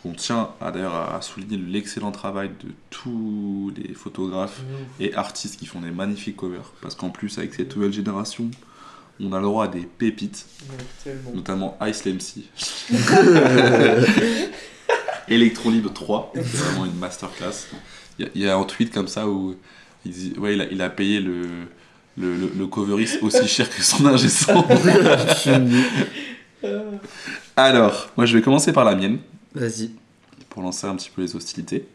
Donc, 0.08 0.14
on 0.14 0.16
tient 0.16 0.50
à, 0.62 0.72
d'ailleurs 0.72 0.96
à, 0.96 1.22
souligner 1.22 1.58
l'excellent 1.58 2.12
travail 2.12 2.50
de 2.64 2.70
tous 2.90 3.72
les 3.76 3.94
photographes 3.94 4.62
et 5.00 5.14
artistes 5.14 5.58
qui 5.60 5.66
font 5.66 5.82
des 5.82 5.92
magnifiques 5.92 6.38
covers 6.38 6.72
parce 6.82 6.96
qu'en 6.96 7.10
plus, 7.10 7.38
avec 7.38 7.54
cette 7.54 7.76
nouvelle 7.76 7.94
génération, 7.94 8.50
on 9.20 9.34
a 9.34 9.38
le 9.38 9.44
droit 9.44 9.66
à 9.66 9.68
des 9.68 9.82
pépites, 9.82 10.46
Ouais, 11.06 11.14
notamment 11.34 11.78
Ice 11.88 12.06
MC. 12.06 12.44
Electrolib 15.28 15.92
3, 15.94 16.32
c'est 16.36 16.42
vraiment 16.44 16.86
une 16.86 16.96
masterclass. 16.98 17.68
Il 18.20 18.26
y, 18.26 18.28
a- 18.28 18.32
il 18.36 18.42
y 18.44 18.50
a 18.50 18.56
un 18.58 18.64
tweet 18.64 18.94
comme 18.94 19.08
ça 19.08 19.28
où 19.28 19.56
il, 20.06 20.12
dit, 20.12 20.34
ouais, 20.38 20.54
il, 20.56 20.62
a, 20.62 20.66
il 20.72 20.82
a 20.82 20.90
payé 20.90 21.20
le, 21.20 21.42
le, 22.18 22.36
le, 22.36 22.52
le 22.58 22.68
coveriste 22.68 23.22
aussi 23.22 23.46
cher 23.48 23.70
que 23.70 23.82
son 23.84 24.06
ingé 24.06 24.30
son. 24.30 24.64
Alors, 27.56 28.10
moi 28.16 28.26
je 28.26 28.38
vais 28.38 28.42
commencer 28.44 28.72
par 28.72 28.86
la 28.86 28.96
mienne 28.96 29.18
Vas-y. 29.58 29.92
pour 30.50 30.62
lancer 30.64 30.88
un 30.88 30.96
petit 30.96 31.10
peu 31.10 31.22
les 31.22 31.36
hostilités. 31.36 31.88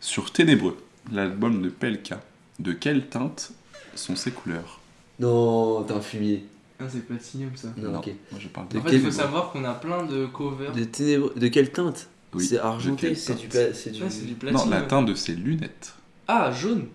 Sur 0.00 0.32
Ténébreux, 0.32 0.76
l'album 1.12 1.60
de 1.62 1.68
PLK, 1.68 2.14
de 2.58 2.72
quelle 2.72 3.08
teinte 3.08 3.52
sont 3.94 4.16
ses 4.16 4.30
couleurs? 4.30 4.80
Non, 5.18 5.82
t'es 5.84 5.92
un 5.92 6.00
fumier. 6.00 6.44
Ah, 6.78 6.84
c'est 6.88 7.06
Platinum 7.06 7.50
ça. 7.56 7.68
Non, 7.76 7.98
ok. 7.98 8.06
moi 8.30 8.40
je 8.40 8.48
parle 8.48 8.68
De 8.68 8.78
En 8.78 8.82
fait, 8.82 8.92
il 8.96 9.02
faut 9.02 9.10
savoir 9.10 9.50
qu'on 9.52 9.64
a 9.64 9.74
plein 9.74 10.04
de 10.04 10.24
covers. 10.26 10.72
De 10.72 10.84
ténébreux. 10.84 11.34
De 11.36 11.48
quelle 11.48 11.70
teinte? 11.72 12.08
Oui, 12.32 12.46
C'est 12.46 12.58
argenté, 12.58 13.14
c'est 13.14 13.34
du, 13.34 13.48
pla- 13.48 13.74
c'est 13.74 13.90
du. 13.90 14.02
Ouais, 14.02 14.08
du 14.08 14.30
Non, 14.30 14.36
Platinum. 14.38 14.70
la 14.70 14.82
teinte 14.82 15.06
de 15.06 15.14
ses 15.14 15.34
lunettes, 15.34 15.92
Ah, 16.28 16.50
jaune 16.52 16.86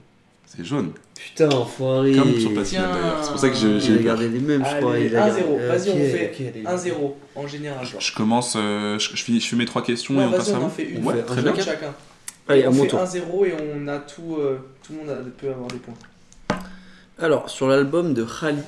c'est 0.47 0.63
jaune. 0.63 0.93
Putain, 1.15 1.49
enfoiré. 1.49 2.13
Comme 2.13 2.37
sur 2.39 2.51
d'ailleurs. 2.51 3.19
C'est 3.23 3.31
pour 3.31 3.39
ça 3.39 3.49
que 3.49 3.55
je- 3.55 3.79
J'ai 3.79 3.97
regardé 3.97 4.27
les 4.29 4.39
mêmes, 4.39 4.63
je 4.69 4.77
crois. 4.77 4.93
Allez, 4.95 5.05
il 5.07 5.15
a 5.15 5.25
1-0. 5.25 5.35
gardé- 5.37 5.61
euh, 5.63 5.67
Vas-y, 5.69 5.89
on 5.89 5.93
ok, 5.93 5.97
fait 5.99 6.31
ok, 6.33 6.47
allez. 6.53 6.63
1-0 6.65 7.15
en 7.35 7.47
général. 7.47 7.85
Genre. 7.85 8.01
Je 8.01 8.13
commence, 8.13 8.55
euh, 8.57 8.99
je, 8.99 9.15
je, 9.15 9.23
fais, 9.23 9.39
je 9.39 9.47
fais 9.47 9.55
mes 9.55 9.65
trois 9.65 9.81
questions 9.83 10.15
Ouais, 10.17 10.23
et 10.23 10.27
on 10.27 10.31
passe 10.31 10.47
vas-y, 10.49 10.55
à 10.55 10.59
on 10.59 10.63
en 10.63 10.67
vous. 10.67 10.75
fait 10.75 10.83
une. 10.83 11.03
Ouais, 11.05 11.13
On 11.13 11.17
fait 11.17 11.23
très 11.23 11.39
un 11.39 11.43
bien. 11.43 11.53
Un 11.53 11.65
chacun. 11.65 11.93
Allez, 12.47 12.63
à 12.63 12.69
on 12.69 12.73
mon 12.73 12.83
fait 12.83 12.89
tour. 12.89 12.99
1-0 12.99 13.45
et 13.45 13.53
on 13.75 13.87
a 13.87 13.97
tout. 13.99 14.35
euh, 14.39 14.57
tout 14.85 14.93
le 14.93 14.99
monde 14.99 15.09
a- 15.09 15.15
peut 15.41 15.49
avoir 15.49 15.67
des 15.69 15.77
points. 15.77 15.93
Alors, 17.17 17.49
sur 17.49 17.67
l'album 17.67 18.13
de 18.13 18.23
Khali, 18.25 18.59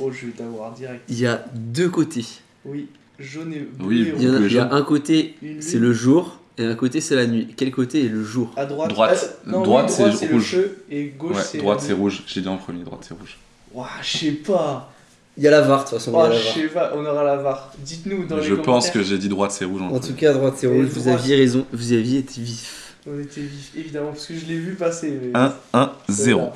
Oh, 0.00 0.10
je 0.10 0.26
vais 0.26 0.32
t'avoir 0.32 0.72
direct. 0.72 1.02
il 1.10 1.20
y 1.20 1.26
a 1.26 1.44
deux 1.54 1.90
côtés. 1.90 2.24
Oui, 2.64 2.88
jaune 3.18 3.52
et 3.52 3.58
bleu 3.60 3.86
Oui, 3.86 4.00
et 4.00 4.12
Il 4.16 4.22
y, 4.22 4.26
en 4.28 4.30
a, 4.30 4.32
rouge. 4.32 4.40
Le 4.40 4.46
il 4.48 4.54
y 4.54 4.58
a 4.58 4.62
jaune. 4.62 4.72
un 4.72 4.82
côté, 4.82 5.34
Une 5.42 5.60
c'est 5.60 5.74
lune. 5.74 5.82
le 5.88 5.92
jour, 5.92 6.39
et 6.60 6.64
un 6.66 6.74
côté, 6.74 7.00
c'est 7.00 7.16
la 7.16 7.26
nuit. 7.26 7.48
Quel 7.56 7.70
côté 7.70 8.04
est 8.04 8.08
le 8.08 8.22
jour 8.24 8.52
À 8.56 8.66
droite, 8.66 8.90
Droite. 8.90 9.38
Ah, 9.46 9.50
non, 9.50 9.62
Droite, 9.62 9.86
oui, 9.98 10.12
c'est 10.16 10.26
le 10.28 10.34
rouge. 10.34 10.50
feu 10.52 10.84
et 10.90 11.04
gauche 11.18 11.36
Ouais, 11.36 11.42
c'est. 11.42 11.58
droite 11.58 11.80
c'est 11.80 11.92
rouge, 11.92 12.22
j'ai 12.26 12.40
dit 12.42 12.48
en 12.48 12.56
premier, 12.58 12.84
droite 12.84 13.00
c'est 13.06 13.14
rouge. 13.14 13.38
Ouah, 13.74 13.88
je 14.02 14.18
sais 14.18 14.30
pas. 14.32 14.92
Il 15.36 15.44
y 15.44 15.48
a 15.48 15.50
la 15.52 15.60
VAR, 15.62 15.84
de 15.84 15.88
toute 15.88 15.98
façon. 15.98 16.10
il 16.10 16.14
y 16.14 16.18
a 16.18 16.24
Oh, 16.24 16.28
la 16.28 16.36
je 16.38 16.44
VAR. 16.44 16.54
sais 16.54 16.68
pas, 16.68 16.92
on 16.96 17.06
aura 17.06 17.24
la 17.24 17.36
VAR. 17.36 17.72
Dites-nous 17.78 18.26
dans 18.26 18.36
les 18.36 18.42
je 18.42 18.54
pense 18.54 18.64
commentaires. 18.64 18.92
que 18.92 19.02
j'ai 19.02 19.16
dit 19.18 19.28
droite 19.28 19.52
c'est 19.52 19.64
rouge 19.64 19.80
en, 19.80 19.86
En 19.86 19.88
premier. 19.98 20.06
tout 20.08 20.14
cas, 20.14 20.32
droite, 20.32 20.54
c'est 20.58 20.66
rouge. 20.66 20.86
Vous 20.86 21.00
droite. 21.02 21.20
aviez 21.20 21.36
raison. 21.36 21.66
Vous 21.72 21.92
aviez 21.92 22.18
été 22.18 22.40
vif. 22.42 22.94
On 23.06 23.18
était 23.18 23.40
vif, 23.40 23.70
évidemment, 23.76 24.10
parce 24.10 24.26
que 24.26 24.34
je 24.36 24.44
l'ai 24.46 24.58
vu 24.58 24.74
passer. 24.74 25.10
mais- 25.22 25.30
1, 25.38 25.54
1, 25.72 25.92
0. 26.08 26.50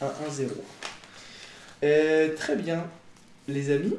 1-1-0. 0.00 0.50
Euh, 1.84 2.28
très 2.36 2.56
bien, 2.56 2.84
les 3.48 3.70
amis. 3.70 3.94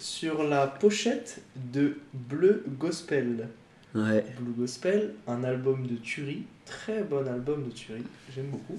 Sur 0.00 0.42
la 0.44 0.66
pochette 0.66 1.42
de 1.72 1.98
Bleu 2.14 2.64
Gospel. 2.78 3.48
Ouais. 3.94 4.24
Blue 4.38 4.52
Gospel, 4.52 5.14
un 5.26 5.42
album 5.42 5.86
de 5.86 5.96
tuerie, 5.96 6.44
très 6.64 7.02
bon 7.02 7.26
album 7.26 7.64
de 7.64 7.70
tuerie, 7.70 8.04
j'aime 8.34 8.46
beaucoup. 8.50 8.78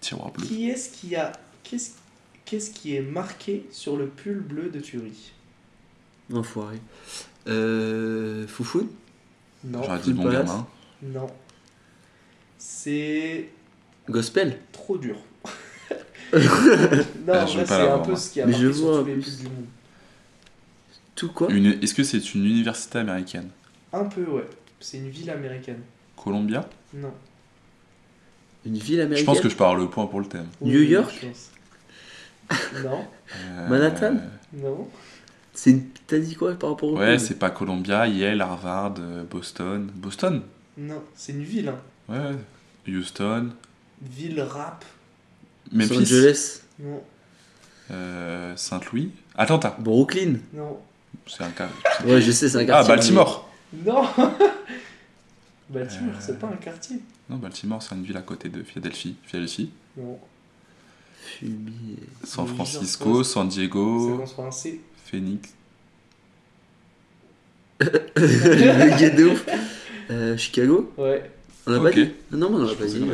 Tiroir 0.00 0.30
bleu. 0.32 0.46
Qui 0.46 0.68
est-ce 0.70 0.90
qui 0.90 1.16
a 1.16 1.32
qu'est-ce 1.62 1.92
qu'est-ce 2.44 2.70
qui 2.70 2.94
est 2.96 3.00
marqué 3.02 3.66
sur 3.70 3.96
le 3.96 4.06
pull 4.08 4.40
bleu 4.40 4.68
de 4.70 4.80
tuerie 4.80 5.32
Enfoiré. 6.32 6.78
Euh. 7.48 8.46
Foufoune? 8.46 8.88
Non, 9.64 9.82
J'aurais 9.82 9.98
dit 10.00 10.12
bon 10.12 10.30
gamin. 10.30 10.66
non. 11.02 11.26
C'est 12.58 13.48
Gospel? 14.08 14.58
trop 14.72 14.98
dur. 14.98 15.16
non, 16.32 16.38
Ah, 17.32 17.44
en 17.44 17.46
je 17.46 17.64
c'est 17.64 17.72
un 17.72 17.98
peu 17.98 18.14
ce 18.16 18.30
qui 18.30 18.40
a 18.40 18.46
Mais 18.46 18.52
marqué 18.52 18.66
je 18.66 18.72
sur 18.72 19.00
tous 19.02 19.06
les 19.06 19.14
pulls 19.14 19.36
du 19.38 19.42
monde. 19.44 19.64
Tout 21.14 21.28
quoi? 21.32 21.50
Une- 21.50 21.78
Est-ce 21.82 21.94
que 21.94 22.02
c'est 22.04 22.34
une 22.34 22.44
université 22.44 22.98
américaine? 22.98 23.48
Un 23.92 24.04
peu, 24.04 24.22
ouais. 24.24 24.48
C'est 24.80 24.98
une 24.98 25.08
ville 25.10 25.30
américaine. 25.30 25.80
Columbia 26.16 26.68
Non. 26.94 27.12
Une 28.66 28.76
ville 28.78 28.98
Je 28.98 29.02
américaine. 29.02 29.26
pense 29.26 29.40
que 29.40 29.48
je 29.48 29.56
pars 29.56 29.74
le 29.74 29.88
point 29.88 30.06
pour 30.06 30.20
le 30.20 30.26
thème. 30.26 30.46
New 30.60 30.80
York 30.82 31.12
je. 31.22 32.82
Non, 32.82 33.06
Euh, 33.36 33.68
Manhattan 33.68 34.16
non. 34.52 34.88
C'est 35.52 35.70
une... 35.70 35.84
T'as 36.06 36.18
dit 36.18 36.34
quoi 36.34 36.54
par 36.54 36.70
rapport 36.70 36.90
au 36.90 36.98
Ouais, 36.98 37.18
c'est 37.18 37.38
pas 37.38 37.50
Columbia, 37.50 38.06
Yale, 38.08 38.40
Harvard, 38.40 38.94
euh, 38.98 39.22
Boston. 39.24 39.88
Boston 39.94 40.42
Non, 40.76 41.02
c'est 41.14 41.32
une 41.32 41.44
ville. 41.44 41.68
Hein. 41.68 41.78
Ouais. 42.86 42.92
Houston. 42.92 43.50
Ville 44.02 44.40
rap. 44.42 44.84
Los 45.72 45.78
Memphis. 45.78 45.98
Angeles. 45.98 46.62
Non, 46.80 47.02
euh, 47.92 48.56
Saint-Louis. 48.56 49.12
Atlanta. 49.36 49.76
Brooklyn. 49.78 50.34
non, 50.52 50.80
C'est 51.26 51.44
un 51.44 51.50
cas. 51.50 51.68
Ouais, 52.04 52.20
je 52.20 52.32
sais, 52.32 52.48
c'est 52.48 52.56
un 52.58 52.60
Ah, 52.62 52.64
quartier. 52.66 52.94
Baltimore. 52.94 53.49
Non. 53.72 54.02
Baltimore, 55.70 56.14
Euh. 56.14 56.18
c'est 56.20 56.38
pas 56.38 56.48
un 56.48 56.56
quartier. 56.56 56.96
Non, 57.28 57.36
Baltimore, 57.36 57.82
c'est 57.82 57.94
une 57.94 58.02
ville 58.02 58.16
à 58.16 58.22
côté 58.22 58.48
de 58.48 58.62
Philadelphie. 58.62 59.14
Philadelphie. 59.24 59.70
Non. 59.96 60.18
San 62.24 62.46
Francisco, 62.46 63.22
San 63.22 63.46
Diego. 63.48 64.22
Phoenix. 65.04 65.50
le 67.80 68.98
guet 68.98 69.10
de 69.10 69.24
ouf. 69.26 69.46
Euh, 70.10 70.36
Chicago 70.36 70.92
Ouais. 70.98 71.30
On 71.66 71.70
l'a 71.72 71.78
Ok. 71.78 71.84
pas 71.84 71.90
dit 71.92 72.10
Non, 72.32 72.50
mais 72.50 72.56
on 72.56 72.62
l'a 72.64 72.68
Je 72.68 72.74
pas 72.74 72.86
dit. 72.86 73.04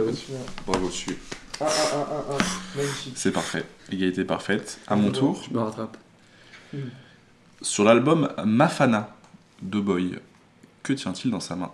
Bravo 0.67 0.87
dessus. 0.89 1.17
1, 1.61 1.65
1, 1.65 1.69
1, 1.69 1.71
1, 1.71 2.37
1. 2.37 2.77
Magnifique. 2.77 3.13
C'est 3.17 3.33
parfait. 3.33 3.65
Égalité 3.93 4.25
parfaite. 4.25 4.79
À 4.87 4.97
mon 4.97 5.11
tour. 5.11 5.43
Je 5.49 5.53
me 5.55 5.61
rattrape. 5.61 5.97
Sur 7.61 7.85
l'album 7.85 8.33
Mafana 8.45 9.15
de 9.63 9.81
Boy, 9.81 10.19
que 10.87 10.93
tient-il 10.93 11.31
dans 11.33 11.41
sa 11.41 11.57
main 11.57 11.71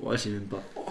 Ouais, 0.00 0.16
j'ai 0.18 0.30
même 0.30 0.42
pas. 0.42 0.62
Oh, 0.76 0.90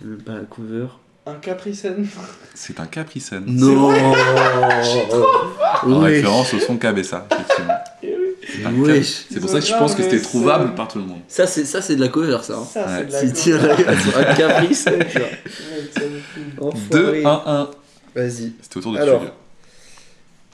J'ai 0.00 0.06
même 0.08 0.22
pas 0.22 0.34
la 0.34 0.40
cover. 0.40 0.86
un 1.26 1.34
Capricène. 1.34 2.06
C'est 2.54 2.80
un 2.80 2.86
Capricène. 2.86 3.44
Non 3.46 3.90
En 5.82 6.00
référence 6.00 6.52
au 6.54 6.58
son 6.58 6.76
Cabessa, 6.76 7.26
effectivement. 7.30 7.74
Eh 8.62 8.66
oui. 8.66 9.04
C'est 9.04 9.38
pour 9.38 9.48
ça 9.48 9.60
que 9.60 9.66
je 9.66 9.72
pense 9.74 9.94
que 9.94 10.02
c'était 10.02 10.20
trouvable 10.20 10.74
par 10.74 10.88
tout 10.88 10.98
le 10.98 11.04
monde. 11.04 11.20
Ça, 11.28 11.46
c'est 11.46 11.64
ça, 11.64 11.80
c'est 11.80 11.94
de 11.94 12.00
la 12.00 12.08
cover, 12.08 12.38
ça. 12.42 12.56
hein. 12.56 12.64
Ça, 12.64 12.84
Ouais. 12.86 13.06
c'est 13.08 13.50
cover. 13.52 13.70
un 14.16 14.34
caprice, 14.34 14.84
tu 14.84 14.90
vois. 15.18 15.28
Mec, 15.28 15.90
ça 15.94 16.00
me 16.00 16.18
fout. 16.18 16.42
Enfoiré. 16.60 17.22
2, 17.22 17.26
1, 17.26 17.42
1. 17.46 17.70
Vas-y. 18.16 18.52
C'était 18.60 18.76
autour 18.78 18.92
de 18.94 18.98
Alors. 18.98 19.22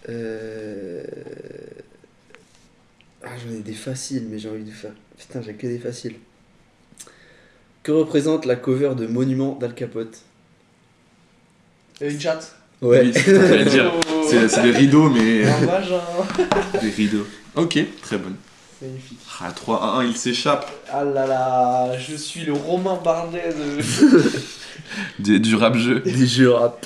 Euh... 0.08 1.02
Ah, 3.24 3.28
j'en 3.44 3.54
ai 3.54 3.60
des 3.60 3.72
faciles, 3.72 4.26
mais 4.30 4.38
j'ai 4.38 4.50
envie 4.50 4.64
de 4.64 4.70
faire. 4.70 4.92
Putain, 5.18 5.40
j'ai 5.42 5.54
que 5.54 5.66
des 5.66 5.78
faciles. 5.78 6.16
Que 7.86 7.92
représente 7.92 8.46
la 8.46 8.56
cover 8.56 8.96
de 8.96 9.06
Monument 9.06 9.54
d'Al 9.60 9.72
Capote? 9.72 10.22
Euh, 12.02 12.10
Une 12.10 12.20
chatte. 12.20 12.56
Ouais. 12.82 13.02
Oui, 13.04 13.12
c'est. 13.14 14.58
Oh. 14.58 14.62
Des 14.62 14.70
rideaux, 14.72 15.08
mais. 15.08 15.46
Un 15.46 15.66
vagin. 15.66 16.00
des 16.82 16.90
rideaux. 16.90 17.24
Ok, 17.54 17.78
très 18.02 18.18
bonne. 18.18 18.34
Magnifique. 18.82 19.20
Ah, 19.40 19.52
3, 19.52 19.84
1, 19.84 19.98
1, 20.00 20.04
il 20.04 20.16
s'échappe. 20.16 20.68
Ah 20.90 21.04
là 21.04 21.28
là, 21.28 21.96
je 21.96 22.16
suis 22.16 22.40
le 22.40 22.54
Romain 22.54 22.98
Bardet 23.04 23.54
de. 23.54 23.80
Du, 25.20 25.38
du 25.38 25.54
rap 25.54 25.76
jeu. 25.76 26.00
Des 26.00 26.26
jeux 26.26 26.50
rap. 26.50 26.84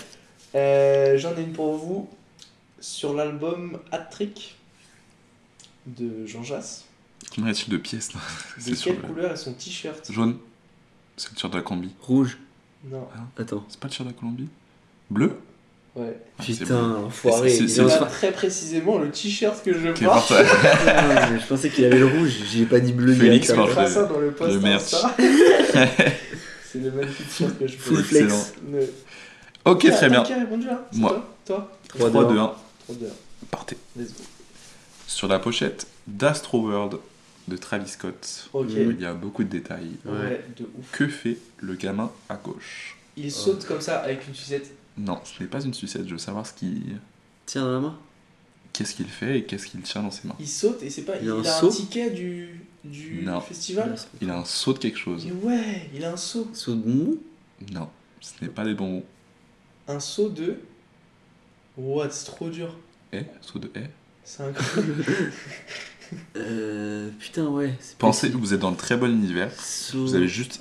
Euh, 0.55 1.17
J'en 1.17 1.35
ai 1.35 1.41
une 1.41 1.53
pour 1.53 1.77
vous. 1.79 2.11
Sur 2.79 3.15
l'album 3.15 3.79
Hat-Trick 3.91 4.55
de 5.87 6.27
Jean 6.27 6.43
Jass. 6.43 6.85
Combien 7.35 7.53
y 7.53 7.53
a-t-il 7.55 7.71
de 7.71 7.79
pièces 7.79 8.13
là? 8.13 8.21
De 8.67 8.75
quelle 8.75 8.97
le. 8.97 9.01
couleur 9.01 9.33
est 9.33 9.37
son 9.37 9.55
t-shirt? 9.55 10.13
Jaune. 10.13 10.37
C'est 11.21 11.31
le 11.31 11.37
tir 11.37 11.51
de 11.51 11.57
la 11.57 11.62
Colombie. 11.62 11.91
Rouge. 12.01 12.39
Non, 12.91 13.07
Attends. 13.39 13.62
C'est 13.68 13.79
pas 13.79 13.89
le 13.89 13.93
tir 13.93 14.05
de 14.07 14.11
la 14.11 14.16
Colombie 14.16 14.49
Bleu 15.11 15.37
ouais. 15.97 16.16
Ah, 16.39 16.43
Putain, 16.43 16.95
enfoiré. 17.05 17.51
C'est- 17.51 18.07
très 18.09 18.33
précisément 18.33 18.97
le 18.99 19.11
t-shirt 19.11 19.62
que 19.62 19.75
je 19.75 19.89
porte. 20.03 20.29
Putain, 20.29 21.39
je 21.39 21.47
pensais 21.47 21.68
qu'il 21.68 21.85
avait 21.85 21.99
le 21.99 22.07
rouge. 22.07 22.33
J'ai 22.51 22.64
pas 22.64 22.81
dit 22.81 22.93
bleu 22.93 23.12
Félix 23.14 23.53
porte 23.53 23.87
ça 23.89 24.05
dans 24.05 24.18
le 24.18 24.31
post 24.31 24.51
le 24.55 24.61
merch. 24.61 24.95
C'est 26.64 26.79
le 26.79 26.91
magnifique 26.91 27.29
t-shirt 27.29 27.59
que 27.59 27.66
je 27.66 27.77
Full 27.77 27.97
porte. 27.97 28.07
flex. 28.07 28.23
Excellent. 28.25 28.45
Ne- 28.68 28.87
Ok, 29.66 29.91
très 29.91 30.09
bien. 30.09 30.23
Qui 30.23 30.33
a 30.33 30.39
répondu 30.39 30.66
là 30.66 30.89
C'est 30.91 30.99
Moi. 31.01 31.11
Toi, 31.45 31.71
toi 31.99 32.09
3, 32.09 32.11
3, 32.11 32.25
2, 32.25 32.35
2, 32.35 32.39
1. 32.41 32.45
1. 32.45 32.47
Trop 32.85 32.95
bien. 32.95 33.09
Partez. 33.51 33.77
Let's 33.95 34.09
go. 34.14 34.23
Sur 35.07 35.29
la 35.29 35.39
pochette 35.39 35.87
d'Astro 36.07 36.61
World 36.66 36.99
de 37.51 37.57
Travis 37.59 37.89
Scott. 37.89 38.49
Mhm. 38.55 38.95
il 38.97 39.01
y 39.01 39.05
a 39.07 39.13
beaucoup 39.15 39.45
de 39.45 39.49
détails. 39.51 39.97
Ouais, 40.07 40.45
de 40.57 40.65
ouf. 40.79 40.91
Que 40.93 41.07
fait 41.09 41.37
le 41.59 41.75
gamin 41.75 42.11
à 42.29 42.37
gauche 42.37 42.97
Il 43.17 43.31
saute 43.31 43.67
comme 43.67 43.81
ça 43.81 43.99
avec 43.99 44.27
une 44.27 44.35
sucette. 44.35 44.73
Non, 44.97 45.21
ce 45.25 45.43
n'est 45.43 45.49
pas 45.49 45.61
une 45.63 45.75
sucette, 45.75 46.07
je 46.07 46.13
veux 46.13 46.19
savoir 46.19 46.47
ce 46.47 46.53
qui... 46.55 46.83
Tiens 47.47 47.63
dans 47.63 47.73
la 47.73 47.81
main. 47.81 47.99
qu'est-ce 48.73 48.95
qu'il 48.95 49.07
fait 49.09 49.39
et 49.39 49.45
qu'est-ce 49.45 49.67
qu'il 49.67 49.81
tient 49.83 50.03
dans 50.03 50.11
ses 50.11 50.27
mains. 50.29 50.37
Il 50.41 50.49
saute 50.49 50.83
et 50.83 50.91
c'est 50.91 51.03
pas. 51.03 51.17
Il 51.19 51.25
Il, 51.25 51.31
a 51.31 51.35
un 51.35 51.45
a 51.45 51.49
un 51.57 51.61
seau 51.61 51.71
ticket 51.71 52.11
du, 52.11 52.61
du 52.85 53.23
Non. 53.25 53.41
festival. 53.41 53.97
Il 54.21 54.31
a 54.31 54.39
un 54.39 54.45
saut 54.45 54.73
de 54.73 54.79
quelque 54.79 54.99
chose. 54.99 55.27
Ouais, 55.43 55.91
il 55.95 56.05
a 56.05 56.13
un 56.13 56.17
seau. 56.17 56.49
Saut 56.53 56.75
de 56.77 56.89
mou 56.89 57.19
Non, 57.73 57.89
ce 58.21 58.33
n'est 58.43 58.51
pas 58.51 58.65
des 58.65 58.75
bonbons. 58.75 59.05
Un 59.89 59.99
seau 60.01 60.29
de. 60.29 60.57
What, 61.77 62.11
c'est 62.11 62.27
trop 62.27 62.49
dur. 62.51 62.77
Eh 63.13 63.23
Saut 63.41 63.59
de 63.59 63.71
eh 63.75 63.81
C'est 64.23 64.43
incroyable. 64.45 65.05
Euh. 66.37 67.11
Putain, 67.19 67.47
ouais. 67.47 67.75
Pensez, 67.99 68.29
petit. 68.31 68.39
vous 68.39 68.55
êtes 68.55 68.61
dans 68.61 68.71
le 68.71 68.77
très 68.77 68.97
bon 68.97 69.11
univers. 69.11 69.51
Vous 69.95 70.15
avez 70.15 70.29
juste 70.29 70.61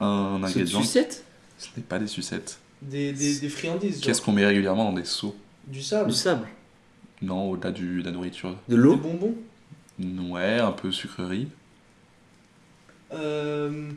un 0.00 0.40
ingrédient. 0.42 0.80
sucette 0.80 1.24
Ce 1.58 1.68
n'est 1.76 1.82
pas 1.82 1.98
des 1.98 2.06
sucettes. 2.06 2.58
des, 2.82 3.12
des, 3.12 3.38
des 3.40 3.48
friandises. 3.48 4.00
Qu'est-ce 4.00 4.22
qu'on 4.22 4.32
met 4.32 4.46
régulièrement 4.46 4.84
dans 4.84 4.92
des 4.98 5.04
seaux 5.04 5.36
Du 5.66 5.82
sable. 5.82 6.10
Du 6.10 6.16
sable. 6.16 6.46
Non, 7.20 7.50
au-delà 7.50 7.72
du- 7.72 8.00
de 8.00 8.04
la 8.06 8.12
nourriture. 8.12 8.50
De 8.68 8.74
Des 8.74 8.76
l'eau 8.76 8.96
bonbons. 8.96 9.34
Ouais, 10.30 10.60
un 10.60 10.70
peu 10.72 10.92
sucrerie. 10.92 11.48
Euh... 13.12 13.90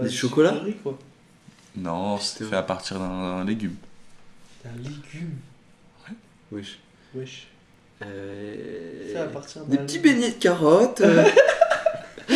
Des 0.00 0.08
chocolats 0.10 0.62
quoi. 0.82 0.98
Non, 1.76 2.18
c'est 2.18 2.38
Putain. 2.38 2.50
fait 2.50 2.56
à 2.56 2.62
partir 2.62 2.98
d'un 2.98 3.44
légume. 3.44 3.74
Un 4.64 4.76
légume. 4.76 5.34
Wesh. 6.50 6.78
Wesh. 7.14 7.48
Euh... 8.04 9.22
À 9.24 9.26
partir 9.26 9.62
Des 9.64 9.78
petits 9.78 9.98
beignets 9.98 10.30
de 10.30 10.34
carottes. 10.34 11.00
euh, 11.00 11.24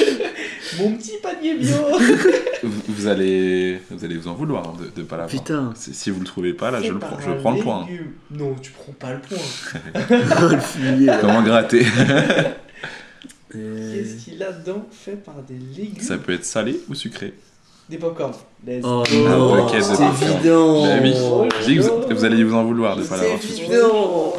Mon 0.78 0.96
petit 0.96 1.12
panier 1.22 1.54
bio. 1.54 1.76
Vous, 2.64 2.80
vous 2.88 3.06
allez, 3.08 3.80
vous 3.90 4.04
allez 4.04 4.16
vous 4.16 4.28
en 4.28 4.34
vouloir 4.34 4.68
hein, 4.68 4.74
de 4.96 5.00
ne 5.00 5.06
pas 5.06 5.16
l'avoir. 5.16 5.28
Putain. 5.42 5.72
Si 5.76 5.92
si 5.94 6.10
vous 6.10 6.20
le 6.20 6.24
trouvez 6.26 6.52
pas, 6.54 6.70
là, 6.70 6.80
je, 6.80 6.92
le 6.92 6.98
prends, 7.00 7.18
je 7.20 7.32
prends 7.32 7.50
le 7.52 7.60
point. 7.62 7.86
Non, 8.30 8.54
tu 8.62 8.70
prends 8.70 8.92
pas 8.92 9.12
le 9.12 9.18
point. 9.20 9.38
le 10.50 10.60
fumier. 10.60 11.06
là. 11.06 11.18
Comment 11.20 11.42
gratter? 11.42 11.84
Euh, 13.54 13.92
Qu'est-ce 13.94 14.24
qu'il 14.24 14.42
a 14.42 14.52
dedans 14.52 14.86
fait 14.90 15.16
par 15.22 15.34
des 15.46 15.54
légumes? 15.54 16.00
Ça 16.02 16.16
peut 16.18 16.32
être 16.32 16.44
salé 16.44 16.80
ou 16.88 16.94
sucré. 16.94 17.34
Des 17.90 17.98
popcorn. 17.98 18.32
Let's 18.66 18.82
Oh 18.84 19.02
go. 19.10 19.28
non, 19.28 19.68
c'est 19.68 19.78
évident. 20.34 20.84
Bah 20.86 20.94
oui. 21.02 21.12
Oh, 21.20 21.48
Je 21.60 21.66
dis 21.66 21.76
que 21.76 21.82
vous, 21.82 22.14
vous 22.16 22.24
allez 22.24 22.42
vous 22.44 22.54
en 22.54 22.64
vouloir 22.64 22.96
de 22.96 23.02
ne 23.02 23.06
pas 23.06 23.16
C'est 23.16 23.22
l'avoir 23.22 23.40
tout 23.40 23.46
de 23.48 23.52
suite. 23.52 23.68
évident. 23.70 24.34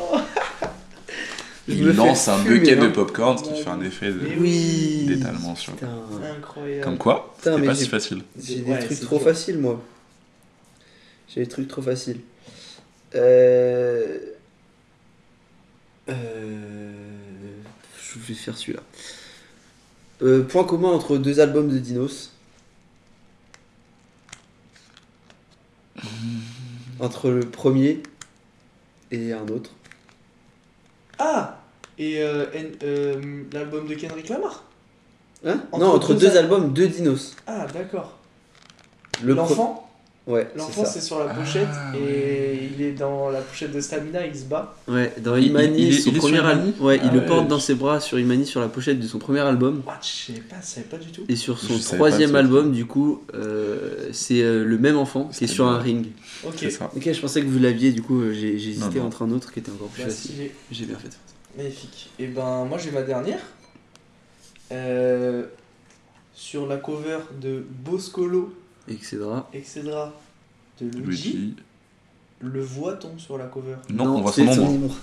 Je 1.68 1.74
Il 1.76 1.96
lance 1.96 2.28
un 2.28 2.38
fumer, 2.44 2.60
bucket 2.60 2.80
de 2.80 2.86
hein. 2.88 2.92
popcorn, 2.92 3.38
ce 3.38 3.44
qui 3.46 3.62
fait 3.64 3.70
un 3.70 3.82
effet 3.82 4.12
Oui. 4.38 5.06
d'étalement 5.08 5.56
sur. 5.56 5.74
Putain. 5.74 5.88
Incroyable. 6.38 6.84
Comme 6.84 6.98
quoi, 6.98 7.34
c'est 7.42 7.52
pas 7.52 7.74
j'ai- 7.74 7.84
si 7.84 7.90
facile. 7.90 8.22
J'ai 8.38 8.56
des 8.60 8.72
Ouais, 8.72 8.80
trucs 8.86 9.00
trop 9.00 9.18
dur. 9.18 9.26
faciles, 9.28 9.60
moi. 9.60 9.82
J'ai 11.30 11.42
des 11.42 11.48
trucs 11.48 11.68
trop 11.70 11.82
faciles. 11.82 12.20
Euh... 13.16 14.18
Euh... 16.10 16.92
Je 18.14 18.20
vais 18.20 18.34
faire 18.34 18.58
celui-là. 18.58 18.82
Euh, 20.22 20.44
point 20.44 20.66
commun 20.66 20.90
entre 20.90 21.18
deux 21.18 21.40
albums 21.40 21.70
de 21.70 21.80
Dinos. 21.80 22.32
Entre 27.00 27.30
le 27.30 27.42
premier 27.42 28.02
et 29.12 29.32
un 29.34 29.48
autre. 29.48 29.72
Ah 31.20 31.58
Et 31.98 32.22
euh, 32.22 32.46
N- 32.54 32.72
euh, 32.84 33.44
l'album 33.54 33.88
de 33.88 33.94
Kendrick 33.96 34.30
Lamar 34.30 34.64
Hein? 35.46 35.62
Entre 35.72 35.84
non, 35.86 35.92
entre 35.94 36.14
deux 36.14 36.20
deux, 36.22 36.32
al- 36.32 36.38
albums 36.46 36.72
de 36.74 36.86
Dinos. 36.86 37.36
Ah, 37.48 37.66
d'accord. 37.74 38.14
Le 39.22 39.34
L'enfant? 39.34 39.83
Ouais, 40.26 40.48
L'enfant, 40.56 40.86
c'est 40.86 41.02
sur 41.02 41.20
la 41.20 41.34
pochette 41.34 41.68
Ah, 41.70 41.92
et 41.98 42.70
il 42.74 42.82
est 42.82 42.94
dans 42.94 43.30
la 43.30 43.42
pochette 43.42 43.74
de 43.74 43.82
Stamina, 43.82 44.26
il 44.26 44.34
se 44.34 44.46
bat. 44.46 44.74
Ouais, 44.88 45.12
dans 45.18 45.36
Il- 45.36 45.48
Imani, 45.48 45.82
il 45.82 45.90
est- 45.90 46.00
son 46.00 46.12
il 46.12 46.16
est 46.16 46.20
sur 46.22 46.30
premier 46.30 46.40
album. 46.40 46.74
Ouais, 46.80 46.98
Ah 47.02 47.06
il 47.08 47.12
le 47.14 47.20
ouais. 47.20 47.26
porte 47.26 47.48
dans 47.50 47.60
ses 47.60 47.76
bras 47.76 48.00
sur 48.00 48.18
Imani 48.18 48.46
sur 48.46 48.62
la 48.62 48.70
pochette 48.70 49.02
de 49.02 49.06
son 49.08 49.20
premier 49.20 49.42
album. 49.42 49.82
What, 49.86 49.96
je 50.02 50.32
sais 50.34 50.40
pas, 50.40 50.56
je 50.62 50.66
savais 50.66 50.88
pas 50.88 50.96
du 50.96 51.12
tout. 51.12 51.24
Et 51.28 51.36
sur 51.36 51.60
son 51.60 51.76
Je 51.78 51.84
troisième 51.84 52.36
album, 52.38 52.72
du 52.72 52.86
coup, 52.86 53.22
euh, 53.34 54.08
c'est 54.14 54.42
euh, 54.42 54.64
le 54.64 54.78
même 54.78 54.96
enfant 54.98 55.26
qui 55.26 55.44
est 55.44 55.48
sur 55.48 55.66
bien. 55.66 55.74
un 55.74 55.80
ring. 55.80 56.08
Ok. 56.48 56.68
Ok, 56.96 57.12
je 57.12 57.20
pensais 57.20 57.42
que 57.42 57.48
vous 57.48 57.60
l'aviez, 57.60 57.92
du 57.92 58.02
coup, 58.02 58.22
euh, 58.22 58.32
j'ai 58.34 58.54
hésité 58.56 59.02
entre 59.02 59.24
un 59.24 59.32
autre 59.32 59.52
qui 59.52 59.60
était 59.60 59.72
encore 59.72 59.88
plus 59.90 60.04
bah, 60.04 60.10
facile. 60.10 60.52
J'ai 60.72 60.86
bien 60.86 60.98
fait. 61.00 61.12
ça. 61.12 61.18
Magnifique. 61.58 62.10
Et 62.18 62.28
ben, 62.28 62.64
moi 62.64 62.78
j'ai 62.78 62.92
ma 62.92 63.02
dernière. 63.02 63.40
Euh, 64.72 65.44
sur 66.34 66.66
la 66.66 66.78
cover 66.78 67.20
de 67.42 67.64
Boscolo, 67.84 68.54
etc. 68.88 69.18
etc. 69.54 69.82
de 70.82 70.86
Luigi. 71.00 71.32
Luigi. 71.34 71.56
Le 72.42 72.62
voit-on 72.62 73.18
sur 73.18 73.38
la 73.38 73.46
cover 73.46 73.76
Non, 73.90 74.18
on 74.18 74.22
voit 74.22 74.32
c'est 74.34 74.46
son 74.46 74.56
nom. 74.56 74.62
moi. 74.64 74.70
ombre. 74.70 74.96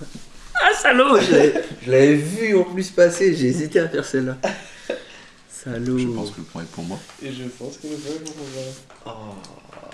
Ah, 0.55 0.73
salaud 0.79 1.17
Je 1.19 1.89
l'avais- 1.91 2.15
vu 2.15 2.55
en 2.55 2.63
plus 2.65 2.89
passer, 2.91 3.33
j'ai 3.35 3.47
hésité 3.47 3.79
à 3.79 3.87
faire 3.89 4.05
celle-là. 4.05 4.37
Salaud. 5.49 5.97
Je 5.97 6.07
pense 6.07 6.31
que 6.31 6.37
le 6.39 6.43
point 6.43 6.61
est 6.63 6.71
pour 6.71 6.83
moi. 6.83 6.99
Et 7.23 7.31
je 7.31 7.43
pense 7.57 7.77
que 7.77 7.87
le 7.87 7.95
voit 7.95 8.13
Oh. 9.05 9.09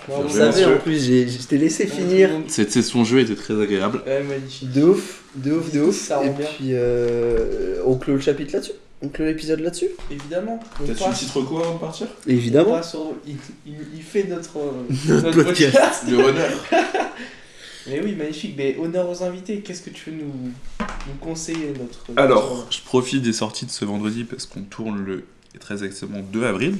Non, 0.08 0.22
Vous 0.22 0.28
Je 0.28 0.34
savez, 0.34 0.46
monsieur. 0.62 0.74
en 0.76 0.78
plus, 0.78 1.04
j'ai- 1.04 1.28
je 1.28 1.42
t'ai 1.46 1.58
laissé 1.58 1.86
finir. 1.86 2.30
Cette 2.48 2.72
session 2.72 3.04
jeu 3.04 3.20
était 3.20 3.34
très 3.34 3.60
agréable. 3.60 4.02
Ouais, 4.06 4.22
magnifique. 4.22 4.72
De 4.72 4.82
ouf, 4.84 5.22
de 5.34 5.52
ouf, 5.52 5.70
de 5.72 5.80
ouf. 5.80 5.96
Ça 5.96 6.18
rend 6.18 6.24
Et 6.24 6.30
bien. 6.30 6.46
puis, 6.56 6.68
euh, 6.72 7.82
on 7.84 7.96
clôt 7.96 8.14
le 8.14 8.20
chapitre 8.20 8.54
là-dessus 8.54 8.72
On 9.00 9.08
clôt 9.08 9.26
l'épisode 9.26 9.60
là-dessus 9.60 9.88
Évidemment. 10.10 10.58
Peut-être 10.78 10.90
une 10.90 10.96
passe- 11.06 11.18
petite 11.20 11.30
reco 11.32 11.58
avant 11.60 11.74
de 11.74 11.78
partir? 11.78 12.08
Évidemment. 12.26 12.72
passe 12.72 12.90
sur- 12.90 13.12
il, 13.26 13.36
il- 13.66 13.74
il 13.96 14.02
fait 14.02 14.24
notre, 14.24 14.58
euh, 14.58 14.72
Notre 15.22 15.42
podcast. 15.44 16.02
Le 16.08 16.16
honneur. 16.16 16.50
Mais 17.86 18.00
oui, 18.04 18.14
magnifique. 18.14 18.54
Mais 18.56 18.76
honneur 18.78 19.08
aux 19.08 19.22
invités. 19.22 19.60
Qu'est-ce 19.60 19.82
que 19.82 19.90
tu 19.90 20.10
veux 20.10 20.16
nous, 20.16 20.32
nous 20.80 21.14
conseiller 21.20 21.72
notre 21.78 22.20
Alors, 22.20 22.66
je 22.70 22.80
profite 22.82 23.22
des 23.22 23.32
sorties 23.32 23.66
de 23.66 23.70
ce 23.70 23.84
vendredi 23.84 24.24
parce 24.24 24.46
qu'on 24.46 24.62
tourne 24.62 25.04
le 25.04 25.24
très 25.60 25.84
exactement 25.84 26.20
2 26.20 26.44
avril. 26.44 26.76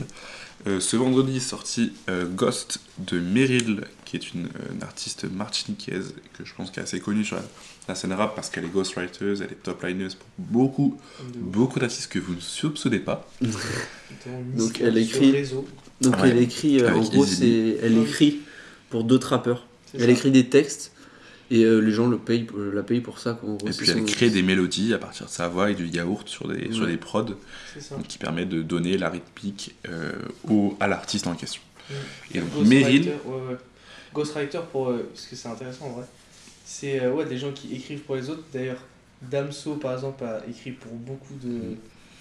Euh, 0.66 0.80
ce 0.80 0.96
vendredi 0.96 1.36
est 1.36 1.40
sorti 1.40 1.92
euh, 2.10 2.26
Ghost 2.26 2.80
de 2.98 3.20
Meryl, 3.20 3.84
qui 4.08 4.16
est 4.16 4.32
une, 4.32 4.48
une 4.74 4.82
artiste 4.82 5.24
martiniquaise 5.30 6.14
que 6.36 6.42
je 6.44 6.54
pense 6.54 6.70
qu'elle 6.70 6.82
est 6.84 6.86
assez 6.86 6.98
connue 7.00 7.24
sur 7.26 7.36
la, 7.36 7.42
la 7.88 7.94
scène 7.94 8.14
rap 8.14 8.34
parce 8.34 8.48
qu'elle 8.48 8.64
est 8.64 8.68
ghostwriter, 8.72 9.34
elle 9.40 9.52
est 9.52 9.62
top 9.62 9.82
lineuse 9.84 10.14
pour 10.14 10.26
beaucoup, 10.38 10.98
De- 11.34 11.38
beaucoup 11.38 11.78
d'artistes 11.78 12.10
que 12.10 12.18
vous 12.18 12.34
ne 12.34 12.40
soupçonnez 12.40 13.00
pas. 13.00 13.28
Donc, 14.56 14.80
elle 14.80 14.96
écrit-. 14.98 15.34
Donc, 16.00 16.16
Ouais. 16.16 16.30
elle 16.30 16.38
écrit, 16.38 16.80
euh, 16.80 16.94
en 16.94 17.00
gros, 17.02 17.26
c'est, 17.26 17.78
elle 17.82 17.98
écrit 17.98 18.38
pour 18.90 19.04
d'autres 19.04 19.28
rappeurs. 19.30 19.66
Elle 19.94 20.00
ça. 20.02 20.10
écrit 20.10 20.30
des 20.30 20.46
textes 20.48 20.92
et 21.50 21.64
euh, 21.64 21.80
les 21.80 21.92
gens 21.92 22.06
le 22.08 22.18
payent, 22.18 22.46
euh, 22.56 22.72
la 22.74 22.82
payent 22.82 23.00
pour 23.00 23.18
ça. 23.18 23.34
Quoi. 23.34 23.50
En 23.50 23.54
gros, 23.56 23.68
Et 23.68 23.72
puis 23.72 23.90
elle 23.90 24.04
crée 24.04 24.30
des 24.30 24.42
mélodies 24.42 24.94
à 24.94 24.98
partir 24.98 25.26
de 25.26 25.30
sa 25.30 25.48
voix 25.48 25.70
et 25.70 25.74
du 25.74 25.86
yaourt 25.86 26.28
sur 26.28 26.46
des, 26.48 26.72
sur 26.72 26.86
des 26.86 26.96
prods, 26.98 27.24
donc 27.24 28.06
qui 28.08 28.18
permet 28.18 28.44
de 28.46 28.62
donner 28.62 28.96
la 28.96 29.10
rythmique 29.10 29.74
euh, 29.88 30.12
au, 30.48 30.76
à 30.80 30.86
l'artiste 30.88 31.26
en 31.26 31.34
question. 31.34 31.60
Et 32.34 32.40
donc 32.40 32.50
Meryl, 32.66 33.06
ouais, 33.06 33.12
ouais. 33.32 33.56
Ghostwriter, 34.18 34.60
pour, 34.72 34.88
euh, 34.90 35.08
parce 35.12 35.26
que 35.26 35.36
c'est 35.36 35.48
intéressant 35.48 35.86
en 35.86 35.90
vrai, 35.90 36.04
c'est 36.64 37.00
euh, 37.02 37.12
ouais, 37.12 37.24
des 37.24 37.38
gens 37.38 37.52
qui 37.52 37.74
écrivent 37.74 38.00
pour 38.00 38.16
les 38.16 38.28
autres. 38.30 38.42
D'ailleurs, 38.52 38.82
Damso, 39.22 39.74
par 39.74 39.94
exemple, 39.94 40.24
a 40.24 40.42
écrit 40.48 40.70
pour 40.72 40.92
beaucoup 40.92 41.34
de 41.42 41.76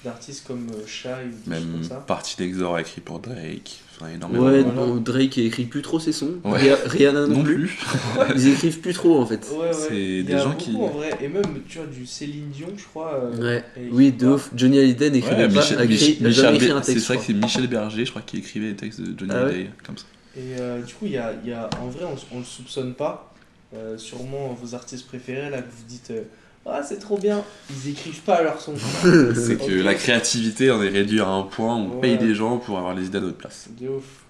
d'artistes 0.05 0.45
comme 0.47 0.67
euh, 0.69 0.73
ou 0.73 0.79
des 0.79 0.87
choses 0.87 1.47
même 1.47 1.71
comme 1.71 1.83
ça. 1.83 1.95
partie 1.95 2.37
d'Exor 2.37 2.75
a 2.75 2.81
écrit 2.81 3.01
pour 3.01 3.19
Drake, 3.19 3.79
enfin 3.95 4.09
énormément. 4.09 4.45
Ouais, 4.45 4.63
non, 4.63 4.95
Drake 4.97 5.39
écrit 5.39 5.65
plus 5.65 5.81
trop 5.81 5.99
ses 5.99 6.11
sons. 6.11 6.35
Ouais. 6.45 6.71
Rihanna 6.85 7.25
non, 7.25 7.37
non 7.37 7.43
plus. 7.43 7.55
plus. 7.65 7.77
Ils 8.35 8.47
écrivent 8.49 8.79
plus 8.79 8.93
trop 8.93 9.19
en 9.19 9.25
fait. 9.25 9.45
Ouais, 9.51 9.57
ouais. 9.67 9.73
C'est 9.73 9.95
Il 9.99 10.19
y 10.19 10.23
des 10.23 10.33
a 10.35 10.37
gens 10.37 10.49
beaucoup, 10.51 10.59
qui- 10.61 10.75
en 10.75 10.87
vrai, 10.87 11.09
et 11.19 11.27
même, 11.27 11.43
tu 11.67 11.79
vois, 11.79 11.87
du 11.87 12.05
Céline 12.05 12.49
Dion, 12.51 12.67
je 12.77 12.83
crois. 12.85 13.15
euh, 13.35 13.59
Oui, 13.91 14.11
de 14.11 14.27
ouf. 14.27 14.51
Johnny 14.55 14.77
Hallyday 14.77 15.09
n'écrivait 15.09 15.35
Ouais, 15.47 15.47
pas. 15.49 15.61
Michel- 15.61 15.79
a 15.79 15.83
écrit- 15.85 15.95
Michel- 15.95 16.27
Michel 16.27 16.55
écrit 16.55 16.71
un 16.71 16.83
C'est 16.83 16.93
texte. 16.93 17.07
ça 17.07 17.13
je 17.15 17.19
que 17.19 17.25
c'est 17.25 17.33
Michel 17.33 17.67
Berger, 17.67 18.05
je 18.05 18.09
crois, 18.11 18.21
qui 18.21 18.37
écrivait 18.37 18.67
les 18.67 18.75
textes 18.75 19.01
de 19.01 19.17
Johnny 19.17 19.31
Ah 19.33 19.45
ouais 19.45 19.51
Hallyday, 19.51 19.69
comme 19.83 19.97
ça. 19.97 20.05
Et 20.37 20.59
euh, 20.59 20.81
du 20.81 20.93
coup, 20.93 21.05
il 21.05 21.11
y 21.13 21.17
a, 21.17 21.33
y 21.43 21.51
a, 21.51 21.69
en 21.81 21.87
vrai, 21.87 22.05
on, 22.05 22.35
on 22.35 22.39
le 22.39 22.45
soupçonne 22.45 22.93
pas. 22.93 23.33
Euh, 23.75 23.97
sûrement 23.97 24.53
vos 24.53 24.75
artistes 24.75 25.07
préférés, 25.07 25.49
là, 25.49 25.61
que 25.61 25.69
vous 25.69 25.83
dites 25.87 26.11
euh, 26.11 26.21
Ah, 26.65 26.83
c'est 26.87 26.99
trop 26.99 27.17
bien. 27.17 27.43
Ils 27.69 27.89
écrivent 27.91 28.21
pas 28.21 28.41
leurs 28.41 28.61
sons. 28.61 28.75
C'est 29.35 29.57
que 29.57 29.81
la 29.81 29.93
créativité 29.95 30.71
en 30.71 30.81
est 30.81 30.89
réduite 30.89 31.19
à 31.21 31.27
un 31.27 31.43
point, 31.43 31.75
on 31.75 31.95
Ouais. 31.95 32.01
paye 32.01 32.17
des 32.17 32.33
gens 32.35 32.57
pour 32.59 32.77
avoir 32.77 32.93
les 32.93 33.07
idées 33.07 33.17
à 33.17 33.21
notre 33.21 33.37
place. 33.37 33.67
De 33.79 33.89
ouf. 33.89 34.23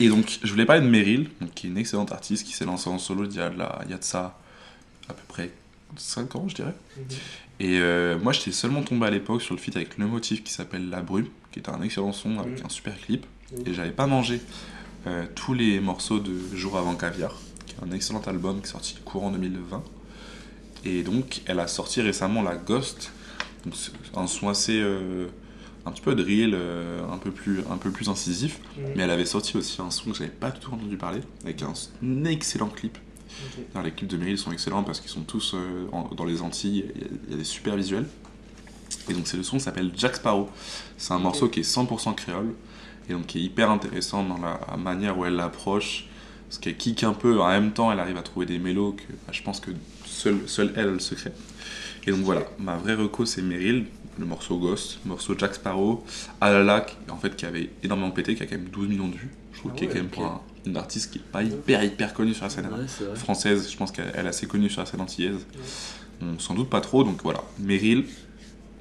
Et 0.00 0.08
donc, 0.08 0.38
je 0.42 0.50
voulais 0.50 0.66
parler 0.66 0.82
de 0.82 0.88
Meryl, 0.88 1.30
donc, 1.40 1.54
qui 1.54 1.66
est 1.66 1.70
une 1.70 1.78
excellente 1.78 2.10
artiste 2.12 2.44
qui 2.46 2.52
s'est 2.52 2.64
lancée 2.64 2.90
en 2.90 2.98
solo 2.98 3.24
il 3.24 3.34
y, 3.36 3.40
a 3.40 3.48
de 3.48 3.58
la- 3.58 3.80
il 3.84 3.90
y 3.90 3.94
a 3.94 3.98
de 3.98 4.04
ça 4.04 4.36
à 5.08 5.14
peu 5.14 5.22
près 5.28 5.50
5 5.96 6.34
ans, 6.36 6.46
je 6.48 6.54
dirais. 6.56 6.74
Mhm. 6.96 7.04
Et 7.60 7.78
euh, 7.78 8.18
moi, 8.18 8.32
j'étais 8.32 8.50
seulement 8.52 8.82
tombé 8.82 9.06
à 9.06 9.10
l'époque 9.10 9.40
sur 9.42 9.54
le 9.54 9.60
feat 9.60 9.76
avec 9.76 9.96
le 9.98 10.06
motif 10.06 10.42
qui 10.42 10.52
s'appelle 10.52 10.90
La 10.90 11.00
Brume, 11.00 11.28
qui 11.52 11.60
est 11.60 11.68
un 11.68 11.80
excellent 11.82 12.12
son 12.12 12.38
avec 12.40 12.58
Mhm. 12.58 12.66
un 12.66 12.68
super 12.68 12.98
clip. 13.00 13.24
Mhm. 13.56 13.62
Et 13.68 13.74
j'avais 13.74 13.90
pas 13.92 14.06
mangé 14.06 14.40
euh, 15.06 15.24
tous 15.34 15.54
les 15.54 15.80
morceaux 15.80 16.18
de 16.18 16.32
Jour 16.54 16.76
avant 16.78 16.94
Caviar, 16.94 17.34
qui 17.66 17.74
est 17.74 17.84
un 17.88 17.92
excellent 17.92 18.20
album 18.22 18.60
qui 18.60 18.66
est 18.68 18.70
sorti 18.70 18.96
courant 19.04 19.30
2020. 19.30 19.82
Et 20.84 21.02
donc, 21.02 21.42
elle 21.46 21.60
a 21.60 21.66
sorti 21.68 22.00
récemment 22.00 22.42
La 22.42 22.56
Ghost, 22.56 23.12
donc 23.64 23.74
un 24.16 24.26
son 24.26 24.48
assez. 24.48 24.80
euh, 24.80 25.28
un 25.84 25.90
petit 25.90 26.02
peu 26.02 26.14
drill, 26.14 26.52
euh, 26.54 27.00
un, 27.12 27.18
peu 27.18 27.32
plus, 27.32 27.58
un 27.68 27.76
peu 27.76 27.90
plus 27.90 28.08
incisif. 28.08 28.60
Mais 28.94 29.02
elle 29.02 29.10
avait 29.10 29.24
sorti 29.26 29.56
aussi 29.56 29.82
un 29.82 29.90
son 29.90 30.12
que 30.12 30.16
j'avais 30.16 30.30
pas 30.30 30.52
du 30.52 30.60
tout 30.60 30.72
entendu 30.72 30.96
parler, 30.96 31.20
avec 31.42 31.60
un, 31.62 31.72
excellent 32.24 32.68
clip. 32.68 32.96
Alors, 33.74 33.84
les 33.84 33.90
clips 33.90 34.08
de 34.08 34.16
Meryl 34.16 34.38
sont 34.38 34.52
excellents 34.52 34.84
parce 34.84 35.00
qu'ils 35.00 35.10
sont 35.10 35.22
tous 35.22 35.56
en- 35.90 36.08
dans 36.14 36.24
les 36.24 36.40
Antilles, 36.40 36.84
il 36.94 37.00
y, 37.00 37.04
a, 37.04 37.08
il 37.26 37.30
y 37.32 37.34
a 37.34 37.36
des 37.36 37.42
super 37.44 37.74
visuels. 37.74 38.06
Et 39.08 39.14
donc 39.14 39.26
c'est 39.26 39.36
le 39.36 39.42
son 39.42 39.56
qui 39.56 39.64
s'appelle 39.64 39.90
Jack 39.96 40.14
Sparrow. 40.16 40.48
C'est 40.98 41.12
un 41.14 41.18
morceau 41.18 41.48
qui 41.48 41.60
est 41.60 41.62
100% 41.64 42.14
créole 42.14 42.52
et 43.08 43.12
donc 43.12 43.26
qui 43.26 43.38
est 43.38 43.42
hyper 43.42 43.70
intéressant 43.70 44.22
dans 44.24 44.38
la 44.38 44.58
manière 44.76 45.18
où 45.18 45.24
elle 45.24 45.34
l'approche. 45.36 46.06
Parce 46.48 46.58
qu'elle 46.58 46.76
kick 46.76 47.02
un 47.04 47.14
peu, 47.14 47.40
en 47.40 47.48
même 47.48 47.72
temps 47.72 47.90
elle 47.90 47.98
arrive 48.00 48.18
à 48.18 48.22
trouver 48.22 48.44
des 48.46 48.58
mélos 48.58 48.92
que 48.92 49.02
bah, 49.26 49.32
je 49.32 49.42
pense 49.42 49.58
que 49.60 49.70
seule, 50.04 50.40
seule 50.46 50.72
elle, 50.76 50.88
elle 50.88 51.00
se 51.00 51.14
crée. 51.14 51.32
Et 52.06 52.10
donc 52.10 52.20
voilà, 52.20 52.42
ma 52.58 52.76
vraie 52.76 52.94
reco 52.94 53.24
c'est 53.24 53.40
Meryl, 53.40 53.86
le 54.18 54.26
morceau 54.26 54.58
Ghost, 54.58 54.98
le 55.04 55.08
morceau 55.10 55.34
Jack 55.38 55.54
Sparrow, 55.54 56.04
Alala, 56.42 56.82
qui- 56.82 56.96
en 57.10 57.16
fait 57.16 57.34
qui 57.36 57.46
avait 57.46 57.70
énormément 57.82 58.10
pété, 58.10 58.34
qui 58.34 58.42
a 58.42 58.46
quand 58.46 58.56
même 58.56 58.68
12 58.68 58.88
millions 58.88 59.08
de 59.08 59.14
vues. 59.16 59.30
Je 59.54 59.58
trouve 59.60 59.72
Ah 59.74 59.78
qu'il 59.78 59.84
est 59.84 59.88
ouais, 59.88 59.94
quand 59.94 60.02
même 60.02 60.10
pour 60.10 60.24
un- 60.26 60.40
une 60.66 60.76
artiste 60.76 61.10
qui 61.12 61.18
est 61.18 61.22
pas 61.22 61.42
hyper 61.42 61.82
hyper 61.82 62.12
connue 62.12 62.34
sur 62.34 62.44
la 62.44 62.50
scène 62.50 62.66
Ouais, 62.66 62.84
vrai. 63.06 63.16
française, 63.16 63.70
je 63.70 63.76
pense 63.78 63.90
qu'elle 63.90 64.12
elle 64.14 64.26
est 64.26 64.28
assez 64.28 64.46
connue 64.46 64.68
sur 64.68 64.80
la 64.82 64.86
scène 64.86 65.00
antillaise. 65.00 65.46
On 66.20 66.38
s'en 66.38 66.54
doute 66.54 66.68
pas 66.68 66.80
trop, 66.82 67.02
donc 67.02 67.22
voilà. 67.22 67.42
Meryl, 67.58 68.04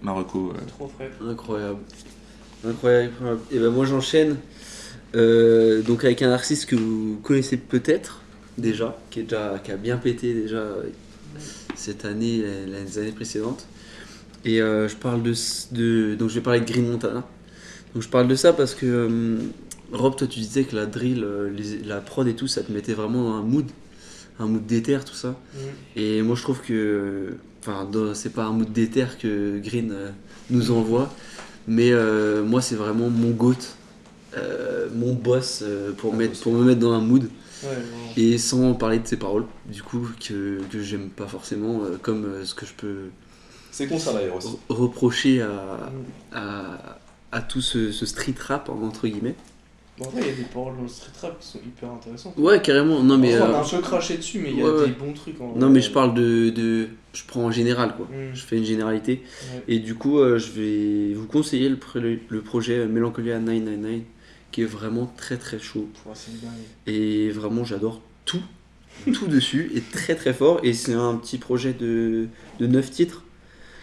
Marocco. 0.02 0.52
euh, 0.54 0.60
Trop 0.68 0.90
frais. 0.90 1.10
Incroyable. 1.26 1.80
Incroyable. 2.68 3.12
Et 3.52 3.60
ben 3.60 3.70
moi 3.70 3.86
j'enchaîne 3.86 4.38
euh, 5.16 5.82
donc 5.82 6.06
avec 6.06 6.22
un 6.22 6.32
artiste 6.32 6.68
que 6.68 6.76
vous 6.76 7.20
connaissez 7.24 7.58
peut-être 7.58 8.22
déjà, 8.58 8.98
qui, 9.10 9.22
est 9.22 9.24
déjà, 9.24 9.60
qui 9.64 9.72
a 9.72 9.78
bien 9.78 9.98
pété 9.98 10.34
déjà 10.34 10.64
cette 11.76 12.06
année, 12.06 12.44
les 12.68 13.00
années 13.00 13.12
précédentes. 13.12 13.66
Et 14.46 14.62
euh, 14.62 14.88
je 14.88 14.96
parle 14.96 15.22
de, 15.24 15.34
de. 15.72 16.16
Donc 16.16 16.30
je 16.30 16.36
vais 16.36 16.42
parler 16.42 16.60
de 16.62 16.66
Green 16.66 16.90
Montana. 16.90 17.28
Donc 17.94 18.04
je 18.04 18.10
parle 18.10 18.28
de 18.28 18.36
ça 18.36 18.54
parce 18.54 18.74
que 18.76 18.86
euh, 18.86 19.38
Rob, 19.92 20.16
toi 20.16 20.28
tu 20.28 20.40
disais 20.40 20.64
que 20.64 20.76
la 20.76 20.86
drill, 20.86 21.26
les- 21.56 21.80
la 21.84 22.00
prod 22.00 22.28
et 22.28 22.34
tout, 22.36 22.48
ça 22.48 22.62
te 22.64 22.72
mettait 22.72 22.94
vraiment 22.94 23.24
dans 23.24 23.36
un 23.36 23.42
mood, 23.44 23.66
un 24.40 24.46
mood 24.48 24.66
d'éther, 24.66 25.04
tout 25.04 25.14
ça. 25.16 25.30
Mhm. 25.56 25.62
Et 26.04 26.22
moi 26.22 26.36
je 26.36 26.42
trouve 26.44 26.62
que. 26.62 27.36
Enfin, 27.60 27.88
c'est 28.16 28.34
pas 28.34 28.46
un 28.46 28.54
mood 28.54 28.72
d'éther 28.72 29.18
que 29.20 29.60
Green 29.60 29.94
nous 30.50 30.72
envoie, 30.72 31.14
mais 31.68 31.92
euh, 31.92 32.44
moi 32.44 32.62
c'est 32.62 32.76
vraiment 32.76 33.10
mon 33.10 33.32
goat, 33.32 33.56
euh, 34.38 34.88
mon 34.94 35.14
boss 35.14 35.62
euh, 35.64 35.92
pour, 35.94 36.14
Ah, 36.14 36.18
mettre, 36.18 36.32
boss. 36.34 36.42
pour 36.42 36.54
me 36.54 36.64
mettre 36.66 36.80
dans 36.80 36.94
un 36.94 37.02
mood. 37.02 37.30
Ouais. 37.64 37.70
Et 38.18 38.38
sans 38.40 38.74
parler 38.74 39.00
de 39.00 39.08
ses 39.08 39.18
paroles, 39.18 39.46
du 39.68 39.84
coup, 39.84 40.08
que, 40.28 40.60
que 40.72 40.82
j'aime 40.82 41.10
pas 41.10 41.28
forcément, 41.28 41.82
comme 42.02 42.44
ce 42.44 42.56
que 42.56 42.66
je 42.66 42.74
peux 42.74 42.96
C'est 43.72 43.88
con 43.88 44.00
ça 44.00 44.14
d'ailleurs 44.14 44.36
aussi. 44.38 44.48
re- 44.48 44.58
reprocher 44.76 45.42
à, 45.42 45.48
Mhm. 45.92 46.04
à, 46.34 46.98
à 47.32 47.42
tout 47.42 47.62
ce, 47.62 47.92
ce 47.92 48.06
street 48.06 48.34
rap, 48.48 48.68
entre 48.70 49.08
guillemets. 49.08 49.36
Bon, 49.98 50.10
il 50.18 50.26
y 50.26 50.30
a 50.30 50.34
des 50.34 50.44
paroles 50.52 50.76
dans 50.78 50.84
le 50.84 50.88
street 50.88 51.12
rap 51.22 51.40
qui 51.40 51.48
sont 51.48 51.60
hyper 51.60 51.92
intéressantes. 51.92 52.34
Ouais, 52.38 52.62
carrément. 52.62 53.04
Non, 53.04 53.18
mais, 53.18 53.36
Enfin, 53.36 53.52
on 53.52 53.54
a 53.54 53.58
euh, 53.60 53.62
un 53.62 53.70
peu 53.70 53.82
craché 53.82 54.18
dessus, 54.18 54.40
mais 54.40 54.50
il 54.52 54.58
y 54.58 54.62
a 54.62 54.66
ouais, 54.66 54.86
des 54.88 54.94
bons 54.94 55.14
trucs 55.14 55.40
en 55.40 55.50
vrai. 55.50 55.60
non, 55.60 55.70
mais 55.70 55.82
je 55.82 55.92
parle 55.92 56.14
de, 56.14 56.50
de. 56.50 56.88
Je 57.14 57.22
prends 57.28 57.44
en 57.44 57.52
général, 57.52 57.96
quoi. 57.96 58.08
Mhm. 58.12 58.34
Je 58.34 58.42
fais 58.42 58.58
une 58.58 58.64
généralité. 58.64 59.22
Ouais. 59.54 59.64
Et 59.68 59.80
du 59.80 59.96
coup, 59.96 60.18
euh, 60.20 60.40
je 60.40 60.52
vais 60.52 61.14
vous 61.14 61.28
conseiller 61.28 61.70
le, 61.70 61.78
le 62.30 62.42
projet 62.42 62.88
Melancholia 62.88 63.38
999, 63.40 64.02
qui 64.52 64.62
est 64.62 64.66
vraiment 64.66 65.12
très 65.18 65.38
très 65.38 65.60
chaud. 65.60 65.88
Et 66.88 67.30
vraiment, 67.30 67.64
j'adore 67.66 68.02
tout, 68.26 68.42
tout 69.14 69.28
dessus, 69.28 69.72
et 69.76 69.82
très 69.82 70.16
très 70.16 70.34
fort. 70.34 70.62
Et 70.64 70.74
c'est 70.74 70.94
un 70.94 71.16
petit 71.16 71.38
projet 71.38 71.74
de, 71.74 72.28
de 72.60 72.66
9 72.68 72.90
titres, 72.90 73.24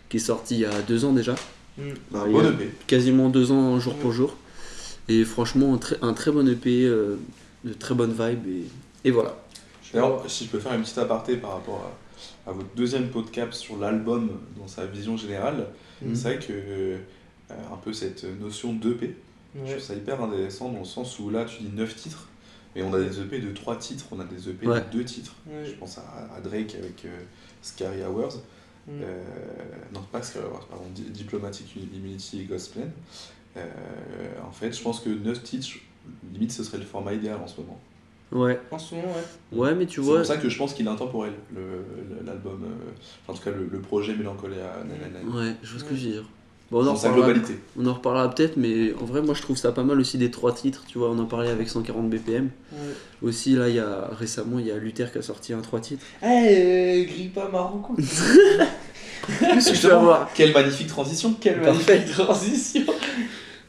qui 0.09 0.17
est 0.17 0.21
sorti 0.21 0.55
il 0.55 0.61
y 0.61 0.65
a 0.65 0.83
deux 0.83 1.05
ans 1.05 1.13
déjà. 1.13 1.37
Mhm. 1.77 1.95
Bah, 2.11 2.23
Un 2.25 2.29
il 2.31 2.37
y 2.37 2.39
a 2.41 2.43
bon 2.43 2.49
EP. 2.51 2.71
Quasiment 2.87 3.29
deux 3.29 3.53
ans 3.53 3.79
jour 3.79 3.95
pour 3.95 4.11
jour. 4.13 4.37
Et 5.09 5.25
franchement, 5.25 5.75
un 5.75 5.79
très, 5.79 5.97
un 6.03 6.13
très 6.13 6.31
bon 6.31 6.47
EP, 6.49 6.85
euh, 6.85 7.17
de 7.65 7.73
très 7.73 7.95
bonne 7.95 8.13
vibe, 8.13 8.47
et, 8.47 9.09
et 9.09 9.11
voilà. 9.11 9.37
D'ailleurs, 9.93 10.23
si 10.31 10.45
je 10.45 10.51
peux 10.51 10.59
faire 10.59 10.75
une 10.75 10.83
petite 10.83 10.99
aparté 10.99 11.37
par 11.37 11.53
rapport 11.53 11.91
à, 12.47 12.51
à 12.51 12.53
votre 12.53 12.69
deuxième 12.77 13.09
podcast 13.09 13.55
sur 13.55 13.79
l'album 13.79 14.31
dans 14.59 14.69
sa 14.69 14.87
vision 14.87 15.17
générale, 15.17 15.67
Mhm. 16.01 16.15
c'est 16.15 16.35
vrai 16.35 16.39
que 16.47 16.53
euh, 16.53 16.99
un 17.51 17.77
peu 17.77 17.93
cette 17.93 18.25
notion 18.41 18.73
d'EP, 18.73 19.17
je 19.57 19.71
trouve 19.73 19.83
ça 19.83 19.95
hyper 19.95 20.23
intéressant 20.23 20.71
dans 20.71 20.79
le 20.81 20.85
sens 20.85 21.19
où 21.19 21.29
là 21.31 21.45
tu 21.45 21.63
dis 21.65 21.71
9 21.75 21.97
titres, 21.97 22.29
mais 22.77 22.83
on 22.83 22.93
a 22.95 23.01
des 23.01 23.19
EP 23.21 23.41
de 23.41 23.51
3 23.53 23.75
titres, 23.77 24.05
on 24.13 24.21
a 24.21 24.25
des 24.25 24.49
EP 24.49 24.65
Ouais. 24.69 24.81
de 24.81 24.87
2 24.99 25.05
titres. 25.05 25.35
Ouais. 25.49 25.65
Je 25.65 25.73
pense 25.73 25.99
à, 25.99 26.03
à 26.37 26.41
Drake 26.41 26.77
avec 26.79 27.05
euh, 27.07 27.09
Scary 27.63 28.05
Hours. 28.05 28.35
Euh, 28.91 29.23
non, 29.93 30.01
pas 30.13 30.23
Scary 30.23 30.45
Hours, 30.47 30.67
pardon, 30.69 30.85
Di- 30.95 31.11
Diplomatic 31.11 31.75
Immunity 31.77 32.43
et 32.43 32.45
Gospel. 32.45 32.85
Euh, 32.85 32.87
en 34.47 34.51
fait, 34.53 34.73
je 34.77 34.83
pense 34.83 35.01
que 35.01 35.09
9 35.11 35.43
titres, 35.43 35.69
limite, 36.33 36.53
ce 36.53 36.63
serait 36.65 36.79
le 36.79 36.85
format 36.85 37.13
idéal 37.15 37.39
en 37.43 37.47
ce 37.47 37.61
moment. 37.61 37.79
Ouais, 38.31 38.61
En 38.71 38.79
ce 38.79 38.95
moment, 38.95 39.09
ouais. 39.53 39.59
ouais, 39.59 39.75
mais 39.75 39.87
tu 39.87 40.01
C'est 40.01 40.07
vois. 40.07 40.19
pour 40.19 40.27
ça 40.27 40.37
que 40.37 40.51
je 40.51 40.59
pense 40.59 40.75
qu'il 40.75 40.87
est 40.87 40.91
intemporel, 40.91 41.33
l'album, 42.27 42.61
euh, 42.63 42.91
enfin, 43.25 43.33
en 43.33 43.35
tout 43.35 43.43
cas 43.43 43.57
le, 43.57 43.67
le 43.73 43.81
projet 43.81 44.15
Mélancolia. 44.15 44.57
Ouais, 45.35 45.53
je 45.63 45.71
vois 45.71 45.81
ce 45.81 45.85
que 45.85 45.95
je 45.97 46.05
veux 46.05 46.11
dire. 46.13 46.25
Bon, 46.71 46.85
on 46.85 46.89
en 46.89 46.95
sa 46.97 47.09
reparlera, 47.09 47.33
globalité. 47.33 47.59
on 47.79 47.87
en 47.87 47.95
reparlera 47.95 48.29
peut-être, 48.35 48.59
mais 48.59 48.93
en 49.01 49.07
vrai, 49.07 49.23
moi 49.23 49.33
je 49.33 49.41
trouve 49.41 49.57
ça 49.57 49.73
pas 49.73 49.85
mal 49.85 49.99
aussi 49.99 50.19
des 50.19 50.31
trois 50.31 50.53
titres. 50.53 50.85
Tu 50.87 50.99
vois, 50.99 51.09
on 51.11 51.19
en 51.19 51.25
parlait 51.25 51.49
avec 51.49 51.71
140 51.71 52.11
BPM. 52.11 52.51
Ouais. 52.73 52.79
Aussi, 53.23 53.55
là, 53.55 53.71
il 53.71 53.77
y 53.77 53.81
a 53.81 54.11
récemment, 54.13 54.59
il 54.59 54.67
y 54.67 54.71
a 54.71 54.77
Luther 54.77 55.11
qui 55.11 55.17
a 55.17 55.23
sorti 55.23 55.55
un 55.55 55.63
trois 55.63 55.81
titres. 55.81 56.05
Eh, 56.23 56.27
euh, 56.27 57.05
grille 57.07 57.29
pas 57.29 57.49
Marocco. 57.49 57.95
Qu'est-ce 57.97 59.71
que 59.71 59.75
je 59.75 59.87
vais 59.89 59.95
avoir 59.95 60.31
Quelle 60.35 60.53
magnifique 60.53 60.89
transition 60.89 61.33
Quelle 61.41 61.63
Parfait. 61.63 61.95
magnifique 62.01 62.15
transition. 62.15 62.83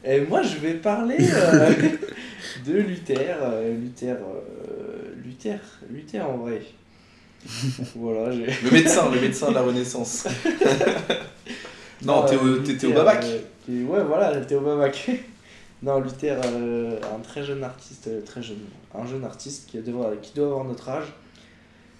Et 0.04 0.20
moi, 0.22 0.42
je 0.42 0.56
vais 0.56 0.74
parler 0.74 1.18
euh, 1.20 1.74
de 2.66 2.72
Luther. 2.72 3.36
euh, 3.42 3.74
Luther, 3.74 4.16
euh, 4.16 5.12
Luther, 5.22 5.58
Luther 5.90 6.20
en 6.28 6.38
vrai. 6.38 6.62
voilà. 7.94 8.34
Le 8.34 8.70
médecin, 8.70 9.10
le 9.10 9.20
médecin 9.20 9.50
de 9.50 9.54
la 9.54 9.62
Renaissance. 9.62 10.26
non, 12.02 12.24
t'es 12.24 12.36
au, 12.36 12.92
Babac. 12.92 13.24
euh, 13.24 13.84
ouais, 13.84 14.02
voilà, 14.04 14.40
t'es 14.40 14.54
au 14.54 14.60
Babac. 14.60 15.10
non, 15.82 16.00
Luther, 16.00 16.38
un 16.42 17.20
très 17.20 17.44
jeune 17.44 17.62
artiste, 17.62 18.08
très 18.24 18.42
jeune, 18.42 18.58
un 18.94 19.06
jeune 19.06 19.24
artiste 19.24 19.68
qui 19.70 19.78
doit, 19.78 20.12
qui 20.22 20.32
doit 20.34 20.46
avoir 20.46 20.64
notre 20.64 20.88
âge, 20.88 21.12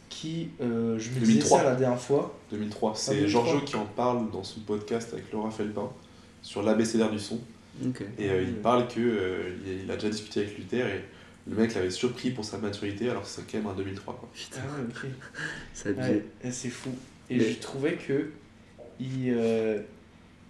qui, 0.09 0.48
je 0.59 0.64
me 0.64 0.98
disais 0.98 1.34
2003. 1.34 1.59
ça 1.59 1.64
la 1.64 1.74
dernière 1.74 2.01
fois. 2.01 2.34
2003. 2.51 2.92
C'est 2.96 3.14
2003. 3.14 3.42
Giorgio 3.44 3.64
qui 3.66 3.76
en 3.76 3.84
parle 3.84 4.30
dans 4.30 4.44
son 4.44 4.61
podcast 4.61 5.11
avec 5.12 5.30
Laura 5.32 5.51
Felpin 5.51 5.90
sur 6.42 6.62
l'ABCDR 6.62 7.11
du 7.11 7.18
son. 7.18 7.38
Et 8.18 8.30
euh, 8.30 8.42
il 8.42 8.54
parle 8.56 8.88
que 8.88 9.00
euh, 9.00 9.82
il 9.84 9.90
a 9.90 9.94
déjà 9.94 10.10
discuté 10.10 10.40
avec 10.40 10.56
Luther 10.58 10.86
et 10.86 11.04
le 11.48 11.56
mec 11.56 11.74
l'avait 11.74 11.90
surpris 11.90 12.30
pour 12.30 12.44
sa 12.44 12.58
maturité 12.58 13.08
alors 13.10 13.22
que 13.22 13.28
c'est 13.28 13.50
quand 13.50 13.58
même 13.58 13.66
un 13.68 13.74
2003. 13.74 14.14
Quoi. 14.14 14.30
Putain, 14.34 14.60
Ah 14.68 14.80
ok. 14.82 15.96
Ouais, 15.96 16.24
et 16.44 16.50
c'est 16.50 16.68
fou. 16.68 16.90
Et 17.30 17.36
Mais- 17.36 17.52
je 17.52 17.58
trouvais 17.58 17.94
que 17.94 18.30
il, 18.98 19.32
euh, 19.34 19.80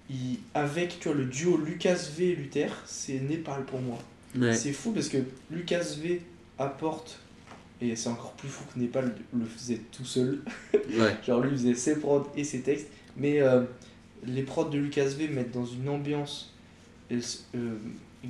il, 0.09 0.39
avec 0.55 0.99
tu 0.99 1.09
vois, 1.09 1.17
le 1.17 1.25
duo 1.27 1.57
Lucas 1.57 2.09
V 2.17 2.31
et 2.31 2.35
Luther, 2.35 2.69
c'est 2.87 3.21
Népal 3.21 3.65
pour 3.65 3.81
moi. 3.81 3.99
Ouais. 4.37 4.55
C'est 4.55 4.73
fou 4.73 4.93
parce 4.93 5.09
que 5.09 5.19
Lucas 5.51 5.97
V 6.03 6.23
apporte, 6.59 7.21
et 7.81 7.95
c'est 7.97 8.09
encore 8.09 8.33
plus 8.33 8.49
fou 8.49 8.65
que 8.73 8.79
Népal 8.79 9.15
le 9.33 9.45
faisait 9.45 9.81
tout 9.93 10.05
seul. 10.05 10.41
ouais. 10.75 11.17
Genre 11.25 11.41
lui 11.41 11.51
il 11.53 11.57
faisait 11.57 11.75
ses 11.75 12.01
prods 12.01 12.29
et 12.37 12.45
ses 12.45 12.61
textes, 12.61 12.89
mais 13.17 13.41
euh, 13.41 13.63
les 14.25 14.43
prods 14.43 14.69
de 14.69 14.79
Lucas 14.79 15.07
V 15.17 15.29
mettent 15.29 15.53
dans 15.53 15.67
une 15.67 15.89
ambiance. 15.89 16.53
Et 17.11 17.19
euh, 17.57 17.77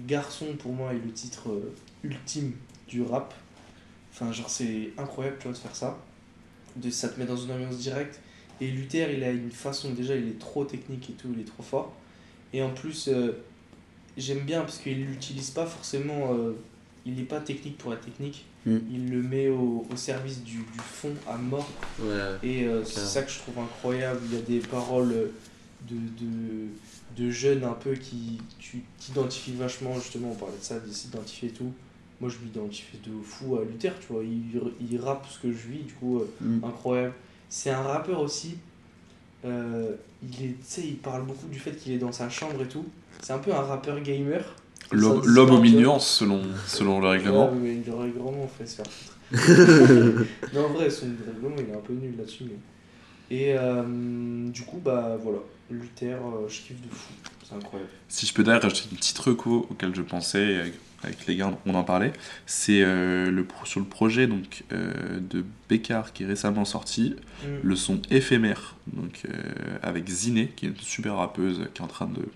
Garçon 0.07 0.47
pour 0.59 0.72
moi 0.72 0.93
est 0.93 1.05
le 1.05 1.12
titre 1.12 1.51
euh, 1.51 1.74
ultime 2.05 2.53
du 2.89 3.03
rap. 3.03 3.35
Enfin 4.12 4.33
genre 4.33 4.51
c'est 4.51 4.91
incroyable 4.99 5.37
tu 5.39 5.45
vois 5.45 5.53
de 5.53 5.59
faire 5.59 5.76
ça. 5.76 5.99
De, 6.76 6.91
ça 6.91 7.09
te 7.09 7.18
met 7.18 7.26
dans 7.26 7.37
une 7.37 7.51
ambiance 7.53 7.78
directe. 7.78 8.20
Et 8.61 8.70
Luther 8.70 9.12
il 9.12 9.24
a 9.24 9.31
une 9.31 9.51
façon 9.51 9.93
déjà 9.93 10.14
il 10.16 10.28
est 10.28 10.39
trop 10.39 10.64
technique 10.64 11.11
et 11.11 11.14
tout, 11.14 11.28
il 11.35 11.41
est 11.41 11.45
trop 11.45 11.62
fort. 11.62 11.93
Et 12.53 12.62
en 12.62 12.70
plus 12.70 13.09
euh, 13.09 13.33
j'aime 14.16 14.41
bien 14.41 14.61
parce 14.61 14.78
qu'il 14.78 15.05
l'utilise 15.07 15.51
pas 15.51 15.66
forcément. 15.66 16.35
euh, 16.35 16.53
il 17.07 17.14
n'est 17.14 17.22
pas 17.22 17.41
technique 17.41 17.78
pour 17.78 17.95
être 17.95 18.03
technique. 18.05 18.45
Mm. 18.66 18.78
Il 18.93 19.11
le 19.11 19.22
met 19.22 19.49
au, 19.49 19.87
au 19.91 19.97
service 19.97 20.43
du, 20.43 20.59
du 20.59 20.78
fond 20.78 21.14
à 21.26 21.37
mort. 21.37 21.68
Ouais. 21.99 22.14
Et 22.43 22.64
euh, 22.64 22.85
c'est 22.85 23.01
ça 23.01 23.22
que 23.22 23.31
je 23.31 23.39
trouve 23.39 23.59
incroyable. 23.59 24.20
Il 24.26 24.35
y 24.35 24.39
a 24.39 24.43
des 24.43 24.59
paroles 24.66 25.31
de, 25.89 25.95
de, 25.95 26.66
de 27.17 27.31
jeunes 27.31 27.65
un 27.65 27.73
peu 27.73 27.93
qui 27.95 28.41
tu 28.59 28.83
t'identifies 28.99 29.53
vachement, 29.55 29.95
justement, 29.95 30.31
on 30.33 30.35
parlait 30.35 30.59
de 30.59 30.63
ça, 30.65 30.79
de 30.79 30.91
s'identifier 30.91 31.49
et 31.49 31.53
tout. 31.53 31.73
Moi, 32.21 32.31
je 32.31 32.37
m'identifie 32.45 32.99
de 32.99 33.13
fou 33.25 33.57
à 33.57 33.65
Luther, 33.65 33.93
tu 34.01 34.13
vois. 34.13 34.23
Il, 34.23 34.61
il 34.91 34.99
rappe 35.01 35.27
ce 35.29 35.39
que 35.39 35.51
je 35.53 35.69
vis, 35.69 35.83
du 35.85 35.93
coup, 35.95 36.19
euh, 36.21 36.29
Mm. 36.41 36.65
incroyable. 36.65 37.15
C'est 37.49 37.71
un 37.71 37.83
rappeur 37.83 38.21
aussi. 38.21 38.57
euh, 39.45 39.93
il 40.23 40.45
est, 40.45 40.49
tu 40.49 40.57
sais, 40.63 40.83
il 40.83 40.97
parle 40.97 41.25
beaucoup 41.25 41.47
du 41.49 41.59
fait 41.59 41.73
qu'il 41.73 41.93
est 41.93 41.99
dans 41.99 42.13
sa 42.13 42.29
chambre 42.29 42.63
et 42.63 42.69
tout. 42.69 42.85
C'est 43.23 43.33
un 43.33 43.39
peu 43.39 43.53
un 43.55 43.63
rappeur 43.63 43.99
gamer. 44.01 44.45
L'homme 44.93 45.51
aux 45.55 45.61
nuances 45.65 46.09
selon, 46.19 46.43
selon 46.67 47.01
le 47.01 47.07
règlement. 47.09 47.49
Ouais, 47.51 47.57
mais 47.63 47.81
le 47.87 47.95
règlement, 47.95 48.47
fait 48.49 48.67
se 48.67 48.77
faire 48.77 48.87
non, 50.55 50.65
en 50.67 50.73
vrai, 50.75 50.91
son 50.91 51.07
règlement, 51.07 51.57
il 51.59 51.71
est 51.73 51.77
un 51.77 51.81
peu 51.81 51.93
nul 51.95 52.15
là-dessus. 52.19 52.45
Mais... 52.45 53.37
Et 53.37 53.55
euh, 53.57 54.49
du 54.49 54.63
coup, 54.63 54.81
bah 54.85 55.17
voilà, 55.23 55.39
Luther, 55.71 56.14
euh, 56.14 56.49
je 56.49 56.61
kiffe 56.61 56.81
de 56.81 56.89
fou. 56.89 57.12
C'est 57.49 57.55
incroyable. 57.55 57.91
Si 58.09 58.27
je 58.27 58.35
peux 58.35 58.43
d'ailleurs 58.45 58.62
rajouter 58.62 58.83
une 58.91 58.97
petite 58.99 59.18
reco 59.18 59.66
auquel 59.71 59.95
je 59.95 60.03
pensais 60.03 60.61
avec, 61.03 61.27
les 61.27 61.37
gars, 61.37 61.51
on 61.66 61.75
en 61.75 61.83
parlait, 61.85 62.12
c'est 62.47 62.83
euh, 62.83 63.31
le, 63.31 63.47
sur 63.64 63.81
le 63.81 63.87
projet 63.87 64.27
donc, 64.27 64.64
euh, 64.73 65.18
de 65.21 65.45
Bécard 65.68 66.12
qui 66.12 66.25
est 66.25 66.27
récemment 66.27 66.64
sorti, 66.64 67.16
Mm. 67.43 67.47
le 67.62 67.75
son 67.77 68.03
éphémère, 68.11 68.77
donc, 68.93 69.23
euh, 69.27 69.33
avec 69.83 70.07
Ziné, 70.09 70.49
qui 70.55 70.66
est 70.66 70.68
une 70.68 70.77
super 70.77 71.16
rappeuse 71.16 71.68
qui 71.73 71.81
est 71.81 71.85
en 71.85 71.89
train 71.89 72.07
de, 72.07 72.29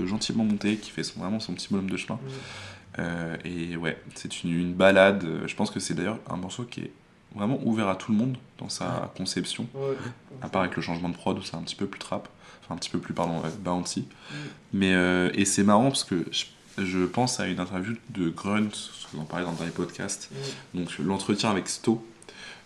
de 0.00 0.06
gentiment 0.06 0.44
monter, 0.44 0.76
qui 0.76 0.90
fait 0.90 1.02
son, 1.04 1.20
vraiment 1.20 1.40
son 1.40 1.54
petit 1.54 1.68
bonhomme 1.70 1.88
de 1.90 1.96
chemin. 1.96 2.18
Mm. 2.98 3.00
Et 3.46 3.76
ouais, 3.78 3.96
c'est 4.14 4.42
une, 4.44 4.50
une 4.52 4.74
balade. 4.74 5.26
Je 5.46 5.54
pense 5.54 5.70
que 5.70 5.80
c'est 5.80 5.94
d'ailleurs 5.94 6.18
un 6.28 6.36
morceau 6.36 6.64
qui 6.64 6.80
est 6.80 6.92
vraiment 7.34 7.58
ouvert 7.64 7.88
à 7.88 7.96
tout 7.96 8.12
le 8.12 8.18
monde 8.18 8.36
dans 8.58 8.68
sa 8.68 9.10
conception, 9.16 9.66
Ouais. 9.74 9.96
à 10.42 10.50
part 10.50 10.60
avec 10.62 10.76
le 10.76 10.82
changement 10.82 11.08
de 11.08 11.14
prod 11.16 11.38
où 11.38 11.42
c'est 11.42 11.56
un 11.56 11.62
petit 11.62 11.76
peu 11.76 11.86
plus 11.86 11.98
trap, 11.98 12.28
enfin 12.62 12.74
un 12.74 12.78
petit 12.78 12.90
peu 12.90 12.98
plus, 12.98 13.14
pardon, 13.14 13.42
bouncy. 13.60 14.00
Mm. 14.00 14.34
Mais, 14.74 14.94
euh, 14.94 15.30
et 15.34 15.44
c'est 15.44 15.64
marrant 15.64 15.88
parce 15.88 16.04
que 16.04 16.24
je, 16.30 16.44
je 16.84 17.04
pense 17.04 17.40
à 17.40 17.46
une 17.48 17.60
interview 17.60 17.94
de 18.10 18.28
Grunt, 18.30 18.70
ce 18.72 19.06
que 19.06 19.16
vous 19.16 19.22
en 19.22 19.24
parlez 19.24 19.44
dans 19.44 19.52
le 19.52 19.56
dernier 19.58 19.72
podcast, 19.72 20.30
Mm. 20.74 20.78
donc 20.78 20.98
l'entretien 20.98 21.50
avec 21.50 21.68
Sto. 21.68 22.06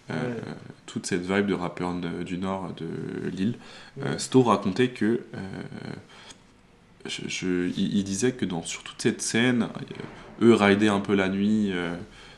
euh, 0.09 0.14
Ouais. 0.14 0.40
toute 0.86 1.05
cette 1.07 1.22
vibe 1.28 1.47
de 1.47 1.55
rappeur 1.55 1.92
de- 1.94 2.22
du 2.22 2.38
nord 2.38 2.72
de 2.76 3.28
Lille. 3.28 3.57
Mm. 3.97 4.03
Euh, 4.03 4.18
Sto 4.18 4.42
racontait 4.44 4.90
que 4.90 5.05
euh, 5.34 5.38
je- 7.07 7.22
je- 7.28 7.68
il, 7.76 7.97
il 7.99 8.05
disait 8.05 8.32
que 8.32 8.44
dans, 8.44 8.62
sur 8.62 8.82
toute 8.84 9.01
cette 9.03 9.20
scène, 9.22 9.68
eux 10.42 10.55
ridaient 10.55 10.88
un 10.88 11.01
peu 11.01 11.14
la 11.14 11.28
nuit 11.28 11.72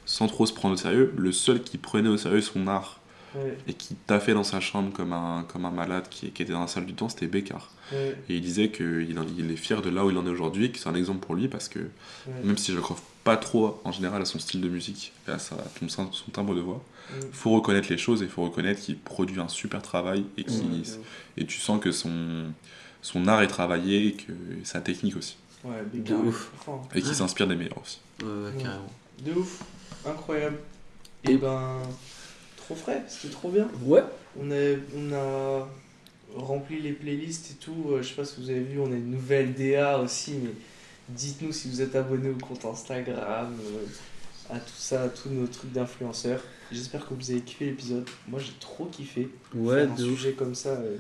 sans 0.07 0.27
trop 0.29 0.47
se 0.47 0.53
prendre 0.55 0.75
au 0.75 0.77
sérieux. 0.79 1.13
Le 1.19 1.31
seul 1.33 1.63
qui 1.63 1.77
prenait 1.79 2.09
au 2.09 2.17
sérieux 2.17 2.41
son 2.41 2.67
art 2.69 2.98
Ouais, 3.35 3.57
et 3.67 3.75
qui 3.75 3.95
taffait 3.95 4.33
dans 4.35 4.45
sa 4.45 4.59
chambre 4.61 4.93
comme 4.93 5.13
un, 5.13 5.45
comme 5.53 5.65
un 5.67 5.71
malade 5.71 6.09
qui, 6.09 6.31
qui 6.31 6.43
était 6.43 6.53
dans 6.53 6.61
la 6.63 6.67
salle 6.67 6.87
du 6.87 6.95
temps, 6.95 7.09
c'était 7.11 7.27
Bécard. 7.27 7.71
ouais, 7.93 8.17
Et 8.29 8.37
il 8.37 8.41
disait 8.41 8.71
qu'il 8.71 9.07
il 9.39 9.51
est 9.51 9.57
fier 9.57 9.83
de 9.83 9.91
là 9.91 10.05
où 10.07 10.11
il 10.11 10.17
en 10.17 10.27
est 10.27 10.31
aujourd'hui, 10.31 10.67
et 10.67 10.71
que 10.71 10.79
c'est 10.79 10.89
un 10.89 10.95
exemple 10.95 11.25
pour 11.27 11.35
lui 11.35 11.49
parce 11.49 11.69
que 11.69 11.79
ouais. 11.81 12.33
même 12.45 12.57
si 12.57 12.73
je 12.73 12.77
ne 12.77 12.83
crois 12.83 12.97
pas 13.25 13.37
trop 13.37 13.81
en 13.85 13.93
général 13.93 14.23
à 14.23 14.25
son 14.25 14.39
style 14.39 14.63
de 14.63 14.69
musique 14.71 15.13
et 15.27 15.33
à 15.33 15.39
sa, 15.39 15.57
son, 15.89 16.11
son 16.11 16.31
timbre 16.31 16.55
de 16.55 16.61
voix, 16.61 16.83
Mm. 17.11 17.21
faut 17.33 17.53
reconnaître 17.53 17.89
les 17.89 17.97
choses 17.97 18.21
et 18.21 18.27
il 18.27 18.31
faut 18.31 18.43
reconnaître 18.45 18.83
qu'il 18.83 18.99
produit 18.99 19.41
un 19.41 19.49
super 19.49 19.81
travail 19.81 20.27
et, 20.37 20.45
et 21.39 21.47
tu 21.47 21.59
sens 21.59 21.81
que 21.81 21.91
son, 21.91 22.53
son 23.01 23.27
art 23.29 23.41
est 23.41 23.47
travaillé 23.49 24.09
et 24.09 24.13
que 24.13 24.33
sa 24.63 24.83
technique 24.83 25.17
aussi. 25.17 25.39
Ouais, 25.65 25.77
De 25.95 26.13
ouf. 26.15 26.51
il. 26.67 26.99
Et 26.99 27.01
qu'il 27.03 27.15
s'inspire 27.15 27.47
des 27.47 27.57
meilleurs 27.57 27.79
aussi. 27.81 27.99
Ouais, 28.23 28.27
ouais, 28.29 28.51
Ouais. 28.57 28.63
carrément. 28.63 28.93
De 29.25 29.33
ouf, 29.33 29.63
incroyable. 30.05 30.59
Et 31.25 31.39
ben, 31.39 31.79
trop 32.69 32.75
frais, 32.75 33.03
c'était 33.09 33.33
trop 33.33 33.51
bien. 33.51 33.69
Ouais. 33.85 34.03
On 34.41 34.51
a, 34.51 34.75
on 34.97 35.13
a 35.13 35.69
rempli 36.37 36.81
les 36.81 36.93
playlists 36.93 37.53
et 37.53 37.55
tout. 37.55 37.87
Euh, 37.91 38.03
Je 38.03 38.09
sais 38.11 38.15
pas 38.15 38.25
si 38.25 38.41
vous 38.41 38.51
avez 38.51 38.61
vu, 38.61 38.79
on 38.81 38.87
a 38.93 38.95
une 38.95 39.11
nouvelle 39.11 39.55
DA 39.55 39.99
aussi. 39.99 40.35
Mais 40.43 40.51
dites-nous 41.09 41.53
si 41.53 41.69
vous 41.69 41.81
êtes 41.81 41.97
abonné 41.97 42.29
au 42.31 42.35
compte 42.45 42.65
Instagram, 42.65 43.55
euh, 43.59 44.55
à 44.55 44.59
tout 44.59 44.73
ça, 44.77 45.05
à 45.05 45.09
tous 45.09 45.31
nos 45.31 45.47
trucs 45.47 45.73
d'influenceurs. 45.73 46.43
J'espère 46.71 47.07
que 47.09 47.15
vous 47.15 47.31
avez 47.31 47.41
kiffé 47.41 47.65
l'épisode. 47.67 48.07
Moi 48.29 48.41
j'ai 48.41 48.53
trop 48.61 48.85
kiffé. 48.87 49.29
Ouais, 49.55 49.77
Faire 49.85 49.91
un 49.93 49.95
de 49.95 50.05
ouf. 50.05 50.11
sujet 50.19 50.33
comme 50.33 50.55
ça. 50.55 50.71
euh, 50.71 50.97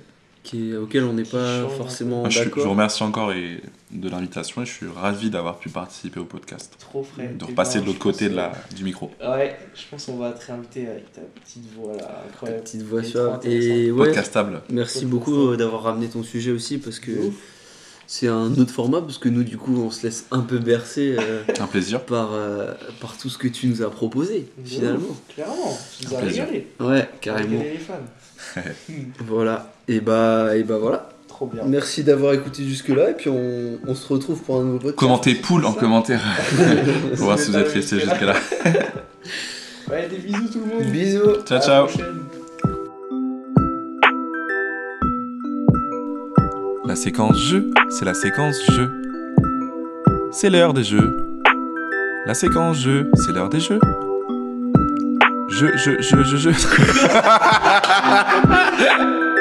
Qui, 0.48 0.74
auquel 0.74 1.04
on 1.04 1.12
n'est 1.12 1.24
pas 1.24 1.68
forcément 1.68 2.22
Ah, 2.24 2.30
je, 2.30 2.38
suis- 2.38 2.44
je 2.44 2.48
vous 2.48 2.56
d'accord. 2.56 2.70
remercie 2.72 3.02
encore 3.02 3.32
et, 3.32 3.60
de 3.90 4.08
l'invitation 4.08 4.62
et 4.62 4.64
je 4.64 4.72
suis 4.72 4.86
ravi 4.86 5.28
d'avoir 5.28 5.58
pu 5.58 5.68
participer 5.68 6.20
au 6.20 6.24
podcast. 6.24 6.74
trop 6.78 7.02
frais. 7.02 7.34
De 7.38 7.44
repasser 7.44 7.78
ben, 7.78 7.82
de 7.82 7.86
l'autre 7.88 7.98
côté 7.98 8.30
de 8.30 8.34
la, 8.36 8.52
du 8.74 8.82
micro. 8.82 9.10
Ouais, 9.22 9.58
je 9.74 9.82
pense 9.90 10.06
qu'on 10.06 10.16
va 10.16 10.30
te 10.32 10.46
réinviter 10.46 10.86
avec 10.86 11.12
ta 11.12 11.20
petite 11.20 11.70
voix 11.76 11.94
là, 11.96 12.22
incroyable. 12.30 12.62
Petite 12.62 12.82
voix 12.82 13.02
suave. 13.02 13.40
Et 13.44 13.90
ouais, 13.90 14.06
Podcastable. 14.06 14.62
merci 14.70 15.04
beaucoup 15.04 15.48
euh, 15.50 15.56
d'avoir 15.58 15.82
ramené 15.82 16.08
ton 16.08 16.22
sujet 16.22 16.50
aussi 16.50 16.78
parce 16.78 16.98
que 16.98 17.10
ouf. 17.10 17.34
C'est 18.10 18.26
un 18.26 18.50
autre 18.56 18.72
format 18.72 19.02
parce 19.02 19.18
que 19.18 19.28
nous 19.28 19.44
du 19.44 19.58
coup 19.58 19.76
on 19.84 19.90
se 19.90 20.02
laisse 20.04 20.24
un 20.30 20.40
peu 20.40 20.58
bercer 20.58 21.14
euh, 21.20 21.42
Un 21.60 21.66
plaisir. 21.66 22.00
par, 22.00 22.30
euh, 22.32 22.72
par 23.02 23.16
tout 23.18 23.28
ce 23.28 23.36
que 23.36 23.46
tu 23.48 23.66
nous 23.68 23.82
as 23.82 23.90
proposé 23.90 24.48
finalement. 24.64 25.08
ouf, 25.10 25.34
Clairement, 25.34 25.78
tu 26.00 26.06
nous 26.06 26.14
Un 26.14 26.18
as 26.18 26.20
régalé. 26.22 26.66
Ouais, 26.80 27.08
carrément. 27.20 27.62
Les 27.62 27.76
fans. 27.78 28.62
Voilà. 29.26 29.72
Et 29.88 30.00
bah, 30.00 30.56
et 30.56 30.62
bah 30.62 30.78
voilà. 30.80 31.10
Trop 31.28 31.46
bien. 31.46 31.64
Merci 31.66 32.02
d'avoir 32.02 32.32
écouté 32.32 32.64
jusque-là 32.64 33.10
et 33.10 33.14
puis 33.14 33.28
on, 33.28 33.78
on 33.86 33.94
se 33.94 34.08
retrouve 34.12 34.40
pour 34.42 34.56
un 34.56 34.64
nouveau 34.64 34.78
podcast. 34.78 34.96
Commentez 34.96 35.34
poule 35.34 35.66
en 35.66 35.72
commentaire 35.74 36.22
pour 37.16 37.26
voir 37.26 37.38
si 37.38 37.50
vous 37.50 37.58
êtes 37.58 37.68
resté 37.68 38.00
jusque-là. 38.00 38.34
Ouais, 39.90 40.08
des 40.08 40.16
bisous 40.18 40.48
tout 40.52 40.60
le 40.60 40.66
monde. 40.84 40.92
Bisous. 40.92 41.42
Ciao, 41.46 41.58
À 41.58 41.60
la 41.84 41.88
ciao. 41.88 41.88
La 46.88 46.96
séquence 46.96 47.36
jeu, 47.36 47.70
c'est 47.90 48.06
la 48.06 48.14
séquence 48.14 48.56
jeu. 48.72 48.90
c'est 50.32 50.48
l'heure 50.48 50.72
des 50.72 50.84
jeux. 50.84 51.14
La 52.24 52.32
séquence 52.32 52.78
jeu, 52.78 53.10
c'est 53.12 53.32
l'heure 53.32 53.50
des 53.50 53.60
jeux. 53.60 53.78
Je, 55.50 55.66
je, 55.76 56.00
je, 56.00 56.24
je, 56.24 56.36
je. 56.38 56.48